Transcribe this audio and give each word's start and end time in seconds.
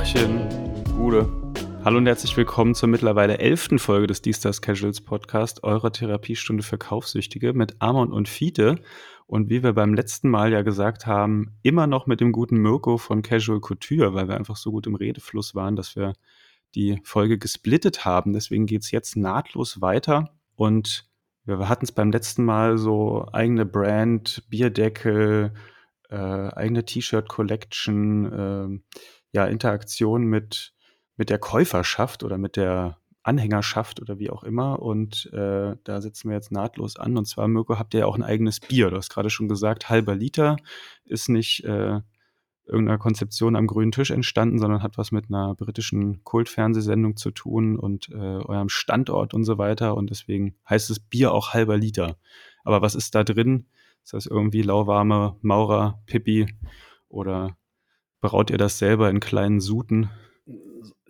Tachchen, 0.00 0.48
Gude. 0.96 1.28
Hallo 1.84 1.98
und 1.98 2.06
herzlich 2.06 2.34
willkommen 2.34 2.74
zur 2.74 2.88
mittlerweile 2.88 3.36
elften 3.36 3.78
Folge 3.78 4.06
des 4.06 4.22
D-Stars 4.22 4.62
Casuals 4.62 5.02
Podcast, 5.02 5.62
eurer 5.62 5.92
Therapiestunde 5.92 6.62
für 6.62 6.78
Kaufsüchtige 6.78 7.52
mit 7.52 7.76
Amon 7.80 8.10
und 8.10 8.26
Fiete. 8.26 8.76
Und 9.26 9.50
wie 9.50 9.62
wir 9.62 9.74
beim 9.74 9.92
letzten 9.92 10.30
Mal 10.30 10.52
ja 10.52 10.62
gesagt 10.62 11.04
haben, 11.04 11.58
immer 11.62 11.86
noch 11.86 12.06
mit 12.06 12.22
dem 12.22 12.32
guten 12.32 12.56
Mirko 12.56 12.96
von 12.96 13.20
Casual 13.20 13.60
Couture, 13.60 14.14
weil 14.14 14.26
wir 14.26 14.38
einfach 14.38 14.56
so 14.56 14.70
gut 14.70 14.86
im 14.86 14.94
Redefluss 14.94 15.54
waren, 15.54 15.76
dass 15.76 15.94
wir 15.96 16.14
die 16.74 16.98
Folge 17.04 17.36
gesplittet 17.36 18.06
haben. 18.06 18.32
Deswegen 18.32 18.64
geht's 18.64 18.92
jetzt 18.92 19.16
nahtlos 19.16 19.82
weiter. 19.82 20.30
Und 20.56 21.10
wir 21.44 21.68
hatten 21.68 21.84
es 21.84 21.92
beim 21.92 22.10
letzten 22.10 22.46
Mal 22.46 22.78
so 22.78 23.28
eigene 23.34 23.66
Brand, 23.66 24.44
Bierdeckel, 24.48 25.52
äh, 26.08 26.16
eigene 26.16 26.86
T-Shirt-Collection, 26.86 28.32
äh, 28.32 28.80
ja, 29.32 29.46
Interaktion 29.46 30.24
mit, 30.24 30.72
mit 31.16 31.30
der 31.30 31.38
Käuferschaft 31.38 32.22
oder 32.22 32.38
mit 32.38 32.56
der 32.56 32.96
Anhängerschaft 33.22 34.00
oder 34.00 34.18
wie 34.18 34.30
auch 34.30 34.42
immer. 34.42 34.80
Und 34.80 35.30
äh, 35.32 35.76
da 35.84 36.00
setzen 36.00 36.30
wir 36.30 36.36
jetzt 36.36 36.52
nahtlos 36.52 36.96
an. 36.96 37.16
Und 37.16 37.26
zwar, 37.26 37.48
Mirko, 37.48 37.78
habt 37.78 37.94
ihr 37.94 38.00
ja 38.00 38.06
auch 38.06 38.16
ein 38.16 38.22
eigenes 38.22 38.60
Bier. 38.60 38.90
Du 38.90 38.96
hast 38.96 39.10
gerade 39.10 39.30
schon 39.30 39.48
gesagt, 39.48 39.88
halber 39.88 40.14
Liter 40.14 40.56
ist 41.04 41.28
nicht 41.28 41.64
äh, 41.64 42.00
irgendeiner 42.66 42.98
Konzeption 42.98 43.56
am 43.56 43.66
grünen 43.66 43.92
Tisch 43.92 44.10
entstanden, 44.10 44.58
sondern 44.58 44.82
hat 44.82 44.96
was 44.96 45.12
mit 45.12 45.26
einer 45.28 45.54
britischen 45.54 46.24
Kultfernsehsendung 46.24 47.16
zu 47.16 47.30
tun 47.30 47.78
und 47.78 48.08
äh, 48.10 48.14
eurem 48.14 48.68
Standort 48.68 49.34
und 49.34 49.44
so 49.44 49.58
weiter. 49.58 49.96
Und 49.96 50.10
deswegen 50.10 50.54
heißt 50.68 50.88
es 50.90 51.00
Bier 51.00 51.32
auch 51.32 51.52
halber 51.52 51.76
Liter. 51.76 52.16
Aber 52.64 52.80
was 52.80 52.94
ist 52.94 53.14
da 53.14 53.24
drin? 53.24 53.66
Ist 54.02 54.14
das 54.14 54.26
irgendwie 54.26 54.62
lauwarme 54.62 55.36
Maurer, 55.42 56.02
Pippi 56.06 56.46
oder 57.08 57.56
braut 58.20 58.50
ihr 58.50 58.58
das 58.58 58.78
selber 58.78 59.10
in 59.10 59.20
kleinen 59.20 59.60
Suten? 59.60 60.10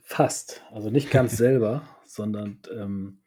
Fast. 0.03 0.62
Also 0.72 0.91
nicht 0.91 1.11
ganz 1.11 1.36
selber, 1.36 1.83
sondern 2.05 2.58
ähm, 2.77 3.20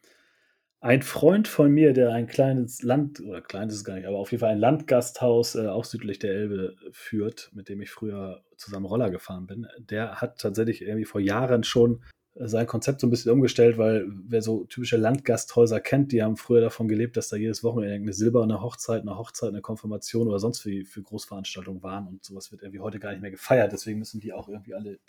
ein 0.84 1.02
Freund 1.02 1.48
von 1.48 1.72
mir, 1.72 1.94
der 1.94 2.12
ein 2.12 2.28
kleines 2.28 2.82
Land, 2.82 3.22
oder 3.22 3.42
kleines 3.42 3.76
ist 3.76 3.80
es 3.80 3.86
gar 3.86 3.96
nicht, 3.96 4.06
aber 4.06 4.18
auf 4.18 4.32
jeden 4.32 4.42
Fall 4.42 4.52
ein 4.52 4.60
Landgasthaus 4.60 5.56
äh, 5.56 5.68
auch 5.68 5.86
südlich 5.86 6.20
der 6.20 6.34
Elbe 6.34 6.76
führt, 6.92 7.52
mit 7.54 7.70
dem 7.70 7.82
ich 7.82 7.90
früher 7.90 8.44
zusammen 8.58 8.86
Roller 8.86 9.10
gefahren 9.10 9.48
bin, 9.48 9.66
der 9.80 10.22
hat 10.22 10.40
tatsächlich 10.40 10.82
irgendwie 10.82 11.06
vor 11.06 11.22
Jahren 11.22 11.64
schon 11.64 12.04
sein 12.36 12.66
Konzept 12.66 13.00
so 13.00 13.08
ein 13.08 13.12
bisschen 13.12 13.32
umgestellt, 13.32 13.78
weil 13.78 14.06
wer 14.08 14.42
so 14.42 14.64
typische 14.66 14.98
Landgasthäuser 14.98 15.80
kennt, 15.80 16.12
die 16.12 16.24
haben 16.24 16.36
früher 16.36 16.62
davon 16.62 16.88
gelebt, 16.88 17.16
dass 17.16 17.30
da 17.30 17.36
jedes 17.36 17.64
Wochenende 17.64 17.96
eine 17.96 18.14
silberne 18.14 18.62
Hochzeit, 18.62 19.02
eine 19.02 19.18
Hochzeit, 19.18 19.50
eine 19.50 19.62
Konfirmation 19.62 20.28
oder 20.28 20.40
sonst 20.40 20.66
wie 20.66 20.84
für 20.84 21.04
Großveranstaltungen 21.04 21.84
waren 21.84 22.08
und 22.08 22.24
sowas 22.24 22.52
wird 22.52 22.64
irgendwie 22.64 22.80
heute 22.80 23.00
gar 23.00 23.12
nicht 23.12 23.22
mehr 23.22 23.32
gefeiert. 23.32 23.72
Deswegen 23.72 24.00
müssen 24.00 24.20
die 24.20 24.34
auch 24.34 24.50
irgendwie 24.50 24.74
alle 24.74 25.00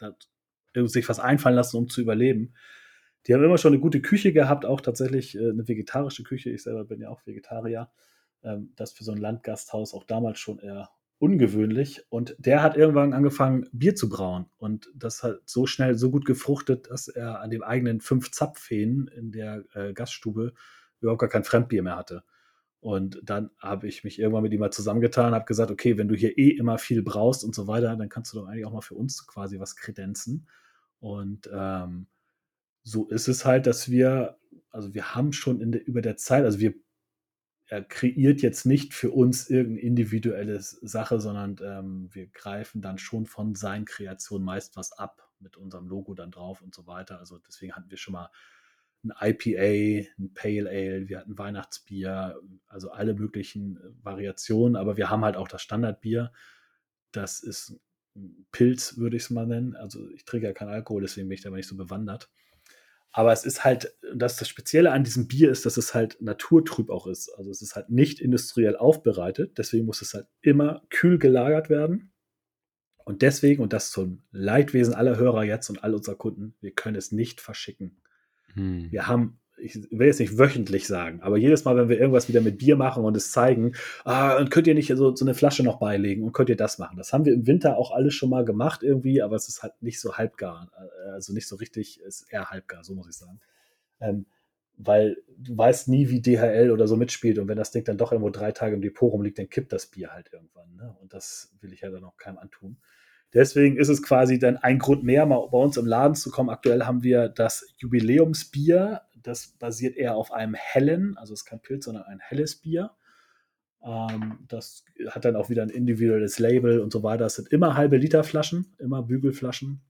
sich 0.86 1.08
was 1.08 1.20
einfallen 1.20 1.56
lassen, 1.56 1.76
um 1.78 1.88
zu 1.88 2.02
überleben. 2.02 2.54
Die 3.26 3.32
haben 3.32 3.42
immer 3.42 3.58
schon 3.58 3.72
eine 3.72 3.80
gute 3.80 4.02
Küche 4.02 4.32
gehabt, 4.32 4.66
auch 4.66 4.82
tatsächlich 4.82 5.34
äh, 5.34 5.48
eine 5.48 5.66
vegetarische 5.66 6.24
Küche. 6.24 6.50
Ich 6.50 6.62
selber 6.62 6.84
bin 6.84 7.00
ja 7.00 7.08
auch 7.08 7.24
Vegetarier. 7.26 7.90
Ähm, 8.42 8.72
das 8.76 8.92
für 8.92 9.04
so 9.04 9.12
ein 9.12 9.18
Landgasthaus 9.18 9.94
auch 9.94 10.04
damals 10.04 10.38
schon 10.38 10.58
eher 10.58 10.90
ungewöhnlich. 11.18 12.04
Und 12.08 12.36
der 12.38 12.62
hat 12.62 12.76
irgendwann 12.76 13.12
angefangen, 13.12 13.68
Bier 13.72 13.94
zu 13.94 14.08
brauen. 14.08 14.46
Und 14.56 14.90
das 14.94 15.22
hat 15.22 15.40
so 15.44 15.66
schnell, 15.66 15.96
so 15.96 16.10
gut 16.10 16.24
gefruchtet, 16.24 16.90
dass 16.90 17.08
er 17.08 17.40
an 17.40 17.50
dem 17.50 17.62
eigenen 17.62 18.00
fünf 18.00 18.30
Zapfhähnen 18.30 19.08
in 19.08 19.32
der 19.32 19.64
äh, 19.74 19.92
Gaststube 19.92 20.52
überhaupt 21.00 21.20
gar 21.20 21.30
kein 21.30 21.44
Fremdbier 21.44 21.82
mehr 21.82 21.96
hatte. 21.96 22.24
Und 22.80 23.18
dann 23.22 23.50
habe 23.58 23.88
ich 23.88 24.04
mich 24.04 24.18
irgendwann 24.18 24.42
mit 24.42 24.52
ihm 24.52 24.60
mal 24.60 24.70
zusammengetan, 24.70 25.34
habe 25.34 25.46
gesagt, 25.46 25.70
okay, 25.70 25.96
wenn 25.96 26.08
du 26.08 26.14
hier 26.14 26.36
eh 26.36 26.50
immer 26.50 26.76
viel 26.76 27.02
brauchst 27.02 27.42
und 27.42 27.54
so 27.54 27.66
weiter, 27.66 27.96
dann 27.96 28.10
kannst 28.10 28.32
du 28.32 28.38
doch 28.38 28.46
eigentlich 28.46 28.66
auch 28.66 28.74
mal 28.74 28.82
für 28.82 28.94
uns 28.94 29.26
quasi 29.26 29.58
was 29.58 29.74
kredenzen. 29.74 30.46
Und 31.00 31.48
ähm, 31.50 32.08
so 32.82 33.06
ist 33.08 33.28
es 33.28 33.46
halt, 33.46 33.66
dass 33.66 33.90
wir, 33.90 34.36
also 34.70 34.92
wir 34.92 35.14
haben 35.14 35.32
schon 35.32 35.62
in 35.62 35.72
der, 35.72 35.86
über 35.86 36.02
der 36.02 36.18
Zeit, 36.18 36.44
also 36.44 36.60
wir 36.60 36.74
er 37.66 37.82
kreiert 37.82 38.42
jetzt 38.42 38.66
nicht 38.66 38.92
für 38.92 39.10
uns 39.10 39.48
irgendeine 39.48 39.80
individuelle 39.80 40.60
Sache, 40.60 41.20
sondern 41.20 41.56
ähm, 41.62 42.08
wir 42.12 42.26
greifen 42.26 42.82
dann 42.82 42.98
schon 42.98 43.26
von 43.26 43.54
seinen 43.54 43.86
Kreationen 43.86 44.44
meist 44.44 44.76
was 44.76 44.92
ab 44.92 45.30
mit 45.40 45.56
unserem 45.56 45.88
Logo 45.88 46.14
dann 46.14 46.30
drauf 46.30 46.62
und 46.62 46.74
so 46.74 46.86
weiter. 46.86 47.18
Also 47.18 47.38
deswegen 47.38 47.74
hatten 47.74 47.90
wir 47.90 47.96
schon 47.96 48.12
mal 48.12 48.30
ein 49.02 49.12
IPA, 49.20 50.08
ein 50.18 50.34
Pale 50.34 50.68
Ale, 50.68 51.08
wir 51.08 51.18
hatten 51.18 51.38
Weihnachtsbier, 51.38 52.40
also 52.66 52.90
alle 52.90 53.14
möglichen 53.14 53.76
äh, 53.76 54.04
Variationen, 54.04 54.76
aber 54.76 54.96
wir 54.96 55.10
haben 55.10 55.24
halt 55.24 55.36
auch 55.36 55.48
das 55.48 55.62
Standardbier. 55.62 56.32
Das 57.12 57.40
ist 57.40 57.80
Pilz, 58.52 58.96
würde 58.96 59.16
ich 59.16 59.24
es 59.24 59.30
mal 59.30 59.46
nennen. 59.46 59.74
Also 59.76 60.08
ich 60.10 60.24
trinke 60.24 60.46
ja 60.46 60.52
keinen 60.52 60.70
Alkohol, 60.70 61.02
deswegen 61.02 61.28
bin 61.28 61.36
ich 61.36 61.42
da 61.42 61.50
nicht 61.50 61.68
so 61.68 61.76
bewandert. 61.76 62.30
Aber 63.16 63.32
es 63.32 63.44
ist 63.44 63.64
halt, 63.64 63.94
das, 64.12 64.38
das 64.38 64.48
Spezielle 64.48 64.90
an 64.90 65.04
diesem 65.04 65.28
Bier 65.28 65.48
ist, 65.48 65.64
dass 65.64 65.76
es 65.76 65.94
halt 65.94 66.20
naturtrüb 66.20 66.90
auch 66.90 67.06
ist. 67.06 67.28
Also 67.38 67.48
es 67.48 67.62
ist 67.62 67.76
halt 67.76 67.88
nicht 67.88 68.18
industriell 68.18 68.76
aufbereitet. 68.76 69.56
Deswegen 69.56 69.86
muss 69.86 70.02
es 70.02 70.14
halt 70.14 70.26
immer 70.40 70.82
kühl 70.90 71.20
gelagert 71.20 71.70
werden. 71.70 72.12
Und 73.04 73.22
deswegen, 73.22 73.62
und 73.62 73.72
das 73.72 73.92
zum 73.92 74.24
Leidwesen 74.32 74.94
aller 74.94 75.16
Hörer 75.16 75.44
jetzt 75.44 75.70
und 75.70 75.84
all 75.84 75.94
unserer 75.94 76.16
Kunden, 76.16 76.56
wir 76.60 76.72
können 76.72 76.96
es 76.96 77.12
nicht 77.12 77.40
verschicken. 77.40 78.02
Hm. 78.54 78.90
Wir 78.90 79.06
haben 79.06 79.38
ich 79.56 79.76
will 79.90 80.06
jetzt 80.06 80.20
nicht 80.20 80.38
wöchentlich 80.38 80.86
sagen, 80.86 81.20
aber 81.22 81.36
jedes 81.36 81.64
Mal, 81.64 81.76
wenn 81.76 81.88
wir 81.88 81.98
irgendwas 81.98 82.28
wieder 82.28 82.40
mit 82.40 82.58
Bier 82.58 82.76
machen 82.76 83.04
und 83.04 83.16
es 83.16 83.32
zeigen, 83.32 83.74
ah, 84.04 84.36
und 84.36 84.50
könnt 84.50 84.66
ihr 84.66 84.74
nicht 84.74 84.88
so, 84.94 85.14
so 85.14 85.24
eine 85.24 85.34
Flasche 85.34 85.62
noch 85.62 85.78
beilegen 85.78 86.24
und 86.24 86.32
könnt 86.32 86.48
ihr 86.48 86.56
das 86.56 86.78
machen. 86.78 86.96
Das 86.96 87.12
haben 87.12 87.24
wir 87.24 87.32
im 87.32 87.46
Winter 87.46 87.76
auch 87.76 87.92
alles 87.92 88.14
schon 88.14 88.30
mal 88.30 88.44
gemacht 88.44 88.82
irgendwie, 88.82 89.22
aber 89.22 89.36
es 89.36 89.48
ist 89.48 89.62
halt 89.62 89.74
nicht 89.80 90.00
so 90.00 90.16
halbgar, 90.16 90.70
äh, 90.76 91.10
also 91.10 91.32
nicht 91.32 91.48
so 91.48 91.56
richtig, 91.56 92.00
ist 92.00 92.26
eher 92.30 92.50
halbgar, 92.50 92.84
so 92.84 92.94
muss 92.94 93.08
ich 93.08 93.16
sagen. 93.16 93.40
Ähm, 94.00 94.26
weil 94.76 95.16
du 95.38 95.56
weißt 95.56 95.88
nie, 95.88 96.08
wie 96.08 96.20
DHL 96.20 96.70
oder 96.70 96.88
so 96.88 96.96
mitspielt 96.96 97.38
und 97.38 97.46
wenn 97.46 97.56
das 97.56 97.70
Ding 97.70 97.84
dann 97.84 97.98
doch 97.98 98.12
irgendwo 98.12 98.30
drei 98.30 98.50
Tage 98.52 98.74
im 98.74 98.82
Depot 98.82 99.12
rumliegt, 99.12 99.38
dann 99.38 99.48
kippt 99.48 99.72
das 99.72 99.86
Bier 99.86 100.12
halt 100.12 100.30
irgendwann. 100.32 100.74
Ne? 100.74 100.96
Und 101.00 101.14
das 101.14 101.54
will 101.60 101.72
ich 101.72 101.82
ja 101.82 101.90
dann 101.90 102.04
auch 102.04 102.16
keinem 102.16 102.38
antun. 102.38 102.76
Deswegen 103.32 103.76
ist 103.76 103.88
es 103.88 104.02
quasi 104.02 104.38
dann 104.38 104.56
ein 104.56 104.78
Grund 104.78 105.02
mehr, 105.02 105.26
mal 105.26 105.48
bei 105.50 105.58
uns 105.58 105.76
im 105.76 105.86
Laden 105.86 106.14
zu 106.14 106.30
kommen. 106.30 106.50
Aktuell 106.50 106.84
haben 106.84 107.02
wir 107.02 107.28
das 107.28 107.66
Jubiläumsbier 107.78 109.02
das 109.24 109.48
basiert 109.58 109.96
eher 109.96 110.14
auf 110.14 110.30
einem 110.32 110.54
hellen, 110.54 111.16
also 111.16 111.34
es 111.34 111.40
ist 111.40 111.46
kein 111.46 111.60
Pilz, 111.60 111.86
sondern 111.86 112.04
ein 112.04 112.20
helles 112.20 112.56
Bier. 112.56 112.92
Ähm, 113.82 114.38
das 114.46 114.84
hat 115.08 115.24
dann 115.24 115.34
auch 115.34 115.50
wieder 115.50 115.62
ein 115.62 115.70
individuelles 115.70 116.38
Label 116.38 116.80
und 116.80 116.92
so 116.92 117.02
weiter. 117.02 117.26
Es 117.26 117.34
sind 117.34 117.48
immer 117.48 117.74
halbe 117.74 117.96
Liter 117.96 118.22
Flaschen, 118.22 118.74
immer 118.78 119.02
Bügelflaschen. 119.02 119.82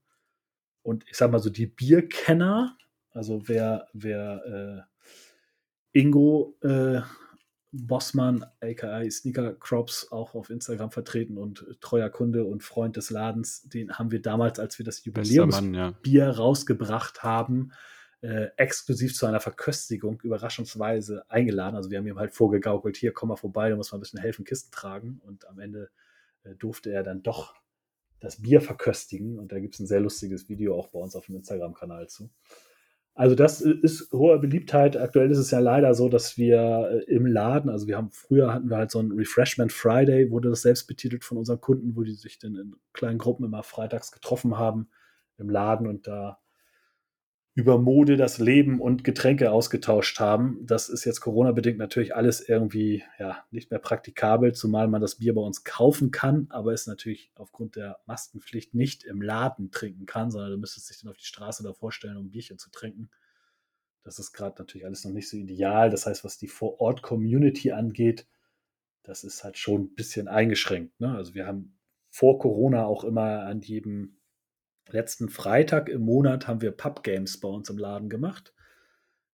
Und 0.83 1.05
ich 1.09 1.17
sag 1.17 1.31
mal 1.31 1.41
so, 1.41 1.51
die 1.51 1.67
Bierkenner, 1.67 2.77
also 3.11 3.49
wer, 3.49 3.89
wer 3.93 4.87
äh, 5.93 5.99
Ingo 5.99 6.57
äh, 6.63 7.01
Bossmann, 7.73 8.45
aka 8.61 9.11
Sneaker 9.11 9.55
Crops, 9.55 10.13
auch 10.13 10.35
auf 10.35 10.51
Instagram 10.51 10.93
vertreten 10.93 11.39
und 11.39 11.67
treuer 11.81 12.09
Kunde 12.09 12.45
und 12.45 12.63
Freund 12.63 12.97
des 12.97 13.11
Ladens, 13.11 13.63
den 13.63 13.99
haben 13.99 14.13
wir 14.13 14.23
damals, 14.23 14.61
als 14.61 14.79
wir 14.79 14.85
das 14.85 15.05
Jubiläumsbier 15.05 16.25
ja. 16.25 16.31
rausgebracht 16.31 17.25
haben, 17.25 17.73
äh, 18.25 18.51
exklusiv 18.57 19.15
zu 19.15 19.27
einer 19.27 19.41
Verköstigung 19.41 20.19
überraschungsweise 20.23 21.29
eingeladen. 21.29 21.77
Also 21.77 21.91
wir 21.91 21.99
haben 21.99 22.07
ihm 22.07 22.19
halt 22.19 22.33
vorgegaukelt, 22.33 22.97
hier 22.97 23.13
komm 23.13 23.29
mal 23.29 23.37
vorbei, 23.37 23.69
du 23.69 23.77
musst 23.77 23.93
mal 23.93 23.99
ein 23.99 24.01
bisschen 24.01 24.21
helfen, 24.21 24.47
Kisten 24.47 24.73
tragen. 24.73 25.21
Und 25.27 25.47
am 25.47 25.59
Ende 25.59 25.91
äh, 26.45 26.55
durfte 26.55 26.91
er 26.91 27.03
dann 27.03 27.23
doch 27.23 27.55
das 28.21 28.41
Bier 28.41 28.63
verköstigen. 28.63 29.39
Und 29.39 29.53
da 29.53 29.61
gibt 29.61 29.75
es 29.75 29.81
ein 29.81 29.87
sehr 29.87 30.01
lustiges 30.01 30.49
Video 30.49 30.75
auch 30.75 30.89
bei 30.89 30.99
uns 30.99 31.15
auf 31.15 31.27
dem 31.27 31.37
Instagram-Kanal 31.37 32.09
zu. 32.09 32.31
Also 33.13 33.35
das 33.35 33.61
ist 33.61 34.11
hohe 34.11 34.39
Beliebtheit. 34.39 34.97
Aktuell 34.97 35.31
ist 35.31 35.39
es 35.39 35.51
ja 35.51 35.59
leider 35.59 35.93
so, 35.93 36.09
dass 36.09 36.39
wir 36.39 37.05
äh, 37.07 37.15
im 37.15 37.27
Laden, 37.27 37.69
also 37.69 37.87
wir 37.87 37.99
haben 37.99 38.11
früher 38.11 38.55
hatten 38.55 38.71
wir 38.71 38.79
halt 38.79 38.91
so 38.91 39.01
ein 39.01 39.13
Refreshment 39.13 39.71
Friday, 39.71 40.31
wurde 40.31 40.49
das 40.49 40.63
selbst 40.63 40.87
betitelt 40.87 41.25
von 41.25 41.37
unseren 41.37 41.61
Kunden, 41.61 41.95
wo 41.95 42.03
die 42.03 42.15
sich 42.15 42.39
dann 42.39 42.57
in 42.57 42.75
kleinen 42.95 43.19
Gruppen 43.19 43.45
immer 43.45 43.63
freitags 43.63 44.13
getroffen 44.13 44.57
haben 44.57 44.89
im 45.37 45.51
Laden 45.51 45.87
und 45.87 46.07
da 46.07 46.39
über 47.55 47.79
Mode, 47.79 48.17
das 48.17 48.39
Leben 48.39 48.81
und 48.81 49.05
Getränke 49.05 49.53
ausgetauscht 49.53 50.19
haben. 50.19 50.59
Das 50.67 50.89
ist 50.89 51.05
jetzt 51.05 51.21
Corona-bedingt 51.21 51.79
natürlich 51.79 52.17
alles 52.17 52.41
irgendwie 52.41 53.05
ja, 53.21 53.45
nicht 53.53 53.71
mehr 53.71 53.79
praktikabel, 53.79 54.53
zumal 54.53 54.89
man 54.89 55.01
das 55.01 55.17
Bier 55.17 55.35
bei 55.35 55.41
uns 55.41 55.63
kaufen 55.63 56.11
kann, 56.11 56.49
aber 56.51 56.73
es 56.73 56.89
natürlich 56.89 57.31
aufgrund 57.37 57.77
der 57.77 58.01
Maskenpflicht 58.07 58.75
nicht 58.75 59.05
im 59.05 59.23
Laden 59.23 59.71
trinken 59.71 60.05
kann, 60.05 60.33
sondern 60.33 60.51
du 60.51 60.59
müsstest 60.59 60.91
dich 60.91 61.01
dann 61.01 61.13
auf 61.13 61.17
die 61.17 61.27
Straße 61.27 61.63
da 61.63 61.73
vorstellen, 61.73 62.17
um 62.17 62.27
ein 62.27 62.31
Bierchen 62.33 62.59
zu 62.59 62.71
trinken. 62.73 63.09
Das 64.03 64.19
ist 64.19 64.33
gerade 64.33 64.57
natürlich 64.59 64.85
alles 64.85 65.05
noch 65.05 65.13
nicht 65.13 65.29
so 65.29 65.37
ideal. 65.37 65.91
Das 65.91 66.07
heißt, 66.07 66.25
was 66.25 66.37
die 66.39 66.49
Vor-Ort-Community 66.49 67.71
angeht, 67.71 68.27
das 69.05 69.23
ist 69.23 69.45
halt 69.45 69.59
schon 69.59 69.83
ein 69.83 69.95
bisschen 69.95 70.27
eingeschränkt. 70.27 70.99
Ne? 70.99 71.15
Also 71.15 71.35
wir 71.35 71.47
haben 71.47 71.79
vor 72.11 72.41
Corona 72.41 72.85
auch 72.85 73.05
immer 73.05 73.45
an 73.45 73.61
jedem 73.61 74.17
letzten 74.91 75.29
Freitag 75.29 75.89
im 75.89 76.03
Monat 76.03 76.47
haben 76.47 76.61
wir 76.61 76.71
Pub-Games 76.71 77.41
bei 77.41 77.49
uns 77.49 77.71
im 77.71 77.79
Laden 77.79 78.09
gemacht. 78.09 78.53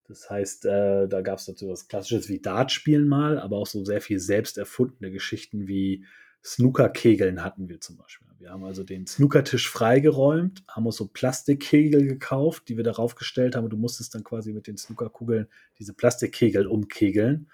Das 0.08 0.28
heißt, 0.28 0.66
äh, 0.66 1.08
da 1.08 1.20
gab 1.20 1.38
es 1.38 1.46
dazu 1.46 1.68
was 1.68 1.86
Klassisches 1.86 2.28
wie 2.28 2.40
Dartspielen 2.40 3.08
mal, 3.08 3.38
aber 3.38 3.58
auch 3.58 3.66
so 3.66 3.84
sehr 3.84 4.00
viel 4.00 4.18
selbst 4.18 4.58
erfundene 4.58 5.10
Geschichten 5.10 5.68
wie 5.68 6.04
Snookerkegeln 6.42 7.44
hatten 7.44 7.68
wir 7.68 7.80
zum 7.80 7.96
Beispiel. 7.96 8.26
Wir 8.38 8.50
haben 8.50 8.64
also 8.64 8.82
den 8.82 9.06
Snookertisch 9.06 9.70
freigeräumt, 9.70 10.64
haben 10.66 10.86
uns 10.86 10.96
so 10.96 11.06
Plastikkegel 11.06 12.06
gekauft, 12.06 12.68
die 12.68 12.76
wir 12.76 12.84
darauf 12.84 13.14
gestellt 13.14 13.54
haben. 13.54 13.64
Und 13.64 13.70
du 13.70 13.76
musstest 13.76 14.14
dann 14.14 14.24
quasi 14.24 14.52
mit 14.52 14.66
den 14.66 14.78
Snookerkugeln 14.78 15.46
diese 15.78 15.92
Plastikkegel 15.92 16.66
umkegeln. 16.66 17.50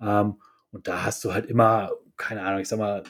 Ähm, 0.00 0.40
und 0.72 0.88
da 0.88 1.04
hast 1.04 1.24
du 1.24 1.32
halt 1.32 1.46
immer, 1.46 1.92
keine 2.16 2.42
Ahnung, 2.42 2.60
ich 2.60 2.68
sag 2.68 2.80
mal, 2.80 3.04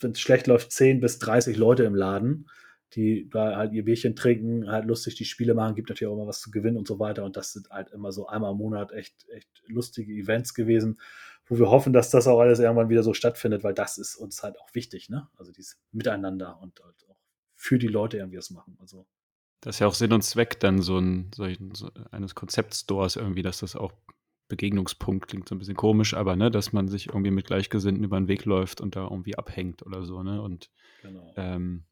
wenn 0.00 0.12
es 0.12 0.20
schlecht 0.20 0.46
läuft, 0.46 0.70
10 0.70 1.00
bis 1.00 1.18
30 1.18 1.56
Leute 1.56 1.84
im 1.84 1.94
Laden 1.94 2.46
die 2.94 3.28
da 3.28 3.56
halt 3.56 3.72
ihr 3.72 3.84
Bierchen 3.84 4.16
trinken, 4.16 4.70
halt 4.70 4.84
lustig 4.86 5.14
die 5.14 5.24
Spiele 5.24 5.54
machen, 5.54 5.74
gibt 5.74 5.88
natürlich 5.88 6.10
auch 6.10 6.16
immer 6.16 6.26
was 6.26 6.40
zu 6.40 6.50
gewinnen 6.50 6.76
und 6.76 6.88
so 6.88 6.98
weiter. 6.98 7.24
Und 7.24 7.36
das 7.36 7.52
sind 7.52 7.70
halt 7.70 7.90
immer 7.90 8.12
so 8.12 8.26
einmal 8.26 8.52
im 8.52 8.58
Monat 8.58 8.92
echt, 8.92 9.28
echt 9.30 9.62
lustige 9.66 10.12
Events 10.12 10.54
gewesen, 10.54 11.00
wo 11.46 11.58
wir 11.58 11.70
hoffen, 11.70 11.92
dass 11.92 12.10
das 12.10 12.26
auch 12.26 12.40
alles 12.40 12.58
irgendwann 12.58 12.88
wieder 12.88 13.02
so 13.02 13.14
stattfindet, 13.14 13.62
weil 13.62 13.74
das 13.74 13.98
ist 13.98 14.16
uns 14.16 14.42
halt 14.42 14.58
auch 14.60 14.74
wichtig, 14.74 15.08
ne? 15.08 15.28
Also 15.36 15.52
dieses 15.52 15.80
Miteinander 15.92 16.60
und 16.60 16.80
halt 16.82 16.96
auch 17.08 17.18
für 17.54 17.78
die 17.78 17.88
Leute 17.88 18.18
irgendwie 18.18 18.38
was 18.38 18.50
machen. 18.50 18.76
Also 18.80 19.06
das 19.60 19.76
ist 19.76 19.80
ja 19.80 19.86
auch 19.86 19.94
Sinn 19.94 20.12
und 20.12 20.22
Zweck 20.22 20.58
dann 20.60 20.80
so, 20.80 20.98
ein, 20.98 21.30
solchen, 21.34 21.74
so 21.74 21.90
eines 22.10 22.34
Konzeptstores 22.34 23.16
irgendwie, 23.16 23.42
dass 23.42 23.60
das 23.60 23.76
auch 23.76 23.92
Begegnungspunkt 24.48 25.28
klingt 25.28 25.48
so 25.48 25.54
ein 25.54 25.58
bisschen 25.58 25.76
komisch, 25.76 26.14
aber 26.14 26.34
ne, 26.34 26.50
dass 26.50 26.72
man 26.72 26.88
sich 26.88 27.08
irgendwie 27.08 27.30
mit 27.30 27.46
Gleichgesinnten 27.46 28.02
über 28.02 28.18
den 28.18 28.26
Weg 28.26 28.44
läuft 28.46 28.80
und 28.80 28.96
da 28.96 29.04
irgendwie 29.04 29.36
abhängt 29.36 29.84
oder 29.86 30.04
so, 30.04 30.22
ne? 30.22 30.42
Und 30.42 30.70
genau. 31.02 31.32
ähm, 31.36 31.84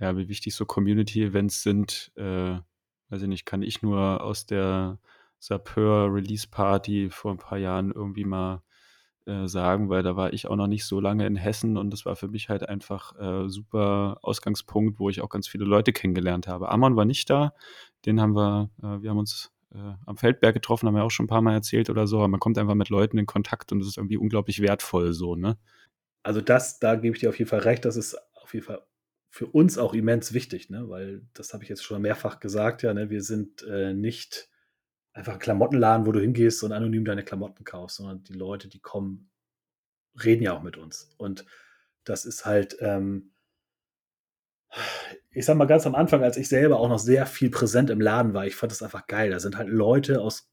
ja, 0.00 0.16
wie 0.16 0.28
wichtig 0.28 0.54
so 0.54 0.64
Community-Events 0.64 1.62
sind, 1.62 2.12
äh, 2.16 2.58
weiß 3.10 3.22
ich 3.22 3.28
nicht, 3.28 3.44
kann 3.44 3.62
ich 3.62 3.82
nur 3.82 4.22
aus 4.22 4.46
der 4.46 4.98
Sapeur 5.38 6.12
Release 6.12 6.46
Party 6.48 7.10
vor 7.10 7.32
ein 7.32 7.38
paar 7.38 7.58
Jahren 7.58 7.92
irgendwie 7.92 8.24
mal 8.24 8.62
äh, 9.26 9.46
sagen, 9.46 9.88
weil 9.90 10.02
da 10.02 10.16
war 10.16 10.32
ich 10.32 10.46
auch 10.46 10.56
noch 10.56 10.66
nicht 10.66 10.84
so 10.84 11.00
lange 11.00 11.26
in 11.26 11.36
Hessen 11.36 11.76
und 11.76 11.90
das 11.90 12.06
war 12.06 12.16
für 12.16 12.28
mich 12.28 12.48
halt 12.48 12.68
einfach 12.68 13.18
äh, 13.18 13.48
super 13.48 14.18
Ausgangspunkt, 14.22 14.98
wo 14.98 15.10
ich 15.10 15.20
auch 15.20 15.28
ganz 15.28 15.48
viele 15.48 15.64
Leute 15.64 15.92
kennengelernt 15.92 16.48
habe. 16.48 16.70
Amon 16.70 16.96
war 16.96 17.04
nicht 17.04 17.28
da, 17.28 17.52
den 18.06 18.20
haben 18.20 18.34
wir, 18.34 18.70
äh, 18.82 19.02
wir 19.02 19.10
haben 19.10 19.18
uns 19.18 19.52
äh, 19.74 19.94
am 20.06 20.16
Feldberg 20.16 20.54
getroffen, 20.54 20.86
haben 20.86 20.94
wir 20.94 21.04
auch 21.04 21.10
schon 21.10 21.24
ein 21.24 21.28
paar 21.28 21.42
Mal 21.42 21.54
erzählt 21.54 21.90
oder 21.90 22.06
so, 22.06 22.18
aber 22.18 22.28
man 22.28 22.40
kommt 22.40 22.58
einfach 22.58 22.74
mit 22.74 22.88
Leuten 22.88 23.18
in 23.18 23.26
Kontakt 23.26 23.72
und 23.72 23.80
das 23.80 23.88
ist 23.88 23.98
irgendwie 23.98 24.16
unglaublich 24.16 24.60
wertvoll 24.62 25.12
so, 25.12 25.36
ne? 25.36 25.58
Also 26.22 26.40
das, 26.40 26.78
da 26.78 26.96
gebe 26.96 27.14
ich 27.14 27.20
dir 27.20 27.30
auf 27.30 27.38
jeden 27.38 27.48
Fall 27.48 27.60
recht, 27.60 27.84
das 27.84 27.96
ist 27.96 28.16
auf 28.34 28.52
jeden 28.52 28.66
Fall 28.66 28.82
für 29.30 29.46
uns 29.46 29.78
auch 29.78 29.94
immens 29.94 30.34
wichtig, 30.34 30.70
ne? 30.70 30.88
weil 30.88 31.22
das 31.34 31.54
habe 31.54 31.62
ich 31.62 31.70
jetzt 31.70 31.84
schon 31.84 32.02
mehrfach 32.02 32.40
gesagt, 32.40 32.82
ja, 32.82 32.92
ne? 32.92 33.10
wir 33.10 33.22
sind 33.22 33.62
äh, 33.62 33.94
nicht 33.94 34.48
einfach 35.12 35.34
ein 35.34 35.38
Klamottenladen, 35.38 36.04
wo 36.04 36.12
du 36.12 36.20
hingehst 36.20 36.62
und 36.64 36.72
anonym 36.72 37.04
deine 37.04 37.24
Klamotten 37.24 37.64
kaufst, 37.64 37.98
sondern 37.98 38.24
die 38.24 38.32
Leute, 38.32 38.68
die 38.68 38.80
kommen, 38.80 39.30
reden 40.22 40.42
ja 40.42 40.52
auch 40.52 40.62
mit 40.62 40.76
uns. 40.76 41.14
Und 41.16 41.46
das 42.04 42.24
ist 42.24 42.44
halt, 42.44 42.76
ähm, 42.80 43.32
ich 45.30 45.44
sag 45.44 45.56
mal 45.56 45.66
ganz 45.66 45.86
am 45.86 45.94
Anfang, 45.94 46.24
als 46.24 46.36
ich 46.36 46.48
selber 46.48 46.80
auch 46.80 46.88
noch 46.88 46.98
sehr 46.98 47.24
viel 47.24 47.50
präsent 47.50 47.88
im 47.90 48.00
Laden 48.00 48.34
war, 48.34 48.46
ich 48.46 48.56
fand 48.56 48.72
das 48.72 48.82
einfach 48.82 49.06
geil. 49.06 49.30
Da 49.30 49.38
sind 49.38 49.56
halt 49.56 49.68
Leute 49.68 50.20
aus 50.20 50.50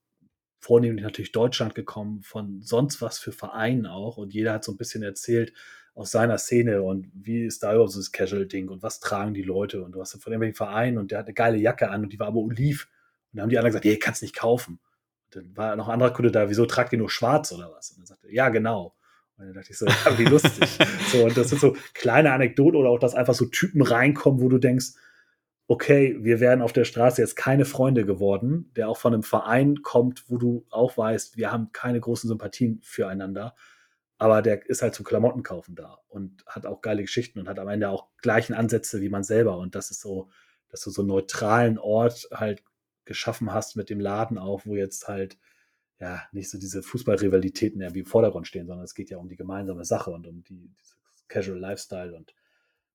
vornehmlich 0.60 1.04
natürlich 1.04 1.32
Deutschland 1.32 1.74
gekommen, 1.74 2.22
von 2.22 2.62
sonst 2.62 3.02
was 3.02 3.18
für 3.18 3.32
Vereinen 3.32 3.88
auch. 3.88 4.18
Und 4.18 4.34
jeder 4.34 4.54
hat 4.54 4.64
so 4.64 4.72
ein 4.72 4.78
bisschen 4.78 5.04
erzählt, 5.04 5.54
aus 5.98 6.12
seiner 6.12 6.38
Szene 6.38 6.84
und 6.84 7.10
wie 7.12 7.44
ist 7.44 7.64
da 7.64 7.74
überhaupt 7.74 7.92
so 7.92 8.00
das 8.00 8.12
Casual-Ding 8.12 8.70
und 8.70 8.84
was 8.84 9.00
tragen 9.00 9.34
die 9.34 9.42
Leute 9.42 9.84
und 9.84 9.94
du 9.94 10.00
hast 10.00 10.12
von 10.12 10.32
irgendwelchen 10.32 10.56
Verein 10.56 11.00
und 11.00 11.10
der 11.10 11.18
hat 11.18 11.26
eine 11.26 11.34
geile 11.34 11.58
Jacke 11.58 11.90
an 11.90 12.04
und 12.04 12.14
die 12.14 12.20
war 12.20 12.28
aber 12.28 12.38
oliv. 12.38 12.88
Und 13.32 13.38
dann 13.38 13.44
haben 13.44 13.50
die 13.50 13.58
anderen 13.58 13.72
gesagt, 13.72 13.86
nee, 13.86 13.98
kannst 13.98 14.22
nicht 14.22 14.36
kaufen. 14.36 14.80
Und 15.26 15.36
dann 15.36 15.58
war 15.58 15.76
noch 15.76 15.88
ein 15.88 15.94
anderer 15.94 16.14
Kunde 16.14 16.32
da, 16.32 16.50
wieso 16.50 16.68
tragt 16.68 16.94
ihr 16.94 17.00
nur 17.00 17.10
schwarz 17.10 17.52
oder 17.52 17.72
was? 17.76 17.90
Und 17.92 17.98
dann 17.98 18.06
sagte 18.06 18.28
er, 18.28 18.34
ja, 18.34 18.50
genau. 18.50 18.96
Und 19.38 19.48
dann 19.48 19.54
dachte 19.56 19.72
ich 19.72 19.78
so, 19.80 19.88
ja, 19.88 20.20
wie 20.20 20.26
lustig. 20.26 20.70
so, 21.12 21.26
und 21.26 21.36
das 21.36 21.50
sind 21.50 21.60
so 21.60 21.76
kleine 21.96 22.32
Anekdoten 22.32 22.80
oder 22.80 22.90
auch, 22.90 23.00
dass 23.00 23.16
einfach 23.16 23.34
so 23.34 23.46
Typen 23.46 23.82
reinkommen, 23.82 24.40
wo 24.40 24.50
du 24.50 24.60
denkst, 24.60 24.94
okay, 25.68 26.16
wir 26.20 26.40
werden 26.40 26.62
auf 26.62 26.74
der 26.74 26.86
Straße 26.86 27.20
jetzt 27.24 27.36
keine 27.36 27.66
Freunde 27.66 28.06
geworden, 28.06 28.72
der 28.76 28.88
auch 28.88 28.98
von 28.98 29.16
einem 29.16 29.24
Verein 29.24 29.82
kommt, 29.82 30.26
wo 30.28 30.38
du 30.38 30.64
auch 30.70 30.96
weißt, 30.96 31.38
wir 31.38 31.52
haben 31.52 31.72
keine 31.74 32.00
großen 32.00 32.28
Sympathien 32.28 32.82
füreinander 32.84 33.56
aber 34.18 34.42
der 34.42 34.66
ist 34.68 34.82
halt 34.82 34.96
zum 34.96 35.06
Klamotten 35.06 35.44
kaufen 35.44 35.76
da 35.76 36.00
und 36.08 36.44
hat 36.48 36.66
auch 36.66 36.82
geile 36.82 37.04
Geschichten 37.04 37.40
und 37.40 37.48
hat 37.48 37.60
am 37.60 37.68
Ende 37.68 37.90
auch 37.90 38.08
gleichen 38.22 38.54
Ansätze 38.54 39.02
wie 39.02 39.10
man 39.10 39.24
selber. 39.24 39.58
Und 39.58 39.76
das 39.76 39.92
ist 39.92 40.02
so, 40.02 40.30
dass 40.70 40.82
du 40.82 40.90
so 40.90 41.02
einen 41.02 41.10
neutralen 41.10 41.78
Ort 41.78 42.28
halt 42.34 42.64
geschaffen 43.06 43.54
hast 43.54 43.76
mit 43.76 43.90
dem 43.90 44.00
Laden 44.00 44.38
auch, 44.38 44.66
wo 44.66 44.76
jetzt 44.76 45.08
halt 45.08 45.38
ja 46.00 46.22
nicht 46.32 46.50
so 46.50 46.58
diese 46.58 46.84
Fußballrivalitäten 46.84 47.82
irgendwie 47.82 48.02
im 48.02 48.06
Vordergrund 48.06 48.48
stehen, 48.48 48.68
sondern 48.68 48.86
es 48.86 48.96
geht 48.96 49.10
ja 49.10 49.18
um 49.18 49.30
die 49.30 49.36
gemeinsame 49.36 49.86
Sache 49.86 50.12
und 50.12 50.28
um 50.28 50.44
die 50.44 50.72
Casual 51.28 51.60
Lifestyle 51.60 52.16
und 52.16 52.34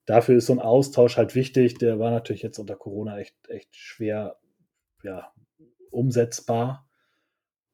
dafür 0.06 0.36
ist 0.36 0.46
so 0.46 0.52
ein 0.54 0.60
Austausch 0.60 1.16
halt 1.16 1.34
wichtig. 1.34 1.74
Der 1.78 1.98
war 1.98 2.10
natürlich 2.10 2.42
jetzt 2.42 2.58
unter 2.58 2.76
Corona 2.76 3.18
echt, 3.18 3.36
echt 3.48 3.74
schwer 3.74 4.36
ja, 5.02 5.32
umsetzbar. 5.90 6.88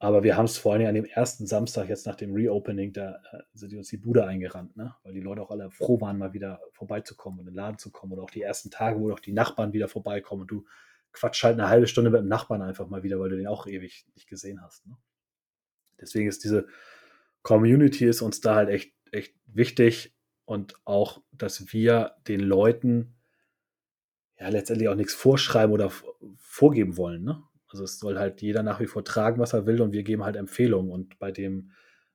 Aber 0.01 0.23
wir 0.23 0.37
haben 0.37 0.45
es 0.45 0.57
vor 0.57 0.73
allem 0.73 0.87
an 0.87 0.95
dem 0.95 1.03
ersten 1.03 1.45
Samstag 1.45 1.89
jetzt 1.89 2.07
nach 2.07 2.15
dem 2.15 2.33
Reopening, 2.33 2.93
da 2.93 3.21
äh, 3.31 3.41
sind 3.53 3.73
uns 3.73 3.89
die 3.89 3.97
Bude 3.97 4.25
eingerannt, 4.25 4.77
ne? 4.77 4.95
weil 5.03 5.13
die 5.13 5.19
Leute 5.19 5.41
auch 5.41 5.51
alle 5.51 5.69
froh 5.71 5.99
waren, 5.99 6.17
mal 6.17 6.31
wieder 6.31 6.61
vorbeizukommen 6.71 7.39
und 7.39 7.47
in 7.47 7.53
den 7.53 7.57
Laden 7.57 7.77
zu 7.77 7.91
kommen. 7.91 8.13
Oder 8.13 8.23
auch 8.23 8.29
die 8.29 8.41
ersten 8.41 8.71
Tage, 8.71 8.97
wo 8.99 9.11
auch 9.11 9.19
die 9.19 9.33
Nachbarn 9.33 9.73
wieder 9.73 9.89
vorbeikommen 9.89 10.43
und 10.43 10.51
du 10.51 10.65
quatsch 11.11 11.43
halt 11.43 11.59
eine 11.59 11.67
halbe 11.67 11.87
Stunde 11.87 12.11
mit 12.11 12.21
dem 12.21 12.29
Nachbarn 12.29 12.61
einfach 12.61 12.87
mal 12.87 13.03
wieder, 13.03 13.19
weil 13.19 13.29
du 13.29 13.37
den 13.37 13.47
auch 13.47 13.67
ewig 13.67 14.07
nicht 14.15 14.27
gesehen 14.27 14.61
hast. 14.61 14.87
Ne? 14.87 14.95
Deswegen 15.99 16.29
ist 16.29 16.45
diese 16.45 16.67
Community 17.41 18.05
ist 18.05 18.21
uns 18.21 18.39
da 18.39 18.55
halt 18.55 18.69
echt, 18.69 18.93
echt 19.11 19.35
wichtig 19.47 20.15
und 20.45 20.75
auch, 20.85 21.21
dass 21.31 21.73
wir 21.73 22.15
den 22.27 22.39
Leuten 22.39 23.15
ja 24.39 24.47
letztendlich 24.47 24.87
auch 24.87 24.95
nichts 24.95 25.13
vorschreiben 25.13 25.73
oder 25.73 25.91
vorgeben 26.37 26.95
wollen. 26.95 27.23
Ne? 27.23 27.43
Also 27.71 27.83
es 27.83 27.99
soll 27.99 28.17
halt 28.17 28.41
jeder 28.41 28.63
nach 28.63 28.79
wie 28.79 28.87
vor 28.87 29.03
tragen, 29.03 29.39
was 29.39 29.53
er 29.53 29.65
will 29.65 29.81
und 29.81 29.91
wir 29.91 30.03
geben 30.03 30.23
halt 30.23 30.35
Empfehlungen. 30.35 30.91
Und 30.91 31.19
bei 31.19 31.31
dem, 31.31 31.71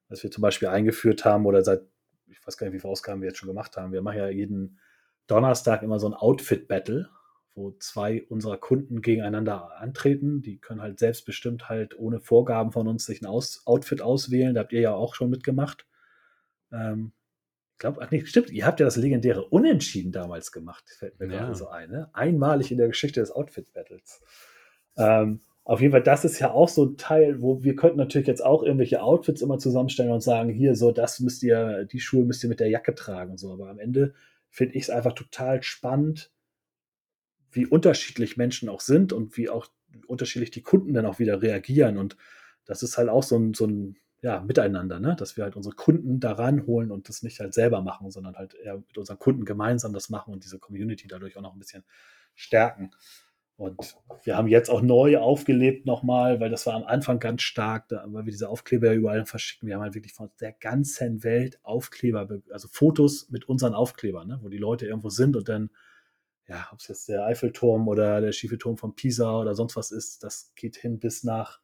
was 0.09 0.23
wir 0.23 0.31
zum 0.31 0.43
Beispiel 0.43 0.69
eingeführt 0.69 1.25
haben 1.25 1.47
oder 1.47 1.63
seit, 1.63 1.83
ich 2.27 2.45
weiß 2.45 2.57
gar 2.57 2.67
nicht, 2.67 2.75
wie 2.75 2.81
viele 2.81 2.91
Ausgaben 2.91 3.21
wir 3.21 3.29
jetzt 3.29 3.39
schon 3.39 3.49
gemacht 3.49 3.77
haben, 3.77 3.93
wir 3.93 4.03
machen 4.03 4.19
ja 4.19 4.29
jeden 4.29 4.79
Donnerstag 5.27 5.83
immer 5.83 5.99
so 5.99 6.09
ein 6.09 6.15
Outfit-Battle, 6.15 7.09
wo 7.55 7.71
zwei 7.79 8.25
unserer 8.25 8.59
Kunden 8.59 9.01
gegeneinander 9.01 9.81
antreten. 9.81 10.43
Die 10.43 10.59
können 10.59 10.83
halt 10.83 10.99
selbstbestimmt 10.99 11.69
halt 11.69 11.97
ohne 11.99 12.21
Vorgaben 12.21 12.73
von 12.73 12.89
uns 12.89 13.07
sich 13.07 13.23
ein 13.23 13.27
Aus 13.27 13.63
Outfit 13.65 14.03
auswählen. 14.03 14.55
Da 14.55 14.63
habt 14.63 14.73
ihr 14.73 14.81
ja 14.81 14.93
auch 14.93 15.15
schon 15.15 15.31
mitgemacht. 15.31 15.87
Ähm, 16.73 17.13
ich 17.75 17.79
glaube, 17.79 18.01
ach 18.03 18.11
nee, 18.11 18.25
stimmt, 18.25 18.51
ihr 18.51 18.67
habt 18.67 18.81
ja 18.81 18.87
das 18.87 18.97
legendäre 18.97 19.45
Unentschieden 19.47 20.13
damals 20.13 20.53
gemacht, 20.53 20.85
fällt 20.97 21.19
mir 21.19 21.27
ja. 21.27 21.41
gerade 21.41 21.55
so 21.55 21.69
ein. 21.69 21.91
Ne? 21.91 22.09
Einmalig 22.13 22.71
in 22.71 22.79
der 22.79 22.89
Geschichte 22.89 23.21
des 23.21 23.33
Outfit-Battles. 23.33 24.23
Ähm, 24.97 25.41
auf 25.65 25.81
jeden 25.81 25.93
Fall, 25.93 26.03
das 26.03 26.25
ist 26.27 26.39
ja 26.41 26.51
auch 26.51 26.69
so 26.69 26.85
ein 26.85 26.97
Teil, 26.99 27.41
wo 27.41 27.63
wir 27.63 27.75
könnten 27.75 27.97
natürlich 27.97 28.29
jetzt 28.29 28.45
auch 28.45 28.63
irgendwelche 28.63 29.03
Outfits 29.03 29.41
immer 29.41 29.59
zusammenstellen 29.59 30.13
und 30.13 30.23
sagen, 30.23 30.51
hier, 30.51 30.77
so, 30.77 30.93
das 30.93 31.21
müsst 31.21 31.43
ihr, 31.43 31.85
die 31.85 32.01
Schuhe 32.01 32.25
müsst 32.25 32.43
ihr 32.45 32.51
mit 32.51 32.61
der 32.61 32.69
Jacke 32.69 32.95
tragen 32.95 33.33
und 33.33 33.39
so. 33.39 33.53
Aber 33.53 33.71
am 33.71 33.79
Ende 33.79 34.13
finde 34.51 34.75
ich 34.75 34.85
es 34.85 34.91
einfach 34.91 35.15
total 35.15 35.63
spannend, 35.63 36.31
wie 37.51 37.67
unterschiedlich 37.67 38.37
Menschen 38.37 38.69
auch 38.69 38.81
sind 38.81 39.13
und 39.13 39.37
wie 39.39 39.49
auch 39.49 39.67
unterschiedlich 40.07 40.51
die 40.51 40.63
Kunden 40.63 40.93
dann 40.93 41.07
auch 41.07 41.19
wieder 41.19 41.41
reagieren. 41.41 41.97
Und 41.97 42.17
das 42.67 42.83
ist 42.83 42.99
halt 42.99 43.09
auch 43.09 43.23
so 43.23 43.39
ein, 43.39 43.55
so 43.55 43.67
ein 43.67 43.97
ja, 44.21 44.41
Miteinander, 44.41 45.01
ne? 45.01 45.17
dass 45.19 45.37
wir 45.37 45.45
halt 45.45 45.57
unsere 45.57 45.75
Kunden 45.75 46.21
da 46.21 46.33
ranholen 46.33 46.91
und 46.91 47.09
das 47.09 47.23
nicht 47.23 47.41
halt 47.41 47.55
selber 47.55 47.81
machen, 47.83 48.11
sondern 48.11 48.37
halt 48.37 48.55
eher 48.55 48.79
mit 48.79 48.99
unseren 48.99 49.19
Kunden 49.19 49.45
gemeinsam 49.45 49.93
das 49.93 50.09
machen 50.09 50.33
und 50.33 50.45
diese 50.45 50.59
Community 50.59 51.09
dadurch 51.09 51.37
auch 51.37 51.43
noch 51.43 51.53
ein 51.53 51.59
bisschen 51.59 51.85
stärken. 52.35 52.91
Und 53.57 53.97
wir 54.25 54.37
haben 54.37 54.49
jetzt 54.49 54.69
auch 54.69 54.83
neu 54.83 55.19
aufgelebt 55.19 55.87
nochmal, 55.87 56.41
weil 56.41 56.51
das 56.51 56.67
war 56.67 56.75
am 56.75 56.83
Anfang 56.83 57.21
ganz 57.21 57.43
stark, 57.43 57.89
da, 57.89 58.05
weil 58.09 58.25
wir 58.25 58.33
diese 58.33 58.49
Aufkleber 58.49 58.93
überall 58.93 59.27
verschicken. 59.27 59.69
Wir 59.69 59.77
haben 59.77 59.83
halt 59.83 59.95
wirklich 59.95 60.13
von 60.13 60.31
der 60.41 60.53
ganzen 60.53 61.23
Welt 61.23 61.61
Aufkleber, 61.63 62.29
also 62.51 62.69
Fotos 62.69 63.31
mit 63.31 63.49
unseren 63.49 63.75
Aufklebern, 63.75 64.27
ne, 64.27 64.39
wo 64.43 64.49
die 64.49 64.59
Leute 64.59 64.87
irgendwo 64.87 65.09
sind 65.09 65.37
und 65.37 65.49
dann, 65.49 65.71
ja, 66.49 66.69
ob 66.73 66.81
es 66.81 66.89
jetzt 66.89 67.09
der 67.09 67.25
Eiffelturm 67.27 67.87
oder 67.87 68.21
der 68.21 68.33
schiefe 68.33 68.59
Turm 68.59 68.77
von 68.77 68.97
Pisa 68.97 69.41
oder 69.41 69.55
sonst 69.55 69.77
was 69.77 69.93
ist, 69.93 70.25
das 70.25 70.53
geht 70.57 70.77
hin 70.77 70.99
bis 70.99 71.23
nach 71.23 71.61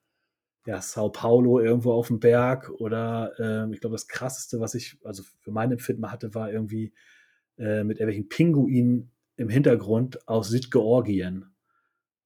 ja, 0.67 0.81
Sao 0.81 1.09
Paulo 1.11 1.59
irgendwo 1.59 1.93
auf 1.93 2.07
dem 2.07 2.21
Berg 2.21 2.71
oder 2.79 3.33
äh, 3.39 3.75
ich 3.75 3.81
glaube, 3.81 3.95
das 3.95 4.07
krasseste, 4.07 4.61
was 4.61 4.75
ich, 4.75 4.99
also 5.03 5.25
für 5.41 5.51
mein 5.51 5.73
Empfinden 5.73 6.11
hatte, 6.13 6.35
war 6.35 6.53
irgendwie 6.53 6.93
äh, 7.59 7.83
mit 7.83 7.99
irgendwelchen 7.99 8.29
Pinguinen 8.29 9.11
im 9.37 9.49
Hintergrund 9.49 10.29
aus 10.29 10.51
Südgeorgien 10.51 11.51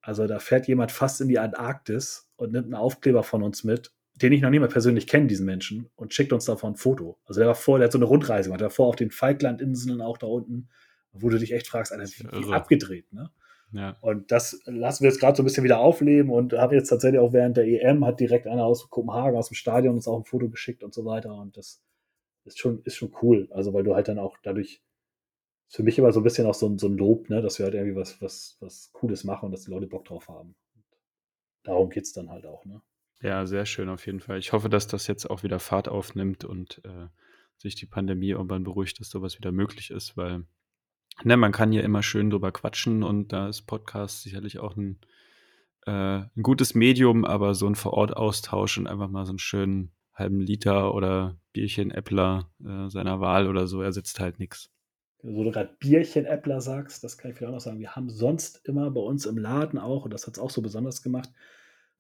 also 0.05 0.27
da 0.27 0.39
fährt 0.39 0.69
jemand 0.69 0.93
fast 0.93 1.21
in 1.21 1.29
die 1.29 1.39
Antarktis 1.39 2.31
und 2.37 2.53
nimmt 2.53 2.67
einen 2.67 2.75
Aufkleber 2.75 3.23
von 3.23 3.43
uns 3.43 3.65
mit, 3.65 3.93
den 4.15 4.33
ich 4.33 4.43
noch 4.43 4.51
nie 4.51 4.59
mal 4.59 4.69
persönlich 4.69 5.07
kenne, 5.07 5.27
diesen 5.27 5.47
Menschen, 5.47 5.91
und 5.97 6.13
schickt 6.13 6.33
uns 6.33 6.45
davon 6.45 6.75
ein 6.75 6.77
Foto. 6.77 7.19
Also 7.25 7.41
der 7.41 7.49
war 7.49 7.55
vor, 7.55 7.79
der 7.79 7.87
hat 7.87 7.93
so 7.93 7.99
eine 7.99 8.05
Rundreise 8.05 8.49
gemacht, 8.49 8.61
der 8.61 8.67
war 8.67 8.75
vor 8.75 8.89
auf 8.89 8.97
den 8.97 9.11
Falklandinseln 9.11 10.01
auch 10.03 10.19
da 10.19 10.27
unten, 10.27 10.69
wo 11.13 11.31
du 11.31 11.39
dich 11.39 11.53
echt 11.53 11.69
fragst, 11.69 11.93
Alter, 11.93 12.05
wie, 12.05 12.49
wie 12.49 12.53
abgedreht, 12.53 13.13
ne? 13.13 13.31
Ja. 13.73 13.97
Und 14.03 14.31
das 14.31 14.61
lassen 14.67 15.03
wir 15.03 15.11
jetzt 15.11 15.19
gerade 15.19 15.37
so 15.37 15.43
ein 15.43 15.47
bisschen 15.47 15.65
wieder 15.65 15.81
aufleben 15.81 16.31
und 16.31 16.53
habe 16.53 16.77
jetzt 16.77 16.89
tatsächlich 16.89 17.19
auch 17.19 17.33
während 17.33 17.57
der 17.57 17.67
EM 17.67 18.05
hat 18.05 18.21
direkt 18.21 18.47
einer 18.47 18.65
aus 18.65 18.89
Kopenhagen 18.89 19.37
aus 19.37 19.49
dem 19.49 19.57
Stadion 19.57 19.97
uns 19.97 20.07
auch 20.07 20.19
ein 20.19 20.25
Foto 20.25 20.49
geschickt 20.49 20.85
und 20.85 20.95
so 20.95 21.05
weiter. 21.05 21.35
Und 21.35 21.57
das 21.57 21.83
ist 22.45 22.59
schon, 22.59 22.83
ist 22.85 22.95
schon 22.95 23.13
cool. 23.23 23.49
Also, 23.51 23.75
weil 23.75 23.83
du 23.83 23.97
halt 23.97 24.07
dann 24.07 24.21
auch 24.21 24.37
dadurch, 24.45 24.81
für 25.75 25.83
mich 25.83 25.99
immer 25.99 26.13
so 26.13 26.21
ein 26.21 26.23
bisschen 26.23 26.47
auch 26.47 26.55
so, 26.55 26.79
so 26.79 26.87
ein 26.87 26.97
Lob, 26.97 27.29
ne, 27.29 27.43
dass 27.43 27.59
wir 27.59 27.65
halt 27.65 27.75
irgendwie 27.75 27.97
was, 27.97 28.23
was, 28.23 28.57
was 28.61 28.93
Cooles 28.93 29.25
machen 29.25 29.47
und 29.47 29.53
dass 29.53 29.65
die 29.65 29.73
Leute 29.73 29.89
Bock 29.89 30.05
drauf 30.05 30.29
haben. 30.29 30.55
Darum 31.65 31.91
geht 31.91 32.05
es 32.05 32.13
dann 32.13 32.31
halt 32.31 32.47
auch, 32.47 32.65
ne? 32.65 32.81
Ja, 33.21 33.45
sehr 33.47 33.67
schön 33.67 33.89
auf 33.89 34.07
jeden 34.07 34.21
Fall. 34.21 34.39
Ich 34.39 34.53
hoffe, 34.53 34.69
dass 34.69 34.87
das 34.87 35.09
jetzt 35.09 35.29
auch 35.29 35.43
wieder 35.43 35.59
Fahrt 35.59 35.89
aufnimmt 35.89 36.45
und 36.45 36.81
äh, 36.85 37.09
sich 37.57 37.75
die 37.75 37.87
Pandemie 37.87 38.31
irgendwann 38.31 38.63
beruhigt, 38.63 39.01
dass 39.01 39.11
sowas 39.11 39.37
wieder 39.37 39.51
möglich 39.51 39.91
ist, 39.91 40.17
weil 40.17 40.45
ne, 41.25 41.37
man 41.37 41.51
kann 41.51 41.73
hier 41.73 41.83
immer 41.83 42.05
schön 42.05 42.31
drüber 42.31 42.53
quatschen 42.53 43.03
und 43.03 43.33
da 43.33 43.49
ist 43.49 43.63
Podcast 43.63 44.23
sicherlich 44.23 44.61
auch 44.61 44.77
ein, 44.77 45.01
äh, 45.87 45.91
ein 45.91 46.43
gutes 46.43 46.77
Medium, 46.77 47.25
aber 47.25 47.55
so 47.55 47.67
ein 47.67 47.75
Vor-Ort-Austausch 47.75 48.79
und 48.79 48.87
einfach 48.87 49.09
mal 49.09 49.25
so 49.25 49.33
einen 49.33 49.39
schönen 49.41 49.91
halben 50.13 50.41
Liter 50.41 50.95
oder 50.95 51.37
Bierchen 51.53 51.91
Äppler 51.91 52.49
äh, 52.65 52.89
seiner 52.91 53.19
Wahl 53.19 53.49
oder 53.49 53.67
so 53.67 53.83
ersetzt 53.83 54.21
halt 54.21 54.39
nichts. 54.39 54.71
Wo 55.27 55.43
du 55.43 55.51
gerade 55.51 55.75
Bierchen 55.79 56.27
Äppler 56.27 56.61
sagst, 56.61 57.03
das 57.03 57.17
kann 57.17 57.31
ich 57.31 57.37
vielleicht 57.37 57.49
auch 57.49 57.55
noch 57.55 57.61
sagen. 57.63 57.81
Wir 57.81 57.97
haben 57.97 58.11
sonst 58.11 58.61
immer 58.69 58.91
bei 58.91 59.01
uns 59.01 59.25
im 59.25 59.39
Laden 59.39 59.79
auch, 59.79 60.05
und 60.05 60.13
das 60.13 60.27
hat 60.27 60.35
es 60.35 60.39
auch 60.39 60.51
so 60.51 60.61
besonders 60.61 61.01
gemacht, 61.01 61.31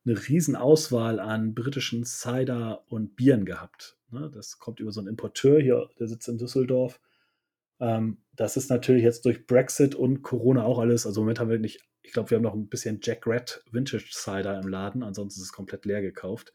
eine 0.05 0.29
riesen 0.29 0.57
Auswahl 0.57 1.19
an 1.19 1.55
britischen 1.55 2.05
Cider 2.05 2.85
und 2.91 3.17
Bieren 3.17 3.47
gehabt. 3.47 3.97
Ne? 4.11 4.31
Das 4.35 4.59
kommt 4.59 4.79
über 4.79 4.93
so 4.93 5.01
einen 5.01 5.09
Importeur 5.09 5.59
hier, 5.59 5.89
der 5.99 6.07
sitzt 6.07 6.29
in 6.29 6.37
Düsseldorf. 6.37 7.01
Ähm, 7.81 8.19
das 8.37 8.59
ist 8.59 8.69
natürlich 8.69 9.05
jetzt 9.05 9.25
durch 9.25 9.47
Brexit 9.47 9.95
und 9.95 10.21
Corona 10.21 10.65
auch 10.65 10.79
alles. 10.79 11.07
Also 11.07 11.21
im 11.21 11.25
Moment 11.25 11.41
haben 11.41 11.51
wir 11.51 11.59
nicht, 11.59 11.81
ich 12.03 12.13
glaube, 12.13 12.29
wir 12.29 12.37
haben 12.37 12.43
noch 12.43 12.53
ein 12.53 12.69
bisschen 12.69 12.99
Jack 13.03 13.27
Red 13.27 13.65
Vintage 13.71 14.11
Cider 14.13 14.61
im 14.61 14.69
Laden, 14.69 15.03
ansonsten 15.03 15.41
ist 15.41 15.47
es 15.47 15.53
komplett 15.53 15.87
leer 15.87 16.03
gekauft. 16.03 16.53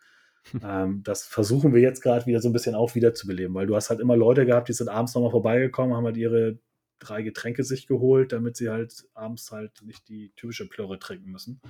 Ähm, 0.63 1.03
das 1.03 1.25
versuchen 1.25 1.73
wir 1.73 1.81
jetzt 1.81 2.01
gerade 2.01 2.25
wieder 2.25 2.41
so 2.41 2.49
ein 2.49 2.53
bisschen 2.53 2.75
auch 2.75 2.95
wiederzubeleben, 2.95 3.53
weil 3.55 3.67
du 3.67 3.75
hast 3.75 3.89
halt 3.89 3.99
immer 3.99 4.15
Leute 4.15 4.45
gehabt, 4.45 4.69
die 4.69 4.73
sind 4.73 4.89
abends 4.89 5.13
nochmal 5.13 5.31
vorbeigekommen, 5.31 5.95
haben 5.95 6.05
halt 6.05 6.17
ihre 6.17 6.59
drei 6.99 7.21
Getränke 7.21 7.63
sich 7.63 7.87
geholt, 7.87 8.31
damit 8.31 8.57
sie 8.57 8.69
halt 8.69 9.05
abends 9.13 9.51
halt 9.51 9.81
nicht 9.83 10.07
die 10.09 10.33
typische 10.35 10.67
Plörre 10.67 10.99
trinken 10.99 11.31
müssen. 11.31 11.61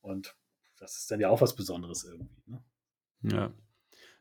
Und 0.00 0.36
das 0.78 0.98
ist 0.98 1.10
dann 1.10 1.20
ja 1.20 1.30
auch 1.30 1.40
was 1.40 1.56
Besonderes 1.56 2.04
irgendwie. 2.04 2.42
Ne? 2.46 2.62
Ja. 3.22 3.52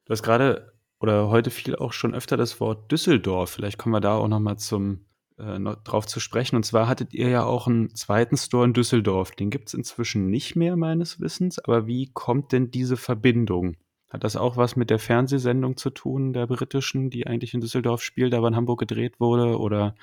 Du 0.06 0.12
hast 0.12 0.24
gerade 0.24 0.74
oder 1.00 1.30
heute 1.30 1.52
fiel 1.52 1.76
auch 1.76 1.92
schon 1.92 2.16
öfter 2.16 2.38
das 2.38 2.62
Wort 2.62 2.90
Düsseldorf. 2.92 3.50
Vielleicht 3.50 3.78
kommen 3.78 3.94
wir 3.94 4.00
da 4.00 4.16
auch 4.16 4.30
nochmal 4.30 4.58
zum 4.58 5.06
äh, 5.38 5.60
drauf 5.84 6.06
zu 6.08 6.20
sprechen. 6.20 6.56
Und 6.56 6.64
zwar 6.64 6.88
hattet 6.88 7.14
ihr 7.14 7.28
ja 7.28 7.44
auch 7.44 7.68
einen 7.68 7.94
zweiten 7.96 8.38
Store 8.38 8.66
in 8.66 8.74
Düsseldorf. 8.74 9.32
Den 9.32 9.50
gibt 9.50 9.68
es 9.68 9.74
inzwischen 9.74 10.30
nicht 10.30 10.56
mehr, 10.56 10.78
meines 10.78 11.20
Wissens. 11.20 11.60
Aber 11.60 11.88
wie 11.88 12.12
kommt 12.14 12.52
denn 12.54 12.72
diese 12.72 12.96
Verbindung? 12.98 13.76
Hat 14.14 14.24
das 14.24 14.36
auch 14.36 14.58
was 14.58 14.76
mit 14.76 14.92
der 14.92 15.00
Fernsehsendung 15.00 15.76
zu 15.76 15.90
tun, 15.90 16.34
der 16.34 16.46
britischen, 16.46 17.10
die 17.10 17.26
eigentlich 17.26 17.56
in 17.56 17.62
Düsseldorf 17.62 18.04
spielt, 18.04 18.36
aber 18.36 18.48
in 18.48 18.56
Hamburg 18.56 18.80
gedreht 18.80 19.20
wurde? 19.20 19.58
Oder 19.60 19.96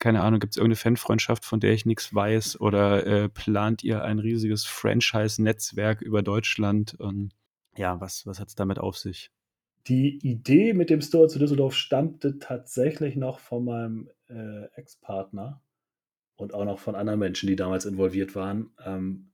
keine 0.00 0.22
Ahnung, 0.22 0.40
gibt 0.40 0.54
es 0.54 0.56
irgendeine 0.56 0.74
Fanfreundschaft, 0.74 1.44
von 1.44 1.60
der 1.60 1.72
ich 1.72 1.86
nichts 1.86 2.12
weiß? 2.12 2.60
Oder 2.60 3.06
äh, 3.06 3.28
plant 3.28 3.84
ihr 3.84 4.02
ein 4.02 4.18
riesiges 4.18 4.64
Franchise-Netzwerk 4.64 6.02
über 6.02 6.22
Deutschland? 6.22 6.94
Und 6.94 7.34
ja, 7.76 8.00
was, 8.00 8.26
was 8.26 8.40
hat 8.40 8.48
es 8.48 8.56
damit 8.56 8.80
auf 8.80 8.98
sich? 8.98 9.30
Die 9.86 10.18
Idee 10.28 10.74
mit 10.74 10.90
dem 10.90 11.00
Store 11.00 11.28
zu 11.28 11.38
Düsseldorf 11.38 11.76
stammte 11.76 12.40
tatsächlich 12.40 13.14
noch 13.14 13.38
von 13.38 13.64
meinem 13.64 14.10
äh, 14.28 14.64
Ex-Partner 14.74 15.62
und 16.34 16.52
auch 16.52 16.64
noch 16.64 16.80
von 16.80 16.96
anderen 16.96 17.20
Menschen, 17.20 17.46
die 17.46 17.56
damals 17.56 17.84
involviert 17.84 18.34
waren, 18.34 18.72
ähm, 18.84 19.31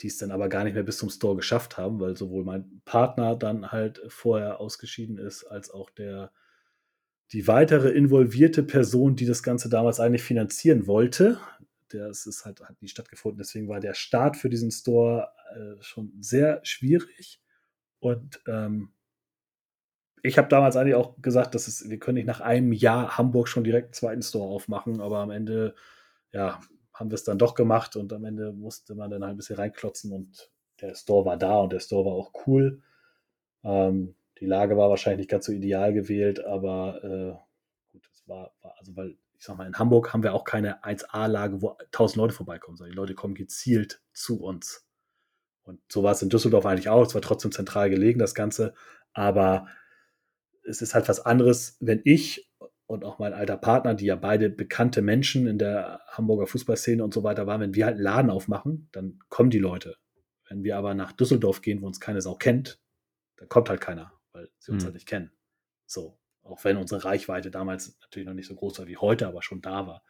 die 0.00 0.06
es 0.06 0.18
dann 0.18 0.30
aber 0.30 0.48
gar 0.48 0.64
nicht 0.64 0.74
mehr 0.74 0.82
bis 0.82 0.98
zum 0.98 1.10
Store 1.10 1.36
geschafft 1.36 1.76
haben, 1.76 2.00
weil 2.00 2.16
sowohl 2.16 2.44
mein 2.44 2.80
Partner 2.84 3.36
dann 3.36 3.72
halt 3.72 4.00
vorher 4.08 4.60
ausgeschieden 4.60 5.18
ist, 5.18 5.44
als 5.44 5.70
auch 5.70 5.90
der 5.90 6.32
die 7.32 7.46
weitere 7.46 7.90
involvierte 7.90 8.62
Person, 8.62 9.14
die 9.14 9.26
das 9.26 9.42
Ganze 9.42 9.68
damals 9.68 10.00
eigentlich 10.00 10.22
finanzieren 10.22 10.86
wollte. 10.86 11.38
Das 11.90 12.26
ist 12.26 12.44
halt, 12.44 12.60
hat 12.60 12.80
nie 12.80 12.88
stattgefunden. 12.88 13.38
Deswegen 13.38 13.68
war 13.68 13.80
der 13.80 13.94
Start 13.94 14.36
für 14.36 14.48
diesen 14.48 14.70
Store 14.70 15.28
äh, 15.54 15.82
schon 15.82 16.12
sehr 16.20 16.60
schwierig. 16.62 17.42
Und 17.98 18.40
ähm, 18.46 18.92
ich 20.22 20.38
habe 20.38 20.48
damals 20.48 20.76
eigentlich 20.76 20.94
auch 20.94 21.20
gesagt, 21.20 21.54
dass 21.54 21.68
es, 21.68 21.88
wir 21.88 21.98
können 21.98 22.16
nicht 22.16 22.26
nach 22.26 22.40
einem 22.40 22.72
Jahr 22.72 23.18
Hamburg 23.18 23.48
schon 23.48 23.64
direkt 23.64 23.88
einen 23.88 23.94
zweiten 23.94 24.22
Store 24.22 24.48
aufmachen, 24.48 25.00
aber 25.00 25.18
am 25.18 25.30
Ende, 25.30 25.74
ja, 26.32 26.60
haben 26.98 27.10
wir 27.10 27.14
es 27.14 27.22
dann 27.22 27.38
doch 27.38 27.54
gemacht 27.54 27.94
und 27.94 28.12
am 28.12 28.24
Ende 28.24 28.52
musste 28.52 28.96
man 28.96 29.10
dann 29.10 29.22
halt 29.22 29.34
ein 29.34 29.36
bisschen 29.36 29.56
reinklotzen 29.56 30.12
und 30.12 30.50
der 30.80 30.96
Store 30.96 31.24
war 31.24 31.36
da 31.36 31.58
und 31.58 31.72
der 31.72 31.80
Store 31.80 32.04
war 32.04 32.12
auch 32.12 32.32
cool. 32.46 32.82
Ähm, 33.62 34.16
die 34.40 34.46
Lage 34.46 34.76
war 34.76 34.90
wahrscheinlich 34.90 35.18
nicht 35.18 35.30
ganz 35.30 35.46
so 35.46 35.52
ideal 35.52 35.92
gewählt, 35.92 36.44
aber 36.44 37.04
äh, 37.04 37.92
gut, 37.92 38.08
es 38.12 38.26
war, 38.26 38.52
war, 38.62 38.74
also 38.78 38.96
weil, 38.96 39.16
ich 39.36 39.44
sag 39.44 39.56
mal, 39.56 39.66
in 39.66 39.78
Hamburg 39.78 40.12
haben 40.12 40.24
wir 40.24 40.34
auch 40.34 40.44
keine 40.44 40.82
1A-Lage, 40.82 41.62
wo 41.62 41.76
1000 41.78 42.16
Leute 42.16 42.34
vorbeikommen, 42.34 42.76
sondern 42.76 42.92
die 42.92 42.98
Leute 42.98 43.14
kommen 43.14 43.34
gezielt 43.34 44.02
zu 44.12 44.42
uns. 44.42 44.84
Und 45.62 45.80
so 45.88 46.02
war 46.02 46.12
es 46.12 46.22
in 46.22 46.30
Düsseldorf 46.30 46.66
eigentlich 46.66 46.88
auch. 46.88 47.06
Es 47.06 47.14
war 47.14 47.22
trotzdem 47.22 47.52
zentral 47.52 47.90
gelegen, 47.90 48.18
das 48.18 48.34
Ganze. 48.34 48.74
Aber 49.12 49.68
es 50.64 50.82
ist 50.82 50.94
halt 50.94 51.08
was 51.08 51.24
anderes, 51.24 51.76
wenn 51.78 52.00
ich 52.04 52.47
und 52.88 53.04
auch 53.04 53.18
mein 53.18 53.34
alter 53.34 53.58
Partner, 53.58 53.94
die 53.94 54.06
ja 54.06 54.16
beide 54.16 54.48
bekannte 54.48 55.02
Menschen 55.02 55.46
in 55.46 55.58
der 55.58 56.00
Hamburger 56.08 56.46
Fußballszene 56.46 57.04
und 57.04 57.12
so 57.12 57.22
weiter 57.22 57.46
waren, 57.46 57.60
wenn 57.60 57.74
wir 57.74 57.84
halt 57.84 57.96
einen 57.96 58.02
Laden 58.02 58.30
aufmachen, 58.30 58.88
dann 58.92 59.18
kommen 59.28 59.50
die 59.50 59.58
Leute. 59.58 59.96
Wenn 60.48 60.64
wir 60.64 60.78
aber 60.78 60.94
nach 60.94 61.12
Düsseldorf 61.12 61.60
gehen, 61.60 61.82
wo 61.82 61.86
uns 61.86 62.00
keine 62.00 62.22
Sau 62.22 62.34
kennt, 62.34 62.80
dann 63.36 63.50
kommt 63.50 63.68
halt 63.68 63.82
keiner, 63.82 64.14
weil 64.32 64.48
sie 64.58 64.72
uns 64.72 64.82
mhm. 64.82 64.86
halt 64.86 64.94
nicht 64.94 65.06
kennen. 65.06 65.30
So, 65.84 66.18
auch 66.42 66.64
wenn 66.64 66.78
unsere 66.78 67.04
Reichweite 67.04 67.50
damals 67.50 67.98
natürlich 68.00 68.26
noch 68.26 68.34
nicht 68.34 68.48
so 68.48 68.54
groß 68.54 68.78
war 68.78 68.86
wie 68.86 68.96
heute, 68.96 69.28
aber 69.28 69.42
schon 69.42 69.60
da 69.60 69.86
war. 69.86 70.02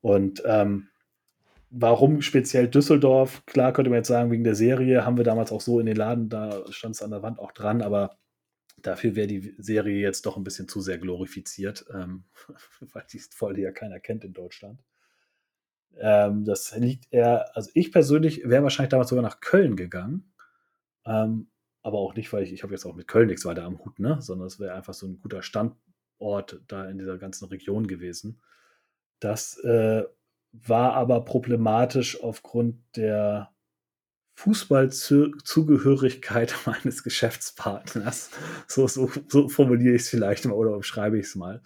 Und 0.00 0.42
ähm, 0.44 0.88
warum 1.70 2.22
speziell 2.22 2.66
Düsseldorf? 2.66 3.46
Klar 3.46 3.72
könnte 3.72 3.90
man 3.90 3.98
jetzt 3.98 4.08
sagen, 4.08 4.32
wegen 4.32 4.42
der 4.42 4.56
Serie 4.56 5.06
haben 5.06 5.16
wir 5.16 5.24
damals 5.24 5.52
auch 5.52 5.60
so 5.60 5.78
in 5.78 5.86
den 5.86 5.96
Laden, 5.96 6.28
da 6.28 6.64
stand 6.70 6.96
es 6.96 7.02
an 7.02 7.12
der 7.12 7.22
Wand 7.22 7.38
auch 7.38 7.52
dran, 7.52 7.82
aber 7.82 8.18
Dafür 8.84 9.16
wäre 9.16 9.26
die 9.26 9.54
Serie 9.56 9.98
jetzt 9.98 10.26
doch 10.26 10.36
ein 10.36 10.44
bisschen 10.44 10.68
zu 10.68 10.82
sehr 10.82 10.98
glorifiziert, 10.98 11.86
ähm, 11.92 12.24
weil 13.38 13.54
die 13.54 13.62
ja 13.62 13.72
keiner 13.72 13.98
kennt 13.98 14.24
in 14.24 14.34
Deutschland. 14.34 14.84
Ähm, 15.96 16.44
das 16.44 16.76
liegt 16.76 17.10
eher, 17.10 17.56
also 17.56 17.70
ich 17.72 17.92
persönlich 17.92 18.42
wäre 18.44 18.62
wahrscheinlich 18.62 18.90
damals 18.90 19.08
sogar 19.08 19.22
nach 19.22 19.40
Köln 19.40 19.74
gegangen. 19.74 20.34
Ähm, 21.06 21.48
aber 21.80 21.98
auch 21.98 22.14
nicht, 22.14 22.30
weil 22.34 22.42
ich, 22.42 22.52
ich 22.52 22.62
habe 22.62 22.74
jetzt 22.74 22.84
auch 22.84 22.94
mit 22.94 23.08
Köln 23.08 23.28
nichts 23.28 23.46
weiter 23.46 23.64
am 23.64 23.78
Hut, 23.78 23.98
ne? 23.98 24.20
sondern 24.20 24.48
es 24.48 24.60
wäre 24.60 24.74
einfach 24.74 24.92
so 24.92 25.06
ein 25.06 25.18
guter 25.18 25.42
Standort 25.42 26.60
da 26.66 26.84
in 26.86 26.98
dieser 26.98 27.16
ganzen 27.16 27.46
Region 27.46 27.86
gewesen. 27.86 28.42
Das 29.18 29.56
äh, 29.64 30.04
war 30.52 30.92
aber 30.92 31.24
problematisch 31.24 32.22
aufgrund 32.22 32.82
der 32.96 33.53
Fußballzugehörigkeit 34.34 36.54
meines 36.66 37.02
Geschäftspartners. 37.02 38.30
So, 38.66 38.86
so, 38.86 39.10
so 39.28 39.48
formuliere 39.48 39.94
ich 39.94 40.02
es 40.02 40.08
vielleicht 40.08 40.44
mal 40.44 40.54
oder 40.54 40.82
schreibe 40.82 41.18
ich 41.18 41.26
es 41.26 41.34
mal. 41.34 41.62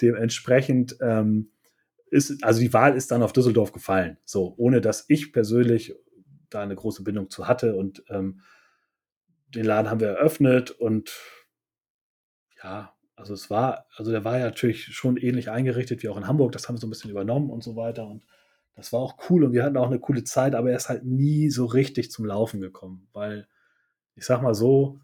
Dementsprechend 0.00 0.96
ähm, 1.00 1.50
ist, 2.10 2.42
also 2.42 2.60
die 2.60 2.72
Wahl 2.72 2.96
ist 2.96 3.10
dann 3.10 3.22
auf 3.22 3.32
Düsseldorf 3.32 3.72
gefallen. 3.72 4.18
So, 4.24 4.54
ohne 4.56 4.80
dass 4.80 5.04
ich 5.08 5.32
persönlich 5.32 5.94
da 6.50 6.62
eine 6.62 6.74
große 6.74 7.04
Bindung 7.04 7.30
zu 7.30 7.48
hatte. 7.48 7.76
Und 7.76 8.04
ähm, 8.08 8.40
den 9.54 9.64
Laden 9.64 9.90
haben 9.90 10.00
wir 10.00 10.08
eröffnet 10.08 10.70
und 10.70 11.12
ja, 12.62 12.92
also 13.14 13.32
es 13.32 13.48
war, 13.48 13.86
also 13.96 14.10
der 14.10 14.24
war 14.24 14.38
ja 14.38 14.46
natürlich 14.46 14.86
schon 14.86 15.16
ähnlich 15.16 15.50
eingerichtet 15.50 16.02
wie 16.02 16.08
auch 16.08 16.16
in 16.16 16.26
Hamburg. 16.26 16.52
Das 16.52 16.68
haben 16.68 16.76
wir 16.76 16.80
so 16.80 16.86
ein 16.86 16.90
bisschen 16.90 17.10
übernommen 17.10 17.50
und 17.50 17.62
so 17.62 17.76
weiter. 17.76 18.06
Und 18.06 18.24
das 18.76 18.92
war 18.92 19.00
auch 19.00 19.16
cool 19.28 19.42
und 19.42 19.52
wir 19.52 19.64
hatten 19.64 19.76
auch 19.76 19.88
eine 19.88 19.98
coole 19.98 20.22
Zeit, 20.22 20.54
aber 20.54 20.70
er 20.70 20.76
ist 20.76 20.88
halt 20.88 21.04
nie 21.04 21.50
so 21.50 21.66
richtig 21.66 22.12
zum 22.12 22.24
Laufen 22.24 22.60
gekommen, 22.60 23.08
weil 23.12 23.48
ich 24.14 24.24
sag 24.24 24.42
mal 24.42 24.54
so, 24.54 25.00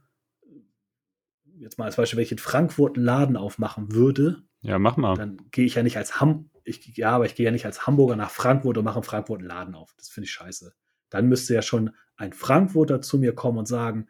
jetzt 1.59 1.79
mal 1.79 1.87
als 1.87 1.97
Beispiel, 1.97 2.19
wenn 2.19 2.25
ich 2.25 2.33
in 2.33 2.39
Frankfurt 2.39 2.97
einen 2.97 3.05
Laden 3.05 3.37
aufmachen 3.37 3.93
würde, 3.93 4.43
ja, 4.65 4.79
mach 4.79 4.97
mal. 4.97 5.17
Dann 5.17 5.39
gehe 5.51 5.65
ich 5.65 5.75
ja 5.75 5.83
nicht 5.83 5.97
als 5.97 6.21
Ham 6.21 6.49
ich, 6.65 6.97
ja, 6.97 7.11
aber 7.11 7.27
ich 7.27 7.35
gehe 7.35 7.45
ja 7.45 7.51
nicht 7.51 7.67
als 7.67 7.87
Hamburger 7.87 8.17
nach 8.17 8.31
Frankfurt 8.31 8.79
und 8.79 8.85
mache 8.85 8.99
in 8.99 9.05
Frankfurt 9.05 9.41
einen 9.41 9.49
Laden 9.49 9.75
auf. 9.75 9.95
Das 9.97 10.09
finde 10.09 10.27
ich 10.27 10.33
scheiße. 10.33 10.75
Dann 11.11 11.29
müsste 11.29 11.55
ja 11.55 11.63
schon 11.63 11.91
ein 12.17 12.33
Frankfurter 12.33 13.01
zu 13.03 13.19
mir 13.19 13.35
kommen 13.35 13.59
und 13.59 13.67
sagen, 13.67 14.09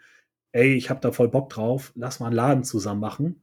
ey, 0.52 0.75
ich 0.75 0.90
habe 0.90 1.00
da 1.00 1.12
voll 1.12 1.28
Bock 1.28 1.49
drauf, 1.50 1.92
lass 1.95 2.21
mal 2.21 2.26
einen 2.26 2.37
Laden 2.37 2.64
zusammen 2.64 3.00
machen. 3.00 3.42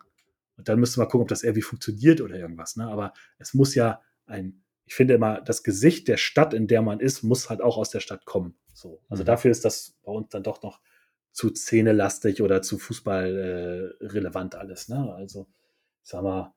Und 0.57 0.69
dann 0.69 0.79
müsste 0.79 0.99
man 0.99 1.07
gucken, 1.07 1.23
ob 1.23 1.27
das 1.27 1.43
irgendwie 1.43 1.61
funktioniert 1.61 2.21
oder 2.21 2.35
irgendwas. 2.35 2.75
Ne? 2.75 2.87
Aber 2.87 3.13
es 3.37 3.53
muss 3.53 3.75
ja 3.75 4.01
ein 4.25 4.63
ich 4.89 4.95
finde 4.95 5.13
immer, 5.13 5.39
das 5.39 5.61
Gesicht 5.61 6.07
der 6.07 6.17
Stadt, 6.17 6.51
in 6.51 6.65
der 6.65 6.81
man 6.81 6.99
ist, 6.99 7.21
muss 7.21 7.51
halt 7.51 7.61
auch 7.61 7.77
aus 7.77 7.91
der 7.91 7.99
Stadt 7.99 8.25
kommen. 8.25 8.55
So. 8.73 9.03
Also 9.07 9.21
mhm. 9.21 9.27
dafür 9.27 9.51
ist 9.51 9.63
das 9.63 9.99
bei 10.03 10.11
uns 10.11 10.29
dann 10.29 10.41
doch 10.41 10.63
noch 10.63 10.81
zu 11.31 11.49
szenelastig 11.49 12.41
oder 12.41 12.63
zu 12.63 12.79
Fußball 12.79 13.93
äh, 14.01 14.05
relevant 14.07 14.55
alles. 14.55 14.89
Ne? 14.89 15.13
Also, 15.13 15.45
ich 16.03 16.09
sag 16.09 16.23
mal, 16.23 16.55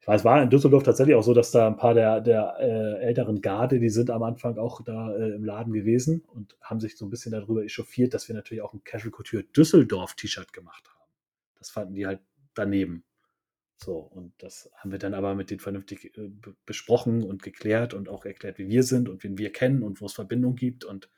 ich 0.00 0.08
weiß, 0.08 0.24
war 0.24 0.42
in 0.42 0.48
Düsseldorf 0.48 0.82
tatsächlich 0.82 1.14
auch 1.14 1.22
so, 1.22 1.34
dass 1.34 1.50
da 1.50 1.66
ein 1.66 1.76
paar 1.76 1.92
der, 1.92 2.22
der 2.22 2.56
äh, 2.58 3.04
älteren 3.04 3.42
Garde, 3.42 3.78
die 3.78 3.90
sind 3.90 4.08
am 4.08 4.22
Anfang 4.22 4.56
auch 4.56 4.80
da 4.82 5.14
äh, 5.14 5.34
im 5.34 5.44
Laden 5.44 5.74
gewesen 5.74 6.24
und 6.32 6.56
haben 6.62 6.80
sich 6.80 6.96
so 6.96 7.04
ein 7.04 7.10
bisschen 7.10 7.32
darüber 7.32 7.64
echauffiert, 7.64 8.14
dass 8.14 8.28
wir 8.28 8.34
natürlich 8.34 8.62
auch 8.62 8.72
ein 8.72 8.82
Casual 8.84 9.10
Couture 9.10 9.44
Düsseldorf 9.44 10.14
T-Shirt 10.14 10.54
gemacht 10.54 10.88
haben. 10.88 11.10
Das 11.58 11.68
fanden 11.68 11.94
die 11.94 12.06
halt 12.06 12.20
daneben. 12.54 13.04
So, 13.76 13.98
und 13.98 14.32
das 14.38 14.70
haben 14.76 14.92
wir 14.92 14.98
dann 14.98 15.14
aber 15.14 15.34
mit 15.34 15.50
denen 15.50 15.60
vernünftig 15.60 16.16
äh, 16.16 16.30
besprochen 16.64 17.22
und 17.24 17.42
geklärt 17.42 17.92
und 17.94 18.08
auch 18.08 18.24
erklärt, 18.24 18.58
wie 18.58 18.68
wir 18.68 18.82
sind 18.82 19.08
und 19.08 19.24
wen 19.24 19.36
wir 19.36 19.52
kennen 19.52 19.82
und 19.82 20.00
wo 20.00 20.06
es 20.06 20.12
Verbindung 20.12 20.54
gibt. 20.54 20.84
Und 20.84 21.10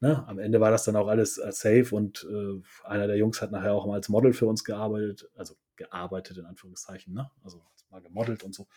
ne, 0.00 0.26
am 0.28 0.38
Ende 0.38 0.60
war 0.60 0.70
das 0.70 0.84
dann 0.84 0.96
auch 0.96 1.08
alles 1.08 1.38
äh, 1.38 1.52
safe 1.52 1.94
und 1.94 2.26
äh, 2.30 2.62
einer 2.84 3.06
der 3.06 3.16
Jungs 3.16 3.42
hat 3.42 3.50
nachher 3.50 3.74
auch 3.74 3.86
mal 3.86 3.94
als 3.94 4.08
Model 4.08 4.32
für 4.32 4.46
uns 4.46 4.64
gearbeitet, 4.64 5.30
also 5.34 5.56
gearbeitet 5.76 6.38
in 6.38 6.46
Anführungszeichen, 6.46 7.12
ne? 7.12 7.30
Also 7.42 7.64
mal 7.90 8.00
gemodelt 8.00 8.44
und 8.44 8.54
so. 8.54 8.68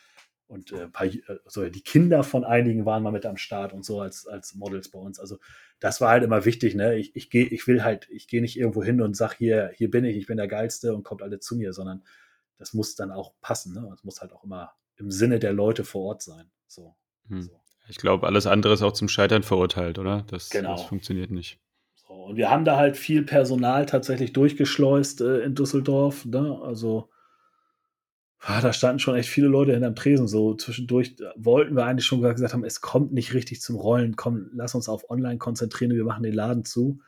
Und 0.47 0.71
äh, 0.71 0.87
paar, 0.87 1.07
also 1.45 1.69
die 1.69 1.81
Kinder 1.81 2.23
von 2.23 2.45
einigen 2.45 2.85
waren 2.85 3.03
mal 3.03 3.11
mit 3.11 3.25
am 3.25 3.35
Start 3.37 3.73
und 3.73 3.83
so 3.83 3.99
als, 3.99 4.25
als 4.27 4.55
Models 4.55 4.89
bei 4.89 4.97
uns. 4.97 5.19
Also 5.19 5.39
das 5.79 5.99
war 5.99 6.09
halt 6.09 6.23
immer 6.23 6.45
wichtig, 6.45 6.73
ne? 6.73 6.95
Ich, 6.95 7.15
ich 7.15 7.29
gehe, 7.29 7.45
ich 7.45 7.67
will 7.67 7.83
halt, 7.83 8.07
ich 8.09 8.27
gehe 8.27 8.41
nicht 8.41 8.57
irgendwo 8.57 8.83
hin 8.83 9.01
und 9.01 9.15
sag 9.15 9.33
hier, 9.33 9.71
hier 9.75 9.91
bin 9.91 10.05
ich, 10.05 10.15
ich 10.15 10.25
bin 10.25 10.37
der 10.37 10.47
Geilste 10.47 10.95
und 10.95 11.03
kommt 11.03 11.21
alle 11.21 11.39
zu 11.39 11.57
mir, 11.57 11.73
sondern 11.73 12.03
das 12.57 12.73
muss 12.73 12.95
dann 12.95 13.11
auch 13.11 13.33
passen. 13.41 13.73
Ne? 13.73 13.89
Es 13.93 14.03
muss 14.03 14.21
halt 14.21 14.33
auch 14.33 14.43
immer 14.43 14.73
im 14.97 15.11
Sinne 15.11 15.39
der 15.39 15.53
Leute 15.53 15.83
vor 15.83 16.03
Ort 16.03 16.21
sein. 16.21 16.49
So. 16.67 16.95
Hm. 17.29 17.41
so. 17.41 17.59
Ich 17.89 17.97
glaube, 17.97 18.27
alles 18.27 18.47
andere 18.47 18.73
ist 18.73 18.81
auch 18.81 18.93
zum 18.93 19.07
Scheitern 19.07 19.43
verurteilt, 19.43 19.97
oder? 19.97 20.25
Das, 20.27 20.49
genau. 20.49 20.75
das 20.75 20.83
funktioniert 20.83 21.31
nicht. 21.31 21.59
So, 21.95 22.13
und 22.13 22.35
wir 22.35 22.49
haben 22.49 22.65
da 22.65 22.77
halt 22.77 22.97
viel 22.97 23.23
Personal 23.23 23.85
tatsächlich 23.85 24.33
durchgeschleust 24.33 25.21
äh, 25.21 25.39
in 25.39 25.55
Düsseldorf. 25.55 26.25
Ne? 26.25 26.59
Also 26.61 27.09
ah, 28.39 28.61
da 28.61 28.73
standen 28.73 28.99
schon 28.99 29.15
echt 29.15 29.29
viele 29.29 29.47
Leute 29.47 29.71
hinterm 29.71 29.95
Tresen. 29.95 30.27
So 30.27 30.55
zwischendurch 30.55 31.15
wollten 31.35 31.75
wir 31.75 31.85
eigentlich 31.85 32.05
schon 32.05 32.21
gesagt 32.21 32.53
haben, 32.53 32.65
es 32.65 32.81
kommt 32.81 33.13
nicht 33.13 33.33
richtig 33.33 33.61
zum 33.61 33.77
Rollen. 33.77 34.15
Komm, 34.15 34.49
lass 34.53 34.75
uns 34.75 34.89
auf 34.89 35.09
Online 35.09 35.37
konzentrieren. 35.37 35.95
Wir 35.95 36.03
machen 36.03 36.23
den 36.23 36.33
Laden 36.33 36.65
zu. 36.65 36.99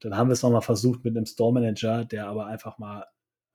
Dann 0.00 0.16
haben 0.16 0.28
wir 0.28 0.34
es 0.34 0.42
nochmal 0.42 0.62
versucht 0.62 1.04
mit 1.04 1.16
einem 1.16 1.26
Store 1.26 1.52
Manager, 1.52 2.04
der 2.04 2.28
aber 2.28 2.46
einfach 2.46 2.78
mal 2.78 3.06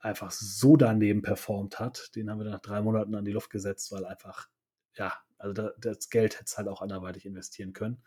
einfach 0.03 0.31
so 0.31 0.75
daneben 0.75 1.22
performt 1.22 1.79
hat. 1.79 2.12
Den 2.15 2.29
haben 2.29 2.39
wir 2.39 2.50
nach 2.50 2.60
drei 2.60 2.81
Monaten 2.81 3.15
an 3.15 3.25
die 3.25 3.31
Luft 3.31 3.50
gesetzt, 3.50 3.91
weil 3.91 4.05
einfach, 4.05 4.50
ja, 4.95 5.13
also 5.38 5.53
da, 5.53 5.72
das 5.79 6.10
Geld 6.10 6.36
hätte 6.36 6.45
es 6.45 6.57
halt 6.57 6.67
auch 6.67 6.81
anderweitig 6.81 7.25
investieren 7.25 7.74
können. 7.74 8.03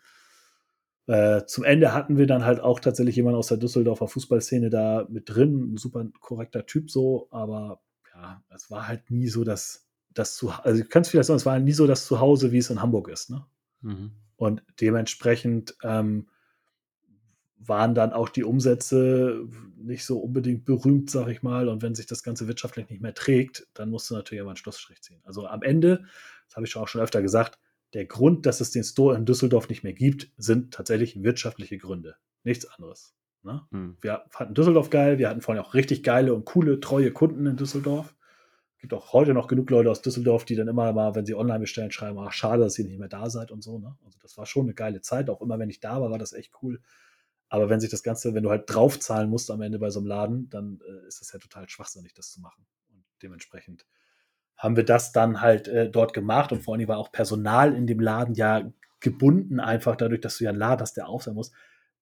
Äh, 1.07 1.45
zum 1.45 1.63
Ende 1.63 1.93
hatten 1.93 2.17
wir 2.17 2.27
dann 2.27 2.45
halt 2.45 2.59
auch 2.59 2.79
tatsächlich 2.79 3.15
jemanden 3.15 3.39
aus 3.39 3.47
der 3.47 3.57
Düsseldorfer 3.57 4.07
Fußballszene 4.07 4.69
da 4.69 5.07
mit 5.09 5.29
drin, 5.29 5.73
ein 5.73 5.77
super 5.77 6.05
korrekter 6.19 6.65
Typ 6.65 6.91
so, 6.91 7.27
aber 7.31 7.81
ja, 8.13 8.43
es 8.53 8.69
war 8.69 8.87
halt 8.87 9.09
nie 9.09 9.27
so, 9.27 9.43
dass 9.43 9.87
das 10.09 10.35
zu, 10.35 10.49
also 10.49 10.81
ich 10.81 10.89
kann 10.89 11.03
es 11.03 11.09
vielleicht 11.09 11.27
sagen, 11.27 11.37
es 11.37 11.45
war 11.45 11.59
nie 11.59 11.71
so 11.71 11.87
das 11.87 12.05
Zuhause, 12.05 12.51
wie 12.51 12.57
es 12.57 12.69
in 12.69 12.81
Hamburg 12.81 13.07
ist, 13.07 13.29
ne? 13.29 13.45
Mhm. 13.81 14.11
Und 14.35 14.63
dementsprechend 14.81 15.77
ähm, 15.81 16.27
waren 17.59 17.95
dann 17.95 18.13
auch 18.13 18.29
die 18.29 18.43
Umsätze 18.43 19.45
nicht 19.77 20.05
so 20.05 20.19
unbedingt 20.19 20.65
berühmt, 20.65 21.09
sag 21.09 21.27
ich 21.29 21.41
mal. 21.41 21.67
Und 21.67 21.81
wenn 21.81 21.95
sich 21.95 22.05
das 22.05 22.23
Ganze 22.23 22.47
wirtschaftlich 22.47 22.89
nicht 22.89 23.01
mehr 23.01 23.13
trägt, 23.13 23.67
dann 23.73 23.89
musst 23.89 24.09
du 24.09 24.15
natürlich 24.15 24.41
aber 24.41 24.51
einen 24.51 24.57
Schlussstrich 24.57 25.01
ziehen. 25.01 25.21
Also 25.23 25.47
am 25.47 25.63
Ende, 25.63 26.05
das 26.47 26.55
habe 26.55 26.65
ich 26.65 26.75
auch 26.75 26.87
schon 26.87 27.01
öfter 27.01 27.21
gesagt, 27.21 27.59
der 27.93 28.05
Grund, 28.05 28.45
dass 28.45 28.61
es 28.61 28.71
den 28.71 28.83
Store 28.83 29.15
in 29.15 29.25
Düsseldorf 29.25 29.69
nicht 29.69 29.83
mehr 29.83 29.93
gibt, 29.93 30.31
sind 30.37 30.73
tatsächlich 30.73 31.23
wirtschaftliche 31.23 31.77
Gründe. 31.77 32.15
Nichts 32.43 32.65
anderes. 32.65 33.15
Ne? 33.43 33.65
Hm. 33.71 33.97
Wir 34.01 34.23
hatten 34.33 34.53
Düsseldorf 34.53 34.89
geil, 34.89 35.17
wir 35.17 35.29
hatten 35.29 35.41
vorhin 35.41 35.63
auch 35.63 35.73
richtig 35.73 36.03
geile 36.03 36.33
und 36.33 36.45
coole, 36.45 36.79
treue 36.79 37.11
Kunden 37.11 37.45
in 37.45 37.55
Düsseldorf. 37.55 38.13
Es 38.75 38.81
gibt 38.81 38.93
auch 38.93 39.13
heute 39.13 39.33
noch 39.33 39.47
genug 39.47 39.69
Leute 39.71 39.89
aus 39.89 40.01
Düsseldorf, 40.01 40.45
die 40.45 40.55
dann 40.55 40.67
immer 40.67 40.93
mal, 40.93 41.15
wenn 41.15 41.25
sie 41.25 41.33
online 41.33 41.59
bestellen, 41.59 41.91
schreiben, 41.91 42.19
ach, 42.19 42.33
schade, 42.33 42.61
dass 42.61 42.77
ihr 42.77 42.85
nicht 42.85 42.99
mehr 42.99 43.07
da 43.07 43.29
seid 43.29 43.51
und 43.51 43.63
so. 43.63 43.79
Ne? 43.79 43.95
Also 44.05 44.19
das 44.21 44.37
war 44.37 44.45
schon 44.45 44.65
eine 44.65 44.75
geile 44.75 45.01
Zeit. 45.01 45.29
Auch 45.29 45.41
immer, 45.41 45.57
wenn 45.57 45.69
ich 45.69 45.79
da 45.79 45.99
war, 45.99 46.11
war 46.11 46.19
das 46.19 46.33
echt 46.33 46.51
cool. 46.61 46.79
Aber 47.49 47.69
wenn 47.69 47.79
sich 47.79 47.89
das 47.89 48.03
Ganze, 48.03 48.33
wenn 48.33 48.43
du 48.43 48.49
halt 48.49 48.63
draufzahlen 48.67 49.29
musst 49.29 49.49
am 49.51 49.61
Ende 49.61 49.79
bei 49.79 49.89
so 49.89 49.99
einem 49.99 50.07
Laden, 50.07 50.49
dann 50.49 50.79
äh, 50.87 51.07
ist 51.07 51.21
das 51.21 51.31
ja 51.31 51.39
total 51.39 51.69
schwachsinnig, 51.69 52.13
das 52.13 52.31
zu 52.31 52.41
machen. 52.41 52.65
Und 52.89 53.05
dementsprechend 53.21 53.85
haben 54.57 54.75
wir 54.75 54.83
das 54.83 55.11
dann 55.11 55.41
halt 55.41 55.67
äh, 55.67 55.89
dort 55.89 56.13
gemacht 56.13 56.51
und 56.51 56.63
vor 56.63 56.75
allem 56.75 56.87
war 56.87 56.97
auch 56.97 57.11
Personal 57.11 57.73
in 57.73 57.87
dem 57.87 57.99
Laden 57.99 58.33
ja 58.35 58.69
gebunden, 58.99 59.59
einfach 59.59 59.95
dadurch, 59.95 60.21
dass 60.21 60.37
du 60.37 60.45
ja 60.45 60.49
einen 60.49 60.59
Laden 60.59 60.81
hast, 60.81 60.97
der 60.97 61.07
auf 61.07 61.23
sein 61.23 61.35
muss. 61.35 61.51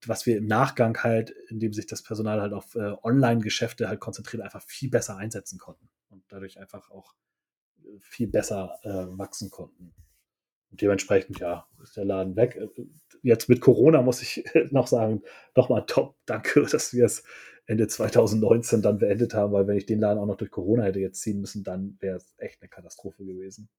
Was 0.05 0.25
wir 0.25 0.37
im 0.37 0.45
Nachgang 0.45 0.97
halt, 1.03 1.31
indem 1.49 1.73
sich 1.73 1.87
das 1.87 2.03
Personal 2.03 2.41
halt 2.41 2.53
auf 2.53 2.75
äh, 2.75 2.95
Online-Geschäfte 3.03 3.87
halt 3.87 3.99
konzentriert, 3.99 4.43
einfach 4.43 4.61
viel 4.61 4.89
besser 4.89 5.17
einsetzen 5.17 5.59
konnten 5.59 5.89
und 6.09 6.23
dadurch 6.29 6.59
einfach 6.59 6.89
auch 6.91 7.13
äh, 7.83 7.99
viel 7.99 8.27
besser 8.27 8.77
äh, 8.83 9.17
wachsen 9.17 9.49
konnten. 9.49 9.93
Und 10.71 10.81
dementsprechend, 10.81 11.39
ja, 11.39 11.67
ist 11.81 11.97
der 11.97 12.05
Laden 12.05 12.35
weg. 12.35 12.59
Jetzt 13.21 13.49
mit 13.49 13.61
Corona 13.61 14.01
muss 14.01 14.21
ich 14.21 14.43
noch 14.71 14.87
sagen, 14.87 15.21
nochmal 15.55 15.85
top, 15.85 16.15
danke, 16.25 16.61
dass 16.71 16.93
wir 16.93 17.05
es 17.05 17.23
Ende 17.67 17.87
2019 17.87 18.81
dann 18.81 18.99
beendet 18.99 19.33
haben, 19.33 19.51
weil 19.51 19.67
wenn 19.67 19.77
ich 19.77 19.87
den 19.87 19.99
Laden 19.99 20.19
auch 20.19 20.27
noch 20.27 20.37
durch 20.37 20.51
Corona 20.51 20.83
hätte 20.83 20.99
jetzt 20.99 21.21
ziehen 21.21 21.41
müssen, 21.41 21.63
dann 21.63 21.97
wäre 21.99 22.17
es 22.17 22.35
echt 22.37 22.61
eine 22.61 22.69
Katastrophe 22.69 23.25
gewesen. 23.25 23.69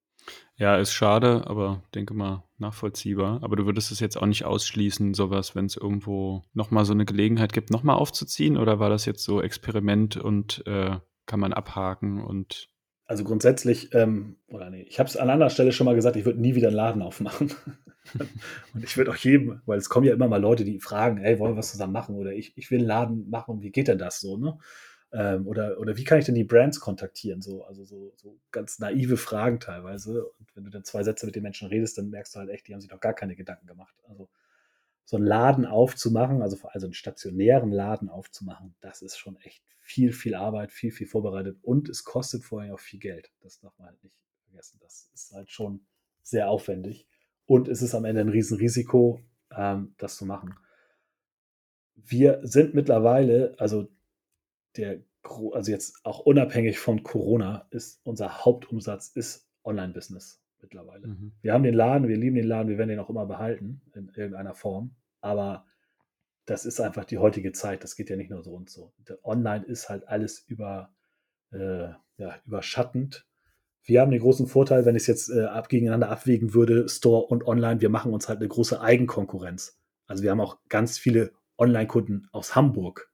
Ja, 0.56 0.76
ist 0.76 0.92
schade, 0.92 1.46
aber 1.46 1.84
denke 1.94 2.14
mal 2.14 2.44
nachvollziehbar. 2.58 3.42
Aber 3.42 3.54
du 3.54 3.66
würdest 3.66 3.92
es 3.92 4.00
jetzt 4.00 4.16
auch 4.16 4.26
nicht 4.26 4.44
ausschließen, 4.44 5.14
sowas, 5.14 5.54
wenn 5.54 5.66
es 5.66 5.76
irgendwo 5.76 6.42
nochmal 6.52 6.84
so 6.84 6.94
eine 6.94 7.04
Gelegenheit 7.04 7.52
gibt, 7.52 7.70
nochmal 7.70 7.96
aufzuziehen? 7.96 8.56
Oder 8.56 8.80
war 8.80 8.90
das 8.90 9.04
jetzt 9.04 9.22
so 9.22 9.40
Experiment 9.40 10.16
und 10.16 10.66
äh, 10.66 10.98
kann 11.26 11.40
man 11.40 11.52
abhaken 11.52 12.24
und 12.24 12.68
also 13.06 13.24
grundsätzlich, 13.24 13.94
ähm, 13.94 14.36
oder 14.48 14.70
nee, 14.70 14.82
ich 14.82 14.98
habe 14.98 15.08
es 15.08 15.16
an 15.16 15.30
anderer 15.30 15.50
Stelle 15.50 15.72
schon 15.72 15.84
mal 15.84 15.94
gesagt, 15.94 16.16
ich 16.16 16.24
würde 16.24 16.40
nie 16.40 16.54
wieder 16.54 16.68
einen 16.68 16.76
Laden 16.76 17.02
aufmachen. 17.02 17.52
und 18.74 18.84
ich 18.84 18.96
würde 18.96 19.10
auch 19.12 19.16
jedem, 19.16 19.60
weil 19.66 19.78
es 19.78 19.88
kommen 19.88 20.06
ja 20.06 20.14
immer 20.14 20.28
mal 20.28 20.40
Leute, 20.40 20.64
die 20.64 20.80
fragen, 20.80 21.18
hey, 21.18 21.38
wollen 21.38 21.54
wir 21.54 21.58
was 21.58 21.70
zusammen 21.70 21.92
machen? 21.92 22.16
Oder 22.16 22.32
ich, 22.32 22.56
ich 22.56 22.70
will 22.70 22.80
einen 22.80 22.88
Laden 22.88 23.30
machen, 23.30 23.62
wie 23.62 23.70
geht 23.70 23.88
denn 23.88 23.98
das 23.98 24.20
so, 24.20 24.36
ne? 24.36 24.58
Ähm, 25.12 25.46
oder, 25.46 25.78
oder 25.78 25.96
wie 25.96 26.04
kann 26.04 26.18
ich 26.18 26.24
denn 26.24 26.34
die 26.34 26.44
Brands 26.44 26.80
kontaktieren? 26.80 27.40
So, 27.40 27.64
also 27.64 27.84
so, 27.84 28.12
so 28.16 28.38
ganz 28.50 28.80
naive 28.80 29.16
Fragen 29.16 29.60
teilweise. 29.60 30.26
Und 30.26 30.56
wenn 30.56 30.64
du 30.64 30.70
dann 30.70 30.84
zwei 30.84 31.04
Sätze 31.04 31.26
mit 31.26 31.36
den 31.36 31.44
Menschen 31.44 31.68
redest, 31.68 31.96
dann 31.96 32.10
merkst 32.10 32.34
du 32.34 32.40
halt 32.40 32.50
echt, 32.50 32.66
die 32.66 32.74
haben 32.74 32.80
sich 32.80 32.90
noch 32.90 33.00
gar 33.00 33.14
keine 33.14 33.36
Gedanken 33.36 33.66
gemacht. 33.68 33.94
Also 34.08 34.28
so 35.04 35.16
einen 35.16 35.26
Laden 35.26 35.64
aufzumachen, 35.64 36.42
also, 36.42 36.58
also 36.68 36.86
einen 36.86 36.94
stationären 36.94 37.70
Laden 37.70 38.08
aufzumachen, 38.08 38.74
das 38.80 39.02
ist 39.02 39.16
schon 39.16 39.36
echt 39.36 39.62
viel, 39.86 40.12
viel 40.12 40.34
Arbeit, 40.34 40.72
viel, 40.72 40.90
viel 40.90 41.06
vorbereitet 41.06 41.58
und 41.62 41.88
es 41.88 42.02
kostet 42.02 42.42
vorher 42.42 42.74
auch 42.74 42.80
viel 42.80 42.98
Geld. 42.98 43.30
Das 43.40 43.60
darf 43.60 43.78
man 43.78 43.88
halt 43.88 44.02
nicht 44.02 44.16
vergessen. 44.44 44.80
Das 44.82 45.08
ist 45.14 45.32
halt 45.32 45.48
schon 45.48 45.86
sehr 46.22 46.50
aufwendig 46.50 47.06
und 47.46 47.68
es 47.68 47.82
ist 47.82 47.94
am 47.94 48.04
Ende 48.04 48.20
ein 48.20 48.28
Riesenrisiko, 48.28 49.20
ähm, 49.56 49.94
das 49.96 50.16
zu 50.16 50.26
machen. 50.26 50.56
Wir 51.94 52.40
sind 52.42 52.74
mittlerweile, 52.74 53.54
also 53.58 53.88
der, 54.76 55.04
also 55.52 55.70
jetzt 55.70 56.00
auch 56.04 56.18
unabhängig 56.18 56.80
von 56.80 57.04
Corona, 57.04 57.68
ist 57.70 58.00
unser 58.04 58.44
Hauptumsatz 58.44 59.10
ist 59.14 59.48
Online-Business 59.62 60.42
mittlerweile. 60.60 61.06
Mhm. 61.06 61.32
Wir 61.42 61.52
haben 61.52 61.62
den 61.62 61.74
Laden, 61.74 62.08
wir 62.08 62.16
lieben 62.16 62.34
den 62.34 62.46
Laden, 62.46 62.68
wir 62.68 62.78
werden 62.78 62.90
den 62.90 62.98
auch 62.98 63.10
immer 63.10 63.26
behalten 63.26 63.82
in 63.94 64.08
irgendeiner 64.08 64.54
Form, 64.54 64.96
aber 65.20 65.64
das 66.46 66.64
ist 66.64 66.80
einfach 66.80 67.04
die 67.04 67.18
heutige 67.18 67.52
Zeit. 67.52 67.82
Das 67.82 67.96
geht 67.96 68.08
ja 68.08 68.16
nicht 68.16 68.30
nur 68.30 68.42
so 68.42 68.52
und 68.52 68.70
so. 68.70 68.92
Online 69.24 69.64
ist 69.64 69.88
halt 69.88 70.08
alles 70.08 70.44
über, 70.46 70.94
äh, 71.50 71.88
ja, 72.16 72.40
überschattend. 72.46 73.26
Wir 73.82 74.00
haben 74.00 74.12
den 74.12 74.20
großen 74.20 74.46
Vorteil, 74.46 74.84
wenn 74.84 74.96
ich 74.96 75.02
es 75.02 75.06
jetzt 75.08 75.28
äh, 75.28 75.44
ab, 75.44 75.68
gegeneinander 75.68 76.08
abwägen 76.08 76.54
würde, 76.54 76.88
Store 76.88 77.26
und 77.26 77.46
Online, 77.46 77.80
wir 77.80 77.88
machen 77.88 78.12
uns 78.12 78.28
halt 78.28 78.38
eine 78.38 78.48
große 78.48 78.80
Eigenkonkurrenz. 78.80 79.78
Also 80.06 80.22
wir 80.22 80.30
haben 80.30 80.40
auch 80.40 80.58
ganz 80.68 80.98
viele 80.98 81.32
Online-Kunden 81.58 82.28
aus 82.30 82.54
Hamburg. 82.54 83.10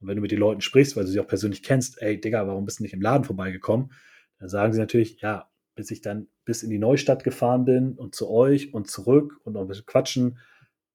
Und 0.00 0.08
wenn 0.08 0.16
du 0.16 0.22
mit 0.22 0.32
den 0.32 0.38
Leuten 0.38 0.62
sprichst, 0.62 0.96
weil 0.96 1.04
du 1.04 1.10
sie 1.10 1.20
auch 1.20 1.26
persönlich 1.26 1.62
kennst, 1.62 2.00
ey, 2.00 2.20
Digga, 2.20 2.46
warum 2.46 2.64
bist 2.64 2.78
du 2.78 2.82
nicht 2.82 2.94
im 2.94 3.02
Laden 3.02 3.24
vorbeigekommen? 3.24 3.92
Dann 4.38 4.48
sagen 4.48 4.72
sie 4.72 4.78
natürlich, 4.78 5.20
ja, 5.20 5.50
bis 5.74 5.90
ich 5.90 6.00
dann 6.00 6.28
bis 6.44 6.62
in 6.62 6.70
die 6.70 6.78
Neustadt 6.78 7.22
gefahren 7.22 7.64
bin 7.64 7.92
und 7.92 8.14
zu 8.14 8.30
euch 8.30 8.74
und 8.74 8.90
zurück 8.90 9.40
und 9.44 9.54
noch 9.54 9.62
ein 9.62 9.68
bisschen 9.68 9.86
quatschen, 9.86 10.38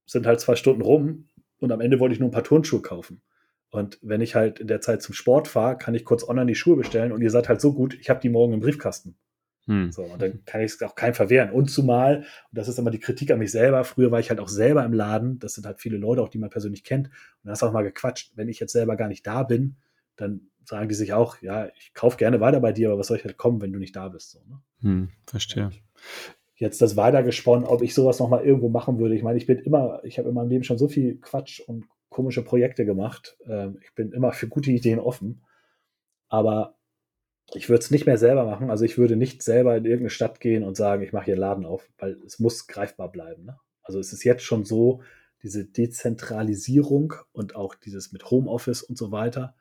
sind 0.06 0.26
halt 0.26 0.40
zwei 0.40 0.56
Stunden 0.56 0.82
rum 0.82 1.30
und 1.60 1.72
am 1.72 1.82
Ende 1.82 2.00
wollte 2.00 2.14
ich 2.14 2.20
nur 2.20 2.30
ein 2.30 2.34
paar 2.34 2.44
Turnschuhe 2.44 2.82
kaufen. 2.82 3.22
Und 3.70 4.00
wenn 4.02 4.22
ich 4.22 4.36
halt 4.36 4.60
in 4.60 4.68
der 4.68 4.82
Zeit 4.82 5.02
zum 5.02 5.14
Sport 5.14 5.48
fahre, 5.48 5.78
kann 5.78 5.94
ich 5.94 6.06
kurz 6.06 6.28
online 6.28 6.46
die 6.46 6.56
Schuhe 6.56 6.78
bestellen 6.78 7.12
und 7.12 7.22
ihr 7.22 7.32
seid 7.32 7.50
halt 7.50 7.60
so 7.60 7.74
gut, 7.74 7.96
ich 8.00 8.10
habe 8.10 8.20
die 8.20 8.30
morgen 8.30 8.54
im 8.54 8.60
Briefkasten. 8.62 9.18
Hm. 9.66 9.92
So, 9.92 10.04
und 10.04 10.22
dann 10.22 10.46
kann 10.46 10.62
ich 10.62 10.72
es 10.72 10.82
auch 10.82 10.96
keinem 10.96 11.14
verwehren. 11.14 11.52
Und 11.52 11.70
zumal, 11.70 12.20
und 12.20 12.26
das 12.54 12.70
ist 12.70 12.80
immer 12.80 12.92
die 12.92 13.00
Kritik 13.00 13.30
an 13.32 13.40
mich 13.40 13.52
selber, 13.52 13.84
früher 13.84 14.12
war 14.12 14.20
ich 14.22 14.30
halt 14.30 14.40
auch 14.40 14.48
selber 14.48 14.86
im 14.86 14.94
Laden, 14.94 15.40
das 15.40 15.56
sind 15.56 15.66
halt 15.66 15.82
viele 15.82 15.98
Leute, 15.98 16.22
auch 16.22 16.30
die 16.30 16.38
man 16.38 16.50
persönlich 16.50 16.86
kennt, 16.86 17.08
und 17.08 17.14
dann 17.44 17.52
hast 17.52 17.62
du 17.62 17.66
auch 17.66 17.74
mal 17.74 17.84
gequatscht, 17.84 18.32
wenn 18.36 18.48
ich 18.48 18.60
jetzt 18.60 18.72
selber 18.72 18.96
gar 18.96 19.10
nicht 19.10 19.28
da 19.28 19.44
bin, 19.44 19.76
dann 20.16 20.48
sagen 20.64 20.88
die 20.88 20.96
sich 20.96 21.14
auch, 21.14 21.42
ja, 21.42 21.68
ich 21.78 21.94
kaufe 21.94 22.18
gerne 22.18 22.40
weiter 22.40 22.60
bei 22.62 22.72
dir, 22.72 22.90
aber 22.90 23.00
was 23.00 23.08
soll 23.08 23.18
ich 23.18 23.26
halt 23.26 23.38
kommen, 23.38 23.62
wenn 23.62 23.74
du 23.74 23.80
nicht 23.80 23.96
da 23.96 24.08
bist? 24.08 24.32
So, 24.32 24.40
ne? 24.48 24.62
hm, 24.82 25.10
verstehe. 25.26 25.72
Jetzt 26.58 26.82
das 26.82 26.98
weitergesponnen, 26.98 27.66
ob 27.66 27.82
ich 27.82 27.94
sowas 27.94 28.20
nochmal 28.20 28.46
irgendwo 28.46 28.70
machen 28.70 29.00
würde. 29.00 29.16
Ich 29.16 29.24
meine, 29.24 29.38
ich 29.38 29.46
bin 29.46 29.60
immer, 29.60 30.02
ich 30.04 30.18
habe 30.18 30.30
in 30.30 30.36
meinem 30.36 30.50
Leben 30.50 30.64
schon 30.64 30.78
so 30.78 30.88
viel 30.88 31.20
Quatsch 31.20 31.60
und 31.60 31.86
komische 32.10 32.44
Projekte 32.44 32.86
gemacht. 32.86 33.38
Ähm, 33.48 33.80
ich 33.82 33.94
bin 33.94 34.12
immer 34.12 34.32
für 34.32 34.48
gute 34.48 34.72
Ideen 34.72 35.00
offen. 35.00 35.44
Aber 36.30 36.76
ich 37.54 37.70
würde 37.70 37.80
es 37.82 37.92
nicht 37.92 38.06
mehr 38.06 38.18
selber 38.18 38.46
machen. 38.46 38.70
Also 38.70 38.86
ich 38.86 38.98
würde 38.98 39.16
nicht 39.16 39.44
selber 39.44 39.78
in 39.78 39.86
irgendeine 39.86 40.10
Stadt 40.10 40.40
gehen 40.40 40.64
und 40.64 40.76
sagen, 40.76 41.04
ich 41.04 41.14
mache 41.14 41.26
hier 41.26 41.36
einen 41.36 41.42
Laden 41.42 41.66
auf, 41.66 41.88
weil 41.98 42.14
es 42.26 42.40
muss 42.40 42.68
greifbar 42.68 43.12
bleiben. 43.12 43.46
Ne? 43.46 43.58
Also 43.84 44.00
es 44.00 44.12
ist 44.12 44.24
jetzt 44.24 44.44
schon 44.44 44.66
so, 44.66 45.02
diese 45.44 45.66
Dezentralisierung 45.66 47.14
und 47.32 47.56
auch 47.56 47.76
dieses 47.76 48.12
mit 48.12 48.30
Homeoffice 48.30 48.82
und 48.82 48.98
so 48.98 49.12
weiter, 49.12 49.56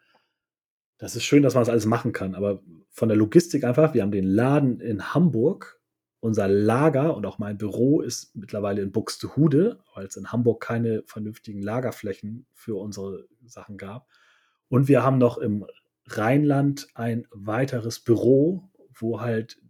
das 0.98 1.14
ist 1.14 1.24
schön, 1.24 1.42
dass 1.42 1.54
man 1.54 1.60
das 1.62 1.68
alles 1.68 1.86
machen 1.86 2.12
kann, 2.12 2.34
aber 2.34 2.62
von 2.90 3.08
der 3.08 3.18
Logistik 3.18 3.64
einfach, 3.64 3.92
wir 3.92 4.02
haben 4.02 4.10
den 4.10 4.24
Laden 4.24 4.80
in 4.80 5.12
Hamburg, 5.12 5.75
unser 6.26 6.48
Lager 6.48 7.16
und 7.16 7.24
auch 7.24 7.38
mein 7.38 7.56
Büro 7.56 8.02
ist 8.02 8.36
mittlerweile 8.36 8.82
in 8.82 8.92
Buxtehude, 8.92 9.80
weil 9.94 10.06
es 10.06 10.16
in 10.16 10.32
Hamburg 10.32 10.62
keine 10.62 11.02
vernünftigen 11.06 11.62
Lagerflächen 11.62 12.46
für 12.52 12.78
unsere 12.78 13.26
Sachen 13.44 13.78
gab. 13.78 14.08
Und 14.68 14.88
wir 14.88 15.02
haben 15.02 15.18
noch 15.18 15.38
im 15.38 15.66
Rheinland 16.06 16.88
ein 16.94 17.26
weiteres 17.30 18.00
Büro, 18.00 18.68
wo 18.92 19.20
halt 19.20 19.60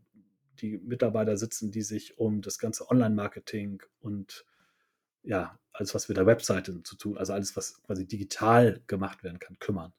die 0.60 0.78
Mitarbeiter 0.78 1.36
sitzen, 1.36 1.70
die 1.70 1.82
sich 1.82 2.18
um 2.18 2.40
das 2.40 2.58
ganze 2.58 2.90
Online-Marketing 2.90 3.82
und 4.00 4.44
ja, 5.22 5.58
alles, 5.72 5.94
was 5.94 6.08
mit 6.08 6.16
der 6.16 6.26
Webseite 6.26 6.82
zu 6.82 6.96
tun, 6.96 7.18
also 7.18 7.32
alles, 7.32 7.56
was 7.56 7.82
quasi 7.82 8.06
digital 8.06 8.80
gemacht 8.86 9.22
werden 9.24 9.38
kann, 9.38 9.58
kümmern. 9.58 9.92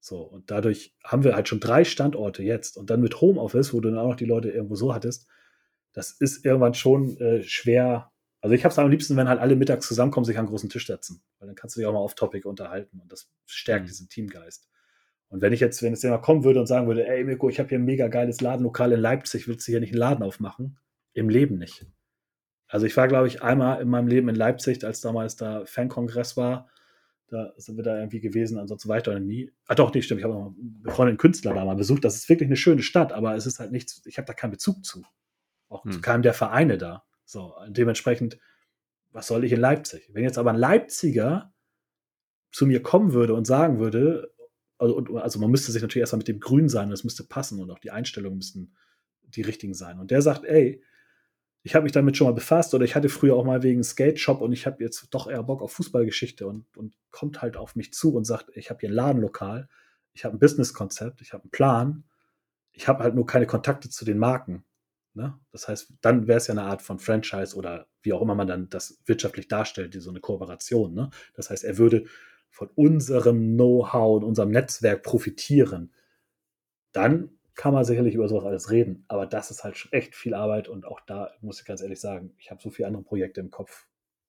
So, 0.00 0.22
und 0.22 0.50
dadurch 0.50 0.94
haben 1.04 1.24
wir 1.24 1.34
halt 1.34 1.48
schon 1.48 1.60
drei 1.60 1.84
Standorte 1.84 2.42
jetzt. 2.42 2.76
Und 2.76 2.90
dann 2.90 3.00
mit 3.00 3.20
Homeoffice, 3.20 3.72
wo 3.72 3.80
du 3.80 3.90
dann 3.90 3.98
auch 3.98 4.08
noch 4.08 4.16
die 4.16 4.24
Leute 4.24 4.50
irgendwo 4.50 4.74
so 4.74 4.94
hattest, 4.94 5.26
das 5.92 6.12
ist 6.12 6.44
irgendwann 6.44 6.74
schon 6.74 7.16
äh, 7.18 7.42
schwer. 7.42 8.10
Also 8.40 8.54
ich 8.54 8.64
habe 8.64 8.72
es 8.72 8.78
am 8.78 8.90
liebsten, 8.90 9.16
wenn 9.16 9.28
halt 9.28 9.40
alle 9.40 9.56
mittags 9.56 9.86
zusammenkommen, 9.86 10.24
sich 10.24 10.36
an 10.36 10.44
einen 10.44 10.50
großen 10.50 10.70
Tisch 10.70 10.86
setzen. 10.86 11.22
Weil 11.38 11.48
dann 11.48 11.56
kannst 11.56 11.76
du 11.76 11.80
dich 11.80 11.86
auch 11.86 11.92
mal 11.92 11.98
auf 11.98 12.14
Topic 12.14 12.46
unterhalten 12.46 13.00
und 13.00 13.10
das 13.10 13.30
stärkt 13.46 13.84
mhm. 13.84 13.88
diesen 13.88 14.08
Teamgeist. 14.08 14.68
Und 15.30 15.42
wenn 15.42 15.52
ich 15.52 15.60
jetzt, 15.60 15.82
wenn 15.82 15.92
es 15.92 16.02
jemand 16.02 16.22
kommen 16.22 16.44
würde 16.44 16.60
und 16.60 16.66
sagen 16.66 16.86
würde, 16.86 17.06
ey 17.06 17.24
Mirko, 17.24 17.48
ich 17.48 17.58
habe 17.58 17.68
hier 17.68 17.78
ein 17.78 17.84
mega 17.84 18.08
geiles 18.08 18.40
Ladenlokal 18.40 18.92
in 18.92 19.00
Leipzig, 19.00 19.46
willst 19.46 19.66
du 19.66 19.72
hier 19.72 19.80
nicht 19.80 19.92
einen 19.92 20.00
Laden 20.00 20.22
aufmachen? 20.22 20.78
Im 21.12 21.28
Leben 21.28 21.58
nicht. 21.58 21.86
Also 22.68 22.86
ich 22.86 22.96
war, 22.96 23.08
glaube 23.08 23.26
ich, 23.26 23.42
einmal 23.42 23.80
in 23.80 23.88
meinem 23.88 24.08
Leben 24.08 24.28
in 24.28 24.34
Leipzig, 24.34 24.84
als 24.84 25.00
damals 25.00 25.36
da 25.36 25.64
Fankongress 25.64 26.36
war. 26.36 26.68
Da 27.28 27.52
sind 27.56 27.76
wir 27.76 27.84
da 27.84 27.98
irgendwie 27.98 28.20
gewesen, 28.20 28.58
ansonsten 28.58 28.88
weiter 28.88 29.18
nie. 29.20 29.52
Ah 29.66 29.74
doch, 29.74 29.92
nee, 29.92 30.00
stimmt, 30.00 30.20
ich 30.20 30.24
habe 30.24 30.34
noch 30.34 30.46
einen 30.46 30.82
Freundin 30.86 31.16
Künstler 31.18 31.52
da 31.54 31.64
mal 31.64 31.76
besucht. 31.76 32.04
Das 32.04 32.16
ist 32.16 32.28
wirklich 32.28 32.46
eine 32.46 32.56
schöne 32.56 32.82
Stadt, 32.82 33.12
aber 33.12 33.34
es 33.34 33.46
ist 33.46 33.58
halt 33.58 33.72
nichts, 33.72 34.02
ich 34.06 34.16
habe 34.16 34.26
da 34.26 34.32
keinen 34.32 34.52
Bezug 34.52 34.84
zu. 34.84 35.02
Auch 35.68 35.84
hm. 35.84 35.92
zu 35.92 36.00
keinem 36.00 36.22
der 36.22 36.34
Vereine 36.34 36.78
da. 36.78 37.04
So, 37.24 37.54
dementsprechend, 37.68 38.38
was 39.10 39.26
soll 39.26 39.44
ich 39.44 39.52
in 39.52 39.60
Leipzig? 39.60 40.10
Wenn 40.12 40.24
jetzt 40.24 40.38
aber 40.38 40.50
ein 40.50 40.56
Leipziger 40.56 41.52
zu 42.50 42.66
mir 42.66 42.82
kommen 42.82 43.12
würde 43.12 43.34
und 43.34 43.46
sagen 43.46 43.78
würde, 43.78 44.32
also, 44.78 44.96
also 45.16 45.38
man 45.38 45.50
müsste 45.50 45.72
sich 45.72 45.82
natürlich 45.82 46.02
erstmal 46.02 46.18
mit 46.18 46.28
dem 46.28 46.40
Grün 46.40 46.68
sein, 46.68 46.90
das 46.90 47.04
müsste 47.04 47.24
passen 47.24 47.60
und 47.60 47.70
auch 47.70 47.80
die 47.80 47.90
Einstellungen 47.90 48.38
müssten 48.38 48.74
die 49.22 49.42
richtigen 49.42 49.74
sein. 49.74 49.98
Und 49.98 50.10
der 50.10 50.22
sagt, 50.22 50.44
ey, 50.44 50.82
ich 51.62 51.74
habe 51.74 51.82
mich 51.82 51.92
damit 51.92 52.16
schon 52.16 52.26
mal 52.26 52.32
befasst 52.32 52.72
oder 52.72 52.84
ich 52.84 52.94
hatte 52.94 53.08
früher 53.08 53.34
auch 53.34 53.44
mal 53.44 53.62
wegen 53.62 53.82
Skate 53.82 54.18
Shop 54.18 54.40
und 54.40 54.52
ich 54.52 54.66
habe 54.66 54.82
jetzt 54.82 55.08
doch 55.10 55.28
eher 55.28 55.42
Bock 55.42 55.60
auf 55.60 55.72
Fußballgeschichte 55.72 56.46
und, 56.46 56.64
und 56.76 56.94
kommt 57.10 57.42
halt 57.42 57.56
auf 57.56 57.76
mich 57.76 57.92
zu 57.92 58.14
und 58.14 58.24
sagt, 58.24 58.50
ich 58.54 58.70
habe 58.70 58.80
hier 58.80 58.88
ein 58.88 58.94
Ladenlokal, 58.94 59.68
ich 60.14 60.24
habe 60.24 60.36
ein 60.36 60.38
Businesskonzept, 60.38 61.20
ich 61.20 61.32
habe 61.32 61.44
einen 61.44 61.50
Plan, 61.50 62.04
ich 62.72 62.88
habe 62.88 63.02
halt 63.02 63.14
nur 63.14 63.26
keine 63.26 63.46
Kontakte 63.46 63.90
zu 63.90 64.04
den 64.04 64.18
Marken. 64.18 64.64
Ne? 65.14 65.38
Das 65.50 65.68
heißt, 65.68 65.94
dann 66.00 66.26
wäre 66.26 66.38
es 66.38 66.46
ja 66.46 66.54
eine 66.54 66.62
Art 66.62 66.82
von 66.82 66.98
Franchise 66.98 67.56
oder 67.56 67.88
wie 68.02 68.12
auch 68.12 68.22
immer 68.22 68.34
man 68.34 68.46
dann 68.46 68.68
das 68.68 69.02
wirtschaftlich 69.06 69.48
darstellt, 69.48 69.94
so 70.00 70.10
eine 70.10 70.20
Kooperation. 70.20 70.94
Ne? 70.94 71.10
Das 71.34 71.50
heißt, 71.50 71.64
er 71.64 71.78
würde 71.78 72.04
von 72.50 72.68
unserem 72.74 73.54
Know-how 73.54 74.16
und 74.16 74.24
unserem 74.24 74.50
Netzwerk 74.50 75.02
profitieren, 75.02 75.92
dann 76.92 77.38
kann 77.54 77.74
man 77.74 77.84
sicherlich 77.84 78.14
über 78.14 78.28
sowas 78.28 78.44
alles 78.44 78.70
reden. 78.70 79.04
Aber 79.08 79.26
das 79.26 79.50
ist 79.50 79.64
halt 79.64 79.88
echt 79.90 80.14
viel 80.14 80.34
Arbeit 80.34 80.68
und 80.68 80.86
auch 80.86 81.00
da 81.00 81.32
muss 81.40 81.60
ich 81.60 81.66
ganz 81.66 81.82
ehrlich 81.82 82.00
sagen, 82.00 82.34
ich 82.38 82.50
habe 82.50 82.62
so 82.62 82.70
viele 82.70 82.88
andere 82.88 83.02
Projekte 83.02 83.40
im 83.40 83.50
Kopf, 83.50 83.86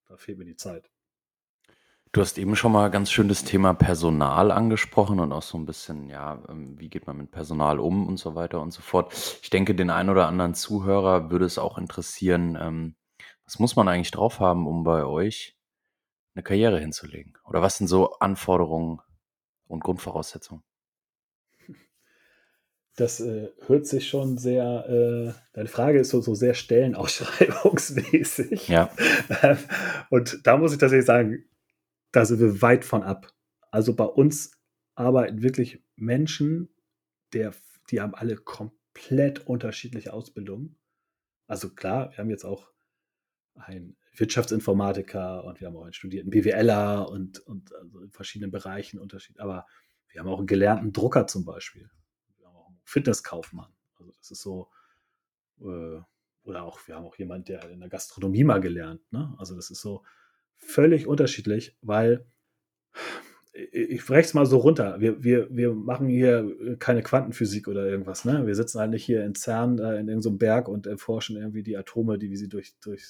da 0.07 0.17
fehlt 0.17 0.37
mir 0.39 0.45
die 0.45 0.55
Zeit. 0.55 0.89
Du 2.11 2.21
hast 2.21 2.39
eben 2.39 2.55
schon 2.55 2.71
mal 2.71 2.89
ganz 2.89 3.11
schön 3.11 3.27
das 3.27 3.43
Thema 3.43 3.75
Personal 3.75 4.49
angesprochen 4.49 5.19
und 5.19 5.31
auch 5.31 5.43
so 5.43 5.59
ein 5.59 5.67
bisschen, 5.67 6.09
ja, 6.09 6.41
ähm, 6.49 6.73
wie 6.79 6.89
geht 6.89 7.05
man 7.05 7.17
mit 7.17 7.29
Personal 7.29 7.79
um 7.79 8.07
und 8.07 8.17
so 8.17 8.33
weiter 8.33 8.61
und 8.61 8.71
so 8.71 8.81
fort. 8.81 9.13
Ich 9.43 9.51
denke, 9.51 9.75
den 9.75 9.91
einen 9.91 10.09
oder 10.09 10.27
anderen 10.27 10.55
Zuhörer 10.55 11.29
würde 11.29 11.45
es 11.45 11.59
auch 11.59 11.77
interessieren, 11.77 12.57
ähm, 12.59 12.95
was 13.45 13.59
muss 13.59 13.75
man 13.75 13.87
eigentlich 13.87 14.09
drauf 14.09 14.39
haben, 14.39 14.65
um 14.65 14.83
bei 14.83 15.05
euch 15.05 15.55
eine 16.33 16.41
Karriere 16.41 16.79
hinzulegen? 16.79 17.37
Oder 17.45 17.61
was 17.61 17.77
sind 17.77 17.85
so 17.85 18.13
Anforderungen 18.13 19.01
und 19.67 19.83
Grundvoraussetzungen? 19.83 20.63
Das 22.95 23.19
äh, 23.19 23.49
hört 23.67 23.85
sich 23.85 24.09
schon 24.09 24.39
sehr, 24.39 24.89
äh, 24.89 25.31
deine 25.53 25.69
Frage 25.69 25.99
ist 25.99 26.09
so, 26.09 26.21
so 26.21 26.33
sehr 26.33 26.55
stellenausschreibungsmäßig. 26.55 28.67
Ja. 28.67 28.89
und 30.09 30.47
da 30.47 30.57
muss 30.57 30.73
ich 30.73 30.79
tatsächlich 30.79 31.05
sagen, 31.05 31.45
da 32.11 32.25
sind 32.25 32.39
wir 32.39 32.61
weit 32.61 32.85
von 32.85 33.03
ab. 33.03 33.33
Also 33.71 33.95
bei 33.95 34.05
uns 34.05 34.51
arbeiten 34.95 35.41
wirklich 35.41 35.83
Menschen, 35.95 36.69
der, 37.33 37.53
die 37.89 38.01
haben 38.01 38.15
alle 38.15 38.35
komplett 38.35 39.45
unterschiedliche 39.47 40.13
Ausbildungen. 40.13 40.77
Also 41.47 41.73
klar, 41.73 42.11
wir 42.11 42.17
haben 42.17 42.29
jetzt 42.29 42.45
auch 42.45 42.71
einen 43.55 43.97
Wirtschaftsinformatiker 44.15 45.43
und 45.43 45.59
wir 45.59 45.67
haben 45.67 45.77
auch 45.77 45.83
einen 45.83 45.93
studierten 45.93 46.29
BWLer 46.29 47.09
und, 47.09 47.39
und 47.39 47.73
also 47.75 48.01
in 48.01 48.11
verschiedenen 48.11 48.51
Bereichen 48.51 48.99
Unterschied. 48.99 49.39
Aber 49.39 49.65
wir 50.09 50.21
haben 50.21 50.27
auch 50.27 50.39
einen 50.39 50.47
gelernten 50.47 50.91
Drucker 50.91 51.27
zum 51.27 51.45
Beispiel. 51.45 51.89
Wir 52.37 52.47
haben 52.47 52.55
auch 52.55 52.67
einen 52.67 52.81
Fitnesskaufmann. 52.83 53.71
Also 53.97 54.11
das 54.11 54.31
ist 54.31 54.41
so, 54.41 54.69
äh, 55.61 56.01
oder 56.43 56.63
auch, 56.63 56.79
wir 56.87 56.95
haben 56.95 57.05
auch 57.05 57.17
jemanden, 57.17 57.45
der 57.45 57.69
in 57.69 57.79
der 57.79 57.89
Gastronomie 57.89 58.43
mal 58.43 58.59
gelernt. 58.59 59.01
Ne? 59.11 59.35
Also 59.37 59.55
das 59.55 59.69
ist 59.69 59.81
so, 59.81 60.03
völlig 60.59 61.07
unterschiedlich, 61.07 61.75
weil 61.81 62.25
ich 63.71 64.05
breche 64.05 64.27
es 64.27 64.33
mal 64.33 64.45
so 64.45 64.57
runter. 64.57 64.99
Wir, 64.99 65.23
wir, 65.23 65.47
wir 65.49 65.73
machen 65.73 66.07
hier 66.07 66.77
keine 66.79 67.01
Quantenphysik 67.01 67.67
oder 67.67 67.85
irgendwas. 67.85 68.25
Ne? 68.25 68.45
Wir 68.45 68.55
sitzen 68.55 68.79
halt 68.79 68.91
nicht 68.91 69.03
hier 69.03 69.25
in 69.25 69.35
CERN 69.35 69.79
äh, 69.79 69.99
in 69.99 70.07
irgendeinem 70.07 70.37
Berg 70.37 70.67
und 70.67 70.87
erforschen 70.87 71.35
irgendwie 71.35 71.63
die 71.63 71.75
Atome, 71.75 72.17
die 72.17 72.29
wie 72.29 72.37
sie 72.37 72.47
durch, 72.47 72.75
durch 72.79 73.01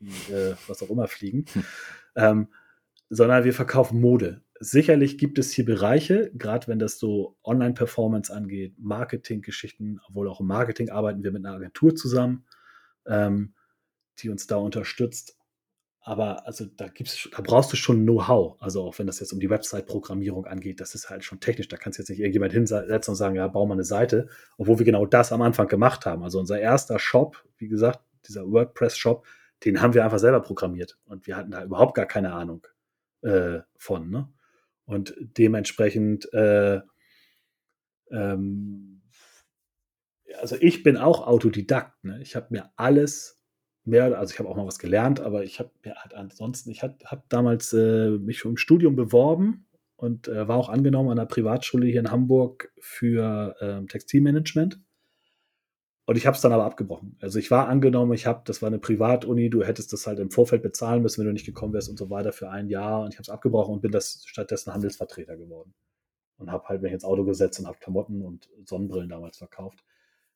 die, 0.00 0.32
äh, 0.32 0.54
was 0.68 0.82
auch 0.82 0.90
immer 0.90 1.08
fliegen, 1.08 1.44
hm. 1.52 1.64
ähm, 2.16 2.48
sondern 3.10 3.44
wir 3.44 3.52
verkaufen 3.52 4.00
Mode. 4.00 4.42
Sicherlich 4.60 5.18
gibt 5.18 5.38
es 5.38 5.50
hier 5.52 5.64
Bereiche, 5.64 6.30
gerade 6.34 6.68
wenn 6.68 6.78
das 6.78 6.98
so 6.98 7.36
Online-Performance 7.44 8.32
angeht, 8.32 8.74
Marketing-Geschichten, 8.78 10.00
obwohl 10.06 10.28
auch 10.28 10.40
im 10.40 10.46
Marketing 10.46 10.90
arbeiten 10.90 11.22
wir 11.22 11.32
mit 11.32 11.44
einer 11.44 11.56
Agentur 11.56 11.94
zusammen, 11.94 12.44
ähm, 13.06 13.54
die 14.18 14.28
uns 14.28 14.46
da 14.46 14.56
unterstützt. 14.56 15.39
Aber 16.02 16.46
also 16.46 16.64
da 16.64 16.88
gibt's, 16.88 17.28
da 17.30 17.42
brauchst 17.42 17.72
du 17.72 17.76
schon 17.76 18.04
Know-how. 18.04 18.56
Also 18.60 18.82
auch 18.82 18.98
wenn 18.98 19.06
das 19.06 19.20
jetzt 19.20 19.32
um 19.32 19.40
die 19.40 19.50
Website-Programmierung 19.50 20.46
angeht, 20.46 20.80
das 20.80 20.94
ist 20.94 21.10
halt 21.10 21.24
schon 21.24 21.40
technisch. 21.40 21.68
Da 21.68 21.76
kannst 21.76 21.98
du 21.98 22.02
jetzt 22.02 22.08
nicht 22.08 22.20
irgendjemand 22.20 22.52
hinsetzen 22.52 23.12
und 23.12 23.16
sagen, 23.16 23.36
ja, 23.36 23.46
bau 23.48 23.66
mal 23.66 23.74
eine 23.74 23.84
Seite, 23.84 24.28
obwohl 24.56 24.78
wir 24.78 24.86
genau 24.86 25.04
das 25.04 25.30
am 25.30 25.42
Anfang 25.42 25.68
gemacht 25.68 26.06
haben. 26.06 26.22
Also 26.22 26.38
unser 26.38 26.58
erster 26.58 26.98
Shop, 26.98 27.44
wie 27.58 27.68
gesagt, 27.68 28.00
dieser 28.26 28.50
WordPress-Shop, 28.50 29.26
den 29.64 29.82
haben 29.82 29.92
wir 29.92 30.04
einfach 30.04 30.18
selber 30.18 30.40
programmiert 30.40 30.98
und 31.04 31.26
wir 31.26 31.36
hatten 31.36 31.50
da 31.50 31.62
überhaupt 31.62 31.94
gar 31.94 32.06
keine 32.06 32.32
Ahnung 32.32 32.66
äh, 33.20 33.60
von. 33.76 34.10
Ne? 34.10 34.28
Und 34.86 35.14
dementsprechend, 35.18 36.32
äh, 36.32 36.80
ähm, 38.10 39.02
also 40.40 40.56
ich 40.60 40.82
bin 40.82 40.96
auch 40.96 41.26
Autodidakt. 41.26 42.02
Ne? 42.04 42.22
Ich 42.22 42.36
habe 42.36 42.46
mir 42.50 42.72
alles 42.76 43.39
mehr, 43.90 44.18
also 44.18 44.32
ich 44.32 44.38
habe 44.38 44.48
auch 44.48 44.56
mal 44.56 44.66
was 44.66 44.78
gelernt, 44.78 45.20
aber 45.20 45.44
ich 45.44 45.58
habe 45.58 45.70
mir 45.84 45.94
halt 45.96 46.14
ansonsten, 46.14 46.70
ich 46.70 46.82
habe 46.82 46.96
hab 47.04 47.28
damals 47.28 47.72
äh, 47.72 48.10
mich 48.10 48.44
im 48.44 48.56
Studium 48.56 48.96
beworben 48.96 49.66
und 49.96 50.28
äh, 50.28 50.48
war 50.48 50.56
auch 50.56 50.68
angenommen 50.68 51.10
an 51.10 51.16
der 51.16 51.26
Privatschule 51.26 51.86
hier 51.86 52.00
in 52.00 52.10
Hamburg 52.10 52.72
für 52.80 53.56
ähm, 53.60 53.88
Textilmanagement. 53.88 54.80
Und 56.06 56.16
ich 56.16 56.26
habe 56.26 56.34
es 56.34 56.40
dann 56.40 56.52
aber 56.52 56.64
abgebrochen. 56.64 57.16
Also 57.20 57.38
ich 57.38 57.50
war 57.50 57.68
angenommen, 57.68 58.12
ich 58.14 58.26
habe, 58.26 58.42
das 58.44 58.62
war 58.62 58.66
eine 58.68 58.80
Privatuni, 58.80 59.50
du 59.50 59.62
hättest 59.62 59.92
das 59.92 60.06
halt 60.06 60.18
im 60.18 60.30
Vorfeld 60.30 60.62
bezahlen 60.62 61.02
müssen, 61.02 61.20
wenn 61.20 61.26
du 61.26 61.32
nicht 61.32 61.46
gekommen 61.46 61.72
wärst 61.72 61.88
und 61.88 61.98
so 61.98 62.10
weiter 62.10 62.32
für 62.32 62.50
ein 62.50 62.68
Jahr. 62.68 63.02
Und 63.02 63.12
ich 63.12 63.18
habe 63.18 63.22
es 63.22 63.28
abgebrochen 63.28 63.74
und 63.74 63.82
bin 63.82 63.92
das 63.92 64.22
stattdessen 64.26 64.72
Handelsvertreter 64.72 65.36
geworden. 65.36 65.74
Und 66.38 66.50
habe 66.50 66.66
halt 66.68 66.82
mich 66.82 66.92
ins 66.92 67.04
Auto 67.04 67.24
gesetzt 67.24 67.60
und 67.60 67.66
habe 67.66 67.78
Klamotten 67.78 68.22
und 68.22 68.48
Sonnenbrillen 68.64 69.10
damals 69.10 69.38
verkauft 69.38 69.84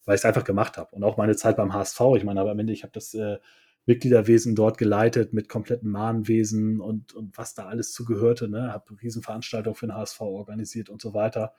weil 0.04 0.14
ich 0.14 0.20
es 0.20 0.24
einfach 0.24 0.44
gemacht 0.44 0.76
habe. 0.76 0.94
Und 0.94 1.04
auch 1.04 1.16
meine 1.16 1.36
Zeit 1.36 1.56
beim 1.56 1.72
HSV, 1.72 2.00
ich 2.16 2.24
meine, 2.24 2.40
aber 2.40 2.52
am 2.52 2.58
Ende, 2.58 2.72
ich 2.72 2.82
habe 2.82 2.92
das 2.92 3.14
äh, 3.14 3.38
Mitgliederwesen 3.86 4.54
dort 4.54 4.78
geleitet 4.78 5.32
mit 5.32 5.48
kompletten 5.48 5.90
Mahnwesen 5.90 6.80
und, 6.80 7.14
und 7.14 7.36
was 7.36 7.54
da 7.54 7.66
alles 7.66 7.92
zugehörte, 7.92 8.48
ne? 8.48 8.72
habe 8.72 9.00
Riesenveranstaltungen 9.02 9.74
für 9.74 9.86
den 9.86 9.94
HSV 9.94 10.20
organisiert 10.20 10.88
und 10.88 11.02
so 11.02 11.12
weiter. 11.12 11.54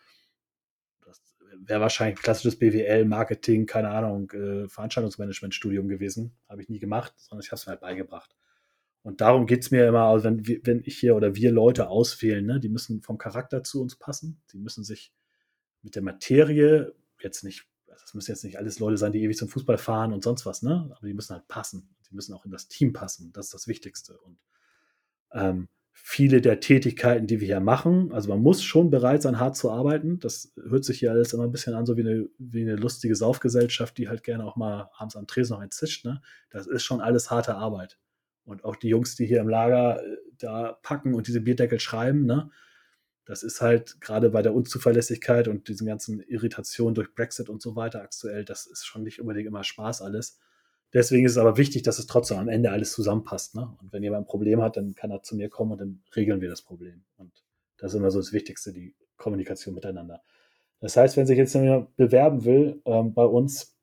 Das 1.05 1.21
wäre 1.59 1.81
wahrscheinlich 1.81 2.17
ein 2.17 2.23
klassisches 2.23 2.57
BWL, 2.57 3.05
Marketing, 3.05 3.67
keine 3.67 3.89
Ahnung, 3.89 4.31
äh, 4.31 4.67
Veranstaltungsmanagement-Studium 4.67 5.87
gewesen. 5.87 6.35
Habe 6.49 6.61
ich 6.61 6.69
nie 6.69 6.79
gemacht, 6.79 7.13
sondern 7.17 7.43
ich 7.43 7.51
habe 7.51 7.57
es 7.57 7.65
mir 7.67 7.71
halt 7.71 7.81
beigebracht. 7.81 8.35
Und 9.03 9.21
darum 9.21 9.45
geht 9.45 9.61
es 9.61 9.69
mir 9.69 9.87
immer, 9.87 10.05
also 10.05 10.25
wenn, 10.25 10.43
wenn 10.63 10.81
ich 10.83 10.97
hier 10.97 11.15
oder 11.15 11.35
wir 11.35 11.51
Leute 11.51 11.89
auswählen, 11.89 12.43
ne, 12.43 12.59
die 12.59 12.69
müssen 12.69 13.03
vom 13.03 13.19
Charakter 13.19 13.63
zu 13.63 13.79
uns 13.79 13.97
passen, 13.97 14.41
die 14.51 14.57
müssen 14.57 14.83
sich 14.83 15.13
mit 15.83 15.95
der 15.95 16.01
Materie 16.01 16.95
jetzt 17.21 17.43
nicht 17.43 17.67
das 18.01 18.13
müssen 18.13 18.31
jetzt 18.31 18.43
nicht 18.43 18.57
alles 18.57 18.79
Leute 18.79 18.97
sein, 18.97 19.11
die 19.11 19.23
ewig 19.23 19.37
zum 19.37 19.49
Fußball 19.49 19.77
fahren 19.77 20.13
und 20.13 20.23
sonst 20.23 20.45
was, 20.45 20.61
ne? 20.61 20.89
Aber 20.95 21.07
die 21.07 21.13
müssen 21.13 21.33
halt 21.33 21.47
passen. 21.47 21.89
Die 22.09 22.15
müssen 22.15 22.33
auch 22.33 22.45
in 22.45 22.51
das 22.51 22.67
Team 22.67 22.93
passen. 22.93 23.31
Das 23.33 23.47
ist 23.47 23.53
das 23.53 23.67
Wichtigste. 23.67 24.17
Und 24.19 24.37
ähm, 25.31 25.67
viele 25.93 26.41
der 26.41 26.59
Tätigkeiten, 26.59 27.27
die 27.27 27.39
wir 27.39 27.47
hier 27.47 27.59
machen, 27.59 28.11
also 28.11 28.29
man 28.29 28.41
muss 28.41 28.63
schon 28.63 28.89
bereit 28.89 29.21
sein, 29.21 29.39
hart 29.39 29.55
zu 29.55 29.71
arbeiten. 29.71 30.19
Das 30.19 30.53
hört 30.55 30.85
sich 30.85 30.99
hier 30.99 31.11
alles 31.11 31.33
immer 31.33 31.43
ein 31.43 31.51
bisschen 31.51 31.73
an, 31.73 31.85
so 31.85 31.97
wie 31.97 32.01
eine, 32.01 32.29
wie 32.37 32.61
eine 32.61 32.75
lustige 32.75 33.15
Saufgesellschaft, 33.15 33.97
die 33.97 34.09
halt 34.09 34.23
gerne 34.23 34.45
auch 34.45 34.55
mal 34.55 34.89
abends 34.97 35.15
am 35.15 35.27
Tresen 35.27 35.55
noch 35.55 35.61
ein 35.61 35.71
zischt. 35.71 36.05
Ne? 36.05 36.21
Das 36.49 36.67
ist 36.67 36.83
schon 36.83 37.01
alles 37.01 37.31
harte 37.31 37.55
Arbeit. 37.55 37.97
Und 38.43 38.63
auch 38.63 38.75
die 38.75 38.89
Jungs, 38.89 39.15
die 39.15 39.25
hier 39.25 39.39
im 39.39 39.49
Lager 39.49 40.03
äh, 40.03 40.17
da 40.37 40.73
packen 40.83 41.15
und 41.15 41.27
diese 41.27 41.41
Bierdeckel 41.41 41.79
schreiben, 41.79 42.25
ne? 42.25 42.51
Das 43.25 43.41
ist 43.41 43.61
halt 43.61 43.99
gerade 44.01 44.29
bei 44.29 44.41
der 44.41 44.53
Unzuverlässigkeit 44.53 45.47
und 45.47 45.67
diesen 45.67 45.87
ganzen 45.87 46.21
Irritationen 46.21 46.93
durch 46.93 47.13
Brexit 47.13 47.49
und 47.49 47.61
so 47.61 47.75
weiter 47.75 48.01
aktuell, 48.01 48.45
das 48.45 48.67
ist 48.67 48.85
schon 48.85 49.03
nicht 49.03 49.19
unbedingt 49.19 49.47
immer 49.47 49.63
Spaß 49.63 50.01
alles. 50.01 50.39
Deswegen 50.93 51.25
ist 51.25 51.33
es 51.33 51.37
aber 51.37 51.57
wichtig, 51.57 51.81
dass 51.83 51.99
es 51.99 52.05
trotzdem 52.05 52.37
am 52.37 52.47
Ende 52.47 52.71
alles 52.71 52.93
zusammenpasst. 52.93 53.55
Ne? 53.55 53.75
Und 53.81 53.91
wenn 53.91 54.03
jemand 54.03 54.23
ein 54.23 54.27
Problem 54.27 54.61
hat, 54.61 54.77
dann 54.77 54.93
kann 54.95 55.11
er 55.11 55.23
zu 55.23 55.35
mir 55.35 55.49
kommen 55.49 55.73
und 55.73 55.81
dann 55.81 56.03
regeln 56.15 56.39
wir 56.39 56.49
das 56.49 56.61
Problem. 56.61 57.03
Und 57.17 57.43
das 57.77 57.93
ist 57.93 57.99
immer 57.99 58.11
so 58.11 58.19
das 58.19 58.31
Wichtigste, 58.31 58.71
die 58.71 58.95
Kommunikation 59.17 59.75
miteinander. 59.75 60.21
Das 60.79 60.95
heißt, 60.95 61.17
wenn 61.17 61.25
sich 61.25 61.37
jetzt 61.37 61.53
jemand 61.55 61.95
bewerben 61.95 62.45
will 62.45 62.81
ähm, 62.85 63.13
bei 63.13 63.25
uns, 63.25 63.75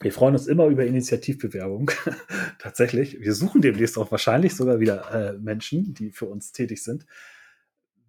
wir 0.00 0.12
freuen 0.12 0.34
uns 0.34 0.48
immer 0.48 0.66
über 0.66 0.84
Initiativbewerbung. 0.84 1.90
Tatsächlich. 2.58 3.20
Wir 3.20 3.34
suchen 3.34 3.62
demnächst 3.62 3.96
auch 3.96 4.10
wahrscheinlich 4.10 4.56
sogar 4.56 4.80
wieder 4.80 5.10
äh, 5.12 5.38
Menschen, 5.38 5.94
die 5.94 6.10
für 6.10 6.26
uns 6.26 6.52
tätig 6.52 6.82
sind. 6.82 7.06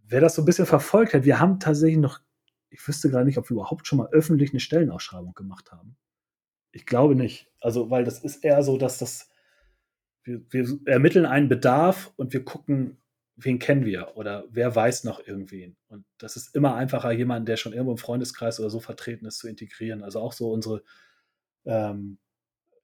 Wer 0.04 0.22
das 0.22 0.36
so 0.36 0.42
ein 0.42 0.46
bisschen 0.46 0.66
verfolgt 0.66 1.14
hat, 1.14 1.26
wir 1.26 1.40
haben 1.40 1.60
tatsächlich 1.60 2.00
noch, 2.00 2.20
ich 2.70 2.86
wüsste 2.88 3.10
gar 3.10 3.24
nicht, 3.24 3.38
ob 3.38 3.50
wir 3.50 3.56
überhaupt 3.56 3.88
schon 3.88 3.98
mal 3.98 4.10
öffentlich 4.12 4.52
eine 4.52 4.60
Stellenausschreibung 4.60 5.34
gemacht 5.34 5.72
haben. 5.72 5.98
Ich 6.72 6.86
glaube 6.86 7.16
nicht. 7.16 7.52
Also, 7.62 7.90
weil 7.90 8.04
das 8.04 8.24
ist 8.24 8.44
eher 8.44 8.64
so, 8.64 8.78
dass 8.78 8.98
das, 8.98 9.30
wir, 10.24 10.42
wir 10.50 10.80
ermitteln 10.86 11.26
einen 11.26 11.50
Bedarf 11.50 12.12
und 12.16 12.34
wir 12.34 12.44
gucken, 12.44 12.98
wen 13.36 13.60
kennen 13.60 13.86
wir 13.86 14.16
oder 14.16 14.46
wer 14.50 14.76
weiß 14.76 15.04
noch 15.06 15.26
irgendwen. 15.26 15.76
Und 15.88 16.06
das 16.18 16.36
ist 16.36 16.56
immer 16.56 16.76
einfacher, 16.76 17.12
jemanden, 17.12 17.46
der 17.46 17.58
schon 17.58 17.74
irgendwo 17.74 17.92
im 17.92 17.98
Freundeskreis 17.98 18.60
oder 18.60 18.70
so 18.70 18.80
vertreten 18.80 19.26
ist, 19.26 19.40
zu 19.40 19.48
integrieren. 19.48 20.04
Also 20.04 20.20
auch 20.20 20.34
so 20.34 20.52
unsere 20.52 20.84
ähm, 21.66 22.20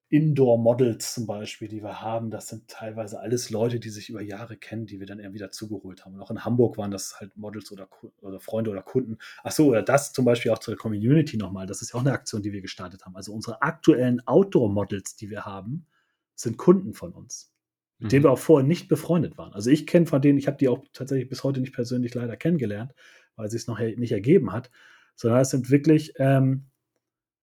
Indoor-Models 0.10 1.14
zum 1.14 1.28
Beispiel, 1.28 1.68
die 1.68 1.84
wir 1.84 2.02
haben, 2.02 2.32
das 2.32 2.48
sind 2.48 2.68
teilweise 2.68 3.20
alles 3.20 3.52
Leute, 3.52 3.80
die 3.80 3.90
sich 3.90 4.10
über 4.10 4.22
Jahre 4.22 4.58
kennen, 4.58 4.88
die 4.88 5.00
wir 5.00 5.06
dann 5.06 5.20
irgendwie 5.20 5.40
dazugeholt 5.40 6.04
haben. 6.04 6.16
Und 6.16 6.22
auch 6.22 6.32
in 6.32 6.44
Hamburg 6.44 6.78
waren 6.78 6.90
das 6.90 7.20
halt 7.20 7.38
Models 7.38 7.72
oder, 7.72 7.88
oder 8.22 8.40
Freunde 8.40 8.72
oder 8.72 8.82
Kunden. 8.82 9.20
Achso, 9.44 9.66
oder 9.66 9.84
das 9.84 10.12
zum 10.12 10.26
Beispiel 10.26 10.52
auch 10.52 10.58
zur 10.58 10.76
Community 10.76 11.38
nochmal. 11.38 11.68
Das 11.68 11.84
ist 11.84 11.94
ja 11.94 12.00
auch 12.00 12.04
eine 12.04 12.12
Aktion, 12.12 12.42
die 12.42 12.52
wir 12.52 12.62
gestartet 12.62 13.06
haben. 13.06 13.16
Also 13.16 13.34
unsere 13.34 13.62
aktuellen 13.62 14.26
Outdoor-Models, 14.26 15.16
die 15.16 15.30
wir 15.30 15.46
haben, 15.46 15.86
sind 16.34 16.58
Kunden 16.58 16.94
von 16.96 17.14
uns, 17.14 17.54
mit 18.00 18.08
mhm. 18.08 18.10
denen 18.10 18.24
wir 18.24 18.32
auch 18.32 18.40
vorher 18.40 18.68
nicht 18.68 18.88
befreundet 18.88 19.38
waren. 19.38 19.54
Also 19.54 19.70
ich 19.70 19.86
kenne 19.86 20.08
von 20.08 20.24
denen, 20.24 20.40
ich 20.40 20.48
habe 20.48 20.58
die 20.58 20.70
auch 20.70 20.84
tatsächlich 20.92 21.30
bis 21.30 21.44
heute 21.44 21.60
nicht 21.60 21.74
persönlich 21.74 22.16
leider 22.16 22.36
kennengelernt, 22.36 22.96
weil 23.36 23.50
sie 23.52 23.58
es 23.58 23.68
noch 23.68 23.80
nicht 23.80 24.12
ergeben 24.12 24.52
hat, 24.54 24.72
sondern 25.16 25.42
es 25.42 25.52
sind 25.52 25.70
wirklich 25.70 26.14
ähm, 26.18 26.66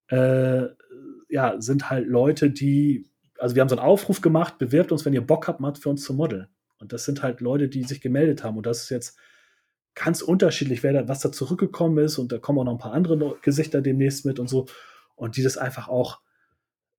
äh, 0.09 0.67
ja, 1.29 1.61
sind 1.61 1.91
halt 1.91 2.07
Leute, 2.07 2.51
die, 2.51 3.09
also 3.39 3.55
wir 3.55 3.63
haben 3.63 3.69
so 3.69 3.77
einen 3.77 3.87
Aufruf 3.87 4.21
gemacht, 4.21 4.59
bewirbt 4.59 4.93
uns, 4.93 5.05
wenn 5.05 5.15
ihr 5.15 5.27
Bock 5.27 5.49
habt, 5.49 5.61
mal 5.61 5.75
für 5.75 5.91
uns 5.91 6.03
zu 6.03 6.15
modeln. 6.15 6.49
Und 6.79 6.93
das 6.93 7.05
sind 7.05 7.23
halt 7.23 7.41
Leute, 7.41 7.69
die 7.69 7.85
sich 7.85 8.01
gemeldet 8.01 8.45
haben. 8.45 8.57
Und 8.57 8.67
das 8.67 8.83
ist 8.83 8.91
jetzt 8.91 9.19
ganz 9.95 10.23
unterschiedlich, 10.23 10.83
wer 10.83 10.93
da, 10.93 11.09
was 11.09 11.21
da 11.21 11.33
zurückgekommen 11.33 11.99
ist. 12.05 12.19
Und 12.19 12.33
da 12.33 12.39
kommen 12.39 12.59
auch 12.59 12.65
noch 12.65 12.73
ein 12.73 12.79
paar 12.79 12.93
andere 12.93 13.39
Gesichter 13.43 13.81
demnächst 13.81 14.27
mit 14.27 14.39
und 14.39 14.49
so. 14.49 14.67
Und 15.15 15.37
die 15.37 15.43
das 15.43 15.57
einfach 15.57 15.89
auch 15.89 16.21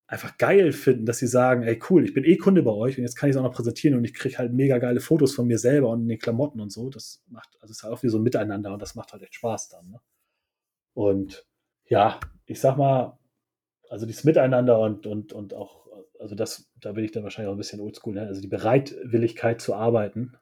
einfach 0.08 0.38
geil 0.38 0.72
finden, 0.72 1.04
dass 1.04 1.18
sie 1.18 1.26
sagen, 1.26 1.62
ey 1.62 1.78
cool, 1.90 2.02
ich 2.02 2.14
bin 2.14 2.24
eh 2.24 2.38
Kunde 2.38 2.62
bei 2.62 2.70
euch 2.70 2.96
und 2.96 3.04
jetzt 3.04 3.14
kann 3.14 3.28
ich 3.28 3.36
es 3.36 3.38
auch 3.38 3.44
noch 3.44 3.52
präsentieren 3.52 3.96
und 3.96 4.04
ich 4.04 4.14
kriege 4.14 4.38
halt 4.38 4.54
mega 4.54 4.78
geile 4.78 5.00
Fotos 5.00 5.34
von 5.34 5.46
mir 5.46 5.58
selber 5.58 5.90
und 5.90 6.00
in 6.00 6.08
den 6.08 6.18
Klamotten 6.18 6.60
und 6.60 6.72
so. 6.72 6.88
Das 6.88 7.22
macht, 7.28 7.50
also 7.60 7.72
ist 7.72 7.82
halt 7.82 7.92
auch 7.92 8.02
wie 8.02 8.08
so 8.08 8.18
ein 8.18 8.22
Miteinander 8.22 8.72
und 8.72 8.80
das 8.80 8.94
macht 8.94 9.12
halt 9.12 9.22
echt 9.22 9.34
Spaß 9.34 9.68
dann. 9.68 9.90
Ne? 9.90 10.00
Und 10.94 11.46
ja, 11.84 12.18
ich 12.46 12.58
sag 12.58 12.78
mal, 12.78 13.18
also 13.90 14.06
dieses 14.06 14.24
Miteinander 14.24 14.78
und, 14.78 15.06
und, 15.06 15.32
und 15.32 15.54
auch, 15.54 15.86
also 16.18 16.34
das, 16.34 16.70
da 16.80 16.92
bin 16.92 17.04
ich 17.04 17.12
dann 17.12 17.22
wahrscheinlich 17.22 17.48
auch 17.48 17.54
ein 17.54 17.58
bisschen 17.58 17.80
oldschool, 17.80 18.14
ne? 18.14 18.26
also 18.26 18.40
die 18.40 18.48
Bereitwilligkeit 18.48 19.60
zu 19.60 19.74
arbeiten. 19.74 20.36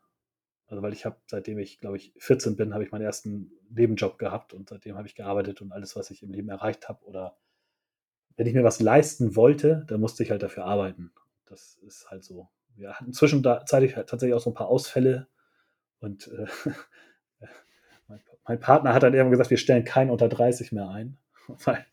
Also 0.69 0.83
weil 0.83 0.93
ich 0.93 1.05
habe, 1.05 1.17
seitdem 1.27 1.59
ich, 1.59 1.79
glaube 1.79 1.97
ich, 1.97 2.13
14 2.19 2.57
bin, 2.57 2.75
habe 2.75 2.83
ich 2.83 2.91
meinen 2.91 3.05
ersten 3.05 3.53
Nebenjob 3.71 4.19
gehabt 4.19 4.53
und 4.53 4.69
seitdem 4.69 4.97
habe 4.97 5.07
ich 5.07 5.15
gearbeitet 5.15 5.63
und 5.63 5.73
alles, 5.73 5.95
was 5.95 6.11
ich 6.11 6.23
im 6.23 6.31
Leben 6.31 6.49
erreicht 6.49 6.89
habe 6.89 7.05
oder 7.05 7.37
wenn 8.37 8.47
ich 8.47 8.55
mir 8.55 8.65
was 8.65 8.81
leisten 8.81 9.35
wollte, 9.35 9.85
dann 9.89 10.01
musste 10.01 10.23
ich 10.23 10.31
halt 10.31 10.43
dafür 10.43 10.65
arbeiten. 10.65 11.13
Das 11.47 11.77
ist 11.87 12.11
halt 12.11 12.25
so. 12.25 12.49
Wir 12.75 12.93
hatten 12.95 13.13
zwischenzeitlich 13.13 13.97
halt 13.97 14.09
tatsächlich 14.09 14.35
auch 14.35 14.41
so 14.41 14.51
ein 14.51 14.55
paar 14.55 14.69
Ausfälle 14.69 15.29
und 16.01 16.29
äh, 16.29 16.47
mein, 18.47 18.61
Partner 18.61 18.93
hat 18.93 19.03
dann 19.03 19.15
irgendwann 19.15 19.33
gesagt, 19.33 19.51
wir 19.51 19.57
stellen 19.57 19.85
keinen 19.85 20.11
unter 20.11 20.29
30 20.29 20.73
mehr 20.73 20.89
ein. 20.89 21.17
weil, 21.65 21.87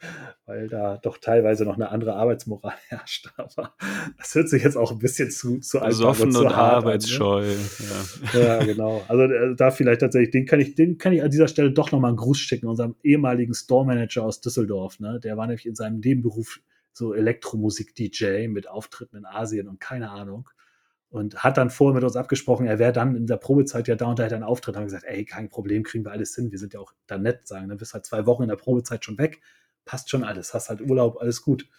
weil 0.46 0.68
da 0.68 0.98
doch 0.98 1.18
teilweise 1.18 1.66
noch 1.66 1.76
eine 1.76 1.90
andere 1.90 2.16
Arbeitsmoral 2.16 2.76
herrscht. 2.88 3.30
Aber 3.38 3.74
das 4.18 4.34
hört 4.36 4.50
sich 4.50 4.64
jetzt 4.64 4.78
auch 4.78 4.92
ein 4.92 5.00
bisschen 5.00 5.32
zu, 5.32 5.60
zu 5.60 5.80
Besoffen 5.80 6.28
und, 6.28 6.34
zu 6.34 6.40
und 6.42 6.48
arbeitsscheu. 6.48 7.42
An, 7.42 7.48
ne? 7.48 7.60
ja. 8.34 8.40
ja. 8.40 8.64
genau. 8.64 9.04
Also 9.08 9.24
äh, 9.24 9.56
da 9.56 9.72
vielleicht 9.72 10.02
tatsächlich, 10.02 10.32
den 10.32 10.46
kann 10.46 10.60
ich, 10.60 10.76
den 10.76 10.98
kann 10.98 11.14
ich 11.14 11.24
an 11.24 11.32
dieser 11.32 11.48
Stelle 11.48 11.72
doch 11.72 11.92
nochmal 11.92 12.10
einen 12.10 12.18
Gruß 12.18 12.38
schicken, 12.38 12.68
unserem 12.68 12.96
ehemaligen 13.04 13.54
Store-Manager 13.54 14.24
aus 14.24 14.42
Düsseldorf. 14.42 15.00
Ne? 15.00 15.20
Der 15.24 15.38
war 15.38 15.48
nämlich 15.48 15.66
in 15.66 15.76
seinem 15.76 16.00
Nebenberuf 16.00 16.60
so 16.92 17.14
Elektromusik-DJ 17.14 18.48
mit 18.48 18.70
Auftritten 18.70 19.18
in 19.18 19.26
Asien 19.26 19.68
und 19.68 19.80
keine 19.80 20.12
Ahnung 20.12 20.48
und 21.14 21.44
hat 21.44 21.58
dann 21.58 21.70
vorher 21.70 21.94
mit 21.94 22.04
uns 22.04 22.16
abgesprochen, 22.16 22.66
er 22.66 22.80
wäre 22.80 22.92
dann 22.92 23.16
in 23.16 23.28
der 23.28 23.38
Probezeit 23.38 23.88
ja 23.88 23.96
da 23.96 24.08
und 24.08 24.18
da 24.18 24.24
hätte 24.24 24.34
einen 24.34 24.44
Auftritt, 24.44 24.76
haben 24.76 24.86
gesagt, 24.86 25.04
ey, 25.04 25.24
kein 25.26 25.48
Problem, 25.48 25.84
kriegen 25.84 26.04
wir 26.04 26.12
alles 26.12 26.34
hin, 26.34 26.52
wir 26.52 26.58
sind 26.58 26.74
ja 26.74 26.80
auch 26.80 26.92
da 27.06 27.20
nett, 27.20 27.48
sagen, 27.48 27.70
dann 27.70 27.78
bist 27.78 27.94
halt 27.94 28.04
zwei 28.04 28.26
Wochen 28.26 28.42
in 28.42 28.50
der 28.50 28.56
Probezeit 28.56 29.06
schon 29.06 29.20
weg, 29.20 29.40
passt 29.86 30.10
schon 30.10 30.24
alles, 30.24 30.56
hast 30.56 30.70
halt 30.70 30.82
Urlaub, 30.82 31.22
alles 31.22 31.44
gut. 31.44 31.70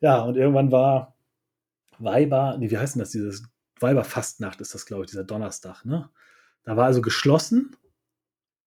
Ja, 0.00 0.20
und 0.20 0.36
irgendwann 0.36 0.70
war 0.70 1.16
Weiber, 1.98 2.58
nee, 2.58 2.70
wie 2.70 2.76
heißt 2.76 2.94
denn 2.94 3.00
das, 3.00 3.12
dieses 3.12 3.44
Weiberfastnacht 3.80 4.60
ist 4.60 4.74
das, 4.74 4.84
glaube 4.84 5.04
ich, 5.04 5.10
dieser 5.10 5.24
Donnerstag, 5.24 5.86
ne? 5.86 6.10
Da 6.64 6.76
war 6.76 6.84
also 6.84 7.00
geschlossen 7.00 7.74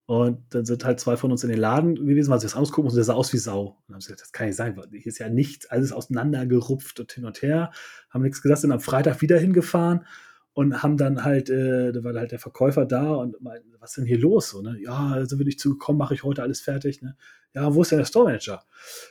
und 0.06 0.38
dann 0.50 0.64
sind 0.64 0.84
halt 0.84 1.00
zwei 1.00 1.16
von 1.16 1.32
uns 1.32 1.42
in 1.42 1.50
den 1.50 1.58
Laden 1.58 1.96
gewesen, 1.96 2.30
weil 2.30 2.38
sie 2.38 2.46
das 2.46 2.54
ausgucken 2.54 2.84
mussten, 2.84 2.98
der 2.98 3.04
sah 3.04 3.14
aus 3.14 3.32
wie 3.32 3.38
Sau. 3.38 3.62
Und 3.62 3.76
dann 3.88 3.94
haben 3.94 4.00
sie 4.00 4.06
gesagt, 4.06 4.20
das 4.22 4.32
kann 4.32 4.46
nicht 4.46 4.56
sein, 4.56 4.76
weil 4.76 4.86
hier 4.90 5.06
ist 5.06 5.18
ja 5.18 5.28
nichts, 5.28 5.66
alles 5.66 5.90
auseinandergerupft 5.90 7.00
und 7.00 7.12
hin 7.12 7.24
und 7.24 7.42
her, 7.42 7.72
haben 8.10 8.22
nichts 8.22 8.40
gesagt, 8.40 8.60
sind 8.60 8.70
am 8.70 8.80
Freitag 8.80 9.20
wieder 9.20 9.36
hingefahren 9.36 10.06
und 10.52 10.82
haben 10.82 10.96
dann 10.96 11.24
halt, 11.24 11.50
äh, 11.50 11.90
da 11.90 12.04
war 12.04 12.14
halt 12.14 12.30
der 12.30 12.38
Verkäufer 12.38 12.86
da 12.86 13.14
und 13.14 13.40
meinten, 13.42 13.74
was 13.80 13.90
ist 13.90 13.96
denn 13.98 14.06
hier 14.06 14.18
los? 14.18 14.50
So, 14.50 14.62
ne? 14.62 14.78
Ja, 14.80 15.10
also 15.12 15.36
bin 15.38 15.48
ich 15.48 15.58
zugekommen, 15.58 15.98
mache 15.98 16.14
ich 16.14 16.22
heute 16.22 16.42
alles 16.42 16.60
fertig. 16.60 17.02
Ne? 17.02 17.16
Ja, 17.52 17.74
wo 17.74 17.82
ist 17.82 17.90
denn 17.90 17.98
der 17.98 18.06
Store 18.06 18.26
Manager? 18.26 18.64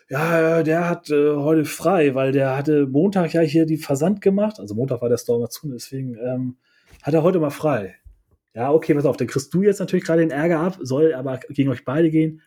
Ja, 0.10 0.64
der 0.64 0.90
hat 0.90 1.10
äh, 1.10 1.36
heute 1.36 1.66
frei, 1.66 2.16
weil 2.16 2.32
der 2.32 2.56
hatte 2.56 2.88
Montag 2.88 3.34
ja 3.34 3.42
hier 3.42 3.66
die 3.66 3.78
Versand 3.78 4.22
gemacht. 4.22 4.62
Also 4.62 4.76
Montag 4.76 5.02
war 5.02 5.10
der 5.10 5.18
Store 5.18 5.42
mal 5.42 5.50
zu, 5.50 5.70
deswegen 5.72 6.16
ähm, 6.16 6.58
hat 7.04 7.14
er 7.14 7.22
heute 7.22 7.40
mal 7.40 7.50
frei. 7.50 7.98
Ja, 8.56 8.72
okay, 8.72 8.94
pass 8.94 9.06
auf, 9.06 9.18
dann 9.18 9.28
kriegst 9.28 9.54
du 9.54 9.64
jetzt 9.64 9.80
natürlich 9.80 10.06
gerade 10.06 10.22
den 10.22 10.32
Ärger 10.32 10.62
ab, 10.62 10.78
soll 10.82 11.14
aber 11.14 11.40
gegen 11.50 11.70
euch 11.70 11.84
beide 11.84 12.10
gehen. 12.10 12.42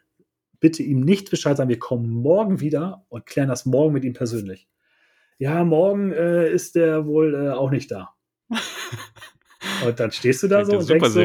Bitte 0.59 0.83
ihm 0.83 1.01
nicht 1.01 1.31
Bescheid 1.31 1.57
sagen, 1.57 1.69
wir 1.69 1.79
kommen 1.79 2.09
morgen 2.11 2.61
wieder 2.61 3.05
und 3.11 3.27
klären 3.27 3.49
das 3.49 3.67
morgen 3.67 3.93
mit 3.93 4.05
ihm 4.05 4.15
persönlich. 4.15 4.69
Ja, 5.37 5.63
morgen 5.65 6.11
äh, 6.13 6.51
ist 6.51 6.75
der 6.75 7.07
wohl 7.07 7.35
äh, 7.35 7.51
auch 7.51 7.71
nicht 7.71 7.91
da. 7.91 8.15
und 9.87 10.01
dann 10.01 10.11
stehst 10.11 10.43
du 10.43 10.49
da 10.49 10.65
so 10.65 10.79
und 10.79 10.89
denkst 10.89 11.11
so, 11.11 11.21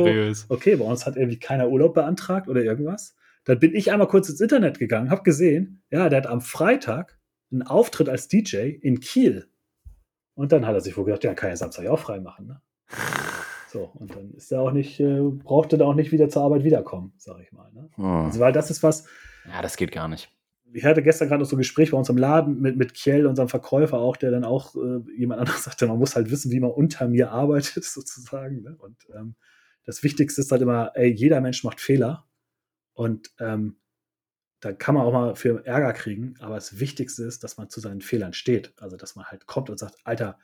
okay, 0.50 0.76
bei 0.76 0.86
uns 0.86 1.06
hat 1.06 1.16
irgendwie 1.16 1.40
keiner 1.40 1.70
Urlaub 1.70 1.94
beantragt 1.94 2.50
oder 2.50 2.62
irgendwas. 2.62 3.16
Dann 3.46 3.60
bin 3.60 3.74
ich 3.74 3.90
einmal 3.90 4.08
kurz 4.10 4.28
ins 4.30 4.42
Internet 4.42 4.80
gegangen, 4.80 5.10
habe 5.10 5.24
gesehen, 5.24 5.82
ja, 5.92 6.10
der 6.10 6.18
hat 6.18 6.28
am 6.28 6.42
Freitag 6.42 7.18
einen 7.52 7.64
Auftritt 7.64 8.10
als 8.10 8.28
DJ 8.28 8.58
in 8.82 9.00
Kiel. 9.00 9.48
Und 10.36 10.52
dann 10.52 10.68
hat 10.68 10.76
er 10.76 10.82
sich 10.82 10.98
wohl 10.98 11.06
gedacht, 11.06 11.24
ja, 11.24 11.34
kann 11.34 11.50
ja 11.50 11.56
Samstag 11.56 11.88
auch 11.88 12.00
frei 12.00 12.20
machen. 12.20 12.48
Ne? 12.48 12.62
So, 13.74 13.86
und 13.96 14.16
dann 14.16 14.32
ist 14.36 14.52
er 14.52 14.62
auch 14.62 14.72
nicht, 14.72 15.00
äh, 15.00 15.20
brauchte 15.20 15.80
da 15.80 15.86
auch 15.86 15.96
nicht 15.96 16.12
wieder 16.12 16.30
zur 16.30 16.44
Arbeit 16.44 16.64
wiederkommen, 16.64 17.12
sage 17.18 17.42
ich 17.42 17.52
mal. 17.52 17.72
Ne? 17.74 17.90
Hm. 17.96 18.06
Also, 18.06 18.40
weil 18.40 18.54
das 18.54 18.70
ist 18.70 18.84
was. 18.84 19.08
Ja, 19.50 19.64
das 19.64 19.78
geht 19.78 19.92
gar 19.92 20.08
nicht. 20.08 20.30
Ich 20.74 20.86
hatte 20.86 21.02
gestern 21.02 21.28
gerade 21.28 21.42
noch 21.42 21.50
so 21.50 21.56
ein 21.56 21.60
Gespräch 21.60 21.90
bei 21.90 21.98
uns 21.98 22.08
im 22.08 22.18
Laden 22.18 22.62
mit, 22.62 22.78
mit 22.78 22.94
Kjell, 22.94 23.26
unserem 23.26 23.50
Verkäufer 23.50 23.98
auch, 23.98 24.16
der 24.16 24.30
dann 24.30 24.44
auch 24.44 24.76
äh, 24.76 25.00
jemand 25.18 25.42
anderes 25.42 25.64
sagte, 25.64 25.88
man 25.88 25.98
muss 25.98 26.16
halt 26.16 26.30
wissen, 26.30 26.52
wie 26.52 26.60
man 26.60 26.70
unter 26.70 27.08
mir 27.08 27.32
arbeitet, 27.32 27.84
sozusagen. 27.84 28.62
Ne? 28.62 28.76
Und 28.78 28.96
ähm, 29.16 29.36
das 29.86 30.04
Wichtigste 30.04 30.42
ist 30.42 30.52
halt 30.52 30.62
immer, 30.62 30.92
ey, 30.94 31.12
jeder 31.12 31.42
Mensch 31.42 31.64
macht 31.64 31.82
Fehler. 31.82 32.28
Und 32.94 33.32
ähm, 33.40 33.78
da 34.60 34.72
kann 34.72 34.94
man 34.94 35.04
auch 35.04 35.12
mal 35.12 35.36
für 35.36 35.66
Ärger 35.66 35.94
kriegen, 35.94 36.36
aber 36.40 36.56
das 36.56 36.80
Wichtigste 36.80 37.24
ist, 37.24 37.44
dass 37.44 37.58
man 37.58 37.72
zu 37.72 37.80
seinen 37.80 38.02
Fehlern 38.02 38.34
steht. 38.34 38.72
Also, 38.80 38.98
dass 38.98 39.16
man 39.16 39.26
halt 39.26 39.48
kommt 39.48 39.72
und 39.72 39.80
sagt, 39.80 39.98
Alter, 40.04 40.38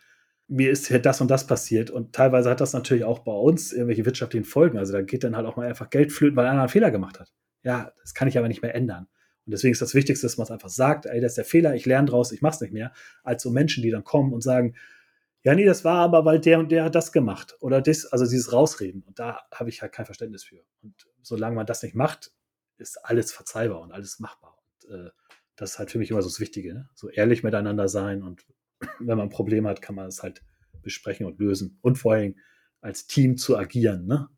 mir 0.50 0.72
ist 0.72 0.88
hier 0.88 1.00
das 1.00 1.22
und 1.22 1.30
das 1.30 1.48
passiert. 1.48 1.92
Und 1.92 2.14
teilweise 2.14 2.50
hat 2.50 2.60
das 2.60 2.74
natürlich 2.74 3.04
auch 3.04 3.20
bei 3.20 3.32
uns 3.32 3.72
irgendwelche 3.72 4.06
wirtschaftlichen 4.06 4.46
Folgen. 4.46 4.78
Also 4.78 4.94
da 4.94 5.02
geht 5.02 5.24
dann 5.24 5.36
halt 5.36 5.46
auch 5.46 5.56
mal 5.56 5.68
einfach 5.68 5.90
Geld 5.90 6.12
flöten, 6.12 6.36
weil 6.36 6.48
einer 6.48 6.60
einen 6.60 6.70
Fehler 6.70 6.92
gemacht 6.92 7.20
hat. 7.20 7.32
Ja, 7.64 7.94
das 8.02 8.14
kann 8.14 8.28
ich 8.28 8.38
aber 8.38 8.48
nicht 8.48 8.62
mehr 8.62 8.76
ändern. 8.76 9.08
Und 9.46 9.52
deswegen 9.52 9.72
ist 9.72 9.82
das 9.82 9.94
Wichtigste, 9.96 10.26
dass 10.26 10.38
man 10.38 10.46
es 10.46 10.52
einfach 10.52 10.70
sagt, 10.70 11.06
ey, 11.06 11.22
das 11.22 11.32
ist 11.32 11.38
der 11.38 11.46
Fehler, 11.46 11.76
ich 11.76 11.86
lerne 11.86 12.10
draus, 12.10 12.32
ich 12.32 12.42
mache 12.42 12.56
es 12.56 12.62
nicht 12.62 12.74
mehr, 12.74 12.92
als 13.24 13.44
so 13.44 13.52
Menschen, 13.52 13.84
die 13.84 13.92
dann 13.92 14.04
kommen 14.04 14.34
und 14.34 14.42
sagen, 14.42 14.76
Ja, 15.44 15.56
nee, 15.56 15.66
das 15.66 15.86
war 15.86 16.00
aber, 16.00 16.26
weil 16.26 16.40
der 16.40 16.60
und 16.60 16.72
der 16.72 16.84
hat 16.84 16.96
das 16.96 17.12
gemacht. 17.12 17.56
Oder 17.62 17.82
das, 17.82 18.06
also 18.06 18.26
dieses 18.26 18.52
Rausreden. 18.52 19.04
Und 19.04 19.20
da 19.20 19.42
habe 19.54 19.70
ich 19.70 19.82
halt 19.82 19.94
kein 19.94 20.06
Verständnis 20.06 20.44
für. 20.44 20.64
Und 20.82 21.08
solange 21.22 21.56
man 21.56 21.66
das 21.66 21.82
nicht 21.82 21.96
macht, 21.96 22.32
ist 22.78 22.98
alles 23.06 23.32
verzeihbar 23.32 23.82
und 23.82 23.92
alles 23.92 24.20
machbar. 24.20 24.58
Und 24.84 24.92
äh, 24.94 25.10
das 25.56 25.72
ist 25.72 25.80
halt 25.80 25.92
für 25.92 25.98
mich 26.00 26.12
immer 26.12 26.22
so 26.22 26.30
das 26.30 26.40
Wichtige. 26.40 26.74
Ne? 26.74 26.90
So 26.94 27.10
ehrlich 27.10 27.44
miteinander 27.44 27.88
sein 27.88 28.24
und 28.24 28.46
wenn 29.00 29.18
man 29.18 29.28
ein 29.28 29.30
Problem 29.30 29.68
hat, 29.68 29.82
kann 29.82 29.96
man 29.96 30.08
es 30.08 30.24
halt 30.24 30.44
besprechen 30.82 31.26
und 31.26 31.40
lösen. 31.40 31.78
Und 31.82 31.98
vor 31.98 32.14
allem 32.14 32.36
als 32.82 33.08
Team 33.08 33.38
zu 33.38 33.58
agieren. 33.58 34.06
Ne? 34.06 34.30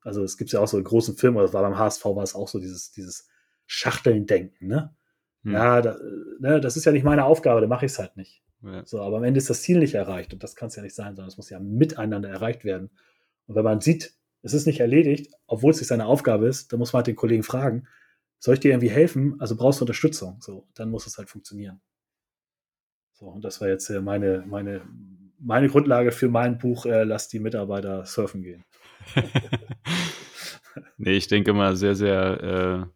Also 0.00 0.22
es 0.22 0.36
gibt 0.36 0.52
ja 0.52 0.60
auch 0.60 0.68
so 0.68 0.76
einen 0.76 0.84
großen 0.84 1.16
Film, 1.16 1.36
oder 1.36 1.46
das 1.46 1.54
war 1.54 1.62
beim 1.62 1.78
HSV, 1.78 2.04
war 2.04 2.22
es 2.22 2.34
auch 2.34 2.48
so 2.48 2.58
dieses, 2.58 2.92
dieses 2.92 3.28
Schachteln-Denken. 3.66 4.66
Ne? 4.66 4.94
Hm. 5.42 5.52
Ja, 5.52 5.80
da, 5.80 5.98
ne, 6.38 6.60
das 6.60 6.76
ist 6.76 6.84
ja 6.84 6.92
nicht 6.92 7.04
meine 7.04 7.24
Aufgabe, 7.24 7.60
dann 7.60 7.70
mache 7.70 7.86
ich 7.86 7.92
es 7.92 7.98
halt 7.98 8.16
nicht. 8.16 8.42
Ja. 8.62 8.84
So, 8.84 9.00
aber 9.00 9.18
am 9.18 9.24
Ende 9.24 9.38
ist 9.38 9.50
das 9.50 9.62
Ziel 9.62 9.78
nicht 9.78 9.94
erreicht 9.94 10.32
und 10.32 10.42
das 10.42 10.56
kann 10.56 10.68
es 10.68 10.76
ja 10.76 10.82
nicht 10.82 10.94
sein, 10.94 11.14
sondern 11.14 11.28
es 11.28 11.36
muss 11.36 11.50
ja 11.50 11.60
miteinander 11.60 12.28
erreicht 12.28 12.64
werden. 12.64 12.90
Und 13.46 13.54
wenn 13.54 13.64
man 13.64 13.80
sieht, 13.80 14.14
es 14.42 14.54
ist 14.54 14.66
nicht 14.66 14.80
erledigt, 14.80 15.32
obwohl 15.46 15.70
es 15.70 15.78
nicht 15.78 15.88
seine 15.88 16.06
Aufgabe 16.06 16.46
ist, 16.46 16.72
dann 16.72 16.78
muss 16.78 16.92
man 16.92 16.98
halt 16.98 17.06
den 17.08 17.16
Kollegen 17.16 17.42
fragen, 17.42 17.86
soll 18.38 18.54
ich 18.54 18.60
dir 18.60 18.70
irgendwie 18.70 18.90
helfen? 18.90 19.36
Also 19.40 19.56
brauchst 19.56 19.80
du 19.80 19.84
Unterstützung. 19.84 20.38
So, 20.40 20.68
dann 20.74 20.90
muss 20.90 21.06
es 21.06 21.18
halt 21.18 21.28
funktionieren. 21.28 21.80
So, 23.18 23.26
und 23.28 23.44
das 23.44 23.62
war 23.62 23.68
jetzt 23.68 23.88
äh, 23.88 24.02
meine, 24.02 24.44
meine, 24.46 24.82
meine 25.38 25.68
Grundlage 25.68 26.12
für 26.12 26.28
mein 26.28 26.58
Buch, 26.58 26.84
äh, 26.84 27.04
Lass 27.04 27.28
die 27.28 27.38
Mitarbeiter 27.38 28.04
surfen 28.04 28.42
gehen. 28.42 28.64
nee, 30.98 31.16
ich 31.16 31.26
denke 31.26 31.54
mal, 31.54 31.76
sehr, 31.76 31.94
sehr 31.94 32.42
äh, 32.42 32.86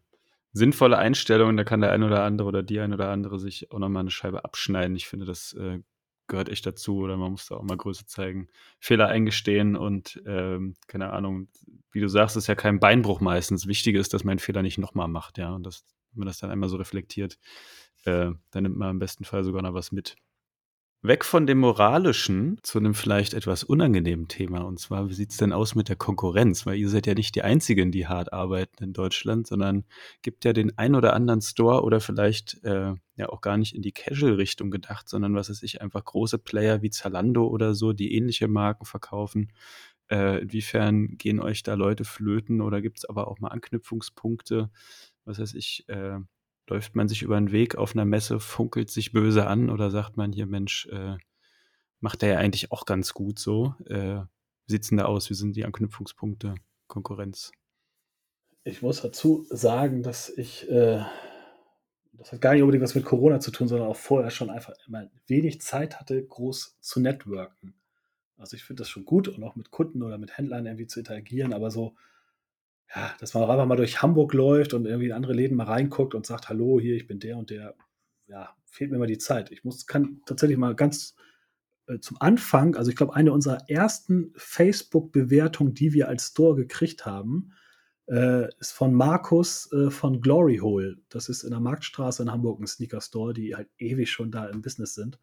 sinnvolle 0.53 0.99
Einstellung. 0.99 1.57
Da 1.57 1.63
kann 1.63 1.81
der 1.81 1.91
ein 1.91 2.03
oder 2.03 2.23
andere 2.23 2.47
oder 2.47 2.61
die 2.61 2.79
ein 2.79 2.93
oder 2.93 3.09
andere 3.09 3.39
sich 3.39 3.71
auch 3.71 3.79
nochmal 3.79 4.01
eine 4.01 4.11
Scheibe 4.11 4.45
abschneiden. 4.45 4.95
Ich 4.95 5.07
finde, 5.07 5.25
das 5.25 5.53
äh, 5.53 5.79
gehört 6.27 6.49
echt 6.49 6.67
dazu. 6.67 6.97
Oder 6.97 7.17
man 7.17 7.31
muss 7.31 7.47
da 7.47 7.55
auch 7.55 7.63
mal 7.63 7.77
Größe 7.77 8.05
zeigen, 8.05 8.47
Fehler 8.79 9.07
eingestehen 9.07 9.75
und 9.75 10.21
ähm, 10.27 10.75
keine 10.85 11.11
Ahnung, 11.13 11.47
wie 11.91 11.99
du 11.99 12.07
sagst, 12.07 12.37
ist 12.37 12.45
ja 12.45 12.53
kein 12.53 12.79
Beinbruch 12.79 13.21
meistens. 13.21 13.65
Wichtig 13.65 13.95
ist, 13.95 14.13
dass 14.13 14.23
man 14.23 14.33
einen 14.33 14.39
Fehler 14.39 14.61
nicht 14.61 14.77
nochmal 14.77 15.07
macht, 15.07 15.39
ja. 15.39 15.51
Und 15.51 15.65
das, 15.65 15.83
wenn 16.11 16.19
man 16.19 16.27
das 16.27 16.39
dann 16.39 16.51
einmal 16.51 16.69
so 16.69 16.77
reflektiert, 16.77 17.37
äh, 18.05 18.31
dann 18.51 18.63
nimmt 18.63 18.77
man 18.77 18.91
im 18.91 18.99
besten 18.99 19.23
Fall 19.23 19.43
sogar 19.43 19.61
noch 19.61 19.73
was 19.73 19.91
mit. 19.91 20.15
Weg 21.03 21.25
von 21.25 21.47
dem 21.47 21.57
Moralischen 21.57 22.59
zu 22.61 22.77
einem 22.77 22.93
vielleicht 22.93 23.33
etwas 23.33 23.63
unangenehmen 23.63 24.27
Thema. 24.27 24.59
Und 24.59 24.79
zwar, 24.79 25.09
wie 25.09 25.15
sieht 25.15 25.31
es 25.31 25.37
denn 25.37 25.51
aus 25.51 25.73
mit 25.73 25.89
der 25.89 25.95
Konkurrenz? 25.95 26.67
Weil 26.67 26.77
ihr 26.77 26.89
seid 26.89 27.07
ja 27.07 27.15
nicht 27.15 27.33
die 27.33 27.41
Einzigen, 27.41 27.91
die 27.91 28.05
hart 28.05 28.31
arbeiten 28.31 28.83
in 28.83 28.93
Deutschland, 28.93 29.47
sondern 29.47 29.83
gibt 30.21 30.45
ja 30.45 30.53
den 30.53 30.77
ein 30.77 30.93
oder 30.93 31.13
anderen 31.13 31.41
Store 31.41 31.81
oder 31.81 32.01
vielleicht 32.01 32.63
äh, 32.63 32.93
ja 33.15 33.29
auch 33.29 33.41
gar 33.41 33.57
nicht 33.57 33.73
in 33.73 33.81
die 33.81 33.93
Casual-Richtung 33.93 34.69
gedacht, 34.69 35.09
sondern 35.09 35.33
was 35.33 35.49
weiß 35.49 35.63
ich, 35.63 35.81
einfach 35.81 36.05
große 36.05 36.37
Player 36.37 36.83
wie 36.83 36.91
Zalando 36.91 37.47
oder 37.47 37.73
so, 37.73 37.93
die 37.93 38.13
ähnliche 38.13 38.47
Marken 38.47 38.85
verkaufen. 38.85 39.51
Äh, 40.07 40.43
inwiefern 40.43 41.17
gehen 41.17 41.39
euch 41.39 41.63
da 41.63 41.73
Leute 41.73 42.03
flöten 42.03 42.61
oder 42.61 42.79
gibt 42.79 42.99
es 42.99 43.05
aber 43.05 43.27
auch 43.27 43.39
mal 43.39 43.47
Anknüpfungspunkte? 43.47 44.69
Was 45.25 45.39
weiß 45.39 45.53
ich, 45.53 45.87
äh, 45.87 46.19
Läuft 46.71 46.95
man 46.95 47.09
sich 47.09 47.21
über 47.21 47.35
den 47.35 47.51
Weg 47.51 47.75
auf 47.75 47.93
einer 47.93 48.05
Messe, 48.05 48.39
funkelt 48.39 48.89
sich 48.89 49.11
böse 49.11 49.45
an 49.45 49.69
oder 49.69 49.91
sagt 49.91 50.15
man 50.15 50.31
hier, 50.31 50.45
Mensch, 50.45 50.87
äh, 50.87 51.17
macht 51.99 52.21
der 52.21 52.29
ja 52.29 52.37
eigentlich 52.37 52.71
auch 52.71 52.85
ganz 52.85 53.13
gut 53.13 53.39
so? 53.39 53.75
Äh, 53.87 54.21
wie 54.65 54.71
sieht 54.71 54.89
denn 54.89 54.97
da 54.97 55.03
aus? 55.03 55.29
Wie 55.29 55.33
sind 55.33 55.55
die 55.57 55.65
Anknüpfungspunkte, 55.65 56.55
Konkurrenz? 56.87 57.51
Ich 58.63 58.81
muss 58.81 59.01
dazu 59.01 59.45
sagen, 59.49 60.01
dass 60.01 60.29
ich, 60.29 60.69
äh, 60.69 61.03
das 62.13 62.31
hat 62.31 62.39
gar 62.39 62.53
nicht 62.53 62.61
unbedingt 62.61 62.83
was 62.83 62.95
mit 62.95 63.03
Corona 63.03 63.41
zu 63.41 63.51
tun, 63.51 63.67
sondern 63.67 63.89
auch 63.89 63.97
vorher 63.97 64.29
schon 64.29 64.49
einfach 64.49 64.73
immer 64.87 65.09
wenig 65.27 65.59
Zeit 65.61 65.99
hatte, 65.99 66.23
groß 66.23 66.77
zu 66.79 67.01
networken. 67.01 67.73
Also 68.37 68.55
ich 68.55 68.63
finde 68.63 68.81
das 68.81 68.89
schon 68.89 69.03
gut 69.03 69.27
und 69.27 69.43
auch 69.43 69.57
mit 69.57 69.71
Kunden 69.71 70.03
oder 70.03 70.17
mit 70.17 70.37
Händlern 70.37 70.65
irgendwie 70.65 70.87
zu 70.87 70.99
interagieren, 70.99 71.51
aber 71.51 71.69
so 71.69 71.95
ja, 72.95 73.13
dass 73.19 73.33
man 73.33 73.43
auch 73.43 73.49
einfach 73.49 73.65
mal 73.65 73.75
durch 73.75 74.01
Hamburg 74.01 74.33
läuft 74.33 74.73
und 74.73 74.85
irgendwie 74.85 75.07
in 75.07 75.13
andere 75.13 75.33
Läden 75.33 75.55
mal 75.55 75.65
reinguckt 75.67 76.13
und 76.13 76.25
sagt, 76.25 76.49
hallo, 76.49 76.79
hier, 76.79 76.95
ich 76.95 77.07
bin 77.07 77.19
der 77.19 77.37
und 77.37 77.49
der. 77.49 77.75
Ja, 78.27 78.55
fehlt 78.65 78.91
mir 78.91 78.97
mal 78.97 79.07
die 79.07 79.17
Zeit. 79.17 79.51
Ich 79.51 79.63
muss, 79.63 79.87
kann 79.87 80.21
tatsächlich 80.25 80.57
mal 80.57 80.75
ganz 80.75 81.15
äh, 81.87 81.99
zum 81.99 82.17
Anfang, 82.19 82.75
also 82.75 82.89
ich 82.89 82.97
glaube, 82.97 83.15
eine 83.15 83.31
unserer 83.31 83.69
ersten 83.69 84.33
Facebook-Bewertungen, 84.35 85.73
die 85.73 85.93
wir 85.93 86.07
als 86.07 86.27
Store 86.27 86.55
gekriegt 86.55 87.05
haben, 87.05 87.53
äh, 88.07 88.47
ist 88.59 88.71
von 88.71 88.93
Markus 88.93 89.71
äh, 89.71 89.89
von 89.89 90.21
Glory 90.21 90.57
Hole. 90.57 90.97
Das 91.09 91.29
ist 91.29 91.43
in 91.43 91.51
der 91.51 91.59
Marktstraße 91.59 92.23
in 92.23 92.31
Hamburg 92.31 92.59
ein 92.59 92.67
Sneaker-Store, 92.67 93.33
die 93.33 93.55
halt 93.55 93.69
ewig 93.77 94.11
schon 94.11 94.31
da 94.31 94.47
im 94.47 94.61
Business 94.61 94.95
sind 94.95 95.19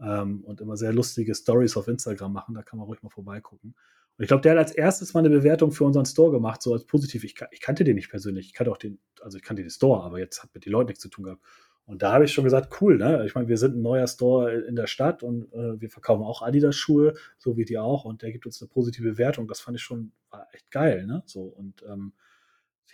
ähm, 0.00 0.44
und 0.44 0.60
immer 0.60 0.76
sehr 0.76 0.92
lustige 0.92 1.34
Stories 1.34 1.76
auf 1.76 1.88
Instagram 1.88 2.32
machen. 2.32 2.54
Da 2.54 2.62
kann 2.62 2.78
man 2.78 2.86
ruhig 2.86 3.02
mal 3.02 3.10
vorbeigucken. 3.10 3.74
Und 4.18 4.24
ich 4.24 4.28
glaube, 4.28 4.42
der 4.42 4.52
hat 4.52 4.58
als 4.58 4.72
erstes 4.72 5.14
mal 5.14 5.20
eine 5.20 5.30
Bewertung 5.30 5.72
für 5.72 5.84
unseren 5.84 6.04
Store 6.04 6.30
gemacht, 6.30 6.62
so 6.62 6.72
als 6.72 6.84
positiv. 6.84 7.24
Ich, 7.24 7.34
ich 7.50 7.60
kannte 7.60 7.84
den 7.84 7.96
nicht 7.96 8.10
persönlich. 8.10 8.46
Ich 8.46 8.52
kannte 8.52 8.70
auch 8.70 8.76
den, 8.76 8.98
also 9.20 9.38
ich 9.38 9.42
kannte 9.42 9.62
den 9.62 9.70
Store, 9.70 10.02
aber 10.02 10.18
jetzt 10.18 10.42
hat 10.42 10.54
mit 10.54 10.66
den 10.66 10.72
Leuten 10.72 10.88
nichts 10.88 11.02
zu 11.02 11.08
tun 11.08 11.24
gehabt. 11.24 11.42
Und 11.84 12.02
da 12.02 12.12
habe 12.12 12.24
ich 12.24 12.32
schon 12.32 12.44
gesagt, 12.44 12.80
cool, 12.80 12.96
ne? 12.96 13.24
Ich 13.26 13.34
meine, 13.34 13.48
wir 13.48 13.58
sind 13.58 13.76
ein 13.76 13.82
neuer 13.82 14.06
Store 14.06 14.52
in 14.52 14.76
der 14.76 14.86
Stadt 14.86 15.22
und 15.22 15.52
äh, 15.52 15.80
wir 15.80 15.90
verkaufen 15.90 16.22
auch 16.22 16.42
Adidas-Schuhe, 16.42 17.14
so 17.38 17.56
wie 17.56 17.64
die 17.64 17.78
auch, 17.78 18.04
und 18.04 18.22
der 18.22 18.30
gibt 18.30 18.46
uns 18.46 18.62
eine 18.62 18.68
positive 18.68 19.10
Bewertung. 19.10 19.48
Das 19.48 19.60
fand 19.60 19.76
ich 19.76 19.82
schon 19.82 20.12
echt 20.52 20.70
geil, 20.70 21.06
ne? 21.06 21.22
So, 21.26 21.42
und 21.42 21.82
ähm, 21.88 22.12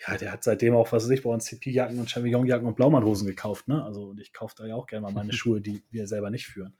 ja, 0.06 0.16
der 0.16 0.32
hat 0.32 0.44
seitdem 0.44 0.74
auch, 0.74 0.90
was 0.92 1.04
weiß 1.04 1.10
ich, 1.10 1.22
bei 1.22 1.30
uns 1.30 1.44
CP-Jacken 1.44 1.98
und 1.98 2.10
Chavillon-Jacken 2.10 2.66
und 2.66 2.76
Blaumannhosen 2.76 3.26
gekauft, 3.26 3.68
ne? 3.68 3.84
Also, 3.84 4.04
und 4.04 4.20
ich 4.20 4.32
kaufe 4.32 4.54
da 4.56 4.66
ja 4.66 4.74
auch 4.74 4.86
gerne 4.86 5.02
mal 5.02 5.12
meine 5.12 5.32
Schuhe, 5.34 5.60
die 5.60 5.82
wir 5.90 6.06
selber 6.06 6.30
nicht 6.30 6.46
führen. 6.46 6.74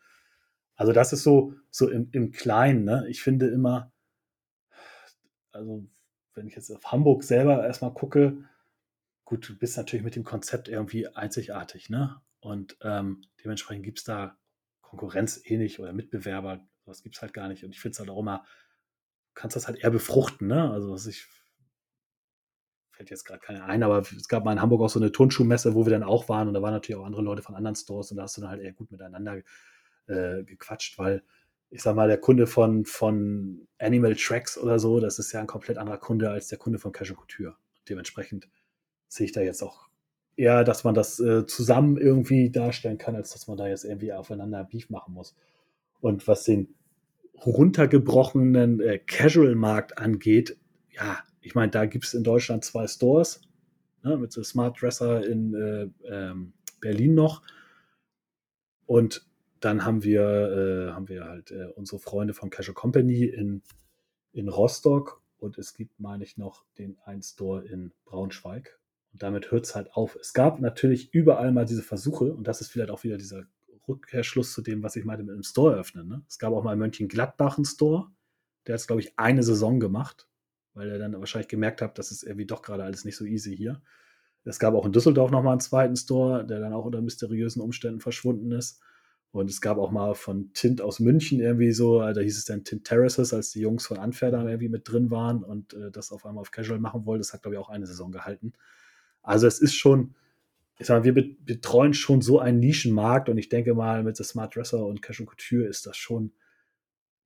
Also, 0.77 0.93
das 0.93 1.13
ist 1.13 1.25
so, 1.25 1.55
so 1.71 1.91
im, 1.91 2.09
im 2.13 2.31
Kleinen, 2.31 2.85
ne? 2.85 3.05
Ich 3.09 3.23
finde 3.23 3.49
immer, 3.49 3.93
also 5.59 5.85
wenn 6.35 6.47
ich 6.47 6.55
jetzt 6.55 6.71
auf 6.71 6.93
Hamburg 6.93 7.25
selber 7.25 7.67
erstmal 7.67 7.93
gucke, 7.93 8.45
gut, 9.25 9.49
du 9.49 9.59
bist 9.59 9.77
natürlich 9.77 10.05
mit 10.05 10.17
dem 10.17 10.25
Konzept 10.25 10.69
irgendwie 10.69 11.09
einzigartig, 11.09 11.91
ne? 11.91 12.23
Und 12.41 12.79
ähm, 12.83 13.23
dementsprechend 13.45 13.85
gibt 13.85 13.99
es 13.99 14.05
da 14.05 14.39
Konkurrenz 14.81 15.41
eh 15.45 15.59
nicht 15.59 15.81
oder 15.81 15.93
Mitbewerber, 15.93 16.67
sowas 16.85 17.03
gibt 17.03 17.17
es 17.17 17.23
halt 17.23 17.35
gar 17.35 17.49
nicht. 17.49 17.65
Und 17.65 17.73
ich 17.73 17.81
finde 17.81 17.95
es 17.95 17.99
halt 17.99 18.09
auch 18.09 18.21
immer, 18.21 18.39
du 18.39 19.35
kannst 19.35 19.57
das 19.57 19.67
halt 19.67 19.79
eher 19.79 19.91
befruchten, 19.91 20.47
ne? 20.47 20.71
Also 20.71 20.93
was 20.93 21.07
ich 21.07 21.27
fällt 22.93 23.11
jetzt 23.11 23.25
gerade 23.25 23.41
keiner 23.41 23.65
ein, 23.65 23.83
aber 23.83 24.01
es 24.01 24.29
gab 24.29 24.45
mal 24.45 24.53
in 24.53 24.61
Hamburg 24.61 24.81
auch 24.81 24.89
so 24.89 24.99
eine 24.99 25.13
Turnschuhmesse, 25.13 25.75
wo 25.75 25.87
wir 25.87 25.93
dann 25.93 26.03
auch 26.03 26.29
waren 26.29 26.49
und 26.49 26.55
da 26.55 26.63
waren 26.63 26.73
natürlich 26.73 27.01
auch 27.01 27.07
andere 27.07 27.23
Leute 27.23 27.43
von 27.43 27.55
anderen 27.55 27.77
Stores 27.77 28.11
und 28.11 28.17
da 28.17 28.25
hast 28.25 28.37
du 28.37 28.41
dann 28.41 28.51
halt 28.51 28.63
eher 28.63 28.73
gut 28.73 28.91
miteinander 28.91 29.43
äh, 30.07 30.43
gequatscht, 30.43 30.99
weil 30.99 31.23
ich 31.71 31.83
sag 31.83 31.95
mal, 31.95 32.09
der 32.09 32.19
Kunde 32.19 32.47
von, 32.47 32.85
von 32.85 33.69
Animal 33.79 34.17
Tracks 34.17 34.57
oder 34.57 34.79
so, 34.79 35.01
das 35.01 35.19
ist 35.19 35.33
ja 35.33 35.41
ein 35.41 35.47
komplett 35.47 35.79
anderer 35.79 35.99
Kunde 35.99 36.31
als 36.31 36.49
der 36.49 36.59
Kunde 36.59 36.79
von 36.79 36.93
Casual 36.93 37.17
Couture. 37.17 37.57
Dementsprechend 37.89 38.49
sehe 39.09 39.27
ich 39.27 39.33
da 39.33 39.41
jetzt 39.41 39.63
auch 39.63 39.89
eher, 40.37 40.65
dass 40.65 40.85
man 40.85 40.95
das 40.95 41.21
äh, 41.21 41.47
zusammen 41.47 41.97
irgendwie 41.99 42.51
darstellen 42.51 42.97
kann, 42.97 43.17
als 43.17 43.33
dass 43.33 43.49
man 43.49 43.57
da 43.57 43.67
jetzt 43.67 43.85
irgendwie 43.85 44.13
aufeinander 44.13 44.65
Beef 44.65 44.89
machen 44.89 45.13
muss. 45.15 45.35
Und 46.01 46.27
was 46.29 46.45
den 46.45 46.75
runtergebrochenen 47.45 48.81
äh, 48.81 48.99
Casual-Markt 48.99 49.99
angeht, 49.99 50.57
ja, 50.91 51.19
ich 51.41 51.55
meine, 51.55 51.71
da 51.71 51.87
gibt 51.87 52.05
es 52.05 52.15
in 52.15 52.25
Deutschland 52.25 52.65
zwei 52.65 52.87
Stores, 52.87 53.41
ne, 54.03 54.17
mit 54.17 54.33
so 54.33 54.43
Smart 54.43 54.81
Dresser 54.81 55.27
in 55.27 55.55
äh, 55.55 55.89
ähm, 56.09 56.53
Berlin 56.81 57.15
noch. 57.15 57.43
Und 58.87 59.27
dann 59.65 59.85
haben 59.85 60.03
wir, 60.03 60.23
äh, 60.23 60.93
haben 60.93 61.09
wir 61.09 61.25
halt 61.25 61.51
äh, 61.51 61.67
unsere 61.75 61.99
Freunde 61.99 62.35
von 62.35 62.51
Casual 62.51 62.75
Company 62.75 63.25
in, 63.25 63.63
in 64.33 64.49
Rostock 64.49 65.23
und 65.39 65.59
es 65.59 65.75
gibt, 65.75 65.99
meine 66.01 66.25
ich, 66.25 66.37
noch 66.37 66.65
den 66.79 66.99
einen 67.05 67.23
Store 67.23 67.65
in 67.65 67.93
Braunschweig. 68.05 68.79
Und 69.13 69.23
damit 69.23 69.51
hört 69.51 69.67
es 69.67 69.75
halt 69.75 69.93
auf. 69.95 70.17
Es 70.17 70.33
gab 70.33 70.61
natürlich 70.61 71.13
überall 71.15 71.53
mal 71.53 71.65
diese 71.65 71.83
Versuche, 71.83 72.33
und 72.33 72.47
das 72.47 72.61
ist 72.61 72.71
vielleicht 72.71 72.91
auch 72.91 73.05
wieder 73.05 73.17
dieser 73.17 73.45
Rückkehrschluss 73.87 74.53
zu 74.53 74.63
dem, 74.63 74.83
was 74.83 74.97
ich 74.97 75.05
meinte 75.05 75.25
mit 75.25 75.35
dem 75.35 75.43
Store 75.43 75.77
öffnen. 75.77 76.09
Ne? 76.09 76.23
Es 76.29 76.39
gab 76.39 76.53
auch 76.53 76.63
mal 76.63 76.75
in 76.75 76.79
Mönchengladbach 76.79 77.57
einen 77.57 77.65
Store, 77.65 78.11
der 78.67 78.75
hat 78.75 78.81
es, 78.81 78.87
glaube 78.87 79.01
ich, 79.01 79.19
eine 79.19 79.43
Saison 79.43 79.81
gemacht, 79.81 80.29
weil 80.75 80.91
er 80.91 80.99
dann 80.99 81.19
wahrscheinlich 81.19 81.49
gemerkt 81.49 81.81
hat, 81.81 81.99
das 81.99 82.11
ist 82.11 82.23
irgendwie 82.23 82.47
doch 82.47 82.63
gerade 82.63 82.85
alles 82.85 83.05
nicht 83.05 83.17
so 83.17 83.25
easy 83.25 83.57
hier. 83.57 83.81
Es 84.45 84.59
gab 84.59 84.75
auch 84.75 84.87
in 84.87 84.93
Düsseldorf 84.93 85.31
nochmal 85.31 85.53
einen 85.53 85.61
zweiten 85.61 85.97
Store, 85.97 86.47
der 86.47 86.61
dann 86.61 86.73
auch 86.73 86.85
unter 86.85 87.03
mysteriösen 87.03 87.61
Umständen 87.61 88.01
verschwunden 88.01 88.53
ist. 88.53 88.81
Und 89.31 89.51
es 89.51 89.61
gab 89.61 89.77
auch 89.79 89.91
mal 89.91 90.15
von 90.15 90.53
Tint 90.55 90.81
aus 90.81 91.01
München 91.01 91.41
irgendwie 91.41 91.73
so, 91.73 92.03
äh, 92.03 92.15
da 92.15 92.21
hieß 92.21 92.39
es 92.39 92.45
dann 92.47 92.65
Tint 92.65 92.85
Terraces, 92.85 93.35
als 93.35 93.51
die 93.51 93.61
Jungs 93.61 93.87
von 93.87 93.99
Anferder 93.99 94.45
irgendwie 94.45 94.71
mit 94.71 94.91
drin 94.91 95.11
waren 95.11 95.43
und 95.43 95.75
äh, 95.75 95.91
das 95.91 96.13
auf 96.13 96.25
einmal 96.25 96.41
auf 96.41 96.51
Casual 96.51 96.79
machen 96.79 97.05
wollten. 97.05 97.21
Das 97.21 97.33
hat, 97.33 97.43
glaube 97.43 97.57
ich, 97.57 97.61
auch 97.61 97.69
eine 97.69 97.87
Saison 97.87 98.11
gehalten. 98.11 98.55
Also 99.23 99.47
es 99.47 99.61
ist 99.61 99.75
schon, 99.75 100.15
ich 100.79 100.87
sag 100.87 101.05
mal, 101.05 101.15
wir 101.15 101.37
betreuen 101.45 101.93
schon 101.93 102.23
so 102.23 102.39
einen 102.39 102.59
Nischenmarkt 102.59 103.29
und 103.29 103.37
ich 103.37 103.51
denke 103.51 103.75
mal, 103.75 104.03
mit 104.03 104.17
The 104.17 104.25
Smart 104.25 104.57
Dresser 104.57 104.87
und 104.87 105.03
Casual 105.03 105.27
Couture 105.27 105.67
ist 105.67 105.87
das 105.87 105.97
schon 105.97 106.33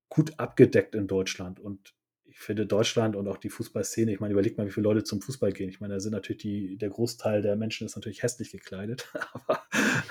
gut 0.08 0.38
abgedeckt 0.38 0.94
in 0.94 1.06
Deutschland. 1.06 1.60
Und 1.60 1.94
ich 2.32 2.38
finde 2.38 2.66
Deutschland 2.66 3.14
und 3.14 3.28
auch 3.28 3.36
die 3.36 3.50
Fußballszene, 3.50 4.10
ich 4.10 4.18
meine, 4.18 4.32
überlegt 4.32 4.56
mal, 4.56 4.66
wie 4.66 4.70
viele 4.70 4.84
Leute 4.84 5.04
zum 5.04 5.20
Fußball 5.20 5.52
gehen. 5.52 5.68
Ich 5.68 5.80
meine, 5.80 5.94
da 5.94 6.00
sind 6.00 6.12
natürlich 6.12 6.40
die, 6.40 6.78
der 6.78 6.88
Großteil 6.88 7.42
der 7.42 7.56
Menschen 7.56 7.86
ist 7.86 7.94
natürlich 7.94 8.22
hässlich 8.22 8.50
gekleidet, 8.50 9.12
aber 9.34 9.62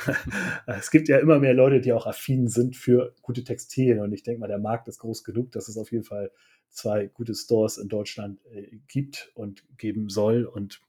es 0.67 0.91
gibt 0.91 1.07
ja 1.07 1.17
immer 1.17 1.39
mehr 1.39 1.55
Leute, 1.55 1.81
die 1.81 1.93
auch 1.93 2.05
affin 2.05 2.47
sind 2.47 2.75
für 2.75 3.15
gute 3.23 3.43
Textilien. 3.43 3.99
Und 3.99 4.13
ich 4.13 4.21
denke 4.21 4.39
mal, 4.39 4.47
der 4.47 4.59
Markt 4.59 4.87
ist 4.87 4.99
groß 4.99 5.23
genug, 5.23 5.51
dass 5.51 5.67
es 5.67 5.77
auf 5.77 5.91
jeden 5.91 6.03
Fall 6.03 6.31
zwei 6.69 7.07
gute 7.07 7.33
Stores 7.33 7.79
in 7.79 7.89
Deutschland 7.89 8.39
äh, 8.45 8.77
gibt 8.87 9.31
und 9.33 9.65
geben 9.79 10.09
soll. 10.09 10.45
Und 10.45 10.79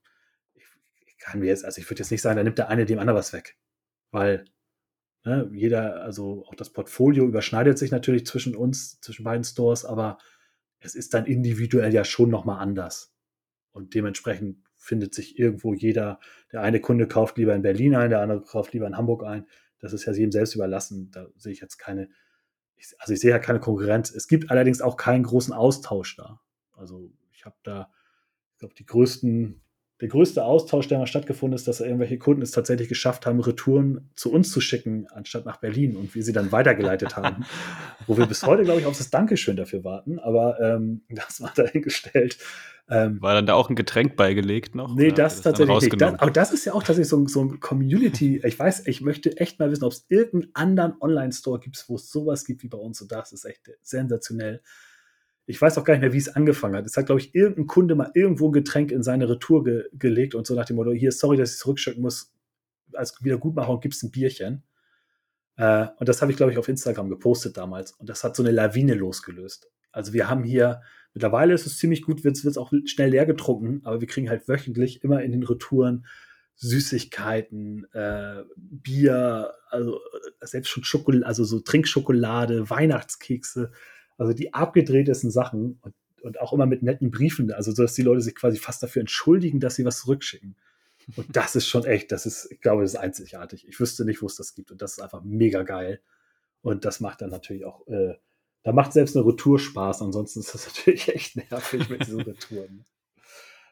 ich, 0.52 0.64
ich 1.06 1.16
kann 1.16 1.40
mir 1.40 1.46
jetzt, 1.46 1.64
also 1.64 1.80
ich 1.80 1.88
würde 1.88 2.00
jetzt 2.00 2.10
nicht 2.10 2.22
sagen, 2.22 2.36
da 2.36 2.44
nimmt 2.44 2.58
der 2.58 2.68
eine 2.68 2.84
dem 2.84 2.98
anderen 2.98 3.18
was 3.18 3.32
weg, 3.32 3.56
weil 4.10 4.44
ne, 5.24 5.50
jeder, 5.54 6.02
also 6.02 6.44
auch 6.46 6.54
das 6.54 6.70
Portfolio 6.70 7.24
überschneidet 7.24 7.78
sich 7.78 7.90
natürlich 7.90 8.26
zwischen 8.26 8.54
uns, 8.54 9.00
zwischen 9.00 9.24
beiden 9.24 9.44
Stores, 9.44 9.86
aber 9.86 10.18
es 10.82 10.94
ist 10.94 11.14
dann 11.14 11.26
individuell 11.26 11.92
ja 11.94 12.04
schon 12.04 12.30
nochmal 12.30 12.60
anders. 12.60 13.14
Und 13.72 13.94
dementsprechend 13.94 14.58
findet 14.76 15.14
sich 15.14 15.38
irgendwo 15.38 15.74
jeder, 15.74 16.20
der 16.50 16.62
eine 16.62 16.80
Kunde 16.80 17.06
kauft 17.06 17.38
lieber 17.38 17.54
in 17.54 17.62
Berlin 17.62 17.94
ein, 17.94 18.10
der 18.10 18.20
andere 18.20 18.42
kauft 18.42 18.72
lieber 18.74 18.86
in 18.86 18.96
Hamburg 18.96 19.24
ein. 19.24 19.46
Das 19.78 19.92
ist 19.92 20.04
ja 20.04 20.12
jedem 20.12 20.32
selbst 20.32 20.54
überlassen. 20.54 21.10
Da 21.12 21.28
sehe 21.36 21.52
ich 21.52 21.60
jetzt 21.60 21.78
keine, 21.78 22.10
also 22.98 23.12
ich 23.12 23.20
sehe 23.20 23.30
ja 23.30 23.38
keine 23.38 23.60
Konkurrenz. 23.60 24.10
Es 24.10 24.28
gibt 24.28 24.50
allerdings 24.50 24.82
auch 24.82 24.96
keinen 24.96 25.22
großen 25.22 25.54
Austausch 25.54 26.16
da. 26.16 26.40
Also 26.72 27.12
ich 27.30 27.44
habe 27.44 27.56
da, 27.62 27.90
ich 28.52 28.58
glaube, 28.58 28.74
die 28.74 28.86
größten 28.86 29.61
der 30.02 30.08
größte 30.08 30.44
Austausch, 30.44 30.88
der 30.88 30.98
mal 30.98 31.06
stattgefunden 31.06 31.54
ist, 31.54 31.68
dass 31.68 31.80
irgendwelche 31.80 32.18
Kunden 32.18 32.42
es 32.42 32.50
tatsächlich 32.50 32.88
geschafft 32.88 33.24
haben, 33.24 33.38
Retouren 33.38 34.10
zu 34.16 34.32
uns 34.32 34.50
zu 34.50 34.60
schicken, 34.60 35.06
anstatt 35.12 35.46
nach 35.46 35.58
Berlin 35.58 35.94
und 35.94 36.16
wir 36.16 36.24
sie 36.24 36.32
dann 36.32 36.50
weitergeleitet 36.50 37.16
haben. 37.16 37.44
Wo 38.08 38.18
wir 38.18 38.26
bis 38.26 38.44
heute, 38.44 38.64
glaube 38.64 38.80
ich, 38.80 38.86
auf 38.86 38.98
das 38.98 39.10
Dankeschön 39.10 39.56
dafür 39.56 39.84
warten, 39.84 40.18
aber 40.18 40.58
ähm, 40.60 41.02
das 41.08 41.40
war 41.40 41.52
dahingestellt. 41.54 42.36
Ähm, 42.90 43.22
war 43.22 43.34
dann 43.34 43.46
da 43.46 43.54
auch 43.54 43.70
ein 43.70 43.76
Getränk 43.76 44.16
beigelegt 44.16 44.74
noch? 44.74 44.92
Nee, 44.96 45.12
das, 45.12 45.40
tatsächlich 45.40 45.80
nicht. 45.80 46.00
Das, 46.00 46.18
aber 46.18 46.32
das 46.32 46.52
ist 46.52 46.64
ja 46.64 46.72
auch 46.72 46.82
tatsächlich 46.82 47.08
so, 47.08 47.24
so 47.28 47.44
ein 47.44 47.60
Community. 47.60 48.42
Ich 48.44 48.58
weiß, 48.58 48.88
ich 48.88 49.02
möchte 49.02 49.36
echt 49.36 49.60
mal 49.60 49.70
wissen, 49.70 49.84
ob 49.84 49.92
es 49.92 50.04
irgendeinen 50.08 50.50
anderen 50.54 50.94
Online-Store 51.00 51.60
gibt, 51.60 51.84
wo 51.86 51.94
es 51.94 52.10
sowas 52.10 52.44
gibt 52.44 52.64
wie 52.64 52.68
bei 52.68 52.78
uns. 52.78 53.00
Und 53.00 53.12
das 53.12 53.30
ist 53.30 53.44
echt 53.44 53.70
sensationell 53.82 54.62
ich 55.46 55.60
weiß 55.60 55.76
auch 55.78 55.84
gar 55.84 55.94
nicht 55.94 56.02
mehr, 56.02 56.12
wie 56.12 56.18
es 56.18 56.34
angefangen 56.34 56.76
hat. 56.76 56.86
Es 56.86 56.96
hat, 56.96 57.06
glaube 57.06 57.20
ich, 57.20 57.34
irgendein 57.34 57.66
Kunde 57.66 57.94
mal 57.94 58.10
irgendwo 58.14 58.48
ein 58.48 58.52
Getränk 58.52 58.92
in 58.92 59.02
seine 59.02 59.28
Retour 59.28 59.64
ge 59.64 59.84
gelegt 59.92 60.34
und 60.34 60.46
so 60.46 60.54
nach 60.54 60.64
dem 60.64 60.76
Motto, 60.76 60.92
hier, 60.92 61.12
sorry, 61.12 61.36
dass 61.36 61.52
ich 61.52 61.58
zurückschicken 61.58 62.02
muss, 62.02 62.32
als 62.92 63.22
Wiedergutmachung 63.22 63.80
gibt 63.80 63.94
es 63.94 64.02
ein 64.02 64.10
Bierchen. 64.10 64.62
Äh, 65.56 65.86
und 65.98 66.08
das 66.08 66.22
habe 66.22 66.30
ich, 66.30 66.36
glaube 66.36 66.52
ich, 66.52 66.58
auf 66.58 66.68
Instagram 66.68 67.08
gepostet 67.08 67.56
damals. 67.56 67.92
Und 67.92 68.08
das 68.08 68.22
hat 68.24 68.36
so 68.36 68.42
eine 68.42 68.52
Lawine 68.52 68.94
losgelöst. 68.94 69.70
Also 69.90 70.12
wir 70.12 70.28
haben 70.28 70.44
hier, 70.44 70.82
mittlerweile 71.12 71.54
ist 71.54 71.66
es 71.66 71.78
ziemlich 71.78 72.02
gut, 72.02 72.24
wird 72.24 72.36
es 72.36 72.56
auch 72.56 72.72
schnell 72.86 73.10
leer 73.10 73.26
getrunken, 73.26 73.80
aber 73.84 74.00
wir 74.00 74.08
kriegen 74.08 74.30
halt 74.30 74.48
wöchentlich 74.48 75.02
immer 75.02 75.22
in 75.22 75.32
den 75.32 75.42
Retouren 75.42 76.06
Süßigkeiten, 76.56 77.86
äh, 77.92 78.44
Bier, 78.56 79.54
also 79.68 79.96
äh, 79.96 80.46
selbst 80.46 80.68
schon 80.68 80.84
Schokolade, 80.84 81.26
also 81.26 81.44
so 81.44 81.60
Trinkschokolade, 81.60 82.70
Weihnachtskekse, 82.70 83.72
also 84.18 84.32
die 84.32 84.54
abgedrehtesten 84.54 85.30
Sachen 85.30 85.78
und, 85.82 85.94
und 86.22 86.40
auch 86.40 86.52
immer 86.52 86.66
mit 86.66 86.82
netten 86.82 87.10
Briefen, 87.10 87.52
also 87.52 87.72
so, 87.72 87.82
dass 87.82 87.94
die 87.94 88.02
Leute 88.02 88.20
sich 88.20 88.34
quasi 88.34 88.58
fast 88.58 88.82
dafür 88.82 89.00
entschuldigen, 89.00 89.60
dass 89.60 89.74
sie 89.74 89.84
was 89.84 90.00
zurückschicken. 90.00 90.56
Und 91.16 91.36
das 91.36 91.56
ist 91.56 91.66
schon 91.66 91.84
echt, 91.84 92.12
das 92.12 92.26
ist, 92.26 92.50
ich 92.50 92.60
glaube, 92.60 92.82
das 92.82 92.94
ist 92.94 93.00
einzigartig. 93.00 93.66
Ich 93.68 93.80
wüsste 93.80 94.04
nicht, 94.04 94.22
wo 94.22 94.26
es 94.26 94.36
das 94.36 94.54
gibt. 94.54 94.70
Und 94.70 94.82
das 94.82 94.92
ist 94.92 95.00
einfach 95.00 95.22
mega 95.24 95.62
geil. 95.62 96.00
Und 96.62 96.84
das 96.84 97.00
macht 97.00 97.22
dann 97.22 97.30
natürlich 97.30 97.64
auch, 97.64 97.86
äh, 97.88 98.14
da 98.62 98.72
macht 98.72 98.92
selbst 98.92 99.16
eine 99.16 99.26
Retour 99.26 99.58
Spaß. 99.58 100.02
Ansonsten 100.02 100.40
ist 100.40 100.54
das 100.54 100.66
natürlich 100.76 101.08
echt 101.08 101.36
nervig 101.36 101.88
mit 101.88 102.06
diesen 102.06 102.20
Retouren. 102.20 102.84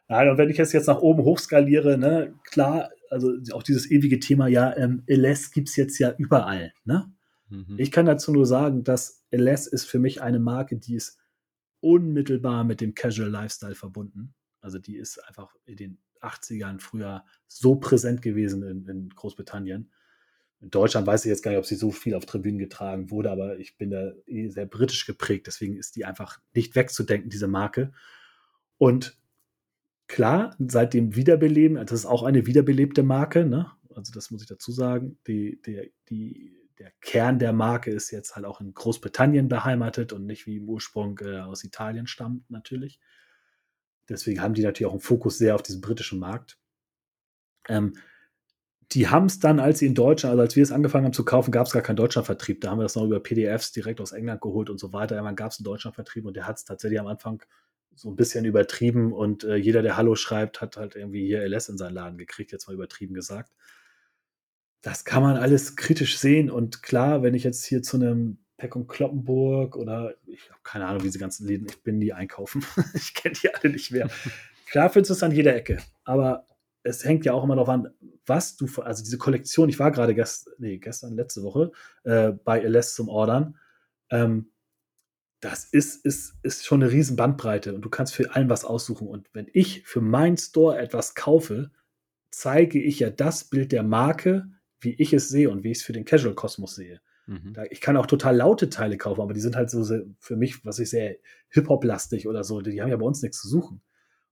Nein, 0.09 0.29
und 0.29 0.39
wenn 0.39 0.51
ich 0.51 0.59
es 0.59 0.73
jetzt 0.73 0.89
nach 0.89 0.99
oben 0.99 1.23
hochskaliere, 1.23 1.97
ne, 1.97 2.35
klar, 2.43 2.91
also 3.11 3.33
auch 3.53 3.63
dieses 3.63 3.89
ewige 3.89 4.19
Thema, 4.19 4.49
ja, 4.49 4.77
ähm, 4.77 5.05
LS 5.07 5.53
gibt 5.53 5.69
es 5.69 5.77
jetzt 5.77 5.99
ja 5.99 6.13
überall, 6.19 6.73
ne? 6.85 7.13
Mhm. 7.49 7.77
Ich 7.79 7.93
kann 7.93 8.07
dazu 8.07 8.33
nur 8.33 8.45
sagen, 8.45 8.83
dass 8.83 9.20
LS 9.31 9.67
ist 9.67 9.85
für 9.85 9.99
mich 9.99 10.23
eine 10.23 10.41
Marke, 10.41 10.77
die 10.77 10.95
ist 10.95 11.19
unmittelbar 11.81 12.65
mit 12.65 12.81
dem 12.81 12.95
Casual 12.95 13.31
Lifestyle 13.31 13.75
verbunden. 13.75 14.35
Also 14.61 14.79
die 14.79 14.97
ist 14.97 15.19
einfach 15.27 15.55
in 15.65 15.77
den 15.77 15.99
80ern 16.21 16.81
früher 16.81 17.25
so 17.47 17.77
präsent 17.77 18.23
gewesen 18.23 18.63
in, 18.63 18.87
in 18.87 19.09
Großbritannien. 19.11 19.91
In 20.61 20.71
Deutschland 20.71 21.07
weiß 21.07 21.25
ich 21.25 21.31
jetzt 21.31 21.43
gar 21.43 21.53
nicht, 21.53 21.59
ob 21.59 21.65
sie 21.65 21.77
so 21.77 21.91
viel 21.91 22.15
auf 22.15 22.27
Tribünen 22.27 22.59
getragen 22.59 23.11
wurde, 23.11 23.31
aber 23.31 23.59
ich 23.59 23.79
bin 23.79 23.91
da 23.91 24.13
eh 24.27 24.49
sehr 24.49 24.67
britisch 24.67 25.07
geprägt, 25.07 25.47
deswegen 25.47 25.77
ist 25.77 25.97
die 25.97 26.05
einfach 26.05 26.39
nicht 26.53 26.77
wegzudenken, 26.77 27.31
diese 27.31 27.49
Marke. 27.49 27.93
Und 28.77 29.19
klar, 30.07 30.55
seit 30.59 30.93
dem 30.93 31.17
Wiederbeleben, 31.17 31.77
das 31.77 32.01
ist 32.01 32.07
auch 32.07 32.25
eine 32.25 32.47
wiederbelebte 32.47 33.03
Marke, 33.03 33.47
ne? 33.47 33.73
also 33.95 34.13
das 34.13 34.31
muss 34.31 34.43
ich 34.43 34.49
dazu 34.49 34.71
sagen, 34.71 35.19
die, 35.27 35.63
die, 35.63 35.95
die 36.11 36.60
der 36.81 36.93
Kern 37.03 37.39
der 37.39 37.53
Marke 37.53 37.91
ist 37.91 38.11
jetzt 38.11 38.35
halt 38.37 38.47
auch 38.47 38.63
in 38.63 38.73
Großbritannien 38.73 39.49
beheimatet 39.49 40.15
und 40.15 40.25
nicht 40.25 40.47
wie 40.47 40.57
im 40.57 40.69
Ursprung 40.69 41.19
äh, 41.23 41.41
aus 41.41 41.63
Italien 41.63 42.07
stammt, 42.07 42.51
natürlich. 42.51 42.99
Deswegen 44.09 44.41
haben 44.41 44.55
die 44.55 44.63
natürlich 44.63 44.89
auch 44.89 44.95
einen 44.95 45.03
Fokus 45.03 45.37
sehr 45.37 45.55
auf 45.55 45.63
diesen 45.63 45.83
britischen 45.83 46.19
Markt. 46.19 46.59
Ähm, 47.69 47.93
die 48.93 49.09
haben 49.09 49.27
es 49.27 49.39
dann, 49.39 49.61
als 49.61 49.81
sie 49.81 49.87
in 49.87 49.95
Deutschland, 49.95 50.33
also 50.33 50.41
als 50.41 50.57
wir 50.57 50.63
es 50.63 50.73
angefangen 50.73 51.05
haben 51.05 51.13
zu 51.13 51.25
kaufen, 51.25 51.53
gab 51.53 51.67
es 51.67 51.73
gar 51.75 51.83
keinen 51.83 51.97
Deutschlandvertrieb. 51.97 52.63
Da 52.63 52.71
haben 52.71 52.79
wir 52.79 52.85
das 52.85 52.97
noch 52.97 53.05
über 53.05 53.21
PDFs 53.21 53.73
direkt 53.73 54.01
aus 54.01 54.13
England 54.13 54.41
geholt 54.41 54.71
und 54.71 54.81
so 54.81 54.95
weiter. 54.95 55.17
Irgendwann 55.17 55.37
gab 55.37 55.53
es 55.53 55.59
einen 55.59 55.67
Deutschlandvertrieb 55.67 56.25
und 56.25 56.35
der 56.35 56.47
hat 56.47 56.57
es 56.57 56.65
tatsächlich 56.65 56.99
am 56.99 57.07
Anfang 57.07 57.45
so 57.95 58.09
ein 58.09 58.17
bisschen 58.17 58.47
übertrieben 58.47 59.13
und 59.13 59.45
äh, 59.45 59.57
jeder, 59.57 59.83
der 59.83 59.99
Hallo 59.99 60.15
schreibt, 60.15 60.63
hat 60.63 60.79
halt 60.79 60.97
irgendwie 60.97 61.27
hier 61.27 61.47
LS 61.47 61.69
in 61.69 61.77
seinen 61.77 61.95
Laden 61.95 62.17
gekriegt, 62.17 62.53
jetzt 62.53 62.69
mal 62.69 62.75
übertrieben 62.75 63.13
gesagt 63.13 63.53
das 64.83 65.05
kann 65.05 65.23
man 65.23 65.37
alles 65.37 65.77
kritisch 65.77 66.19
sehen. 66.19 66.51
Und 66.51 66.83
klar, 66.83 67.23
wenn 67.23 67.35
ich 67.35 67.45
jetzt 67.45 67.65
hier 67.65 67.83
zu 67.83 67.97
einem 67.97 68.39
Peck 68.57 68.77
und 68.77 68.89
Kloppenburg 68.89 69.77
oder 69.77 70.15
ich 70.27 70.51
habe 70.51 70.61
keine 70.63 70.87
Ahnung, 70.87 71.03
wie 71.03 71.07
diese 71.07 71.19
ganzen 71.19 71.47
Läden, 71.47 71.67
ich 71.69 71.83
bin 71.83 71.99
nie 71.99 72.13
einkaufen. 72.13 72.65
ich 72.95 73.15
kenne 73.15 73.35
die 73.43 73.53
alle 73.55 73.73
nicht 73.73 73.91
mehr. 73.91 74.09
klar 74.71 74.91
findest 74.91 75.11
du 75.11 75.15
es 75.15 75.23
an 75.23 75.33
jeder 75.33 75.55
Ecke. 75.55 75.79
Aber 76.05 76.47
es 76.83 77.05
hängt 77.05 77.25
ja 77.25 77.33
auch 77.33 77.45
immer 77.45 77.57
darauf 77.57 77.69
an, 77.69 77.89
was 78.27 78.57
du, 78.57 78.67
also 78.83 79.03
diese 79.03 79.19
Kollektion, 79.19 79.69
ich 79.69 79.79
war 79.79 79.91
gerade 79.91 80.15
gest, 80.15 80.51
nee, 80.59 80.79
gestern, 80.79 81.15
letzte 81.15 81.43
Woche 81.43 81.73
äh, 82.05 82.33
bei 82.33 82.61
LS 82.61 82.95
zum 82.95 83.09
Ordern. 83.09 83.59
Ähm, 84.11 84.51
das 85.41 85.65
ist, 85.65 86.05
ist, 86.05 86.35
ist 86.43 86.67
schon 86.67 86.83
eine 86.83 86.93
riesen 86.93 87.17
Bandbreite 87.17 87.75
und 87.75 87.83
du 87.83 87.89
kannst 87.89 88.15
für 88.15 88.35
allen 88.35 88.51
was 88.51 88.65
aussuchen. 88.65 89.09
Und 89.09 89.29
wenn 89.33 89.49
ich 89.53 89.87
für 89.87 90.03
meinen 90.03 90.37
Store 90.37 90.79
etwas 90.79 91.15
kaufe, 91.15 91.71
zeige 92.31 92.81
ich 92.81 93.01
ja 93.01 93.11
das 93.11 93.45
Bild 93.45 93.73
der 93.73 93.83
Marke, 93.83 94.49
wie 94.81 94.95
ich 94.95 95.13
es 95.13 95.29
sehe 95.29 95.51
und 95.51 95.65
wie 95.65 95.71
ich 95.71 95.79
es 95.79 95.85
für 95.85 95.93
den 95.93 96.05
Casual-Kosmos 96.05 96.75
sehe. 96.75 97.01
Mhm. 97.27 97.53
Da, 97.53 97.65
ich 97.71 97.81
kann 97.81 97.97
auch 97.97 98.07
total 98.07 98.37
laute 98.37 98.69
Teile 98.71 98.97
kaufen, 98.97 99.21
aber 99.21 99.35
die 99.35 99.41
sind 99.41 99.57
halt 99.57 99.71
so 99.71 99.83
sehr, 99.83 100.05
für 100.19 100.37
mich, 100.37 100.65
was 100.65 100.79
ich 100.79 100.91
sehe, 100.91 101.19
Hip-Hop-lastig 101.51 102.27
oder 102.27 102.45
so. 102.45 102.61
Die, 102.61 102.73
die 102.73 102.83
haben 102.83 102.91
ja 102.91 102.97
bei 102.97 103.07
uns 103.07 103.23
nichts 103.23 103.41
zu 103.41 103.49
suchen. 103.49 103.83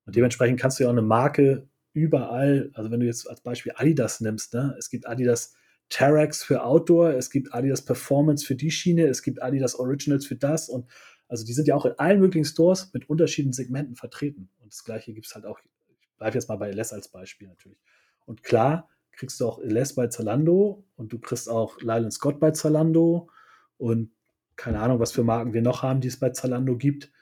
Und 0.05 0.17
dementsprechend 0.17 0.59
kannst 0.59 0.79
du 0.79 0.85
ja 0.85 0.89
auch 0.89 0.95
eine 0.95 1.03
Marke 1.03 1.69
überall, 1.93 2.71
also 2.75 2.91
wenn 2.91 3.01
du 3.01 3.07
jetzt 3.07 3.29
als 3.29 3.41
Beispiel 3.41 3.73
Adidas 3.77 4.21
nimmst, 4.21 4.55
ne? 4.55 4.75
es 4.79 4.91
gibt 4.91 5.07
Adidas 5.07 5.55
Terex 5.91 6.43
für 6.43 6.65
Outdoor, 6.65 7.11
es 7.11 7.31
gibt 7.31 7.55
Adidas 7.55 7.85
Performance 7.85 8.45
für 8.45 8.55
die 8.55 8.71
Schiene, 8.71 9.07
es 9.07 9.23
gibt 9.23 9.43
Adidas 9.43 9.75
Originals 9.75 10.27
für 10.27 10.37
das 10.37 10.69
und 10.69 10.87
also 11.29 11.45
die 11.45 11.53
sind 11.53 11.69
ja 11.69 11.75
auch 11.75 11.85
in 11.85 11.93
allen 11.99 12.21
möglichen 12.21 12.47
Stores 12.47 12.91
mit 12.95 13.09
unterschiedlichen 13.09 13.53
Segmenten 13.53 13.97
vertreten. 13.97 14.49
Und 14.61 14.73
das 14.73 14.83
gleiche 14.83 15.13
gibt 15.13 15.27
es 15.27 15.35
halt 15.35 15.45
auch, 15.45 15.61
ich 15.61 16.09
bleibe 16.17 16.35
jetzt 16.35 16.49
mal 16.49 16.57
bei 16.57 16.71
LS 16.71 16.93
als 16.93 17.09
Beispiel 17.09 17.49
natürlich. 17.49 17.79
Und 18.25 18.43
klar, 18.43 18.89
kriegst 19.19 19.41
du 19.41 19.47
auch 19.47 19.59
Les 19.63 19.95
bei 19.95 20.07
Zalando 20.07 20.85
und 20.97 21.13
du 21.13 21.19
kriegst 21.19 21.51
auch 21.51 21.81
Lylan 21.81 22.11
Scott 22.11 22.39
bei 22.39 22.53
Zalando 22.53 23.29
und 23.77 24.13
keine 24.57 24.81
Ahnung, 24.81 25.01
was 25.01 25.13
für 25.13 25.25
Marken 25.25 25.53
wir 25.53 25.63
noch 25.63 25.83
haben, 25.83 26.01
die 26.01 26.09
es 26.09 26.19
bei 26.19 26.31
Zalando 26.31 26.77
gibt. 26.77 27.13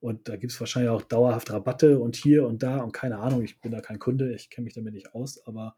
Und 0.00 0.28
da 0.28 0.36
gibt 0.36 0.52
es 0.52 0.60
wahrscheinlich 0.60 0.90
auch 0.90 1.02
dauerhaft 1.02 1.50
Rabatte 1.50 1.98
und 1.98 2.16
hier 2.16 2.46
und 2.46 2.62
da 2.62 2.78
und 2.78 2.92
keine 2.92 3.18
Ahnung, 3.18 3.42
ich 3.42 3.60
bin 3.60 3.72
da 3.72 3.80
kein 3.80 3.98
Kunde, 3.98 4.32
ich 4.34 4.48
kenne 4.48 4.66
mich 4.66 4.74
damit 4.74 4.94
nicht 4.94 5.14
aus, 5.14 5.44
aber 5.46 5.74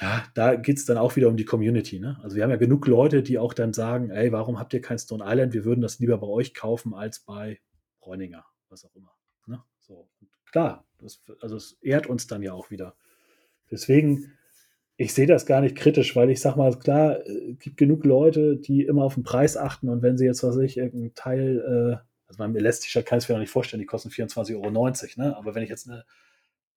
ja, 0.00 0.24
da 0.34 0.56
geht 0.56 0.78
es 0.78 0.86
dann 0.86 0.96
auch 0.96 1.14
wieder 1.16 1.28
um 1.28 1.36
die 1.36 1.44
Community. 1.44 2.00
Ne? 2.00 2.18
Also 2.22 2.34
wir 2.34 2.42
haben 2.42 2.50
ja 2.50 2.56
genug 2.56 2.86
Leute, 2.86 3.22
die 3.22 3.38
auch 3.38 3.52
dann 3.52 3.72
sagen, 3.72 4.10
ey, 4.10 4.32
warum 4.32 4.58
habt 4.58 4.72
ihr 4.72 4.80
kein 4.80 4.98
Stone 4.98 5.22
Island? 5.24 5.52
Wir 5.52 5.64
würden 5.64 5.82
das 5.82 5.98
lieber 5.98 6.18
bei 6.18 6.26
euch 6.26 6.54
kaufen 6.54 6.94
als 6.94 7.20
bei 7.20 7.60
Bräuninger, 8.00 8.44
was 8.68 8.84
auch 8.84 8.94
immer. 8.96 9.14
Ne? 9.46 9.62
So, 9.78 10.08
und 10.20 10.30
klar, 10.46 10.86
das, 10.98 11.22
also 11.40 11.56
es 11.56 11.78
ehrt 11.82 12.06
uns 12.06 12.26
dann 12.26 12.42
ja 12.42 12.54
auch 12.54 12.70
wieder. 12.70 12.96
Deswegen, 13.72 14.32
ich 14.96 15.14
sehe 15.14 15.26
das 15.26 15.46
gar 15.46 15.62
nicht 15.62 15.74
kritisch, 15.74 16.14
weil 16.14 16.30
ich 16.30 16.40
sag 16.40 16.56
mal, 16.56 16.78
klar, 16.78 17.20
es 17.20 17.28
äh, 17.28 17.54
gibt 17.54 17.78
genug 17.78 18.04
Leute, 18.04 18.56
die 18.56 18.82
immer 18.82 19.02
auf 19.02 19.14
den 19.14 19.24
Preis 19.24 19.56
achten 19.56 19.88
und 19.88 20.02
wenn 20.02 20.18
sie 20.18 20.26
jetzt, 20.26 20.44
was 20.44 20.56
ich, 20.58 20.76
irgendein 20.76 21.14
Teil, 21.14 21.58
äh, 21.58 22.06
also 22.28 22.38
beim 22.38 22.54
Elastischer 22.54 23.02
kann 23.02 23.18
ich 23.18 23.28
mir 23.28 23.34
noch 23.34 23.40
nicht 23.40 23.50
vorstellen, 23.50 23.80
die 23.80 23.86
kosten 23.86 24.10
24,90 24.10 24.54
Euro, 24.54 24.70
ne? 24.70 25.36
aber 25.36 25.54
wenn 25.54 25.64
ich 25.64 25.70
jetzt 25.70 25.88
eine 25.88 26.04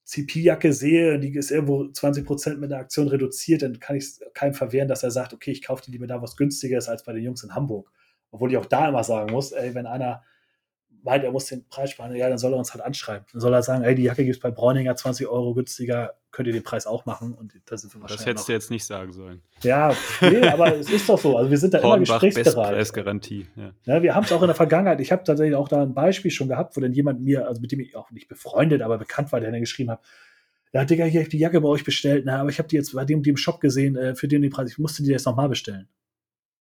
CP-Jacke 0.06 0.72
sehe, 0.72 1.20
die 1.20 1.36
ist 1.36 1.52
irgendwo 1.52 1.84
20% 1.84 2.58
mit 2.58 2.72
der 2.72 2.80
Aktion 2.80 3.08
reduziert, 3.08 3.64
dann 3.64 3.80
kann 3.80 3.96
ich 3.96 4.04
es 4.04 4.22
keinem 4.34 4.54
verwehren, 4.54 4.88
dass 4.88 5.04
er 5.04 5.12
sagt, 5.12 5.34
okay, 5.34 5.52
ich 5.52 5.64
kaufe 5.64 5.84
die 5.84 5.92
lieber 5.92 6.08
da 6.08 6.22
was 6.22 6.38
günstiger 6.38 6.78
ist 6.78 6.88
als 6.88 7.04
bei 7.04 7.14
den 7.14 7.24
Jungs 7.24 7.44
in 7.44 7.56
Hamburg. 7.56 7.92
Obwohl 8.30 8.52
ich 8.52 8.58
auch 8.58 8.68
da 8.68 8.88
immer 8.88 9.04
sagen 9.04 9.32
muss, 9.32 9.52
ey, 9.52 9.74
wenn 9.74 9.88
einer 9.88 10.24
meint, 11.06 11.24
er 11.24 11.32
muss 11.32 11.46
den 11.46 11.68
Preis 11.70 11.92
sparen, 11.92 12.14
ja, 12.16 12.28
dann 12.28 12.38
soll 12.38 12.54
er 12.54 12.58
uns 12.58 12.74
halt 12.74 12.84
anschreiben. 12.84 13.26
Dann 13.32 13.40
soll 13.40 13.54
er 13.54 13.64
sagen, 13.64 13.84
ey, 13.84 13.96
die 13.96 14.04
Jacke 14.04 14.24
gibt 14.24 14.36
es 14.36 14.42
bei 14.42 14.52
Bräuninger 14.52 14.96
20 14.96 15.28
Euro 15.28 15.54
günstiger, 15.54 16.16
könnt 16.32 16.48
ihr 16.48 16.54
den 16.54 16.64
Preis 16.64 16.88
auch 16.88 17.06
machen. 17.06 17.34
Und 17.34 17.54
das, 17.66 17.82
sind 17.82 17.94
wir 17.94 18.08
das 18.08 18.26
hättest 18.26 18.50
du 18.50 18.54
jetzt 18.54 18.72
nicht 18.72 18.84
sagen 18.84 19.14
sollen. 19.14 19.42
Ja, 19.62 19.96
nee, 20.22 20.42
aber 20.48 20.76
es 20.76 20.90
ist 20.90 21.08
doch 21.08 21.20
so. 21.20 21.38
Also 21.38 21.50
wir 21.50 21.58
sind 21.58 21.74
da 21.74 21.82
Hornbach, 21.82 21.96
immer 21.96 22.20
gesprächsbereit. 22.20 22.72
Bestpreisgarantie. 22.72 23.48
Ja. 23.56 23.72
ja, 23.86 24.04
wir 24.04 24.16
haben 24.16 24.24
es 24.24 24.32
auch 24.32 24.42
in 24.42 24.48
der 24.48 24.56
Vergangenheit. 24.56 25.00
Ich 25.00 25.12
habe 25.12 25.24
tatsächlich 25.24 25.56
auch 25.56 25.70
da 25.70 25.84
ein 25.84 25.94
Beispiel 25.94 26.32
schon 26.32 26.50
gehabt, 26.50 26.76
wo 26.76 26.82
dann 26.82 26.92
jemand 26.92 27.22
mir, 27.22 27.48
also 27.48 27.62
mit 27.62 27.72
dem 27.72 27.80
ich 27.80 27.96
auch 27.96 28.12
nicht 28.12 28.28
befreundet, 28.28 28.82
aber 28.82 28.98
bekannt 28.98 29.32
war, 29.32 29.40
der 29.40 29.52
dann 29.52 29.62
geschrieben 29.62 29.92
hat, 29.92 30.02
ja, 30.74 30.84
Digga, 30.84 31.06
hier 31.06 31.22
habe 31.22 31.24
ich 31.24 31.30
die 31.30 31.40
Jacke 31.40 31.62
bei 31.62 31.70
euch 31.70 31.86
bestellt, 31.86 32.24
na, 32.26 32.42
aber 32.42 32.50
ich 32.50 32.58
habe 32.58 32.68
die 32.68 32.76
jetzt 32.76 32.94
bei 32.94 33.06
dem, 33.06 33.24
dem 33.24 33.38
Shop 33.38 33.62
gesehen, 33.62 33.96
äh, 33.96 34.14
für 34.14 34.28
den, 34.28 34.42
den 34.42 34.52
Preis, 34.52 34.70
ich 34.70 34.78
musste 34.78 35.04
die 35.04 35.10
jetzt 35.10 35.26
nochmal 35.26 35.48
bestellen. 35.48 35.88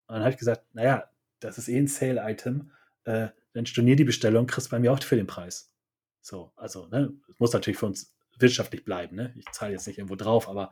Und 0.07 0.15
dann 0.15 0.21
habe 0.21 0.31
ich 0.31 0.37
gesagt, 0.37 0.63
naja, 0.73 1.11
das 1.41 1.59
ist 1.59 1.69
eh 1.69 1.79
ein 1.79 1.89
Sale-Item, 1.89 2.71
äh, 3.07 3.29
dann 3.55 3.67
stornier 3.67 3.97
die 3.97 4.05
Bestellung, 4.05 4.47
kriegst 4.47 4.71
bei 4.71 4.79
mir 4.79 4.93
auch 4.93 5.03
für 5.03 5.17
den 5.17 5.27
Preis. 5.27 5.73
So, 6.21 6.53
also, 6.57 6.87
ne, 6.89 7.13
muss 7.39 7.53
natürlich 7.53 7.79
für 7.79 7.87
uns 7.87 8.15
wirtschaftlich 8.39 8.85
bleiben, 8.85 9.17
ne? 9.17 9.33
Ich 9.37 9.47
zahle 9.53 9.73
jetzt 9.73 9.87
nicht 9.87 9.99
irgendwo 9.99 10.17
drauf, 10.17 10.49
aber 10.49 10.71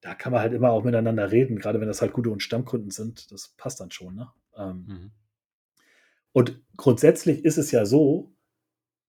da 0.00 0.14
kann 0.14 0.32
man 0.32 0.42
halt 0.42 0.52
immer 0.52 0.70
auch 0.70 0.84
miteinander 0.84 1.30
reden, 1.30 1.58
gerade 1.58 1.80
wenn 1.80 1.88
das 1.88 2.02
halt 2.02 2.12
gute 2.12 2.30
und 2.30 2.42
Stammkunden 2.42 2.90
sind, 2.90 3.32
das 3.32 3.54
passt 3.56 3.80
dann 3.80 3.90
schon, 3.90 4.14
ne? 4.14 4.28
Ähm, 4.56 4.84
mhm. 4.86 5.10
Und 6.32 6.60
grundsätzlich 6.76 7.44
ist 7.44 7.58
es 7.58 7.70
ja 7.70 7.86
so, 7.86 8.34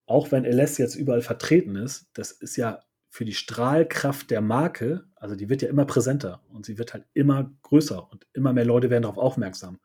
auch 0.06 0.32
wenn 0.32 0.46
LS 0.46 0.78
jetzt 0.78 0.96
überall 0.96 1.22
vertreten 1.22 1.76
ist, 1.76 2.10
das 2.14 2.32
ist 2.32 2.56
ja 2.56 2.82
für 3.10 3.26
die 3.26 3.34
Strahlkraft 3.34 4.32
der 4.32 4.42
Marke, 4.42 5.06
also 5.16 5.36
die 5.36 5.50
wird 5.50 5.62
ja 5.62 5.70
immer 5.70 5.86
präsenter 5.86 6.42
und 6.50 6.66
sie 6.66 6.78
wird 6.78 6.94
halt 6.94 7.06
immer 7.14 7.52
größer 7.64 8.12
und 8.12 8.28
immer 8.34 8.54
mehr 8.54 8.66
Leute 8.66 8.90
werden 8.90 9.04
darauf 9.04 9.18
aufmerksam. 9.18 9.80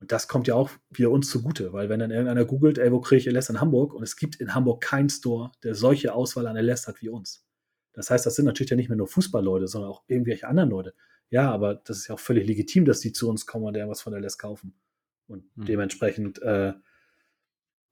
Und 0.00 0.12
das 0.12 0.28
kommt 0.28 0.46
ja 0.46 0.54
auch 0.54 0.70
wieder 0.90 1.10
uns 1.10 1.28
zugute, 1.28 1.72
weil 1.72 1.88
wenn 1.88 1.98
dann 1.98 2.10
irgendeiner 2.10 2.44
googelt, 2.44 2.78
ey, 2.78 2.92
wo 2.92 3.00
kriege 3.00 3.18
ich 3.18 3.26
LS 3.26 3.50
in 3.50 3.60
Hamburg? 3.60 3.94
Und 3.94 4.02
es 4.04 4.16
gibt 4.16 4.36
in 4.36 4.54
Hamburg 4.54 4.80
keinen 4.80 5.08
Store, 5.08 5.50
der 5.64 5.74
solche 5.74 6.14
Auswahl 6.14 6.46
an 6.46 6.56
LS 6.56 6.86
hat 6.86 7.02
wie 7.02 7.08
uns. 7.08 7.44
Das 7.92 8.10
heißt, 8.10 8.24
das 8.24 8.36
sind 8.36 8.44
natürlich 8.44 8.70
ja 8.70 8.76
nicht 8.76 8.88
mehr 8.88 8.96
nur 8.96 9.08
Fußballleute, 9.08 9.66
sondern 9.66 9.90
auch 9.90 10.04
irgendwelche 10.06 10.46
anderen 10.46 10.70
Leute. 10.70 10.94
Ja, 11.30 11.50
aber 11.50 11.74
das 11.74 11.98
ist 11.98 12.08
ja 12.08 12.14
auch 12.14 12.20
völlig 12.20 12.46
legitim, 12.46 12.84
dass 12.84 13.00
die 13.00 13.12
zu 13.12 13.28
uns 13.28 13.44
kommen 13.44 13.64
und 13.64 13.76
irgendwas 13.76 14.00
von 14.00 14.14
LS 14.14 14.38
kaufen. 14.38 14.78
Und 15.26 15.44
mhm. 15.56 15.64
dementsprechend, 15.64 16.40
äh, 16.42 16.74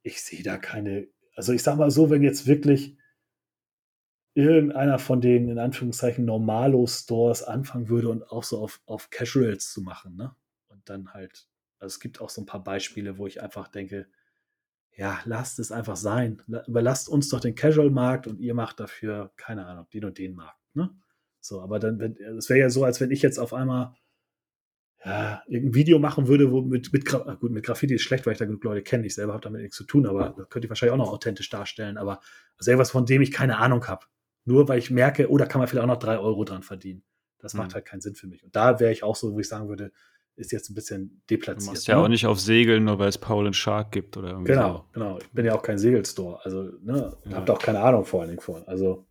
ich 0.02 0.22
sehe 0.22 0.44
da 0.44 0.58
keine, 0.58 1.08
also 1.34 1.52
ich 1.52 1.62
sag 1.62 1.76
mal 1.76 1.90
so, 1.90 2.08
wenn 2.08 2.22
jetzt 2.22 2.46
wirklich 2.46 2.96
irgendeiner 4.34 4.98
von 4.98 5.20
den 5.20 5.48
in 5.48 5.58
Anführungszeichen 5.58 6.24
Normalo-Stores 6.24 7.42
anfangen 7.42 7.88
würde 7.88 8.10
und 8.10 8.30
auch 8.30 8.44
so 8.44 8.60
auf, 8.60 8.80
auf 8.86 9.10
Casuals 9.10 9.72
zu 9.72 9.80
machen, 9.80 10.14
ne? 10.14 10.36
Und 10.68 10.88
dann 10.88 11.14
halt 11.14 11.48
also 11.78 11.94
es 11.94 12.00
gibt 12.00 12.20
auch 12.20 12.30
so 12.30 12.42
ein 12.42 12.46
paar 12.46 12.62
Beispiele, 12.62 13.18
wo 13.18 13.26
ich 13.26 13.42
einfach 13.42 13.68
denke, 13.68 14.08
ja, 14.96 15.20
lasst 15.24 15.58
es 15.58 15.72
einfach 15.72 15.96
sein. 15.96 16.42
Überlasst 16.66 17.08
uns 17.08 17.28
doch 17.28 17.40
den 17.40 17.54
Casual-Markt 17.54 18.26
und 18.26 18.40
ihr 18.40 18.54
macht 18.54 18.80
dafür, 18.80 19.32
keine 19.36 19.66
Ahnung, 19.66 19.86
den 19.92 20.06
und 20.06 20.18
den 20.18 20.34
Markt. 20.34 20.58
Ne? 20.74 20.90
So, 21.40 21.60
aber 21.60 21.78
dann, 21.78 22.00
es 22.38 22.48
wäre 22.48 22.60
ja 22.60 22.70
so, 22.70 22.84
als 22.84 23.00
wenn 23.00 23.10
ich 23.10 23.22
jetzt 23.22 23.38
auf 23.38 23.52
einmal 23.52 23.94
ja, 25.04 25.42
irgendein 25.46 25.74
Video 25.74 25.98
machen 25.98 26.26
würde, 26.26 26.50
wo 26.50 26.62
mit, 26.62 26.92
mit, 26.92 27.04
gut, 27.06 27.50
mit 27.50 27.64
Graffiti 27.64 27.94
ist 27.94 28.02
schlecht, 28.02 28.26
weil 28.26 28.32
ich 28.32 28.38
da 28.38 28.46
genug 28.46 28.64
Leute 28.64 28.82
kenne. 28.82 29.06
Ich 29.06 29.14
selber 29.14 29.34
habe 29.34 29.42
damit 29.42 29.60
nichts 29.60 29.76
zu 29.76 29.84
tun, 29.84 30.06
aber 30.06 30.34
das 30.36 30.48
könnte 30.48 30.66
ich 30.66 30.70
wahrscheinlich 30.70 30.94
auch 30.94 31.04
noch 31.04 31.12
authentisch 31.12 31.48
darstellen. 31.50 31.98
Aber 31.98 32.20
also 32.58 32.70
irgendwas, 32.70 32.90
von 32.90 33.06
dem 33.06 33.22
ich 33.22 33.30
keine 33.30 33.58
Ahnung 33.58 33.86
habe. 33.86 34.06
Nur 34.44 34.68
weil 34.68 34.78
ich 34.78 34.90
merke, 34.90 35.30
oh, 35.30 35.36
da 35.36 35.46
kann 35.46 35.60
man 35.60 35.68
vielleicht 35.68 35.84
auch 35.84 35.92
noch 35.92 35.98
drei 35.98 36.18
Euro 36.18 36.44
dran 36.44 36.62
verdienen. 36.62 37.04
Das 37.38 37.54
macht 37.54 37.68
hm. 37.68 37.74
halt 37.74 37.84
keinen 37.84 38.00
Sinn 38.00 38.14
für 38.14 38.26
mich. 38.26 38.42
Und 38.42 38.56
da 38.56 38.80
wäre 38.80 38.90
ich 38.90 39.02
auch 39.02 39.14
so, 39.14 39.32
wo 39.32 39.38
ich 39.38 39.48
sagen 39.48 39.68
würde, 39.68 39.92
ist 40.36 40.52
jetzt 40.52 40.70
ein 40.70 40.74
bisschen 40.74 41.22
deplatziert. 41.30 41.66
Du 41.66 41.70
machst 41.72 41.88
ja 41.88 41.96
ne? 41.96 42.02
auch 42.02 42.08
nicht 42.08 42.26
auf 42.26 42.38
Segeln, 42.38 42.84
nur 42.84 42.98
weil 42.98 43.08
es 43.08 43.18
Paul 43.18 43.46
und 43.46 43.56
Shark 43.56 43.92
gibt 43.92 44.16
oder 44.16 44.30
irgendwie. 44.30 44.52
Genau, 44.52 44.76
so. 44.76 44.84
genau. 44.92 45.18
Ich 45.18 45.28
bin 45.30 45.44
ja 45.44 45.54
auch 45.54 45.62
kein 45.62 45.78
Segelstore. 45.78 46.40
Also, 46.44 46.70
ne, 46.82 47.16
ja. 47.24 47.36
habt 47.36 47.50
auch 47.50 47.58
keine 47.58 47.80
Ahnung 47.80 48.04
vor 48.04 48.20
allen 48.20 48.30
Dingen 48.30 48.42
von. 48.42 48.66
Also, 48.66 49.06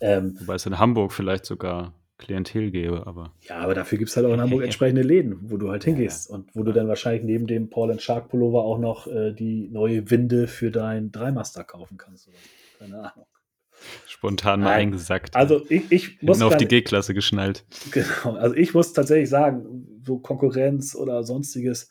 ähm, 0.00 0.36
Wobei 0.40 0.54
es 0.54 0.66
in 0.66 0.78
Hamburg 0.78 1.12
vielleicht 1.12 1.46
sogar 1.46 1.94
Klientel 2.18 2.70
gäbe, 2.70 3.06
aber. 3.06 3.34
Ja, 3.42 3.58
aber 3.58 3.74
dafür 3.74 3.98
gibt 3.98 4.10
es 4.10 4.16
halt 4.16 4.26
auch 4.26 4.34
in 4.34 4.40
Hamburg 4.40 4.62
entsprechende 4.62 5.02
Läden, 5.02 5.38
wo 5.50 5.56
du 5.56 5.70
halt 5.70 5.84
hingehst 5.84 6.28
ja, 6.28 6.34
ja. 6.34 6.40
und 6.40 6.54
wo 6.54 6.62
du 6.62 6.72
dann 6.72 6.88
wahrscheinlich 6.88 7.22
neben 7.22 7.46
dem 7.46 7.70
Paul 7.70 7.90
and 7.90 8.02
Shark 8.02 8.28
Pullover 8.28 8.64
auch 8.64 8.78
noch 8.78 9.06
äh, 9.06 9.32
die 9.32 9.68
neue 9.68 10.10
Winde 10.10 10.48
für 10.48 10.70
dein 10.70 11.12
Dreimaster 11.12 11.64
kaufen 11.64 11.96
kannst. 11.96 12.28
Oder? 12.28 12.36
Keine 12.78 13.12
Ahnung. 13.12 13.26
Spontan 14.06 14.60
mal 14.60 14.72
eingesackt. 14.72 15.34
Also 15.34 15.64
ich, 15.70 15.90
ich 15.90 16.22
muss. 16.22 16.42
auf 16.42 16.56
die 16.56 16.66
G-Klasse 16.66 17.14
geschnallt. 17.14 17.64
Genau. 17.90 18.36
Also 18.36 18.54
ich 18.54 18.74
muss 18.74 18.92
tatsächlich 18.92 19.30
sagen, 19.30 19.86
so 20.04 20.18
Konkurrenz 20.18 20.94
oder 20.94 21.22
sonstiges. 21.24 21.90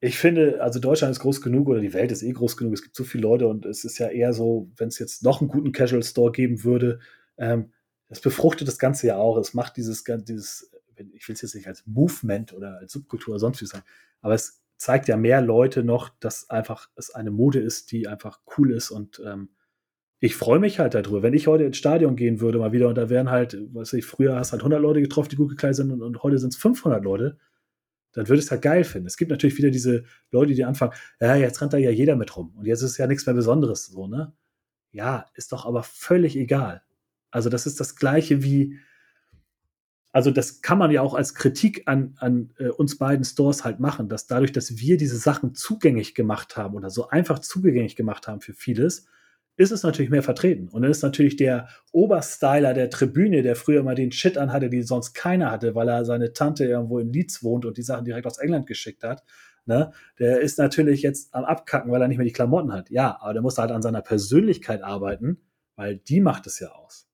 Ich 0.00 0.18
finde, 0.18 0.62
also 0.62 0.80
Deutschland 0.80 1.12
ist 1.12 1.20
groß 1.20 1.42
genug 1.42 1.68
oder 1.68 1.80
die 1.80 1.92
Welt 1.92 2.10
ist 2.10 2.22
eh 2.22 2.32
groß 2.32 2.56
genug. 2.56 2.72
Es 2.72 2.82
gibt 2.82 2.96
so 2.96 3.04
viele 3.04 3.22
Leute 3.22 3.46
und 3.48 3.66
es 3.66 3.84
ist 3.84 3.98
ja 3.98 4.08
eher 4.08 4.32
so, 4.32 4.70
wenn 4.76 4.88
es 4.88 4.98
jetzt 4.98 5.22
noch 5.22 5.40
einen 5.40 5.48
guten 5.48 5.72
Casual 5.72 6.02
Store 6.02 6.32
geben 6.32 6.64
würde, 6.64 7.00
ähm, 7.36 7.72
das 8.08 8.20
befruchtet 8.20 8.66
das 8.66 8.78
Ganze 8.78 9.06
ja 9.06 9.16
auch. 9.16 9.36
Es 9.36 9.54
macht 9.54 9.76
dieses, 9.76 10.02
dieses 10.04 10.70
ich 11.14 11.28
will 11.28 11.34
es 11.34 11.42
jetzt 11.42 11.54
nicht 11.54 11.66
als 11.66 11.86
Movement 11.86 12.52
oder 12.52 12.78
als 12.78 12.92
Subkultur 12.92 13.32
oder 13.32 13.40
sonst 13.40 13.60
wie 13.60 13.66
sagen, 13.66 13.84
aber 14.20 14.34
es 14.34 14.60
zeigt 14.76 15.08
ja 15.08 15.16
mehr 15.16 15.40
Leute 15.42 15.84
noch, 15.84 16.08
dass 16.20 16.48
einfach 16.48 16.88
es 16.96 17.14
eine 17.14 17.30
Mode 17.30 17.60
ist, 17.60 17.92
die 17.92 18.08
einfach 18.08 18.40
cool 18.56 18.72
ist 18.72 18.90
und 18.90 19.22
ähm, 19.24 19.50
ich 20.20 20.36
freue 20.36 20.58
mich 20.58 20.78
halt 20.78 20.94
darüber. 20.94 21.22
Wenn 21.22 21.32
ich 21.32 21.46
heute 21.46 21.64
ins 21.64 21.78
Stadion 21.78 22.14
gehen 22.14 22.40
würde, 22.40 22.58
mal 22.58 22.72
wieder, 22.72 22.88
und 22.88 22.96
da 22.96 23.08
wären 23.08 23.30
halt, 23.30 23.58
was 23.72 23.94
ich, 23.94 24.04
früher 24.04 24.36
hast 24.36 24.52
halt 24.52 24.60
100 24.60 24.80
Leute 24.80 25.00
getroffen, 25.00 25.30
die 25.30 25.36
gut 25.36 25.48
gekleidet 25.48 25.76
sind, 25.76 25.90
und, 25.90 26.02
und 26.02 26.22
heute 26.22 26.38
sind 26.38 26.52
es 26.52 26.60
500 26.60 27.02
Leute, 27.02 27.38
dann 28.12 28.28
würde 28.28 28.38
ich 28.38 28.44
es 28.44 28.50
halt 28.50 28.62
geil 28.62 28.84
finden. 28.84 29.06
Es 29.06 29.16
gibt 29.16 29.30
natürlich 29.30 29.56
wieder 29.56 29.70
diese 29.70 30.04
Leute, 30.30 30.52
die 30.52 30.64
anfangen, 30.64 30.92
ja, 31.20 31.36
jetzt 31.36 31.60
rennt 31.62 31.72
da 31.72 31.78
ja 31.78 31.90
jeder 31.90 32.16
mit 32.16 32.36
rum 32.36 32.54
und 32.56 32.66
jetzt 32.66 32.82
ist 32.82 32.98
ja 32.98 33.06
nichts 33.06 33.24
mehr 33.24 33.34
Besonderes, 33.34 33.86
so, 33.86 34.06
ne? 34.06 34.32
Ja, 34.92 35.26
ist 35.34 35.52
doch 35.52 35.66
aber 35.66 35.84
völlig 35.84 36.36
egal. 36.36 36.82
Also, 37.30 37.48
das 37.48 37.66
ist 37.66 37.80
das 37.80 37.96
Gleiche 37.96 38.42
wie, 38.42 38.78
also, 40.12 40.30
das 40.32 40.60
kann 40.60 40.78
man 40.78 40.90
ja 40.90 41.00
auch 41.00 41.14
als 41.14 41.34
Kritik 41.34 41.84
an, 41.86 42.14
an 42.18 42.52
äh, 42.58 42.68
uns 42.68 42.98
beiden 42.98 43.24
Stores 43.24 43.64
halt 43.64 43.80
machen, 43.80 44.08
dass 44.08 44.26
dadurch, 44.26 44.52
dass 44.52 44.76
wir 44.76 44.96
diese 44.96 45.16
Sachen 45.16 45.54
zugänglich 45.54 46.14
gemacht 46.14 46.56
haben 46.56 46.74
oder 46.74 46.90
so 46.90 47.08
einfach 47.08 47.38
zugänglich 47.38 47.96
gemacht 47.96 48.26
haben 48.28 48.40
für 48.40 48.52
vieles, 48.52 49.06
ist 49.60 49.72
es 49.72 49.82
natürlich 49.82 50.10
mehr 50.10 50.22
vertreten. 50.22 50.68
Und 50.68 50.80
dann 50.80 50.90
ist 50.90 51.02
natürlich 51.02 51.36
der 51.36 51.68
Oberstyler 51.92 52.72
der 52.72 52.88
Tribüne, 52.88 53.42
der 53.42 53.56
früher 53.56 53.82
mal 53.82 53.94
den 53.94 54.10
Shit 54.10 54.38
anhatte, 54.38 54.70
die 54.70 54.82
sonst 54.82 55.12
keiner 55.12 55.50
hatte, 55.50 55.74
weil 55.74 55.86
er 55.86 56.06
seine 56.06 56.32
Tante 56.32 56.64
irgendwo 56.64 56.98
in 56.98 57.12
Leeds 57.12 57.44
wohnt 57.44 57.66
und 57.66 57.76
die 57.76 57.82
Sachen 57.82 58.06
direkt 58.06 58.26
aus 58.26 58.38
England 58.38 58.66
geschickt 58.66 59.02
hat. 59.02 59.22
Ne? 59.66 59.92
Der 60.18 60.40
ist 60.40 60.56
natürlich 60.56 61.02
jetzt 61.02 61.34
am 61.34 61.44
Abkacken, 61.44 61.92
weil 61.92 62.00
er 62.00 62.08
nicht 62.08 62.16
mehr 62.16 62.24
die 62.24 62.32
Klamotten 62.32 62.72
hat. 62.72 62.88
Ja, 62.88 63.18
aber 63.20 63.34
der 63.34 63.42
muss 63.42 63.58
halt 63.58 63.70
an 63.70 63.82
seiner 63.82 64.00
Persönlichkeit 64.00 64.82
arbeiten, 64.82 65.42
weil 65.76 65.98
die 65.98 66.20
macht 66.20 66.46
es 66.46 66.58
ja 66.58 66.68
aus. 66.68 67.09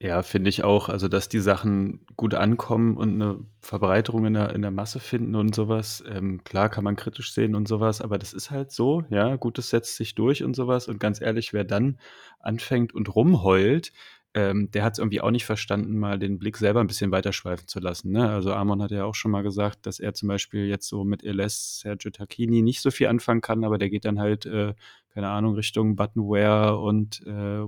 Ja, 0.00 0.22
finde 0.22 0.50
ich 0.50 0.62
auch. 0.62 0.90
Also, 0.90 1.08
dass 1.08 1.30
die 1.30 1.38
Sachen 1.40 2.04
gut 2.16 2.34
ankommen 2.34 2.98
und 2.98 3.14
eine 3.14 3.38
Verbreiterung 3.60 4.26
in 4.26 4.34
der, 4.34 4.54
in 4.54 4.60
der 4.60 4.70
Masse 4.70 5.00
finden 5.00 5.34
und 5.34 5.54
sowas. 5.54 6.04
Ähm, 6.06 6.44
klar 6.44 6.68
kann 6.68 6.84
man 6.84 6.96
kritisch 6.96 7.32
sehen 7.32 7.54
und 7.54 7.66
sowas, 7.66 8.02
aber 8.02 8.18
das 8.18 8.34
ist 8.34 8.50
halt 8.50 8.70
so, 8.72 9.04
ja, 9.08 9.36
gut, 9.36 9.56
das 9.56 9.70
setzt 9.70 9.96
sich 9.96 10.14
durch 10.14 10.44
und 10.44 10.54
sowas. 10.54 10.88
Und 10.88 11.00
ganz 11.00 11.22
ehrlich, 11.22 11.54
wer 11.54 11.64
dann 11.64 11.98
anfängt 12.40 12.94
und 12.94 13.14
rumheult, 13.14 13.90
ähm, 14.34 14.70
der 14.70 14.84
hat 14.84 14.92
es 14.92 14.98
irgendwie 14.98 15.22
auch 15.22 15.30
nicht 15.30 15.46
verstanden, 15.46 15.98
mal 15.98 16.18
den 16.18 16.38
Blick 16.38 16.58
selber 16.58 16.80
ein 16.80 16.86
bisschen 16.88 17.10
weiterschweifen 17.10 17.66
zu 17.66 17.80
lassen. 17.80 18.12
Ne? 18.12 18.28
Also 18.28 18.52
Amon 18.52 18.82
hat 18.82 18.90
ja 18.90 19.04
auch 19.06 19.14
schon 19.14 19.30
mal 19.30 19.42
gesagt, 19.42 19.86
dass 19.86 19.98
er 19.98 20.12
zum 20.12 20.28
Beispiel 20.28 20.66
jetzt 20.66 20.88
so 20.88 21.04
mit 21.04 21.22
LS 21.24 21.80
Sergio 21.80 22.10
Tacchini 22.10 22.60
nicht 22.60 22.82
so 22.82 22.90
viel 22.90 23.06
anfangen 23.06 23.40
kann, 23.40 23.64
aber 23.64 23.78
der 23.78 23.88
geht 23.88 24.04
dann 24.04 24.18
halt, 24.18 24.44
äh, 24.44 24.74
keine 25.14 25.30
Ahnung, 25.30 25.54
Richtung 25.54 25.96
Buttonware 25.96 26.76
und 26.78 27.26
äh, 27.26 27.64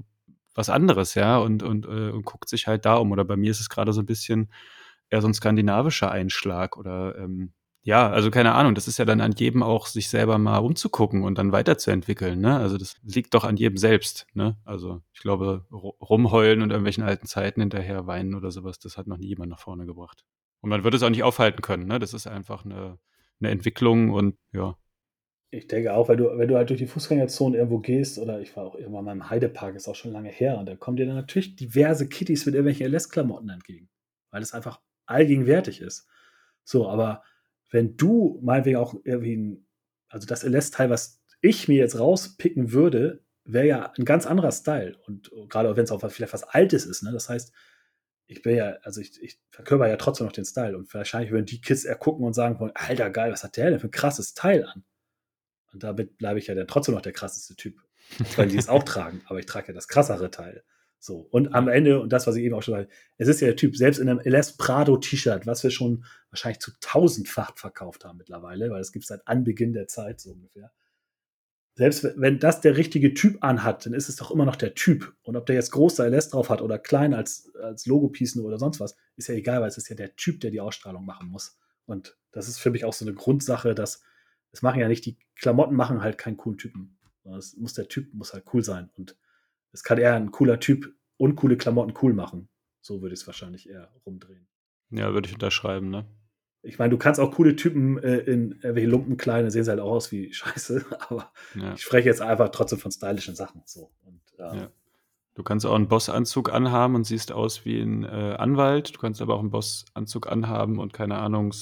was 0.58 0.68
anderes, 0.68 1.14
ja, 1.14 1.38
und, 1.38 1.62
und, 1.62 1.86
äh, 1.86 2.10
und 2.10 2.24
guckt 2.24 2.48
sich 2.48 2.66
halt 2.66 2.84
da 2.84 2.96
um. 2.96 3.12
Oder 3.12 3.24
bei 3.24 3.36
mir 3.36 3.50
ist 3.50 3.60
es 3.60 3.70
gerade 3.70 3.92
so 3.92 4.02
ein 4.02 4.06
bisschen 4.06 4.52
eher 5.08 5.22
so 5.22 5.28
ein 5.28 5.34
skandinavischer 5.34 6.10
Einschlag 6.10 6.76
oder 6.76 7.16
ähm, 7.16 7.52
ja, 7.82 8.10
also 8.10 8.30
keine 8.30 8.54
Ahnung, 8.54 8.74
das 8.74 8.88
ist 8.88 8.98
ja 8.98 9.04
dann 9.06 9.22
an 9.22 9.32
jedem 9.32 9.62
auch, 9.62 9.86
sich 9.86 10.10
selber 10.10 10.36
mal 10.36 10.58
umzugucken 10.58 11.22
und 11.22 11.38
dann 11.38 11.52
weiterzuentwickeln, 11.52 12.40
ne? 12.40 12.58
Also 12.58 12.76
das 12.76 12.96
liegt 13.02 13.32
doch 13.32 13.44
an 13.44 13.56
jedem 13.56 13.78
selbst, 13.78 14.26
ne? 14.34 14.58
Also 14.64 15.00
ich 15.14 15.20
glaube, 15.20 15.64
rumheulen 15.70 16.60
und 16.60 16.70
irgendwelchen 16.70 17.04
alten 17.04 17.26
Zeiten 17.26 17.60
hinterher 17.60 18.06
weinen 18.06 18.34
oder 18.34 18.50
sowas, 18.50 18.78
das 18.78 18.98
hat 18.98 19.06
noch 19.06 19.16
nie 19.16 19.28
jemand 19.28 19.50
nach 19.50 19.60
vorne 19.60 19.86
gebracht. 19.86 20.24
Und 20.60 20.70
man 20.70 20.84
wird 20.84 20.94
es 20.94 21.02
auch 21.02 21.08
nicht 21.08 21.22
aufhalten 21.22 21.62
können, 21.62 21.86
ne? 21.86 21.98
Das 21.98 22.12
ist 22.12 22.26
einfach 22.26 22.64
eine, 22.64 22.98
eine 23.40 23.50
Entwicklung 23.50 24.10
und 24.10 24.36
ja. 24.52 24.76
Ich 25.50 25.66
denke 25.66 25.94
auch, 25.94 26.08
wenn 26.08 26.18
du, 26.18 26.36
wenn 26.36 26.48
du 26.48 26.56
halt 26.56 26.68
durch 26.68 26.78
die 26.78 26.86
Fußgängerzone 26.86 27.56
irgendwo 27.56 27.78
gehst, 27.78 28.18
oder 28.18 28.40
ich 28.40 28.54
war 28.54 28.64
auch 28.64 28.74
irgendwann 28.74 29.04
mal 29.04 29.12
im 29.12 29.30
Heidepark, 29.30 29.74
ist 29.76 29.88
auch 29.88 29.94
schon 29.94 30.12
lange 30.12 30.28
her, 30.28 30.58
und 30.58 30.66
da 30.66 30.76
kommen 30.76 30.98
dir 30.98 31.06
dann 31.06 31.16
natürlich 31.16 31.56
diverse 31.56 32.08
Kitties 32.08 32.44
mit 32.44 32.54
irgendwelchen 32.54 32.92
LS-Klamotten 32.92 33.48
entgegen, 33.48 33.88
weil 34.30 34.42
es 34.42 34.52
einfach 34.52 34.80
allgegenwärtig 35.06 35.80
ist. 35.80 36.06
So, 36.64 36.88
aber 36.88 37.22
wenn 37.70 37.96
du 37.96 38.38
meinetwegen 38.42 38.76
auch 38.76 38.94
irgendwie 39.04 39.36
ein, 39.36 39.66
also 40.08 40.26
das 40.26 40.44
LS-Teil, 40.44 40.90
was 40.90 41.22
ich 41.40 41.68
mir 41.68 41.78
jetzt 41.78 41.98
rauspicken 41.98 42.72
würde, 42.72 43.24
wäre 43.44 43.66
ja 43.66 43.92
ein 43.98 44.04
ganz 44.04 44.26
anderer 44.26 44.52
Style. 44.52 44.98
Und 45.06 45.30
gerade 45.48 45.74
wenn 45.76 45.84
es 45.84 45.90
auch 45.90 46.00
vielleicht 46.10 46.32
was 46.32 46.44
Altes 46.44 46.84
ist, 46.84 47.02
ne? 47.02 47.12
Das 47.12 47.28
heißt, 47.28 47.52
ich 48.26 48.42
bin 48.42 48.56
ja, 48.56 48.76
also 48.82 49.00
ich, 49.00 49.20
ich 49.22 49.40
verkörper 49.50 49.88
ja 49.88 49.96
trotzdem 49.96 50.26
noch 50.26 50.32
den 50.32 50.44
Style. 50.44 50.76
Und 50.76 50.92
wahrscheinlich 50.92 51.30
würden 51.30 51.46
die 51.46 51.60
Kids 51.60 51.84
eher 51.84 51.96
gucken 51.96 52.26
und 52.26 52.34
sagen 52.34 52.58
Alter, 52.74 53.10
geil, 53.10 53.32
was 53.32 53.44
hat 53.44 53.56
der 53.56 53.70
denn 53.70 53.80
für 53.80 53.88
ein 53.88 53.92
krasses 53.92 54.34
Teil 54.34 54.64
an? 54.64 54.84
Und 55.72 55.82
damit 55.82 56.18
bleibe 56.18 56.38
ich 56.38 56.46
ja 56.46 56.54
dann 56.54 56.66
trotzdem 56.66 56.94
noch 56.94 57.02
der 57.02 57.12
krasseste 57.12 57.56
Typ. 57.56 57.82
Weil 58.36 58.48
die 58.48 58.56
es 58.56 58.68
auch 58.68 58.82
tragen, 58.84 59.22
aber 59.26 59.38
ich 59.38 59.46
trage 59.46 59.68
ja 59.68 59.74
das 59.74 59.88
krassere 59.88 60.30
Teil. 60.30 60.64
So. 61.00 61.28
Und 61.30 61.54
am 61.54 61.68
Ende, 61.68 62.00
und 62.00 62.12
das, 62.12 62.26
was 62.26 62.36
ich 62.36 62.44
eben 62.44 62.54
auch 62.54 62.62
schon 62.62 62.74
sagte, 62.74 62.92
es 63.18 63.28
ist 63.28 63.40
ja 63.40 63.48
der 63.48 63.56
Typ, 63.56 63.76
selbst 63.76 63.98
in 63.98 64.08
einem 64.08 64.20
LS 64.20 64.56
Prado 64.56 64.96
T-Shirt, 64.96 65.46
was 65.46 65.62
wir 65.62 65.70
schon 65.70 66.04
wahrscheinlich 66.30 66.58
zu 66.58 66.72
tausendfach 66.80 67.56
verkauft 67.56 68.04
haben 68.04 68.18
mittlerweile, 68.18 68.70
weil 68.70 68.80
es 68.80 68.92
gibt 68.92 69.06
seit 69.06 69.26
Anbeginn 69.26 69.72
der 69.72 69.86
Zeit 69.86 70.20
so 70.20 70.32
ungefähr. 70.32 70.72
Selbst 71.76 72.08
wenn 72.16 72.40
das 72.40 72.60
der 72.60 72.76
richtige 72.76 73.14
Typ 73.14 73.38
anhat, 73.44 73.86
dann 73.86 73.92
ist 73.92 74.08
es 74.08 74.16
doch 74.16 74.32
immer 74.32 74.44
noch 74.44 74.56
der 74.56 74.74
Typ. 74.74 75.14
Und 75.22 75.36
ob 75.36 75.46
der 75.46 75.54
jetzt 75.54 75.70
große 75.70 76.04
LS 76.04 76.30
drauf 76.30 76.50
hat 76.50 76.60
oder 76.60 76.76
klein 76.76 77.14
als, 77.14 77.52
als 77.62 77.86
Logopiece 77.86 78.36
oder 78.38 78.58
sonst 78.58 78.80
was, 78.80 78.96
ist 79.14 79.28
ja 79.28 79.36
egal, 79.36 79.60
weil 79.60 79.68
es 79.68 79.78
ist 79.78 79.88
ja 79.88 79.94
der 79.94 80.16
Typ, 80.16 80.40
der 80.40 80.50
die 80.50 80.60
Ausstrahlung 80.60 81.04
machen 81.04 81.28
muss. 81.28 81.56
Und 81.86 82.18
das 82.32 82.48
ist 82.48 82.58
für 82.58 82.70
mich 82.72 82.84
auch 82.84 82.92
so 82.92 83.04
eine 83.04 83.14
Grundsache, 83.14 83.76
dass 83.76 84.02
es 84.52 84.62
machen 84.62 84.80
ja 84.80 84.88
nicht 84.88 85.04
die 85.06 85.18
Klamotten 85.36 85.74
machen 85.74 86.02
halt 86.02 86.18
keinen 86.18 86.36
coolen 86.36 86.58
Typen. 86.58 86.98
Es 87.36 87.56
muss 87.56 87.74
der 87.74 87.88
Typ 87.88 88.12
muss 88.14 88.32
halt 88.32 88.44
cool 88.52 88.64
sein 88.64 88.90
und 88.96 89.16
es 89.72 89.82
kann 89.82 89.98
eher 89.98 90.14
ein 90.14 90.30
cooler 90.30 90.60
Typ 90.60 90.94
uncoole 91.18 91.56
Klamotten 91.56 91.94
cool 92.02 92.14
machen. 92.14 92.48
So 92.80 93.02
würde 93.02 93.14
ich 93.14 93.20
es 93.20 93.26
wahrscheinlich 93.26 93.68
eher 93.68 93.92
rumdrehen. 94.06 94.48
Ja, 94.90 95.12
würde 95.12 95.28
ich 95.28 95.34
unterschreiben, 95.34 95.90
ne? 95.90 96.06
Ich 96.62 96.78
meine, 96.78 96.90
du 96.90 96.98
kannst 96.98 97.20
auch 97.20 97.32
coole 97.32 97.54
Typen 97.54 97.98
äh, 97.98 98.18
in 98.18 98.52
irgendwelche 98.52 98.88
Lumpenkleine, 98.88 99.50
sehen 99.50 99.64
sie 99.64 99.70
halt 99.70 99.80
auch 99.80 99.92
aus 99.92 100.10
wie 100.10 100.32
Scheiße, 100.32 100.84
aber 101.08 101.32
ja. 101.54 101.74
ich 101.74 101.82
spreche 101.82 102.08
jetzt 102.08 102.20
einfach 102.20 102.48
trotzdem 102.48 102.78
von 102.78 102.90
stylischen 102.90 103.36
Sachen. 103.36 103.62
So. 103.64 103.92
Und, 104.04 104.22
ähm, 104.38 104.58
ja. 104.58 104.70
Du 105.34 105.44
kannst 105.44 105.64
auch 105.66 105.74
einen 105.74 105.86
Bossanzug 105.86 106.52
anhaben 106.52 106.96
und 106.96 107.04
siehst 107.04 107.30
aus 107.30 107.64
wie 107.64 107.80
ein 107.80 108.02
äh, 108.02 108.34
Anwalt. 108.38 108.96
Du 108.96 108.98
kannst 108.98 109.22
aber 109.22 109.34
auch 109.34 109.40
einen 109.40 109.50
Bossanzug 109.50 110.26
anhaben 110.26 110.80
und 110.80 110.92
keine 110.92 111.18
Ahnung, 111.18 111.52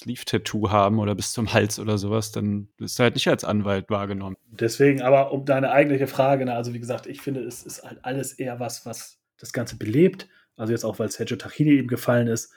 Sleeve-Tattoo 0.00 0.70
haben 0.70 0.98
oder 0.98 1.14
bis 1.14 1.32
zum 1.32 1.52
Hals 1.52 1.78
oder 1.78 1.98
sowas, 1.98 2.30
dann 2.32 2.68
bist 2.76 2.98
du 2.98 3.02
halt 3.02 3.14
nicht 3.14 3.28
als 3.28 3.44
Anwalt 3.44 3.90
wahrgenommen. 3.90 4.36
Deswegen, 4.46 5.02
aber 5.02 5.32
um 5.32 5.44
deine 5.44 5.70
eigentliche 5.70 6.06
Frage, 6.06 6.44
ne, 6.44 6.54
also 6.54 6.72
wie 6.72 6.78
gesagt, 6.78 7.06
ich 7.06 7.20
finde, 7.20 7.42
es 7.42 7.64
ist 7.64 7.82
halt 7.82 8.04
alles 8.04 8.32
eher 8.32 8.60
was, 8.60 8.86
was 8.86 9.20
das 9.38 9.52
Ganze 9.52 9.76
belebt. 9.76 10.28
Also 10.56 10.72
jetzt 10.72 10.84
auch, 10.84 10.98
weil 10.98 11.10
Sergio 11.10 11.36
Tachini 11.36 11.70
eben 11.70 11.88
gefallen 11.88 12.28
ist, 12.28 12.52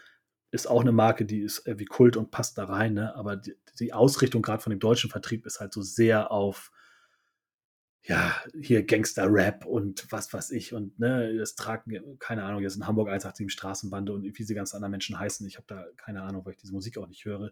ist 0.51 0.67
auch 0.67 0.81
eine 0.81 0.91
Marke, 0.91 1.25
die 1.25 1.41
ist 1.41 1.63
wie 1.65 1.85
Kult 1.85 2.17
und 2.17 2.31
passt 2.31 2.57
da 2.57 2.65
rein. 2.65 2.93
Ne? 2.93 3.15
Aber 3.15 3.37
die, 3.37 3.55
die 3.79 3.93
Ausrichtung 3.93 4.41
gerade 4.41 4.61
von 4.61 4.71
dem 4.71 4.79
deutschen 4.79 5.09
Vertrieb 5.09 5.45
ist 5.45 5.59
halt 5.59 5.73
so 5.73 5.81
sehr 5.81 6.31
auf 6.31 6.71
ja, 8.03 8.35
hier 8.59 8.83
Gangster-Rap 8.83 9.65
und 9.65 10.11
was 10.11 10.33
weiß 10.33 10.51
ich 10.51 10.73
und 10.73 10.99
ne, 10.99 11.37
das 11.37 11.55
tragen, 11.55 12.17
keine 12.17 12.43
Ahnung, 12.43 12.63
jetzt 12.63 12.75
in 12.75 12.87
Hamburg 12.87 13.09
187 13.09 13.51
Straßenbande 13.51 14.11
und 14.11 14.23
wie 14.23 14.31
diese 14.31 14.55
ganzen 14.55 14.77
anderen 14.77 14.91
Menschen 14.91 15.19
heißen. 15.19 15.45
Ich 15.45 15.57
habe 15.57 15.67
da 15.67 15.85
keine 15.97 16.23
Ahnung, 16.23 16.43
weil 16.43 16.53
ich 16.53 16.59
diese 16.59 16.73
Musik 16.73 16.97
auch 16.97 17.07
nicht 17.07 17.25
höre. 17.25 17.51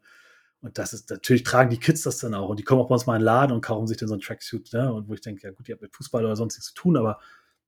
Und 0.61 0.77
das 0.77 0.93
ist, 0.93 1.09
natürlich 1.09 1.43
tragen 1.43 1.69
die 1.69 1.79
Kids 1.79 2.01
das 2.01 2.17
dann 2.17 2.33
auch 2.33 2.49
und 2.49 2.59
die 2.59 2.63
kommen 2.63 2.81
auch 2.81 2.87
bei 2.87 2.95
uns 2.95 3.05
mal 3.05 3.15
in 3.15 3.21
den 3.21 3.25
Laden 3.25 3.53
und 3.53 3.61
kaufen 3.61 3.87
sich 3.87 3.97
dann 3.97 4.09
so 4.09 4.15
ein 4.15 4.21
Tracksuit, 4.21 4.73
ne? 4.73 4.91
Und 4.91 5.07
wo 5.07 5.13
ich 5.13 5.21
denke, 5.21 5.43
ja 5.43 5.51
gut, 5.51 5.67
die 5.67 5.71
haben 5.71 5.79
mit 5.81 5.95
Fußball 5.95 6.25
oder 6.25 6.35
sonst 6.35 6.55
nichts 6.55 6.69
zu 6.69 6.73
tun, 6.73 6.97
aber 6.97 7.19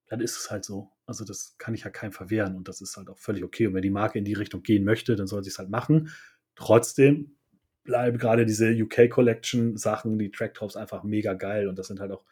dann 0.08 0.20
ist 0.20 0.36
es 0.36 0.52
halt 0.52 0.66
so. 0.66 0.92
Also 1.06 1.24
das 1.24 1.56
kann 1.58 1.74
ich 1.74 1.84
ja 1.84 1.90
keinem 1.90 2.12
verwehren 2.12 2.56
und 2.58 2.68
das 2.68 2.82
ist 2.82 2.98
halt 2.98 3.10
auch 3.10 3.18
völlig 3.18 3.44
okay. 3.44 3.68
Und 3.68 3.76
wenn 3.76 3.82
die 3.82 3.92
Marke 3.92 4.20
in 4.20 4.26
die 4.26 4.34
Richtung 4.34 4.64
gehen 4.64 4.84
möchte, 4.84 5.16
dann 5.16 5.28
soll 5.28 5.44
sie 5.44 5.52
es 5.52 5.60
halt 5.60 5.70
machen. 5.70 6.12
Trotzdem 6.56 7.38
bleiben 7.84 8.18
gerade 8.18 8.46
diese 8.46 8.72
UK 8.72 9.10
Collection 9.10 9.78
Sachen, 9.78 10.20
die 10.20 10.32
Tracktops 10.32 10.76
einfach 10.76 11.04
mega 11.04 11.34
geil 11.34 11.68
und 11.68 11.80
das 11.80 11.88
sind 11.88 12.00
halt 12.00 12.12
auch 12.12 12.26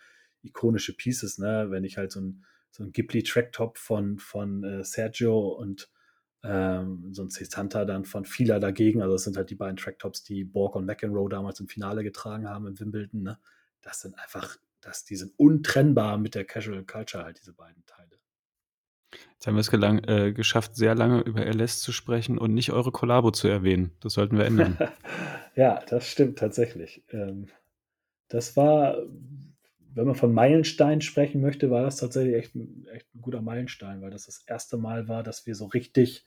ikonische 0.44 0.96
Pieces, 0.96 1.38
ne? 1.38 1.68
Wenn 1.70 1.84
ich 1.84 1.98
halt 1.98 2.12
so 2.12 2.22
ein, 2.22 2.46
so 2.72 2.84
ein 2.84 2.92
Ghibli-Tracktop 2.92 3.78
von, 3.78 4.20
von 4.20 4.64
äh, 4.64 4.84
Sergio 4.84 5.50
und 5.50 5.90
ähm, 6.44 7.14
so 7.14 7.24
ein 7.24 7.30
Cesanta 7.30 7.86
dann 7.86 8.06
von 8.06 8.26
Fila 8.26 8.60
dagegen, 8.60 9.02
also 9.02 9.14
das 9.14 9.24
sind 9.24 9.36
halt 9.36 9.50
die 9.50 9.56
beiden 9.56 9.78
Tracktops, 9.78 10.24
die 10.24 10.46
Borg 10.46 10.76
und 10.76 10.86
McEnroe 10.86 11.30
damals 11.30 11.60
im 11.60 11.68
Finale 11.68 12.04
getragen 12.04 12.48
haben 12.48 12.68
in 12.68 12.80
Wimbledon, 12.80 13.24
ne? 13.24 13.40
Das 13.82 14.02
sind 14.02 14.18
einfach, 14.18 14.58
das, 14.82 15.06
die 15.06 15.16
sind 15.16 15.34
untrennbar 15.38 16.18
mit 16.18 16.36
der 16.36 16.46
Casual 16.46 16.84
Culture 16.84 17.24
halt, 17.24 17.40
diese 17.40 17.54
beiden 17.54 17.86
Teile. 17.86 18.20
Jetzt 19.34 19.48
haben 19.48 19.56
wir 19.56 19.62
es 19.62 19.72
gelang, 19.72 20.04
äh, 20.04 20.34
geschafft, 20.34 20.76
sehr 20.76 20.96
lange 20.96 21.22
über 21.22 21.46
LS 21.46 21.80
zu 21.80 21.92
sprechen 21.92 22.38
und 22.38 22.54
nicht 22.54 22.72
eure 22.72 22.92
Kollabo 22.92 23.32
zu 23.32 23.48
erwähnen. 23.48 23.92
Das 24.02 24.14
sollten 24.14 24.38
wir 24.38 24.46
ändern. 24.46 24.78
ja, 25.56 25.82
das 25.88 26.08
stimmt 26.08 26.38
tatsächlich. 26.38 27.04
Ähm, 27.10 27.48
das 28.28 28.56
war 28.56 28.98
wenn 29.94 30.06
man 30.06 30.16
von 30.16 30.34
Meilenstein 30.34 31.02
sprechen 31.02 31.42
möchte, 31.42 31.70
war 31.70 31.84
das 31.84 31.98
tatsächlich 31.98 32.36
echt 32.36 32.56
ein, 32.56 32.86
echt 32.94 33.14
ein 33.16 33.22
guter 33.22 33.42
Meilenstein, 33.42 34.02
weil 34.02 34.12
das 34.12 34.26
das 34.26 34.44
erste 34.46 34.78
Mal 34.78 35.08
war, 35.08 35.24
dass 35.24 35.46
wir 35.46 35.56
so 35.56 35.66
richtig 35.66 36.26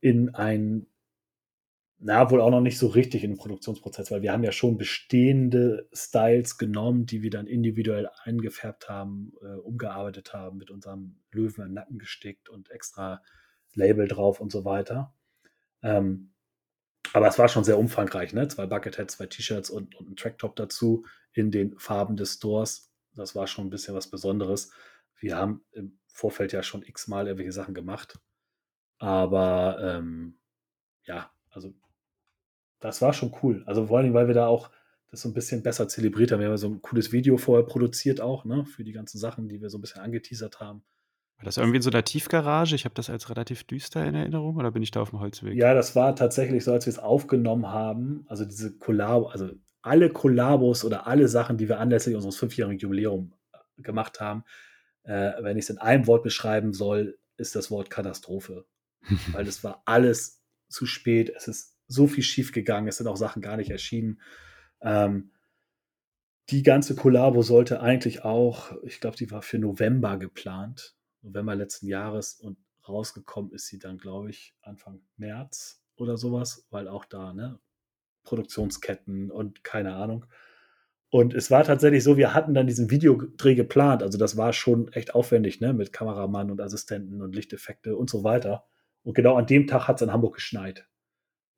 in 0.00 0.34
ein, 0.34 0.86
na, 1.98 2.30
wohl 2.30 2.40
auch 2.40 2.50
noch 2.50 2.60
nicht 2.60 2.78
so 2.78 2.88
richtig 2.88 3.22
in 3.22 3.30
den 3.30 3.38
Produktionsprozess, 3.38 4.10
weil 4.10 4.22
wir 4.22 4.32
haben 4.32 4.42
ja 4.42 4.50
schon 4.50 4.76
bestehende 4.76 5.88
Styles 5.92 6.58
genommen, 6.58 7.06
die 7.06 7.22
wir 7.22 7.30
dann 7.30 7.46
individuell 7.46 8.08
eingefärbt 8.24 8.88
haben, 8.88 9.32
äh, 9.40 9.54
umgearbeitet 9.54 10.34
haben, 10.34 10.58
mit 10.58 10.70
unserem 10.70 11.20
Löwen 11.30 11.64
im 11.64 11.74
Nacken 11.74 11.98
gestickt 11.98 12.48
und 12.48 12.70
extra 12.70 13.22
Label 13.74 14.08
drauf 14.08 14.40
und 14.40 14.50
so 14.50 14.64
weiter. 14.64 15.14
Ähm, 15.82 16.31
aber 17.12 17.28
es 17.28 17.38
war 17.38 17.48
schon 17.48 17.64
sehr 17.64 17.78
umfangreich, 17.78 18.32
ne? 18.32 18.48
Zwei 18.48 18.66
Bucketheads, 18.66 19.16
zwei 19.16 19.26
T-Shirts 19.26 19.70
und, 19.70 19.94
und 19.96 20.10
ein 20.10 20.16
Tracktop 20.16 20.56
dazu 20.56 21.04
in 21.32 21.50
den 21.50 21.78
Farben 21.78 22.16
des 22.16 22.34
Stores. 22.34 22.92
Das 23.14 23.34
war 23.34 23.46
schon 23.46 23.66
ein 23.66 23.70
bisschen 23.70 23.94
was 23.94 24.08
Besonderes. 24.08 24.72
Wir 25.18 25.36
haben 25.36 25.64
im 25.72 25.98
Vorfeld 26.06 26.52
ja 26.52 26.62
schon 26.62 26.82
x-mal 26.82 27.26
irgendwelche 27.26 27.52
Sachen 27.52 27.74
gemacht. 27.74 28.18
Aber 28.98 29.78
ähm, 29.82 30.38
ja, 31.04 31.30
also 31.50 31.74
das 32.80 33.02
war 33.02 33.12
schon 33.12 33.34
cool. 33.42 33.62
Also 33.66 33.86
vor 33.86 33.98
allem, 33.98 34.14
weil 34.14 34.26
wir 34.26 34.34
da 34.34 34.46
auch 34.46 34.70
das 35.10 35.20
so 35.20 35.28
ein 35.28 35.34
bisschen 35.34 35.62
besser 35.62 35.88
zelebriert 35.88 36.32
haben. 36.32 36.40
Wir 36.40 36.48
haben 36.48 36.56
so 36.56 36.68
ein 36.68 36.80
cooles 36.80 37.12
Video 37.12 37.36
vorher 37.36 37.66
produziert 37.66 38.20
auch, 38.20 38.44
ne, 38.44 38.64
für 38.64 38.82
die 38.82 38.92
ganzen 38.92 39.18
Sachen, 39.18 39.48
die 39.48 39.60
wir 39.60 39.68
so 39.68 39.78
ein 39.78 39.82
bisschen 39.82 40.00
angeteasert 40.00 40.58
haben. 40.60 40.82
War 41.42 41.46
das 41.46 41.56
irgendwie 41.56 41.78
in 41.78 41.82
so 41.82 41.90
einer 41.90 42.04
Tiefgarage? 42.04 42.76
Ich 42.76 42.84
habe 42.84 42.94
das 42.94 43.10
als 43.10 43.28
relativ 43.28 43.64
düster 43.64 44.06
in 44.06 44.14
Erinnerung 44.14 44.58
oder 44.58 44.70
bin 44.70 44.80
ich 44.80 44.92
da 44.92 45.00
auf 45.00 45.10
dem 45.10 45.18
Holzweg? 45.18 45.56
Ja, 45.56 45.74
das 45.74 45.96
war 45.96 46.14
tatsächlich 46.14 46.62
so, 46.62 46.72
als 46.72 46.86
wir 46.86 46.92
es 46.92 47.00
aufgenommen 47.00 47.66
haben. 47.66 48.24
Also 48.28 48.44
diese 48.44 48.78
Kollabo, 48.78 49.26
also 49.26 49.50
alle 49.82 50.08
Kollabos 50.10 50.84
oder 50.84 51.08
alle 51.08 51.26
Sachen, 51.26 51.56
die 51.56 51.68
wir 51.68 51.80
anlässlich 51.80 52.14
unseres 52.14 52.36
fünfjährigen 52.36 52.78
Jubiläums 52.78 53.32
äh, 53.52 53.82
gemacht 53.82 54.20
haben, 54.20 54.44
äh, 55.02 55.32
wenn 55.40 55.56
ich 55.56 55.64
es 55.64 55.70
in 55.70 55.78
einem 55.78 56.06
Wort 56.06 56.22
beschreiben 56.22 56.72
soll, 56.72 57.18
ist 57.38 57.56
das 57.56 57.72
Wort 57.72 57.90
Katastrophe. 57.90 58.64
Weil 59.32 59.48
es 59.48 59.64
war 59.64 59.82
alles 59.84 60.44
zu 60.68 60.86
spät. 60.86 61.32
Es 61.36 61.48
ist 61.48 61.76
so 61.88 62.06
viel 62.06 62.22
schief 62.22 62.52
gegangen. 62.52 62.86
Es 62.86 62.98
sind 62.98 63.08
auch 63.08 63.16
Sachen 63.16 63.42
gar 63.42 63.56
nicht 63.56 63.70
erschienen. 63.70 64.20
Ähm, 64.80 65.32
die 66.50 66.62
ganze 66.62 66.94
Kollabo 66.94 67.42
sollte 67.42 67.80
eigentlich 67.80 68.22
auch, 68.22 68.70
ich 68.84 69.00
glaube, 69.00 69.16
die 69.16 69.32
war 69.32 69.42
für 69.42 69.58
November 69.58 70.18
geplant. 70.18 70.94
November 71.22 71.54
letzten 71.54 71.86
Jahres 71.86 72.34
und 72.34 72.58
rausgekommen 72.88 73.52
ist 73.52 73.66
sie 73.68 73.78
dann, 73.78 73.98
glaube 73.98 74.30
ich, 74.30 74.54
Anfang 74.60 75.00
März 75.16 75.82
oder 75.96 76.16
sowas, 76.16 76.66
weil 76.70 76.88
auch 76.88 77.04
da, 77.04 77.32
ne, 77.32 77.60
Produktionsketten 78.24 79.30
und 79.30 79.64
keine 79.64 79.94
Ahnung. 79.94 80.26
Und 81.10 81.34
es 81.34 81.50
war 81.50 81.62
tatsächlich 81.64 82.02
so, 82.02 82.16
wir 82.16 82.32
hatten 82.32 82.54
dann 82.54 82.66
diesen 82.66 82.90
Videodreh 82.90 83.54
geplant. 83.54 84.02
Also 84.02 84.16
das 84.16 84.36
war 84.38 84.52
schon 84.52 84.90
echt 84.92 85.14
aufwendig, 85.14 85.60
ne? 85.60 85.74
Mit 85.74 85.92
Kameramann 85.92 86.50
und 86.50 86.60
Assistenten 86.60 87.20
und 87.20 87.34
Lichteffekte 87.34 87.96
und 87.96 88.08
so 88.08 88.24
weiter. 88.24 88.64
Und 89.02 89.14
genau 89.14 89.36
an 89.36 89.46
dem 89.46 89.66
Tag 89.66 89.88
hat 89.88 89.96
es 89.96 90.02
in 90.02 90.12
Hamburg 90.12 90.36
geschneit. 90.36 90.86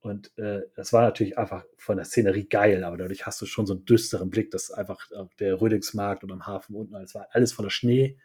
Und 0.00 0.36
äh, 0.38 0.62
das 0.74 0.92
war 0.92 1.02
natürlich 1.02 1.38
einfach 1.38 1.64
von 1.76 1.96
der 1.96 2.04
Szenerie 2.04 2.48
geil, 2.48 2.84
aber 2.84 2.96
dadurch 2.96 3.26
hast 3.26 3.40
du 3.40 3.46
schon 3.46 3.64
so 3.64 3.74
einen 3.74 3.84
düsteren 3.84 4.28
Blick, 4.28 4.50
dass 4.50 4.70
einfach 4.70 5.08
der 5.38 5.60
Rödingsmarkt 5.60 6.24
und 6.24 6.32
am 6.32 6.46
Hafen 6.46 6.74
unten, 6.74 6.94
alles 6.94 7.14
war 7.14 7.28
alles 7.30 7.52
voller 7.52 7.70
Schnee. 7.70 8.18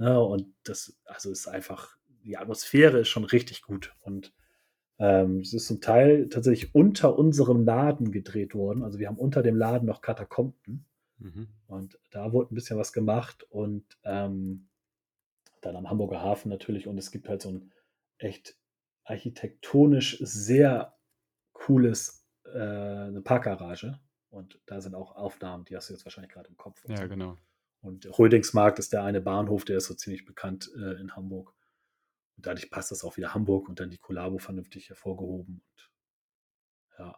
Ne? 0.00 0.18
Und 0.18 0.54
das, 0.64 0.98
also 1.04 1.30
ist 1.30 1.46
einfach, 1.46 1.98
die 2.24 2.38
Atmosphäre 2.38 3.00
ist 3.00 3.08
schon 3.08 3.24
richtig 3.24 3.60
gut. 3.60 3.94
Und 4.00 4.32
ähm, 4.98 5.40
es 5.40 5.52
ist 5.52 5.66
zum 5.66 5.82
Teil 5.82 6.30
tatsächlich 6.30 6.74
unter 6.74 7.18
unserem 7.18 7.66
Laden 7.66 8.10
gedreht 8.10 8.54
worden. 8.54 8.82
Also 8.82 8.98
wir 8.98 9.08
haben 9.08 9.18
unter 9.18 9.42
dem 9.42 9.56
Laden 9.56 9.86
noch 9.86 10.00
Katakomben. 10.00 10.86
Mhm. 11.18 11.48
Und 11.66 11.98
da 12.10 12.32
wurde 12.32 12.52
ein 12.52 12.54
bisschen 12.54 12.78
was 12.78 12.94
gemacht 12.94 13.46
und 13.50 13.84
ähm, 14.04 14.68
dann 15.60 15.76
am 15.76 15.90
Hamburger 15.90 16.22
Hafen 16.22 16.48
natürlich. 16.48 16.86
Und 16.86 16.96
es 16.96 17.10
gibt 17.10 17.28
halt 17.28 17.42
so 17.42 17.50
ein 17.50 17.70
echt 18.16 18.56
architektonisch 19.04 20.18
sehr 20.22 20.96
cooles, 21.52 22.26
äh, 22.46 22.58
eine 22.58 23.20
Parkgarage. 23.20 24.00
Und 24.30 24.58
da 24.64 24.80
sind 24.80 24.94
auch 24.94 25.14
Aufnahmen, 25.14 25.66
die 25.66 25.76
hast 25.76 25.90
du 25.90 25.92
jetzt 25.92 26.06
wahrscheinlich 26.06 26.32
gerade 26.32 26.48
im 26.48 26.56
Kopf. 26.56 26.82
Ja, 26.88 26.96
so. 26.96 27.08
genau. 27.08 27.36
Und 27.80 28.06
Rödingsmarkt 28.18 28.78
ist 28.78 28.92
der 28.92 29.04
eine 29.04 29.20
Bahnhof, 29.20 29.64
der 29.64 29.78
ist 29.78 29.86
so 29.86 29.94
ziemlich 29.94 30.24
bekannt 30.24 30.70
äh, 30.76 31.00
in 31.00 31.16
Hamburg. 31.16 31.54
Und 32.36 32.46
dadurch 32.46 32.70
passt 32.70 32.90
das 32.90 33.04
auch 33.04 33.16
wieder 33.16 33.34
Hamburg 33.34 33.68
und 33.68 33.80
dann 33.80 33.90
die 33.90 33.98
Kollabo 33.98 34.38
vernünftig 34.38 34.88
hervorgehoben. 34.88 35.62
Und 35.62 35.90
ja. 36.98 37.16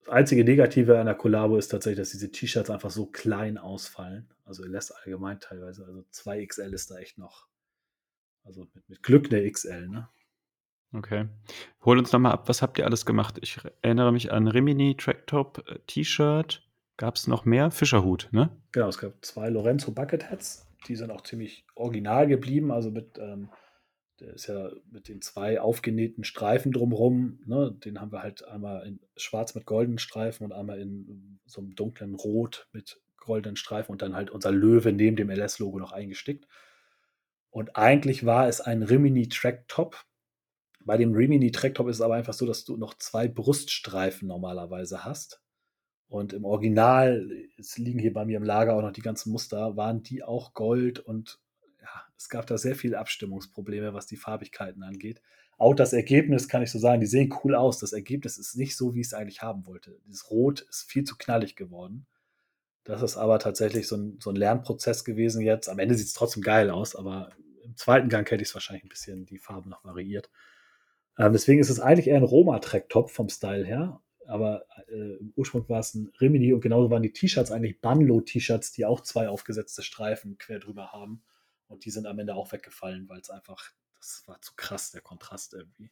Das 0.00 0.08
einzige 0.10 0.44
Negative 0.44 0.98
an 0.98 1.06
der 1.06 1.14
Kollabo 1.14 1.56
ist 1.56 1.68
tatsächlich, 1.68 1.98
dass 1.98 2.10
diese 2.10 2.30
T-Shirts 2.30 2.70
einfach 2.70 2.90
so 2.90 3.06
klein 3.06 3.58
ausfallen. 3.58 4.32
Also 4.44 4.64
lässt 4.64 4.94
allgemein 4.94 5.40
teilweise. 5.40 5.84
Also 5.84 6.04
2XL 6.12 6.72
ist 6.72 6.90
da 6.90 6.98
echt 6.98 7.18
noch. 7.18 7.46
Also 8.44 8.66
mit, 8.74 8.88
mit 8.88 9.02
Glück 9.02 9.32
eine 9.32 9.50
XL, 9.50 9.88
ne? 9.88 10.08
Okay. 10.92 11.28
Hol 11.84 11.98
uns 11.98 12.12
nochmal 12.12 12.32
ab, 12.32 12.48
was 12.48 12.62
habt 12.62 12.78
ihr 12.78 12.84
alles 12.84 13.04
gemacht? 13.04 13.38
Ich 13.42 13.58
erinnere 13.82 14.12
mich 14.12 14.32
an 14.32 14.48
Rimini 14.48 14.96
Tracktop 14.96 15.64
äh, 15.68 15.78
T-Shirt, 15.86 16.65
gab 16.96 17.16
es 17.16 17.26
noch 17.26 17.44
mehr? 17.44 17.70
Fischerhut, 17.70 18.28
ne? 18.32 18.50
Genau, 18.72 18.88
es 18.88 18.98
gab 18.98 19.24
zwei 19.24 19.48
Lorenzo 19.48 19.92
Bucketheads. 19.92 20.66
Die 20.88 20.96
sind 20.96 21.10
auch 21.10 21.22
ziemlich 21.22 21.64
original 21.74 22.26
geblieben. 22.26 22.70
Also 22.70 22.90
mit, 22.90 23.18
ähm, 23.18 23.50
der 24.20 24.34
ist 24.34 24.46
ja 24.46 24.70
mit 24.90 25.08
den 25.08 25.20
zwei 25.20 25.60
aufgenähten 25.60 26.24
Streifen 26.24 26.72
drumherum. 26.72 27.40
Ne? 27.46 27.76
Den 27.84 28.00
haben 28.00 28.12
wir 28.12 28.22
halt 28.22 28.46
einmal 28.46 28.86
in 28.86 29.00
schwarz 29.16 29.54
mit 29.54 29.66
goldenen 29.66 29.98
Streifen 29.98 30.44
und 30.44 30.52
einmal 30.52 30.78
in 30.78 31.40
so 31.46 31.60
einem 31.60 31.74
dunklen 31.74 32.14
Rot 32.14 32.68
mit 32.72 33.00
goldenen 33.18 33.56
Streifen 33.56 33.92
und 33.92 34.02
dann 34.02 34.14
halt 34.14 34.30
unser 34.30 34.52
Löwe 34.52 34.92
neben 34.92 35.16
dem 35.16 35.30
LS-Logo 35.30 35.78
noch 35.78 35.92
eingestickt. 35.92 36.46
Und 37.50 37.76
eigentlich 37.76 38.24
war 38.24 38.48
es 38.48 38.60
ein 38.60 38.82
Rimini 38.82 39.28
Track 39.28 39.66
Top. 39.68 40.04
Bei 40.84 40.96
dem 40.96 41.14
Rimini 41.14 41.50
Track 41.50 41.74
Top 41.74 41.88
ist 41.88 41.96
es 41.96 42.02
aber 42.02 42.14
einfach 42.14 42.34
so, 42.34 42.46
dass 42.46 42.64
du 42.64 42.76
noch 42.76 42.94
zwei 42.98 43.28
Bruststreifen 43.28 44.28
normalerweise 44.28 45.04
hast. 45.04 45.42
Und 46.08 46.32
im 46.32 46.44
Original, 46.44 47.28
es 47.58 47.78
liegen 47.78 47.98
hier 47.98 48.12
bei 48.12 48.24
mir 48.24 48.36
im 48.36 48.44
Lager 48.44 48.74
auch 48.74 48.82
noch 48.82 48.92
die 48.92 49.02
ganzen 49.02 49.32
Muster, 49.32 49.76
waren 49.76 50.02
die 50.02 50.22
auch 50.22 50.54
Gold 50.54 51.00
und 51.00 51.40
ja, 51.80 51.88
es 52.16 52.28
gab 52.28 52.46
da 52.46 52.58
sehr 52.58 52.76
viele 52.76 52.98
Abstimmungsprobleme, 52.98 53.92
was 53.92 54.06
die 54.06 54.16
Farbigkeiten 54.16 54.82
angeht. 54.82 55.20
Auch 55.58 55.74
das 55.74 55.92
Ergebnis 55.92 56.48
kann 56.48 56.62
ich 56.62 56.70
so 56.70 56.78
sagen, 56.78 57.00
die 57.00 57.06
sehen 57.06 57.34
cool 57.42 57.54
aus. 57.54 57.78
Das 57.78 57.92
Ergebnis 57.92 58.38
ist 58.38 58.56
nicht 58.56 58.76
so, 58.76 58.94
wie 58.94 59.00
ich 59.00 59.06
es 59.06 59.14
eigentlich 59.14 59.42
haben 59.42 59.66
wollte. 59.66 59.98
Dieses 60.06 60.30
Rot 60.30 60.60
ist 60.60 60.90
viel 60.90 61.04
zu 61.04 61.16
knallig 61.16 61.56
geworden. 61.56 62.06
Das 62.84 63.02
ist 63.02 63.16
aber 63.16 63.38
tatsächlich 63.38 63.88
so 63.88 63.96
ein, 63.96 64.18
so 64.20 64.30
ein 64.30 64.36
Lernprozess 64.36 65.04
gewesen 65.04 65.40
jetzt. 65.42 65.68
Am 65.68 65.78
Ende 65.78 65.94
sieht 65.96 66.06
es 66.06 66.12
trotzdem 66.12 66.42
geil 66.42 66.70
aus, 66.70 66.94
aber 66.94 67.32
im 67.64 67.74
zweiten 67.74 68.08
Gang 68.08 68.30
hätte 68.30 68.42
ich 68.42 68.50
es 68.50 68.54
wahrscheinlich 68.54 68.84
ein 68.84 68.90
bisschen 68.90 69.26
die 69.26 69.38
Farbe 69.38 69.68
noch 69.68 69.82
variiert. 69.82 70.30
Ähm, 71.18 71.32
deswegen 71.32 71.60
ist 71.60 71.70
es 71.70 71.80
eigentlich 71.80 72.06
eher 72.06 72.16
ein 72.16 72.22
Roma-Track-Top 72.22 73.10
vom 73.10 73.28
Style 73.28 73.64
her 73.64 74.00
aber 74.26 74.66
äh, 74.88 75.16
im 75.16 75.32
Ursprung 75.36 75.68
war 75.68 75.80
es 75.80 75.94
ein 75.94 76.12
Rimini 76.20 76.52
und 76.52 76.60
genauso 76.60 76.90
waren 76.90 77.02
die 77.02 77.12
T-Shirts 77.12 77.50
eigentlich 77.50 77.80
Banlo-T-Shirts, 77.80 78.72
die 78.72 78.84
auch 78.84 79.00
zwei 79.00 79.28
aufgesetzte 79.28 79.82
Streifen 79.82 80.38
quer 80.38 80.58
drüber 80.58 80.92
haben. 80.92 81.22
Und 81.68 81.84
die 81.84 81.90
sind 81.90 82.06
am 82.06 82.18
Ende 82.18 82.34
auch 82.34 82.52
weggefallen, 82.52 83.08
weil 83.08 83.20
es 83.20 83.30
einfach, 83.30 83.72
das 83.96 84.22
war 84.26 84.40
zu 84.40 84.52
krass, 84.56 84.90
der 84.90 85.00
Kontrast 85.00 85.54
irgendwie. 85.54 85.90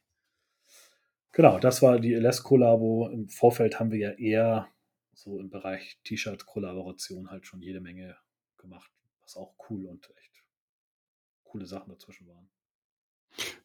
Genau, 1.32 1.58
das 1.58 1.82
war 1.82 1.98
die 1.98 2.14
LS-Kollabo. 2.14 3.08
Im 3.08 3.28
Vorfeld 3.28 3.80
haben 3.80 3.90
wir 3.90 3.98
ja 3.98 4.10
eher 4.12 4.68
so 5.12 5.38
im 5.38 5.50
Bereich 5.50 5.98
T-Shirt-Kollaboration 6.04 7.30
halt 7.30 7.46
schon 7.46 7.60
jede 7.60 7.80
Menge 7.80 8.16
gemacht, 8.56 8.90
was 9.22 9.36
auch 9.36 9.54
cool 9.68 9.86
und 9.86 10.08
echt 10.16 10.44
coole 11.42 11.66
Sachen 11.66 11.90
dazwischen 11.90 12.28
waren. 12.28 12.48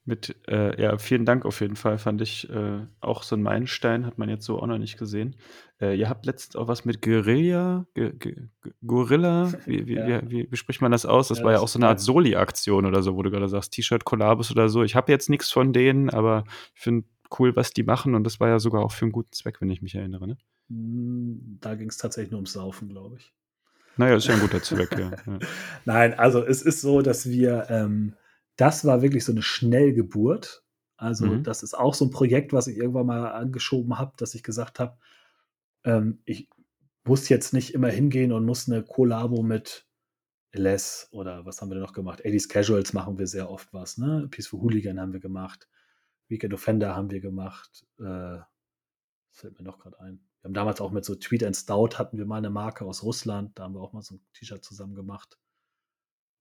Mit, 0.10 0.36
äh, 0.47 0.82
ja, 0.82 0.97
vielen 0.97 1.24
Dank 1.24 1.45
auf 1.45 1.62
jeden 1.62 1.76
Fall. 1.76 1.99
Fand 1.99 2.20
ich 2.20 2.49
äh, 2.49 2.80
auch 2.99 3.22
so 3.22 3.36
ein 3.36 3.43
Meilenstein, 3.43 4.07
hat 4.07 4.18
man 4.18 4.28
jetzt 4.28 4.43
so 4.43 4.60
auch 4.60 4.66
noch 4.66 4.80
nicht 4.80 4.97
gesehen. 4.97 5.36
Äh, 5.80 5.99
ihr 5.99 6.10
habt 6.10 6.26
letztens 6.26 6.55
auch 6.55 6.68
was 6.68 6.84
mit 6.84 7.03
Guerilla, 7.03 7.86
Ge 7.93 8.14
Ge 8.18 8.47
Gorilla, 8.84 9.53
wie, 9.68 9.86
wie, 9.86 9.93
ja. 9.97 10.22
wie, 10.28 10.51
wie, 10.51 10.57
spricht 10.57 10.82
man 10.82 10.91
das 10.91 11.05
aus? 11.05 11.28
Das 11.28 11.38
ja, 11.38 11.43
war 11.43 11.51
das 11.51 11.60
ja 11.60 11.64
auch 11.64 11.68
so 11.68 11.78
eine 11.78 11.89
Art 11.89 11.99
Soli-Aktion 11.99 12.88
oder 12.88 13.03
so, 13.03 13.16
wo 13.16 13.22
du 13.22 13.30
gerade 13.30 13.47
sagst, 13.47 13.74
T-Shirt-Kollabos 13.74 14.49
oder 14.49 14.68
so. 14.68 14.82
Ich 14.82 14.95
habe 14.95 15.12
jetzt 15.12 15.30
nichts 15.30 15.51
von 15.51 15.74
denen, 15.74 16.10
aber 16.10 16.43
ich 16.74 16.82
finde 16.82 17.07
cool, 17.38 17.55
was 17.55 17.70
die 17.70 17.84
machen 17.84 18.16
und 18.16 18.24
das 18.24 18.39
war 18.39 18.47
ja 18.47 18.57
sogar 18.57 18.84
auch 18.84 18.91
für 18.91 19.05
einen 19.05 19.12
guten 19.12 19.32
Zweck, 19.32 19.62
wenn 19.62 19.70
ich 19.70 19.84
mich 19.84 19.93
erinnere. 19.93 20.28
Ne? 20.28 20.38
Hm, 20.70 21.60
da 21.62 21.76
ging 21.76 21.89
es 21.89 21.97
tatsächlich 21.97 22.32
nur 22.32 22.39
ums 22.39 22.53
Saufen, 22.53 22.89
glaube 22.89 23.18
ich. 23.20 23.32
Naja, 23.97 24.16
ist 24.16 24.28
ja 24.28 24.34
ein 24.34 24.39
guter 24.39 24.64
Zweck, 24.64 24.97
ja. 24.97 25.12
ja. 25.28 25.39
Nein, 25.86 26.16
also 26.18 26.43
es 26.43 26.64
ist 26.64 26.82
so, 26.82 27.03
dass 27.03 27.30
wir 27.30 27.68
ähm, 27.70 28.16
das 28.60 28.86
war 28.86 29.01
wirklich 29.01 29.24
so 29.24 29.32
eine 29.32 29.41
Schnellgeburt. 29.41 30.64
Also, 30.97 31.26
mhm. 31.28 31.43
das 31.43 31.64
ist 31.64 31.74
auch 31.74 31.93
so 31.93 32.05
ein 32.05 32.12
Projekt, 32.12 32.51
was 32.51 32.68
ich 32.68 32.78
irgendwann 32.78 33.05
mal 33.05 33.32
angeschoben 33.32 33.97
habe, 33.97 34.14
dass 34.18 34.36
ich 34.36 34.43
gesagt 34.43 34.80
habe, 34.80 34.97
ähm, 35.86 36.22
ich 36.26 36.49
muss 37.05 37.30
jetzt 37.30 37.53
nicht 37.53 37.74
immer 37.74 37.88
hingehen 37.88 38.34
und 38.34 38.45
muss 38.45 38.70
eine 38.70 38.84
Kollabo 38.84 39.41
mit 39.41 39.88
Les 40.51 41.07
oder 41.12 41.45
was 41.45 41.62
haben 41.62 41.70
wir 41.70 41.76
denn 41.76 41.84
noch 41.84 41.93
gemacht? 41.93 42.26
80s 42.26 42.49
Casuals 42.49 42.93
machen 42.93 43.18
wir 43.18 43.28
sehr 43.28 43.49
oft 43.49 43.72
was, 43.72 43.97
ne? 43.97 44.28
Peaceful 44.30 44.60
Hooligan 44.60 44.99
haben 44.99 45.14
wir 45.14 45.20
gemacht. 45.20 45.70
Weekend 46.28 46.53
Offender 46.53 46.95
haben 46.95 47.12
wir 47.12 47.22
gemacht. 47.22 47.86
Äh, 47.99 48.03
das 48.03 48.45
fällt 49.32 49.57
mir 49.57 49.64
noch 49.64 49.80
gerade 49.80 49.99
ein. 50.01 50.20
Wir 50.41 50.49
haben 50.49 50.53
damals 50.53 50.82
auch 50.82 50.91
mit 50.91 51.05
so 51.05 51.16
Tweet 51.16 51.43
and 51.43 51.55
Stout 51.55 51.97
hatten 51.97 52.18
wir 52.18 52.26
mal 52.26 52.38
eine 52.38 52.49
Marke 52.49 52.84
aus 52.84 53.03
Russland. 53.03 53.57
Da 53.57 53.64
haben 53.64 53.76
wir 53.76 53.82
auch 53.82 53.93
mal 53.93 54.01
so 54.01 54.16
ein 54.16 54.22
T-Shirt 54.34 54.64
zusammen 54.66 54.95
gemacht. 54.95 55.38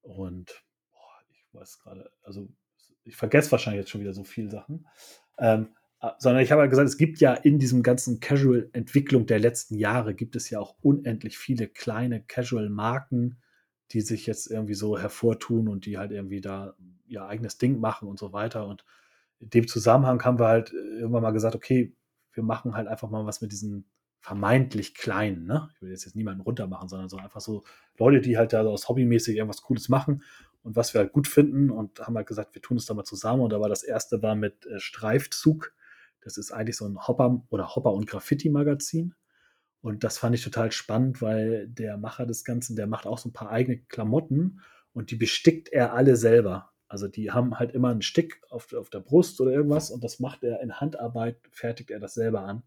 Und 0.02 0.64
weiß 1.53 1.80
gerade, 1.80 2.11
also 2.22 2.49
ich 3.05 3.16
vergesse 3.16 3.51
wahrscheinlich 3.53 3.80
jetzt 3.80 3.90
schon 3.90 4.01
wieder 4.01 4.12
so 4.12 4.24
viele 4.24 4.51
Sachen. 4.51 4.86
Ähm, 5.38 5.68
äh, 6.01 6.11
sondern 6.18 6.42
ich 6.42 6.51
habe 6.51 6.61
ja 6.61 6.62
halt 6.62 6.70
gesagt, 6.70 6.88
es 6.88 6.99
gibt 6.99 7.18
ja 7.18 7.34
in 7.34 7.59
diesem 7.59 7.82
ganzen 7.82 8.20
Casual-Entwicklung 8.20 9.26
der 9.26 9.38
letzten 9.38 9.76
Jahre, 9.76 10.14
gibt 10.14 10.36
es 10.36 10.51
ja 10.51 10.61
auch 10.61 10.76
unendlich 10.80 11.38
viele 11.38 11.68
kleine 11.68 12.22
Casual-Marken, 12.22 13.38
die 13.92 14.01
sich 14.03 14.26
jetzt 14.26 14.51
irgendwie 14.51 14.74
so 14.74 14.99
hervortun 14.99 15.68
und 15.68 15.86
die 15.86 15.99
halt 15.99 16.11
irgendwie 16.12 16.40
da 16.40 16.74
ihr 17.07 17.24
eigenes 17.24 17.59
Ding 17.59 17.80
machen 17.80 18.09
und 18.09 18.18
so 18.18 18.32
weiter. 18.32 18.66
Und 18.66 18.84
in 19.40 19.51
dem 19.51 19.66
Zusammenhang 19.66 20.22
haben 20.24 20.38
wir 20.38 20.49
halt 20.49 20.72
irgendwann 20.72 21.22
mal 21.22 21.30
gesagt, 21.30 21.57
okay, 21.57 21.94
wir 22.32 22.42
machen 22.42 22.74
halt 22.74 22.86
einfach 22.86 23.09
mal 23.09 23.24
was 23.24 23.40
mit 23.40 23.51
diesen 23.51 23.86
vermeintlich 24.20 24.94
kleinen, 24.94 25.46
ne? 25.46 25.70
Ich 25.74 25.80
will 25.80 25.90
jetzt, 25.90 26.05
jetzt 26.05 26.16
niemanden 26.16 26.42
runtermachen, 26.42 26.88
sondern 26.88 27.09
so 27.09 27.16
einfach 27.16 27.40
so 27.40 27.64
Leute, 27.96 28.20
die 28.20 28.36
halt 28.36 28.53
da 28.53 28.62
so 28.62 28.70
aus 28.70 28.88
hobbymäßig 28.88 29.36
irgendwas 29.36 29.62
Cooles 29.62 29.88
machen 29.88 30.22
und 30.68 30.76
was 30.76 30.92
wir 30.92 31.00
halt 31.00 31.14
gut 31.14 31.26
finden 31.26 31.70
und 31.70 31.98
haben 32.00 32.14
halt 32.14 32.26
gesagt, 32.26 32.54
wir 32.54 32.60
tun 32.60 32.76
es 32.76 32.84
da 32.84 32.92
mal 32.92 33.04
zusammen. 33.04 33.40
Und 33.40 33.54
da 33.54 33.60
war 33.60 33.70
das 33.70 33.82
erste 33.82 34.22
war 34.22 34.34
mit 34.34 34.66
äh, 34.66 34.78
Streifzug. 34.78 35.72
Das 36.20 36.36
ist 36.36 36.52
eigentlich 36.52 36.76
so 36.76 36.84
ein 36.84 37.08
Hopper 37.08 37.42
oder 37.48 37.74
Hopper 37.74 37.94
und 37.94 38.06
Graffiti-Magazin. 38.06 39.14
Und 39.80 40.04
das 40.04 40.18
fand 40.18 40.34
ich 40.34 40.44
total 40.44 40.70
spannend, 40.70 41.22
weil 41.22 41.68
der 41.68 41.96
Macher 41.96 42.26
des 42.26 42.44
Ganzen, 42.44 42.76
der 42.76 42.86
macht 42.86 43.06
auch 43.06 43.16
so 43.16 43.30
ein 43.30 43.32
paar 43.32 43.48
eigene 43.48 43.78
Klamotten 43.78 44.60
und 44.92 45.10
die 45.10 45.16
bestickt 45.16 45.70
er 45.70 45.94
alle 45.94 46.16
selber. 46.16 46.70
Also 46.86 47.08
die 47.08 47.30
haben 47.30 47.58
halt 47.58 47.72
immer 47.72 47.88
einen 47.88 48.02
Stick 48.02 48.42
auf, 48.50 48.74
auf 48.74 48.90
der 48.90 49.00
Brust 49.00 49.40
oder 49.40 49.52
irgendwas 49.52 49.90
und 49.90 50.04
das 50.04 50.20
macht 50.20 50.44
er 50.44 50.60
in 50.60 50.74
Handarbeit, 50.74 51.38
fertigt 51.50 51.90
er 51.90 52.00
das 52.00 52.12
selber 52.12 52.42
an. 52.42 52.62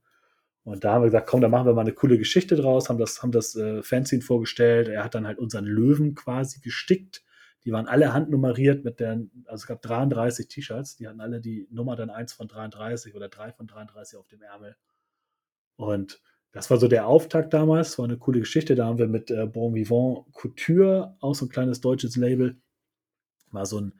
Und 0.63 0.83
da 0.83 0.93
haben 0.93 1.03
wir 1.03 1.09
gesagt, 1.09 1.27
komm, 1.27 1.41
da 1.41 1.49
machen 1.49 1.67
wir 1.67 1.73
mal 1.73 1.81
eine 1.81 1.93
coole 1.93 2.17
Geschichte 2.17 2.55
draus, 2.55 2.89
haben 2.89 2.97
das, 2.97 3.21
haben 3.21 3.31
das 3.31 3.55
äh, 3.55 3.83
Fanzine 3.83 4.23
vorgestellt. 4.23 4.87
Er 4.87 5.03
hat 5.03 5.13
dann 5.13 5.27
halt 5.27 5.37
unseren 5.37 5.65
Löwen 5.65 6.15
quasi 6.15 6.61
gestickt 6.61 7.23
die 7.65 7.71
waren 7.71 7.87
alle 7.87 8.13
handnummeriert 8.13 8.83
mit 8.83 8.99
der, 8.99 9.21
also 9.45 9.61
es 9.63 9.67
gab 9.67 9.81
33 9.81 10.47
T-Shirts, 10.47 10.95
die 10.95 11.07
hatten 11.07 11.21
alle 11.21 11.41
die 11.41 11.67
Nummer 11.71 11.95
dann 11.95 12.09
1 12.09 12.33
von 12.33 12.47
33 12.47 13.15
oder 13.15 13.29
3 13.29 13.51
von 13.53 13.67
33 13.67 14.17
auf 14.17 14.27
dem 14.27 14.41
Ärmel. 14.41 14.75
Und 15.75 16.21
das 16.51 16.69
war 16.69 16.77
so 16.77 16.87
der 16.87 17.07
Auftakt 17.07 17.53
damals, 17.53 17.97
war 17.97 18.05
eine 18.05 18.17
coole 18.17 18.39
Geschichte. 18.39 18.75
Da 18.75 18.85
haben 18.85 18.97
wir 18.97 19.07
mit 19.07 19.31
äh, 19.31 19.45
Bon 19.45 19.73
Vivant 19.73 20.33
Couture, 20.33 21.15
auch 21.19 21.35
so 21.35 21.45
ein 21.45 21.49
kleines 21.49 21.81
deutsches 21.81 22.15
Label, 22.17 22.59
mal 23.51 23.65
so 23.65 23.79
ein, 23.79 23.93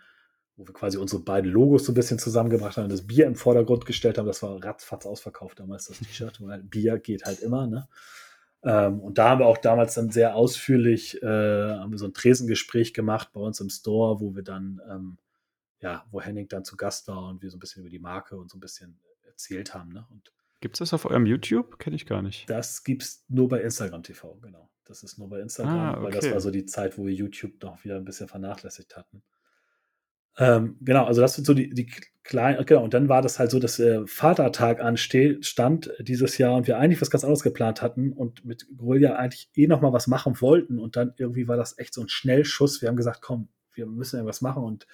wo 0.58 0.68
wir 0.68 0.74
quasi 0.74 0.98
unsere 0.98 1.22
beiden 1.22 1.50
Logos 1.52 1.86
so 1.86 1.92
ein 1.92 1.96
bisschen 1.96 2.20
zusammengebracht 2.20 2.78
haben, 2.78 2.90
das 2.90 3.08
Bier 3.08 3.26
im 3.26 3.36
Vordergrund 3.36 3.86
gestellt 3.86 4.18
haben. 4.18 4.26
Das 4.26 4.44
war 4.44 4.64
ratzfatz 4.64 5.06
ausverkauft 5.06 5.60
damals, 5.60 5.86
das 5.86 6.00
T-Shirt, 6.00 6.42
weil 6.42 6.62
Bier 6.64 6.98
geht 7.00 7.26
halt 7.26 7.40
immer, 7.40 7.68
ne? 7.68 7.88
Ähm, 8.64 9.00
und 9.00 9.18
da 9.18 9.30
haben 9.30 9.40
wir 9.40 9.48
auch 9.48 9.58
damals 9.58 9.96
dann 9.96 10.12
sehr 10.12 10.36
ausführlich, 10.36 11.22
äh, 11.24 11.26
haben 11.26 11.92
wir 11.92 11.98
so 11.98 12.06
ein 12.06 12.14
Tresengespräch 12.14 12.94
gemacht 12.94 13.30
bei 13.34 13.42
uns 13.42 13.60
im 13.60 13.70
Store, 13.70 14.20
wo 14.20 14.36
wir 14.36 14.44
dann, 14.44 14.82
ähm, 14.90 15.18
ja, 15.80 16.06
wo 16.12 16.22
Henning 16.22 16.48
dann 16.48 16.64
zu 16.64 16.78
Gast 16.78 17.08
war 17.08 17.30
und 17.30 17.42
wir 17.42 17.50
so 17.50 17.58
ein 17.58 17.60
bisschen 17.60 17.82
über 17.82 17.90
die 17.90 18.00
Marke 18.00 18.38
und 18.38 18.52
so 18.52 18.58
ein 18.58 18.62
bisschen 18.62 19.00
erzählt 19.26 19.74
haben. 19.74 19.92
Ne? 19.92 20.06
Gibt 20.60 20.76
es 20.76 20.80
das 20.80 20.94
auf 20.94 21.06
eurem 21.06 21.26
YouTube? 21.26 21.80
Kenne 21.80 21.96
ich 21.96 22.06
gar 22.06 22.22
nicht. 22.22 22.48
Das 22.50 22.84
gibt 22.84 23.02
es 23.02 23.26
nur 23.28 23.50
bei 23.50 23.62
Instagram 23.62 24.04
TV, 24.04 24.38
genau. 24.42 24.70
Das 24.86 25.04
ist 25.04 25.18
nur 25.18 25.30
bei 25.30 25.40
Instagram, 25.40 25.74
ah, 25.74 25.92
okay. 25.94 26.04
weil 26.04 26.12
das 26.12 26.32
war 26.32 26.42
so 26.42 26.52
die 26.52 26.66
Zeit, 26.66 26.98
wo 26.98 27.06
wir 27.06 27.14
YouTube 27.14 27.62
noch 27.64 27.84
wieder 27.84 27.96
ein 27.96 28.06
bisschen 28.06 28.28
vernachlässigt 28.28 28.96
hatten. 28.96 29.24
Ähm, 30.38 30.78
genau, 30.82 31.06
also 31.06 31.22
das 31.22 31.36
sind 31.36 31.46
so 31.46 31.54
die, 31.54 31.70
die 31.70 31.92
kleinen, 32.24 32.66
genau, 32.66 32.84
und 32.84 32.94
dann 32.94 33.10
war 33.10 33.22
das 33.22 33.40
halt 33.40 33.52
so, 33.52 33.60
dass 33.60 33.80
äh, 33.80 34.06
Vatertag 34.08 34.80
ansteht, 34.80 35.46
stand 35.46 35.92
dieses 36.00 36.38
Jahr 36.38 36.56
und 36.56 36.68
wir 36.68 36.78
eigentlich 36.78 37.02
was 37.02 37.12
ganz 37.12 37.24
anderes 37.24 37.44
geplant 37.44 37.82
hatten 37.82 38.14
und 38.14 38.46
mit 38.46 38.68
Guerilla 38.78 39.16
eigentlich 39.16 39.50
eh 39.56 39.68
nochmal 39.68 39.94
was 39.94 40.08
machen 40.08 40.40
wollten 40.40 40.80
und 40.80 40.96
dann 40.96 41.14
irgendwie 41.18 41.48
war 41.48 41.58
das 41.58 41.78
echt 41.78 41.94
so 41.94 42.02
ein 42.02 42.10
Schnellschuss. 42.10 42.82
Wir 42.82 42.90
haben 42.90 42.96
gesagt, 42.96 43.22
komm, 43.22 43.50
wir 43.74 43.86
müssen 43.86 44.18
irgendwas 44.18 44.42
machen 44.42 44.64
und 44.64 44.88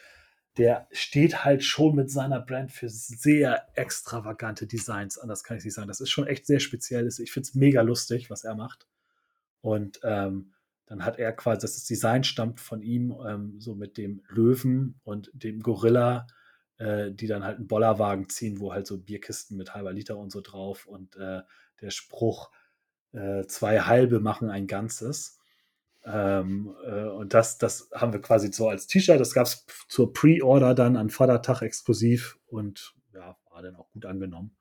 der 0.58 0.88
steht 0.92 1.46
halt 1.46 1.64
schon 1.64 1.96
mit 1.96 2.10
seiner 2.10 2.40
Brand 2.40 2.72
für 2.72 2.90
sehr 2.90 3.68
extravagante 3.76 4.66
Designs, 4.66 5.20
anders 5.20 5.44
kann 5.44 5.58
ich 5.58 5.64
nicht 5.64 5.76
sagen. 5.76 5.88
Das 5.88 6.02
ist 6.02 6.10
schon 6.10 6.26
echt 6.26 6.48
sehr 6.48 6.60
speziell. 6.60 7.08
Ich 7.08 7.32
finde 7.32 7.48
es 7.48 7.56
mega 7.56 7.82
lustig, 7.82 8.32
was 8.32 8.44
er 8.44 8.56
macht. 8.56 8.88
Und 9.62 10.00
ähm, 10.04 10.54
dann 10.88 11.04
hat 11.04 11.20
er 11.20 11.34
quasi, 11.34 11.62
das 11.62 11.84
Design 11.84 12.24
stammt 12.24 12.60
von 12.60 12.82
ihm, 12.82 13.16
ähm, 13.28 13.60
so 13.60 13.76
mit 13.76 13.98
dem 13.98 14.24
Löwen 14.30 15.00
und 15.04 15.30
dem 15.34 15.60
Gorilla, 15.60 16.28
äh, 16.78 17.12
die 17.12 17.28
dann 17.28 17.44
halt 17.44 17.58
einen 17.58 17.68
Bollerwagen 17.68 18.30
ziehen, 18.30 18.60
wo 18.60 18.74
halt 18.74 18.88
so 18.88 18.98
Bierkisten 18.98 19.58
mit 19.58 19.74
halber 19.76 19.92
Liter 19.92 20.18
und 20.18 20.32
so 20.32 20.42
drauf 20.42 20.88
und 20.88 21.16
äh, 21.18 21.42
der 21.82 21.90
Spruch, 21.92 22.52
äh, 23.12 23.46
zwei 23.48 23.82
halbe 23.82 24.20
machen 24.20 24.50
ein 24.50 24.66
Ganzes. 24.66 25.40
Ähm, 26.06 26.74
äh, 26.86 27.04
und 27.04 27.34
das, 27.34 27.58
das 27.58 27.90
haben 27.94 28.14
wir 28.14 28.22
quasi 28.22 28.52
so 28.54 28.70
als 28.70 28.88
T-Shirt, 28.88 29.20
das 29.20 29.34
gab 29.34 29.46
es 29.46 29.66
zur 29.90 30.14
Pre-Order 30.14 30.74
dann 30.74 30.96
an 30.96 31.10
Vatertag 31.10 31.62
exklusiv 31.64 32.40
und 32.46 32.96
ja, 33.14 33.38
war 33.50 33.62
dann 33.62 33.76
auch 33.76 33.92
gut 33.92 34.06
angenommen. 34.06 34.56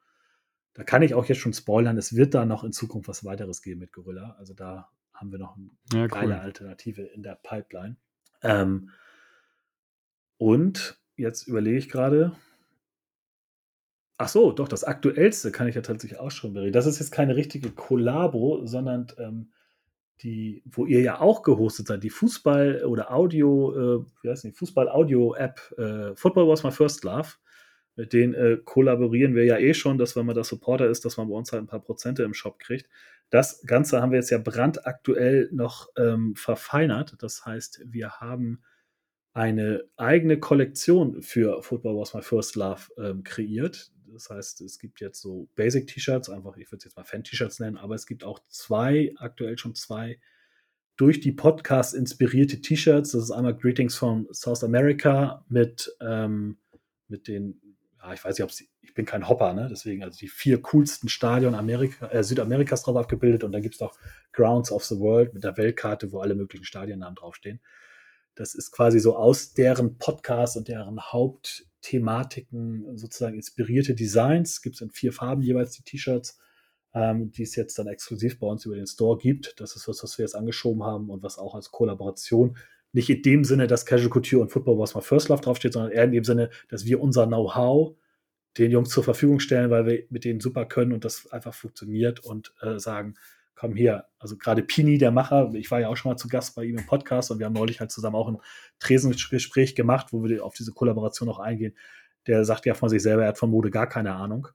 da 0.74 0.82
kann 0.84 1.02
ich 1.02 1.14
auch 1.14 1.24
jetzt 1.26 1.38
schon 1.38 1.52
spoilern, 1.54 1.96
es 1.98 2.16
wird 2.16 2.34
da 2.34 2.44
noch 2.46 2.64
in 2.64 2.72
Zukunft 2.72 3.08
was 3.08 3.24
weiteres 3.24 3.62
geben 3.62 3.80
mit 3.80 3.92
Gorilla. 3.92 4.34
Also 4.38 4.54
da 4.54 4.90
haben 5.16 5.32
wir 5.32 5.38
noch 5.38 5.56
eine 5.56 5.70
ja, 5.92 6.06
geile 6.06 6.34
cool. 6.34 6.40
Alternative 6.40 7.02
in 7.02 7.22
der 7.22 7.38
Pipeline. 7.42 7.96
Ähm, 8.42 8.90
und 10.38 11.00
jetzt 11.16 11.46
überlege 11.48 11.78
ich 11.78 11.88
gerade, 11.88 12.32
ach 14.18 14.28
so, 14.28 14.52
doch, 14.52 14.68
das 14.68 14.84
aktuellste 14.84 15.50
kann 15.50 15.68
ich 15.68 15.74
ja 15.74 15.82
tatsächlich 15.82 16.20
auch 16.20 16.30
schon 16.30 16.52
bereden. 16.52 16.72
Das 16.72 16.86
ist 16.86 16.98
jetzt 16.98 17.10
keine 17.10 17.36
richtige 17.36 17.70
Kollabo, 17.70 18.64
sondern 18.66 19.08
ähm, 19.18 19.52
die, 20.22 20.62
wo 20.64 20.86
ihr 20.86 21.00
ja 21.00 21.20
auch 21.20 21.42
gehostet 21.42 21.88
seid, 21.88 22.02
die 22.02 22.10
Fußball- 22.10 22.84
oder 22.84 23.12
Audio, 23.12 23.72
äh, 24.00 24.04
wie 24.22 24.30
heißt 24.30 24.44
die, 24.44 24.52
Fußball-Audio-App 24.52 25.74
äh, 25.78 26.16
Football 26.16 26.48
Was 26.48 26.64
My 26.64 26.70
First 26.70 27.04
Love. 27.04 27.28
Mit 27.98 28.12
denen 28.12 28.34
äh, 28.34 28.58
kollaborieren 28.62 29.34
wir 29.34 29.46
ja 29.46 29.56
eh 29.56 29.72
schon, 29.72 29.96
dass 29.96 30.16
wenn 30.16 30.26
man 30.26 30.36
da 30.36 30.44
Supporter 30.44 30.86
ist, 30.88 31.06
dass 31.06 31.16
man 31.16 31.28
bei 31.28 31.34
uns 31.34 31.52
halt 31.52 31.62
ein 31.62 31.66
paar 31.66 31.80
Prozente 31.80 32.24
im 32.24 32.34
Shop 32.34 32.58
kriegt. 32.58 32.90
Das 33.30 33.62
Ganze 33.66 34.00
haben 34.00 34.12
wir 34.12 34.18
jetzt 34.18 34.30
ja 34.30 34.38
brandaktuell 34.38 35.48
noch 35.52 35.88
ähm, 35.96 36.34
verfeinert. 36.36 37.16
Das 37.18 37.44
heißt, 37.44 37.82
wir 37.86 38.20
haben 38.20 38.62
eine 39.32 39.84
eigene 39.96 40.40
Kollektion 40.40 41.22
für 41.22 41.62
Football 41.62 41.98
Was 41.98 42.14
My 42.14 42.22
First 42.22 42.56
Love 42.56 42.82
ähm, 42.96 43.22
kreiert. 43.22 43.92
Das 44.06 44.30
heißt, 44.30 44.62
es 44.62 44.78
gibt 44.78 45.00
jetzt 45.00 45.20
so 45.20 45.48
Basic-T-Shirts, 45.56 46.30
einfach, 46.30 46.56
ich 46.56 46.70
würde 46.70 46.78
es 46.78 46.84
jetzt 46.84 46.96
mal 46.96 47.04
Fan-T-Shirts 47.04 47.60
nennen, 47.60 47.76
aber 47.76 47.94
es 47.94 48.06
gibt 48.06 48.24
auch 48.24 48.38
zwei, 48.48 49.12
aktuell 49.18 49.58
schon 49.58 49.74
zwei 49.74 50.20
durch 50.96 51.20
die 51.20 51.32
Podcast 51.32 51.94
inspirierte 51.94 52.60
T-Shirts. 52.60 53.12
Das 53.12 53.24
ist 53.24 53.30
einmal 53.30 53.56
Greetings 53.56 53.94
from 53.96 54.26
South 54.32 54.64
America 54.64 55.44
mit, 55.48 55.94
ähm, 56.00 56.58
mit 57.08 57.28
den, 57.28 57.60
ja, 58.06 58.14
ich 58.14 58.24
weiß 58.24 58.38
nicht, 58.38 58.44
ob 58.44 58.52
ich 58.80 58.94
bin 58.94 59.04
kein 59.04 59.28
Hopper, 59.28 59.52
ne? 59.52 59.68
deswegen 59.70 60.02
also 60.02 60.18
die 60.18 60.28
vier 60.28 60.62
coolsten 60.62 61.08
Stadion 61.08 61.54
Amerika, 61.54 62.06
äh, 62.08 62.22
Südamerikas 62.22 62.82
drauf 62.82 62.96
abgebildet 62.96 63.44
und 63.44 63.52
dann 63.52 63.62
gibt 63.62 63.74
es 63.74 63.80
noch 63.80 63.98
Grounds 64.32 64.70
of 64.70 64.84
the 64.84 64.98
World 64.98 65.34
mit 65.34 65.44
der 65.44 65.56
Weltkarte, 65.56 66.12
wo 66.12 66.20
alle 66.20 66.34
möglichen 66.34 66.64
Stadionnamen 66.64 67.16
draufstehen. 67.16 67.60
Das 68.34 68.54
ist 68.54 68.70
quasi 68.70 69.00
so 69.00 69.16
aus 69.16 69.54
deren 69.54 69.98
Podcast 69.98 70.56
und 70.56 70.68
deren 70.68 71.00
Hauptthematiken 71.00 72.96
sozusagen 72.96 73.34
inspirierte 73.34 73.94
Designs. 73.94 74.60
Gibt 74.60 74.76
es 74.76 74.82
in 74.82 74.90
vier 74.90 75.12
Farben 75.12 75.42
jeweils 75.42 75.72
die 75.72 75.82
T-Shirts, 75.82 76.38
ähm, 76.94 77.32
die 77.32 77.42
es 77.42 77.56
jetzt 77.56 77.78
dann 77.78 77.86
exklusiv 77.86 78.38
bei 78.38 78.46
uns 78.46 78.66
über 78.66 78.76
den 78.76 78.86
Store 78.86 79.16
gibt. 79.16 79.58
Das 79.58 79.74
ist 79.74 79.88
was, 79.88 80.02
was 80.02 80.18
wir 80.18 80.24
jetzt 80.24 80.36
angeschoben 80.36 80.84
haben 80.84 81.08
und 81.08 81.22
was 81.22 81.38
auch 81.38 81.54
als 81.54 81.70
Kollaboration 81.70 82.58
nicht 82.96 83.10
in 83.10 83.20
dem 83.20 83.44
Sinne, 83.44 83.66
dass 83.66 83.84
Casual 83.84 84.08
Couture 84.08 84.40
und 84.40 84.50
Football 84.50 84.78
was 84.78 84.94
mal 84.94 85.02
First 85.02 85.28
Love 85.28 85.42
draufsteht, 85.42 85.74
sondern 85.74 85.92
eher 85.92 86.04
in 86.04 86.12
dem 86.12 86.24
Sinne, 86.24 86.48
dass 86.68 86.86
wir 86.86 86.98
unser 87.00 87.26
Know-how 87.26 87.94
den 88.56 88.70
Jungs 88.70 88.88
zur 88.88 89.04
Verfügung 89.04 89.38
stellen, 89.38 89.70
weil 89.70 89.84
wir 89.84 90.04
mit 90.08 90.24
denen 90.24 90.40
super 90.40 90.64
können 90.64 90.94
und 90.94 91.04
das 91.04 91.30
einfach 91.30 91.52
funktioniert 91.52 92.20
und 92.20 92.54
äh, 92.62 92.78
sagen, 92.78 93.14
komm 93.54 93.76
hier, 93.76 94.06
also 94.18 94.38
gerade 94.38 94.62
Pini, 94.62 94.96
der 94.96 95.10
Macher, 95.10 95.52
ich 95.52 95.70
war 95.70 95.78
ja 95.78 95.88
auch 95.88 95.96
schon 95.96 96.10
mal 96.10 96.16
zu 96.16 96.28
Gast 96.28 96.56
bei 96.56 96.64
ihm 96.64 96.78
im 96.78 96.86
Podcast 96.86 97.30
und 97.30 97.38
wir 97.38 97.44
haben 97.44 97.52
neulich 97.52 97.80
halt 97.80 97.90
zusammen 97.90 98.16
auch 98.16 98.28
ein 98.28 98.38
Tresengespräch 98.78 99.74
gemacht, 99.74 100.08
wo 100.12 100.24
wir 100.24 100.42
auf 100.42 100.54
diese 100.54 100.72
Kollaboration 100.72 101.28
auch 101.28 101.38
eingehen. 101.38 101.76
Der 102.26 102.46
sagt 102.46 102.64
ja 102.64 102.72
von 102.72 102.88
sich 102.88 103.02
selber, 103.02 103.22
er 103.22 103.28
hat 103.28 103.38
von 103.38 103.50
Mode 103.50 103.70
gar 103.70 103.88
keine 103.88 104.14
Ahnung. 104.14 104.48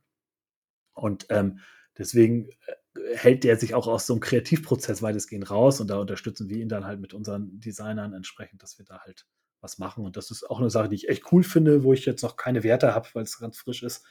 Und 0.94 1.28
ähm, 1.30 1.60
deswegen 1.96 2.50
äh, 2.66 2.74
hält 3.16 3.44
der 3.44 3.58
sich 3.58 3.74
auch 3.74 3.88
aus 3.88 4.08
so 4.08 4.14
einem 4.14 4.22
Kreativprozess 4.22 5.02
weitestgehend 5.02 5.50
raus 5.50 5.82
und 5.82 5.88
da 5.88 5.98
unterstützen 5.98 6.50
wir 6.50 6.58
ihn 6.58 6.70
dann 6.70 6.86
halt 6.86 7.00
mit 7.00 7.14
unseren 7.14 7.60
Designern 7.60 8.14
entsprechend, 8.14 8.64
dass 8.64 8.78
wir 8.78 8.86
da 8.86 9.00
halt 9.00 9.26
was 9.60 9.78
machen. 9.78 10.06
Und 10.06 10.18
das 10.18 10.32
ist 10.32 10.50
auch 10.50 10.60
eine 10.60 10.70
Sache, 10.70 10.90
die 10.90 10.96
ich 10.96 11.10
echt 11.10 11.32
cool 11.32 11.44
finde, 11.44 11.84
wo 11.84 11.94
ich 11.94 12.06
jetzt 12.06 12.24
noch 12.24 12.36
keine 12.36 12.64
Werte 12.64 12.96
habe, 12.96 13.08
weil 13.14 13.24
es 13.24 13.40
ganz 13.40 13.58
frisch 13.58 13.84
ist, 13.84 14.04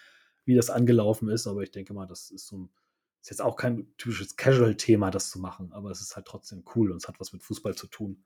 wie 0.45 0.55
das 0.55 0.70
angelaufen 0.70 1.28
ist. 1.28 1.47
Aber 1.47 1.62
ich 1.62 1.70
denke 1.70 1.93
mal, 1.93 2.07
das 2.07 2.30
ist 2.30 2.47
so 2.47 2.59
ein 2.59 2.70
ist 3.20 3.30
jetzt 3.30 3.43
auch 3.43 3.57
kein 3.57 3.86
typisches 3.99 4.36
Casual-Thema, 4.36 5.11
das 5.11 5.30
zu 5.30 5.38
machen, 5.38 5.72
aber 5.72 5.91
es 5.91 6.01
ist 6.01 6.16
halt 6.16 6.26
trotzdem 6.26 6.64
cool 6.74 6.91
und 6.91 6.99
es 6.99 7.09
hat 7.09 7.20
was 7.20 7.32
mit 7.32 7.43
Fußball 7.43 7.74
zu 7.74 7.86
tun. 7.86 8.24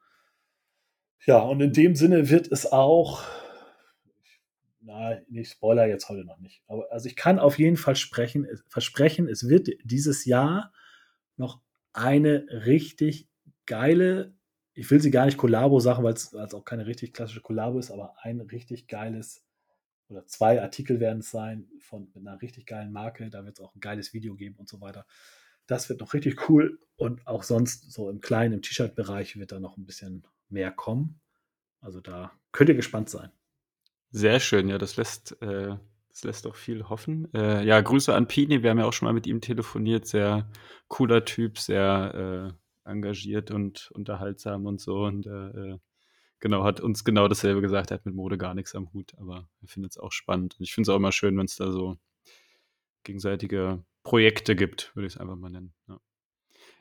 Ja, 1.26 1.38
und 1.38 1.60
in 1.60 1.72
dem 1.72 1.96
Sinne 1.96 2.30
wird 2.30 2.50
es 2.52 2.70
auch, 2.70 3.22
na, 4.84 5.18
nicht 5.28 5.50
Spoiler 5.50 5.86
jetzt 5.86 6.08
heute 6.08 6.24
noch 6.24 6.38
nicht, 6.38 6.62
aber 6.66 6.90
also 6.90 7.06
ich 7.06 7.16
kann 7.16 7.38
auf 7.38 7.58
jeden 7.58 7.76
Fall 7.76 7.96
sprechen, 7.96 8.46
versprechen, 8.68 9.28
es 9.28 9.48
wird 9.48 9.68
dieses 9.82 10.24
Jahr 10.24 10.72
noch 11.36 11.60
eine 11.92 12.46
richtig 12.66 13.28
geile, 13.66 14.34
ich 14.74 14.90
will 14.90 15.00
sie 15.00 15.10
gar 15.10 15.26
nicht 15.26 15.38
Kollabo 15.38 15.80
sagen, 15.80 16.02
weil 16.04 16.14
es 16.14 16.34
auch 16.34 16.64
keine 16.64 16.86
richtig 16.86 17.12
klassische 17.12 17.40
Kollabo 17.40 17.78
ist, 17.78 17.90
aber 17.90 18.16
ein 18.22 18.40
richtig 18.40 18.88
geiles 18.88 19.44
oder 20.08 20.26
zwei 20.26 20.60
Artikel 20.60 21.00
werden 21.00 21.20
es 21.20 21.30
sein 21.30 21.68
von 21.78 22.10
einer 22.14 22.40
richtig 22.42 22.66
geilen 22.66 22.92
Marke. 22.92 23.30
Da 23.30 23.44
wird 23.44 23.58
es 23.58 23.64
auch 23.64 23.74
ein 23.74 23.80
geiles 23.80 24.12
Video 24.12 24.34
geben 24.34 24.56
und 24.56 24.68
so 24.68 24.80
weiter. 24.80 25.06
Das 25.66 25.88
wird 25.88 26.00
noch 26.00 26.12
richtig 26.12 26.48
cool 26.48 26.78
und 26.96 27.26
auch 27.26 27.42
sonst 27.42 27.90
so 27.90 28.10
im 28.10 28.20
kleinen, 28.20 28.54
im 28.54 28.62
T-Shirt-Bereich 28.62 29.36
wird 29.38 29.52
da 29.52 29.60
noch 29.60 29.78
ein 29.78 29.86
bisschen 29.86 30.26
mehr 30.48 30.70
kommen. 30.70 31.20
Also 31.80 32.00
da 32.00 32.32
könnt 32.52 32.68
ihr 32.68 32.76
gespannt 32.76 33.08
sein. 33.08 33.30
Sehr 34.16 34.38
schön, 34.38 34.68
ja, 34.68 34.78
das 34.78 34.96
lässt, 34.96 35.42
äh, 35.42 35.76
das 36.08 36.22
lässt 36.22 36.46
auch 36.46 36.54
viel 36.54 36.88
hoffen. 36.88 37.34
Äh, 37.34 37.66
ja, 37.66 37.80
Grüße 37.80 38.14
an 38.14 38.28
Pini, 38.28 38.62
wir 38.62 38.70
haben 38.70 38.78
ja 38.78 38.84
auch 38.84 38.92
schon 38.92 39.06
mal 39.06 39.12
mit 39.12 39.26
ihm 39.26 39.40
telefoniert. 39.40 40.06
Sehr 40.06 40.48
cooler 40.86 41.24
Typ, 41.24 41.58
sehr 41.58 42.54
äh, 42.86 42.88
engagiert 42.88 43.50
und 43.50 43.90
unterhaltsam 43.92 44.66
und 44.66 44.80
so. 44.80 45.02
Und 45.02 45.26
äh, 45.26 45.78
genau, 46.38 46.62
hat 46.62 46.78
uns 46.78 47.02
genau 47.02 47.26
dasselbe 47.26 47.60
gesagt. 47.60 47.90
Er 47.90 47.96
hat 47.96 48.06
mit 48.06 48.14
Mode 48.14 48.38
gar 48.38 48.54
nichts 48.54 48.76
am 48.76 48.92
Hut, 48.92 49.14
aber 49.18 49.48
er 49.60 49.66
findet 49.66 49.90
es 49.90 49.98
auch 49.98 50.12
spannend. 50.12 50.54
Und 50.60 50.62
ich 50.62 50.72
finde 50.72 50.88
es 50.88 50.94
auch 50.94 50.98
immer 50.98 51.10
schön, 51.10 51.36
wenn 51.36 51.46
es 51.46 51.56
da 51.56 51.72
so 51.72 51.96
gegenseitige 53.02 53.84
Projekte 54.04 54.54
gibt, 54.54 54.94
würde 54.94 55.08
ich 55.08 55.14
es 55.14 55.20
einfach 55.20 55.34
mal 55.34 55.50
nennen. 55.50 55.74
Ja, 55.88 56.00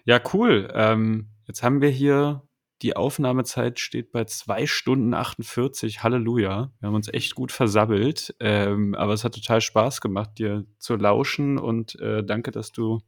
ja 0.06 0.22
cool. 0.36 0.72
Ähm, 0.76 1.30
jetzt 1.48 1.64
haben 1.64 1.82
wir 1.82 1.90
hier 1.90 2.48
die 2.84 2.98
Aufnahmezeit 2.98 3.80
steht 3.80 4.12
bei 4.12 4.26
zwei 4.26 4.68
Stunden 4.68 5.14
48. 5.14 6.04
Halleluja. 6.04 6.70
Wir 6.80 6.88
haben 6.88 6.96
uns 6.96 7.08
echt 7.08 7.34
gut 7.34 7.54
versabbelt. 7.54 8.36
Ähm, 8.42 8.94
aber 8.94 9.14
es 9.14 9.24
hat 9.24 9.36
total 9.36 9.62
Spaß 9.62 10.02
gemacht, 10.02 10.32
dir 10.38 10.66
zu 10.80 10.98
lauschen. 10.98 11.58
Und 11.58 11.98
äh, 12.02 12.24
danke, 12.24 12.52
dass 12.52 12.74
du 12.74 13.02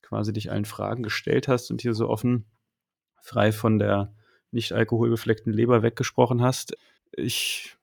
quasi 0.00 0.32
dich 0.32 0.50
allen 0.50 0.64
Fragen 0.64 1.02
gestellt 1.02 1.48
hast 1.48 1.70
und 1.70 1.82
hier 1.82 1.92
so 1.92 2.08
offen, 2.08 2.46
frei 3.20 3.52
von 3.52 3.78
der 3.78 4.14
nicht 4.50 4.72
alkoholbefleckten 4.72 5.52
Leber 5.52 5.82
weggesprochen 5.82 6.40
hast. 6.40 6.74
Ich 7.12 7.76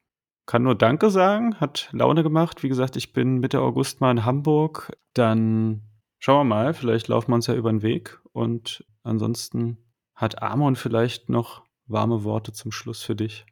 kann 0.47 0.63
nur 0.63 0.75
Danke 0.75 1.11
sagen, 1.11 1.59
hat 1.59 1.89
Laune 1.91 2.23
gemacht. 2.23 2.63
Wie 2.63 2.69
gesagt, 2.69 2.95
ich 2.95 3.13
bin 3.13 3.37
Mitte 3.37 3.61
August 3.61 4.01
mal 4.01 4.11
in 4.11 4.25
Hamburg. 4.25 4.91
Dann 5.13 5.83
schauen 6.17 6.47
wir 6.47 6.55
mal, 6.55 6.73
vielleicht 6.73 7.09
laufen 7.09 7.29
wir 7.29 7.35
uns 7.35 7.45
ja 7.45 7.53
über 7.53 7.69
den 7.69 7.83
Weg. 7.83 8.19
Und 8.33 8.83
ansonsten 9.03 9.77
hat 10.15 10.41
Amon 10.41 10.75
vielleicht 10.75 11.29
noch 11.29 11.63
warme 11.85 12.23
Worte 12.23 12.53
zum 12.53 12.71
Schluss 12.71 13.03
für 13.03 13.15
dich. 13.15 13.45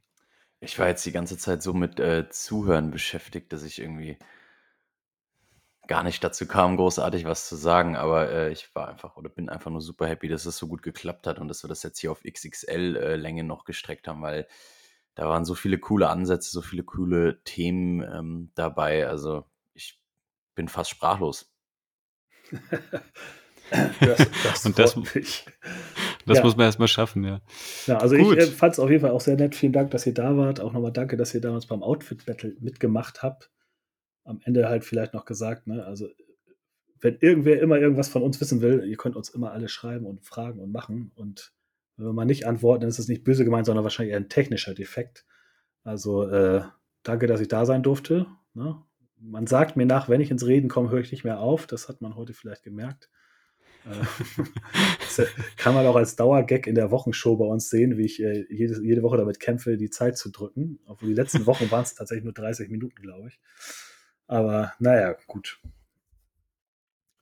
Ich 0.61 0.77
war 0.77 0.87
jetzt 0.87 1.05
die 1.05 1.11
ganze 1.11 1.37
Zeit 1.37 1.63
so 1.63 1.73
mit 1.73 1.99
äh, 1.99 2.29
Zuhören 2.29 2.91
beschäftigt, 2.91 3.53
dass 3.53 3.63
ich 3.63 3.79
irgendwie 3.79 4.17
gar 5.87 6.03
nicht 6.03 6.23
dazu 6.23 6.47
kam, 6.47 6.77
großartig 6.77 7.25
was 7.25 7.47
zu 7.47 7.55
sagen, 7.55 7.95
aber 7.95 8.29
äh, 8.29 8.51
ich 8.51 8.73
war 8.75 8.87
einfach 8.89 9.17
oder 9.17 9.29
bin 9.29 9.49
einfach 9.49 9.71
nur 9.71 9.81
super 9.81 10.07
happy, 10.07 10.27
dass 10.27 10.45
es 10.45 10.57
so 10.57 10.67
gut 10.67 10.83
geklappt 10.83 11.25
hat 11.25 11.39
und 11.39 11.47
dass 11.47 11.63
wir 11.63 11.67
das 11.67 11.81
jetzt 11.81 11.97
hier 11.99 12.11
auf 12.11 12.21
XXL-Länge 12.23 13.41
äh, 13.41 13.43
noch 13.43 13.65
gestreckt 13.65 14.07
haben, 14.07 14.21
weil 14.21 14.47
da 15.15 15.27
waren 15.27 15.45
so 15.45 15.55
viele 15.55 15.79
coole 15.79 16.09
Ansätze, 16.09 16.51
so 16.51 16.61
viele 16.61 16.83
coole 16.83 17.43
Themen 17.43 18.03
ähm, 18.03 18.51
dabei. 18.53 19.07
Also 19.07 19.45
ich 19.73 19.99
bin 20.55 20.67
fast 20.67 20.91
sprachlos. 20.91 21.51
das, 23.99 24.27
das 24.43 24.65
und 24.65 24.77
das, 24.77 24.95
das 26.25 26.37
ja. 26.37 26.43
muss 26.43 26.57
man 26.57 26.65
erstmal 26.65 26.87
schaffen, 26.87 27.23
ja. 27.23 27.41
Ja, 27.87 27.97
also 27.97 28.15
Gut. 28.15 28.37
ich 28.37 28.43
äh, 28.43 28.47
fand 28.47 28.73
es 28.73 28.79
auf 28.79 28.89
jeden 28.89 29.01
Fall 29.01 29.11
auch 29.11 29.21
sehr 29.21 29.35
nett. 29.35 29.55
Vielen 29.55 29.73
Dank, 29.73 29.91
dass 29.91 30.05
ihr 30.05 30.13
da 30.13 30.37
wart. 30.37 30.59
Auch 30.59 30.73
nochmal 30.73 30.91
danke, 30.91 31.17
dass 31.17 31.33
ihr 31.33 31.41
damals 31.41 31.65
beim 31.65 31.83
Outfit 31.83 32.25
Battle 32.25 32.55
mitgemacht 32.59 33.23
habt 33.23 33.49
am 34.29 34.39
Ende 34.45 34.69
halt 34.69 34.85
vielleicht 34.85 35.13
noch 35.13 35.25
gesagt, 35.25 35.67
ne, 35.67 35.83
also 35.85 36.07
wenn 37.01 37.17
irgendwer 37.19 37.61
immer 37.61 37.77
irgendwas 37.77 38.09
von 38.09 38.21
uns 38.21 38.39
wissen 38.39 38.61
will, 38.61 38.83
ihr 38.85 38.97
könnt 38.97 39.15
uns 39.15 39.29
immer 39.29 39.51
alle 39.51 39.69
schreiben 39.69 40.05
und 40.05 40.25
fragen 40.25 40.59
und 40.59 40.71
machen. 40.71 41.11
Und 41.15 41.53
wenn 41.95 42.07
wir 42.07 42.13
mal 42.13 42.25
nicht 42.25 42.45
antworten, 42.45 42.81
dann 42.81 42.89
ist 42.89 42.99
es 42.99 43.07
nicht 43.07 43.23
böse 43.23 43.45
gemeint, 43.45 43.65
sondern 43.65 43.83
wahrscheinlich 43.83 44.11
eher 44.11 44.19
ein 44.19 44.29
technischer 44.29 44.73
Defekt. 44.73 45.25
Also 45.83 46.27
äh, 46.27 46.61
danke, 47.03 47.27
dass 47.27 47.39
ich 47.39 47.47
da 47.47 47.65
sein 47.65 47.83
durfte. 47.83 48.27
Ne? 48.53 48.81
Man 49.17 49.47
sagt 49.47 49.77
mir 49.77 49.85
nach, 49.85 50.09
wenn 50.09 50.19
ich 50.19 50.29
ins 50.29 50.45
Reden 50.45 50.67
komme, 50.67 50.91
höre 50.91 50.99
ich 50.99 51.11
nicht 51.11 51.23
mehr 51.23 51.39
auf. 51.39 51.67
Das 51.67 51.87
hat 51.87 52.01
man 52.01 52.15
heute 52.15 52.33
vielleicht 52.33 52.63
gemerkt. 52.63 53.09
Äh, 53.85 55.25
kann 55.57 55.73
man 55.73 55.85
auch 55.85 55.95
als 55.95 56.15
Dauergag 56.15 56.67
in 56.67 56.75
der 56.75 56.91
Wochenshow 56.91 57.37
bei 57.37 57.45
uns 57.45 57.69
sehen, 57.69 57.97
wie 57.97 58.05
ich 58.05 58.21
äh, 58.21 58.45
jede, 58.49 58.81
jede 58.83 59.03
Woche 59.03 59.17
damit 59.17 59.39
kämpfe, 59.39 59.77
die 59.77 59.89
Zeit 59.89 60.17
zu 60.17 60.31
drücken. 60.31 60.79
Obwohl 60.85 61.09
die 61.09 61.15
letzten 61.15 61.45
Wochen 61.45 61.69
waren 61.71 61.83
es 61.83 61.95
tatsächlich 61.95 62.23
nur 62.23 62.33
30 62.33 62.69
Minuten, 62.69 63.01
glaube 63.01 63.29
ich. 63.29 63.39
Aber 64.27 64.73
naja, 64.79 65.15
gut. 65.27 65.59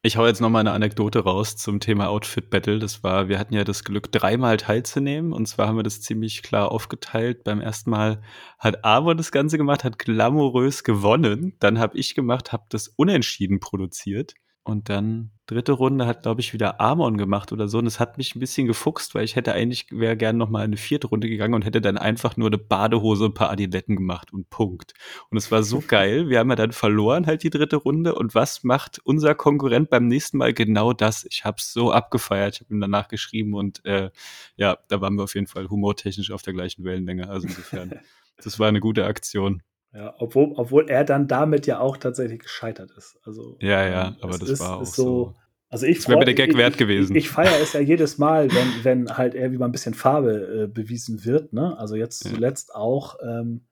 Ich 0.03 0.15
hau 0.15 0.25
jetzt 0.25 0.39
noch 0.39 0.49
mal 0.49 0.59
eine 0.59 0.71
Anekdote 0.71 1.19
raus 1.19 1.57
zum 1.57 1.79
Thema 1.79 2.07
Outfit 2.07 2.49
Battle. 2.49 2.79
Das 2.79 3.03
war, 3.03 3.27
wir 3.27 3.39
hatten 3.39 3.53
ja 3.53 3.63
das 3.63 3.83
Glück, 3.83 4.11
dreimal 4.11 4.55
teilzunehmen. 4.55 5.33
Und 5.33 5.47
zwar 5.47 5.67
haben 5.67 5.75
wir 5.75 5.83
das 5.83 6.01
ziemlich 6.01 6.43
klar 6.43 6.71
aufgeteilt. 6.71 7.43
Beim 7.43 7.59
ersten 7.59 7.89
Mal 7.89 8.21
hat 8.57 8.85
Avo 8.85 9.13
das 9.15 9.31
Ganze 9.31 9.57
gemacht, 9.57 9.83
hat 9.83 9.99
glamourös 9.99 10.83
gewonnen. 10.83 11.55
Dann 11.59 11.79
habe 11.79 11.97
ich 11.97 12.15
gemacht, 12.15 12.53
habe 12.53 12.65
das 12.69 12.87
unentschieden 12.87 13.59
produziert. 13.59 14.35
Und 14.67 14.89
dann 14.89 15.31
dritte 15.45 15.71
Runde 15.71 16.05
hat, 16.05 16.23
glaube 16.23 16.41
ich, 16.41 16.51
wieder 16.51 16.81
Amon 16.81 17.17
gemacht 17.17 17.53
oder 17.53 17.69
so. 17.69 17.77
Und 17.77 17.87
es 17.87 18.01
hat 18.01 18.17
mich 18.17 18.35
ein 18.35 18.41
bisschen 18.41 18.67
gefuchst, 18.67 19.15
weil 19.15 19.23
ich 19.23 19.37
hätte 19.37 19.53
eigentlich, 19.53 19.87
wäre 19.91 20.17
gern 20.17 20.35
noch 20.35 20.49
mal 20.49 20.65
eine 20.65 20.75
vierte 20.75 21.07
Runde 21.07 21.29
gegangen 21.29 21.53
und 21.53 21.63
hätte 21.63 21.79
dann 21.79 21.97
einfach 21.97 22.35
nur 22.35 22.49
eine 22.49 22.57
Badehose 22.57 23.23
und 23.25 23.31
ein 23.31 23.33
paar 23.33 23.49
Adiletten 23.49 23.95
gemacht 23.95 24.33
und 24.33 24.49
Punkt. 24.49 24.93
Und 25.29 25.37
es 25.37 25.49
war 25.49 25.63
so 25.63 25.81
geil. 25.87 26.27
Wir 26.27 26.39
haben 26.39 26.49
ja 26.49 26.57
dann 26.57 26.73
verloren 26.73 27.27
halt 27.27 27.43
die 27.43 27.49
dritte 27.49 27.77
Runde. 27.77 28.13
Und 28.15 28.35
was 28.35 28.65
macht 28.65 28.99
unser 29.05 29.35
Konkurrent 29.35 29.89
beim 29.89 30.07
nächsten 30.07 30.37
Mal 30.37 30.53
genau 30.53 30.91
das? 30.91 31.25
Ich 31.29 31.45
habe 31.45 31.57
es 31.59 31.71
so 31.71 31.93
abgefeiert. 31.93 32.55
Ich 32.55 32.61
habe 32.61 32.73
ihm 32.73 32.81
danach 32.81 33.07
geschrieben 33.07 33.53
und 33.53 33.85
äh, 33.85 34.11
ja, 34.57 34.77
da 34.89 34.99
waren 34.99 35.15
wir 35.15 35.23
auf 35.23 35.35
jeden 35.35 35.47
Fall 35.47 35.69
humortechnisch 35.69 36.31
auf 36.31 36.41
der 36.41 36.53
gleichen 36.53 36.83
Wellenlänge. 36.83 37.29
Also 37.29 37.47
insofern, 37.47 38.01
das 38.43 38.59
war 38.59 38.67
eine 38.67 38.81
gute 38.81 39.05
Aktion. 39.05 39.63
Ja, 39.93 40.13
obwohl, 40.19 40.53
obwohl 40.55 40.89
er 40.89 41.03
dann 41.03 41.27
damit 41.27 41.65
ja 41.65 41.79
auch 41.79 41.97
tatsächlich 41.97 42.39
gescheitert 42.39 42.91
ist. 42.97 43.19
Also, 43.23 43.57
ja, 43.61 43.87
ja, 43.87 44.07
ähm, 44.09 44.15
aber 44.21 44.37
das 44.37 44.49
ist, 44.49 44.59
war 44.59 44.77
auch 44.77 44.85
so. 44.85 45.35
Also 45.69 45.85
ich 45.85 45.97
das 45.97 46.07
wäre 46.07 46.19
mir 46.19 46.25
der 46.25 46.33
Gag 46.33 46.51
ich, 46.51 46.57
wert 46.57 46.77
gewesen. 46.77 47.15
Ich, 47.15 47.25
ich 47.25 47.29
feiere 47.29 47.59
es 47.61 47.73
ja 47.73 47.81
jedes 47.81 48.17
Mal, 48.17 48.49
wenn, 48.53 48.83
wenn 48.83 49.17
halt 49.17 49.33
irgendwie 49.33 49.57
mal 49.57 49.65
ein 49.65 49.71
bisschen 49.71 49.93
Farbe 49.93 50.63
äh, 50.63 50.67
bewiesen 50.67 51.25
wird. 51.25 51.51
Ne? 51.51 51.77
Also 51.77 51.95
jetzt 51.95 52.23
ja. 52.23 52.31
zuletzt 52.31 52.73
auch 52.73 53.17
ähm, 53.21 53.65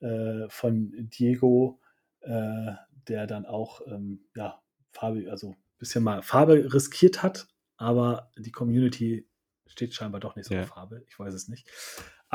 äh, 0.00 0.48
von 0.48 0.92
Diego, 1.18 1.80
äh, 2.20 2.72
der 3.08 3.26
dann 3.26 3.46
auch 3.46 3.80
ähm, 3.86 4.20
ja, 4.36 4.60
Farbe, 4.92 5.30
also 5.30 5.50
ein 5.50 5.56
bisschen 5.78 6.04
mal 6.04 6.22
Farbe 6.22 6.72
riskiert 6.72 7.22
hat, 7.22 7.48
aber 7.76 8.30
die 8.36 8.52
Community 8.52 9.28
steht 9.66 9.94
scheinbar 9.94 10.20
doch 10.20 10.36
nicht 10.36 10.46
so 10.46 10.54
ja. 10.54 10.62
auf 10.62 10.68
Farbe. 10.68 11.02
Ich 11.08 11.18
weiß 11.18 11.34
es 11.34 11.48
nicht. 11.48 11.68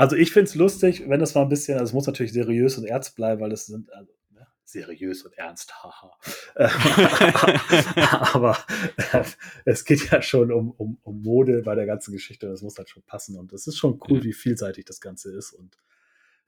Also 0.01 0.15
ich 0.15 0.31
finde 0.31 0.49
es 0.49 0.55
lustig, 0.55 1.07
wenn 1.07 1.21
es 1.21 1.35
mal 1.35 1.43
ein 1.43 1.49
bisschen, 1.49 1.77
also 1.77 1.91
es 1.91 1.93
muss 1.93 2.07
natürlich 2.07 2.33
seriös 2.33 2.75
und 2.75 2.85
ernst 2.85 3.15
bleiben, 3.15 3.39
weil 3.39 3.51
es 3.51 3.67
sind 3.67 3.93
also, 3.93 4.11
ne, 4.31 4.47
seriös 4.63 5.21
und 5.21 5.37
ernst, 5.37 5.71
haha. 5.75 6.11
Aber 8.33 8.57
äh, 8.97 9.23
es 9.63 9.85
geht 9.85 10.09
ja 10.09 10.23
schon 10.23 10.51
um, 10.51 10.71
um, 10.71 10.97
um 11.03 11.21
Mode 11.21 11.61
bei 11.61 11.75
der 11.75 11.85
ganzen 11.85 12.13
Geschichte. 12.13 12.47
Das 12.47 12.63
muss 12.63 12.79
halt 12.79 12.89
schon 12.89 13.03
passen 13.03 13.37
und 13.37 13.53
es 13.53 13.67
ist 13.67 13.77
schon 13.77 13.99
cool, 14.09 14.17
ja. 14.17 14.23
wie 14.23 14.33
vielseitig 14.33 14.85
das 14.85 15.01
Ganze 15.01 15.31
ist 15.37 15.53
und 15.53 15.77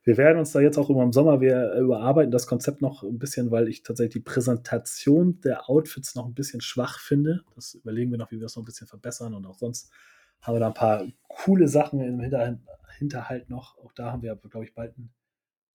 wir 0.02 0.18
werden 0.18 0.40
uns 0.40 0.52
da 0.52 0.60
jetzt 0.60 0.80
auch 0.80 0.90
immer 0.90 1.04
im 1.04 1.14
Sommer, 1.14 1.40
wir 1.40 1.74
überarbeiten 1.76 2.32
das 2.32 2.48
Konzept 2.48 2.82
noch 2.82 3.04
ein 3.04 3.20
bisschen, 3.20 3.52
weil 3.52 3.68
ich 3.68 3.84
tatsächlich 3.84 4.24
die 4.24 4.32
Präsentation 4.32 5.42
der 5.42 5.70
Outfits 5.70 6.16
noch 6.16 6.26
ein 6.26 6.34
bisschen 6.34 6.60
schwach 6.60 7.00
finde. 7.00 7.44
Das 7.54 7.76
überlegen 7.76 8.10
wir 8.10 8.18
noch, 8.18 8.32
wie 8.32 8.38
wir 8.38 8.42
das 8.42 8.56
noch 8.56 8.64
ein 8.64 8.66
bisschen 8.66 8.88
verbessern 8.88 9.36
und 9.36 9.46
auch 9.46 9.60
sonst 9.60 9.92
haben 10.44 10.56
wir 10.56 10.60
da 10.60 10.68
ein 10.68 10.74
paar 10.74 11.06
coole 11.28 11.68
Sachen 11.68 12.00
im 12.00 12.20
Hinterhalt 13.00 13.50
noch. 13.50 13.78
Auch 13.80 13.94
da 13.94 14.12
haben 14.12 14.22
wir, 14.22 14.36
glaube 14.36 14.66
ich, 14.66 14.76
bald 14.76 14.98
ein 14.98 15.14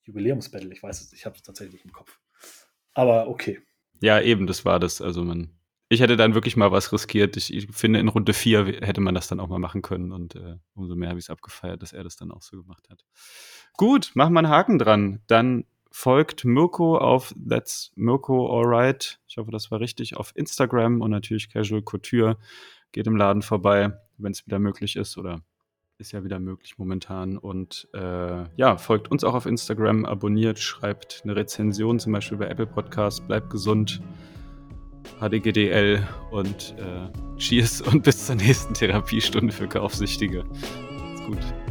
Jubiläumsbattle. 0.05 0.73
Ich 0.73 0.83
weiß 0.83 1.01
es, 1.01 1.13
ich 1.13 1.27
habe 1.27 1.37
es 1.37 1.43
tatsächlich 1.43 1.85
im 1.85 1.93
Kopf. 1.93 2.21
Aber 2.95 3.29
okay. 3.29 3.61
Ja, 4.01 4.21
eben, 4.21 4.47
das 4.47 4.65
war 4.65 4.79
das. 4.79 5.01
Also 5.01 5.25
man, 5.25 5.59
ich 5.89 6.01
hätte 6.01 6.17
dann 6.17 6.35
wirklich 6.35 6.57
mal 6.57 6.71
was 6.71 6.93
riskiert. 6.93 7.37
Ich, 7.37 7.53
ich 7.53 7.69
finde, 7.73 7.99
in 7.99 8.09
Runde 8.09 8.35
4 8.35 8.67
hätte 8.83 9.01
man 9.01 9.15
das 9.15 9.27
dann 9.27 9.41
auch 9.41 9.49
mal 9.49 9.59
machen 9.59 9.83
können 9.83 10.13
und 10.13 10.37
äh, 10.37 10.57
umso 10.75 10.95
mehr 10.95 11.09
habe 11.09 11.19
ich 11.19 11.27
es 11.27 11.31
abgefeiert, 11.31 11.83
dass 11.83 11.93
er 11.93 12.05
das 12.05 12.17
dann 12.17 12.31
auch 12.31 12.43
so 12.43 12.59
gemacht 12.59 12.89
hat. 12.91 13.05
Gut, 13.75 14.13
machen 14.15 14.35
wir 14.35 14.41
einen 14.41 14.51
Haken 14.51 14.79
dran. 14.79 15.23
Dann 15.27 15.65
folgt 15.91 16.45
Mirko 16.45 16.99
auf 16.99 17.35
That's 17.49 17.91
Mirko 17.97 18.55
Alright. 18.55 19.19
Ich 19.27 19.39
hoffe, 19.39 19.51
das 19.51 19.71
war 19.71 19.81
richtig. 19.81 20.17
Auf 20.17 20.33
Instagram 20.37 21.01
und 21.01 21.11
natürlich 21.11 21.49
Casual 21.51 21.83
Couture. 21.83 22.37
Geht 22.93 23.07
im 23.07 23.17
Laden 23.17 23.43
vorbei 23.43 23.99
wenn 24.19 24.33
es 24.33 24.47
wieder 24.47 24.59
möglich 24.59 24.97
ist 24.97 25.17
oder 25.19 25.43
ist 25.99 26.13
ja 26.13 26.23
wieder 26.23 26.39
möglich 26.39 26.79
momentan. 26.79 27.37
Und 27.37 27.89
äh, 27.93 28.45
ja, 28.57 28.77
folgt 28.77 29.11
uns 29.11 29.25
auch 29.25 29.35
auf 29.35 29.47
Instagram, 29.47 30.05
abonniert, 30.05 30.59
schreibt 30.59 31.23
eine 31.25 31.35
Rezension, 31.35 31.99
zum 31.99 32.13
Beispiel 32.13 32.39
bei 32.39 32.47
Apple 32.47 32.67
Podcasts, 32.67 33.21
bleibt 33.21 33.51
gesund, 33.51 34.01
HDGDL 35.21 36.07
und 36.31 36.77
äh, 36.79 37.39
Cheers 37.39 37.81
und 37.93 38.05
bis 38.05 38.27
zur 38.27 38.37
nächsten 38.37 38.75
Therapiestunde 38.75 39.53
für 39.53 39.67
Kaufsüchtige. 39.67 40.45
Macht's 40.45 41.25
gut. 41.27 41.68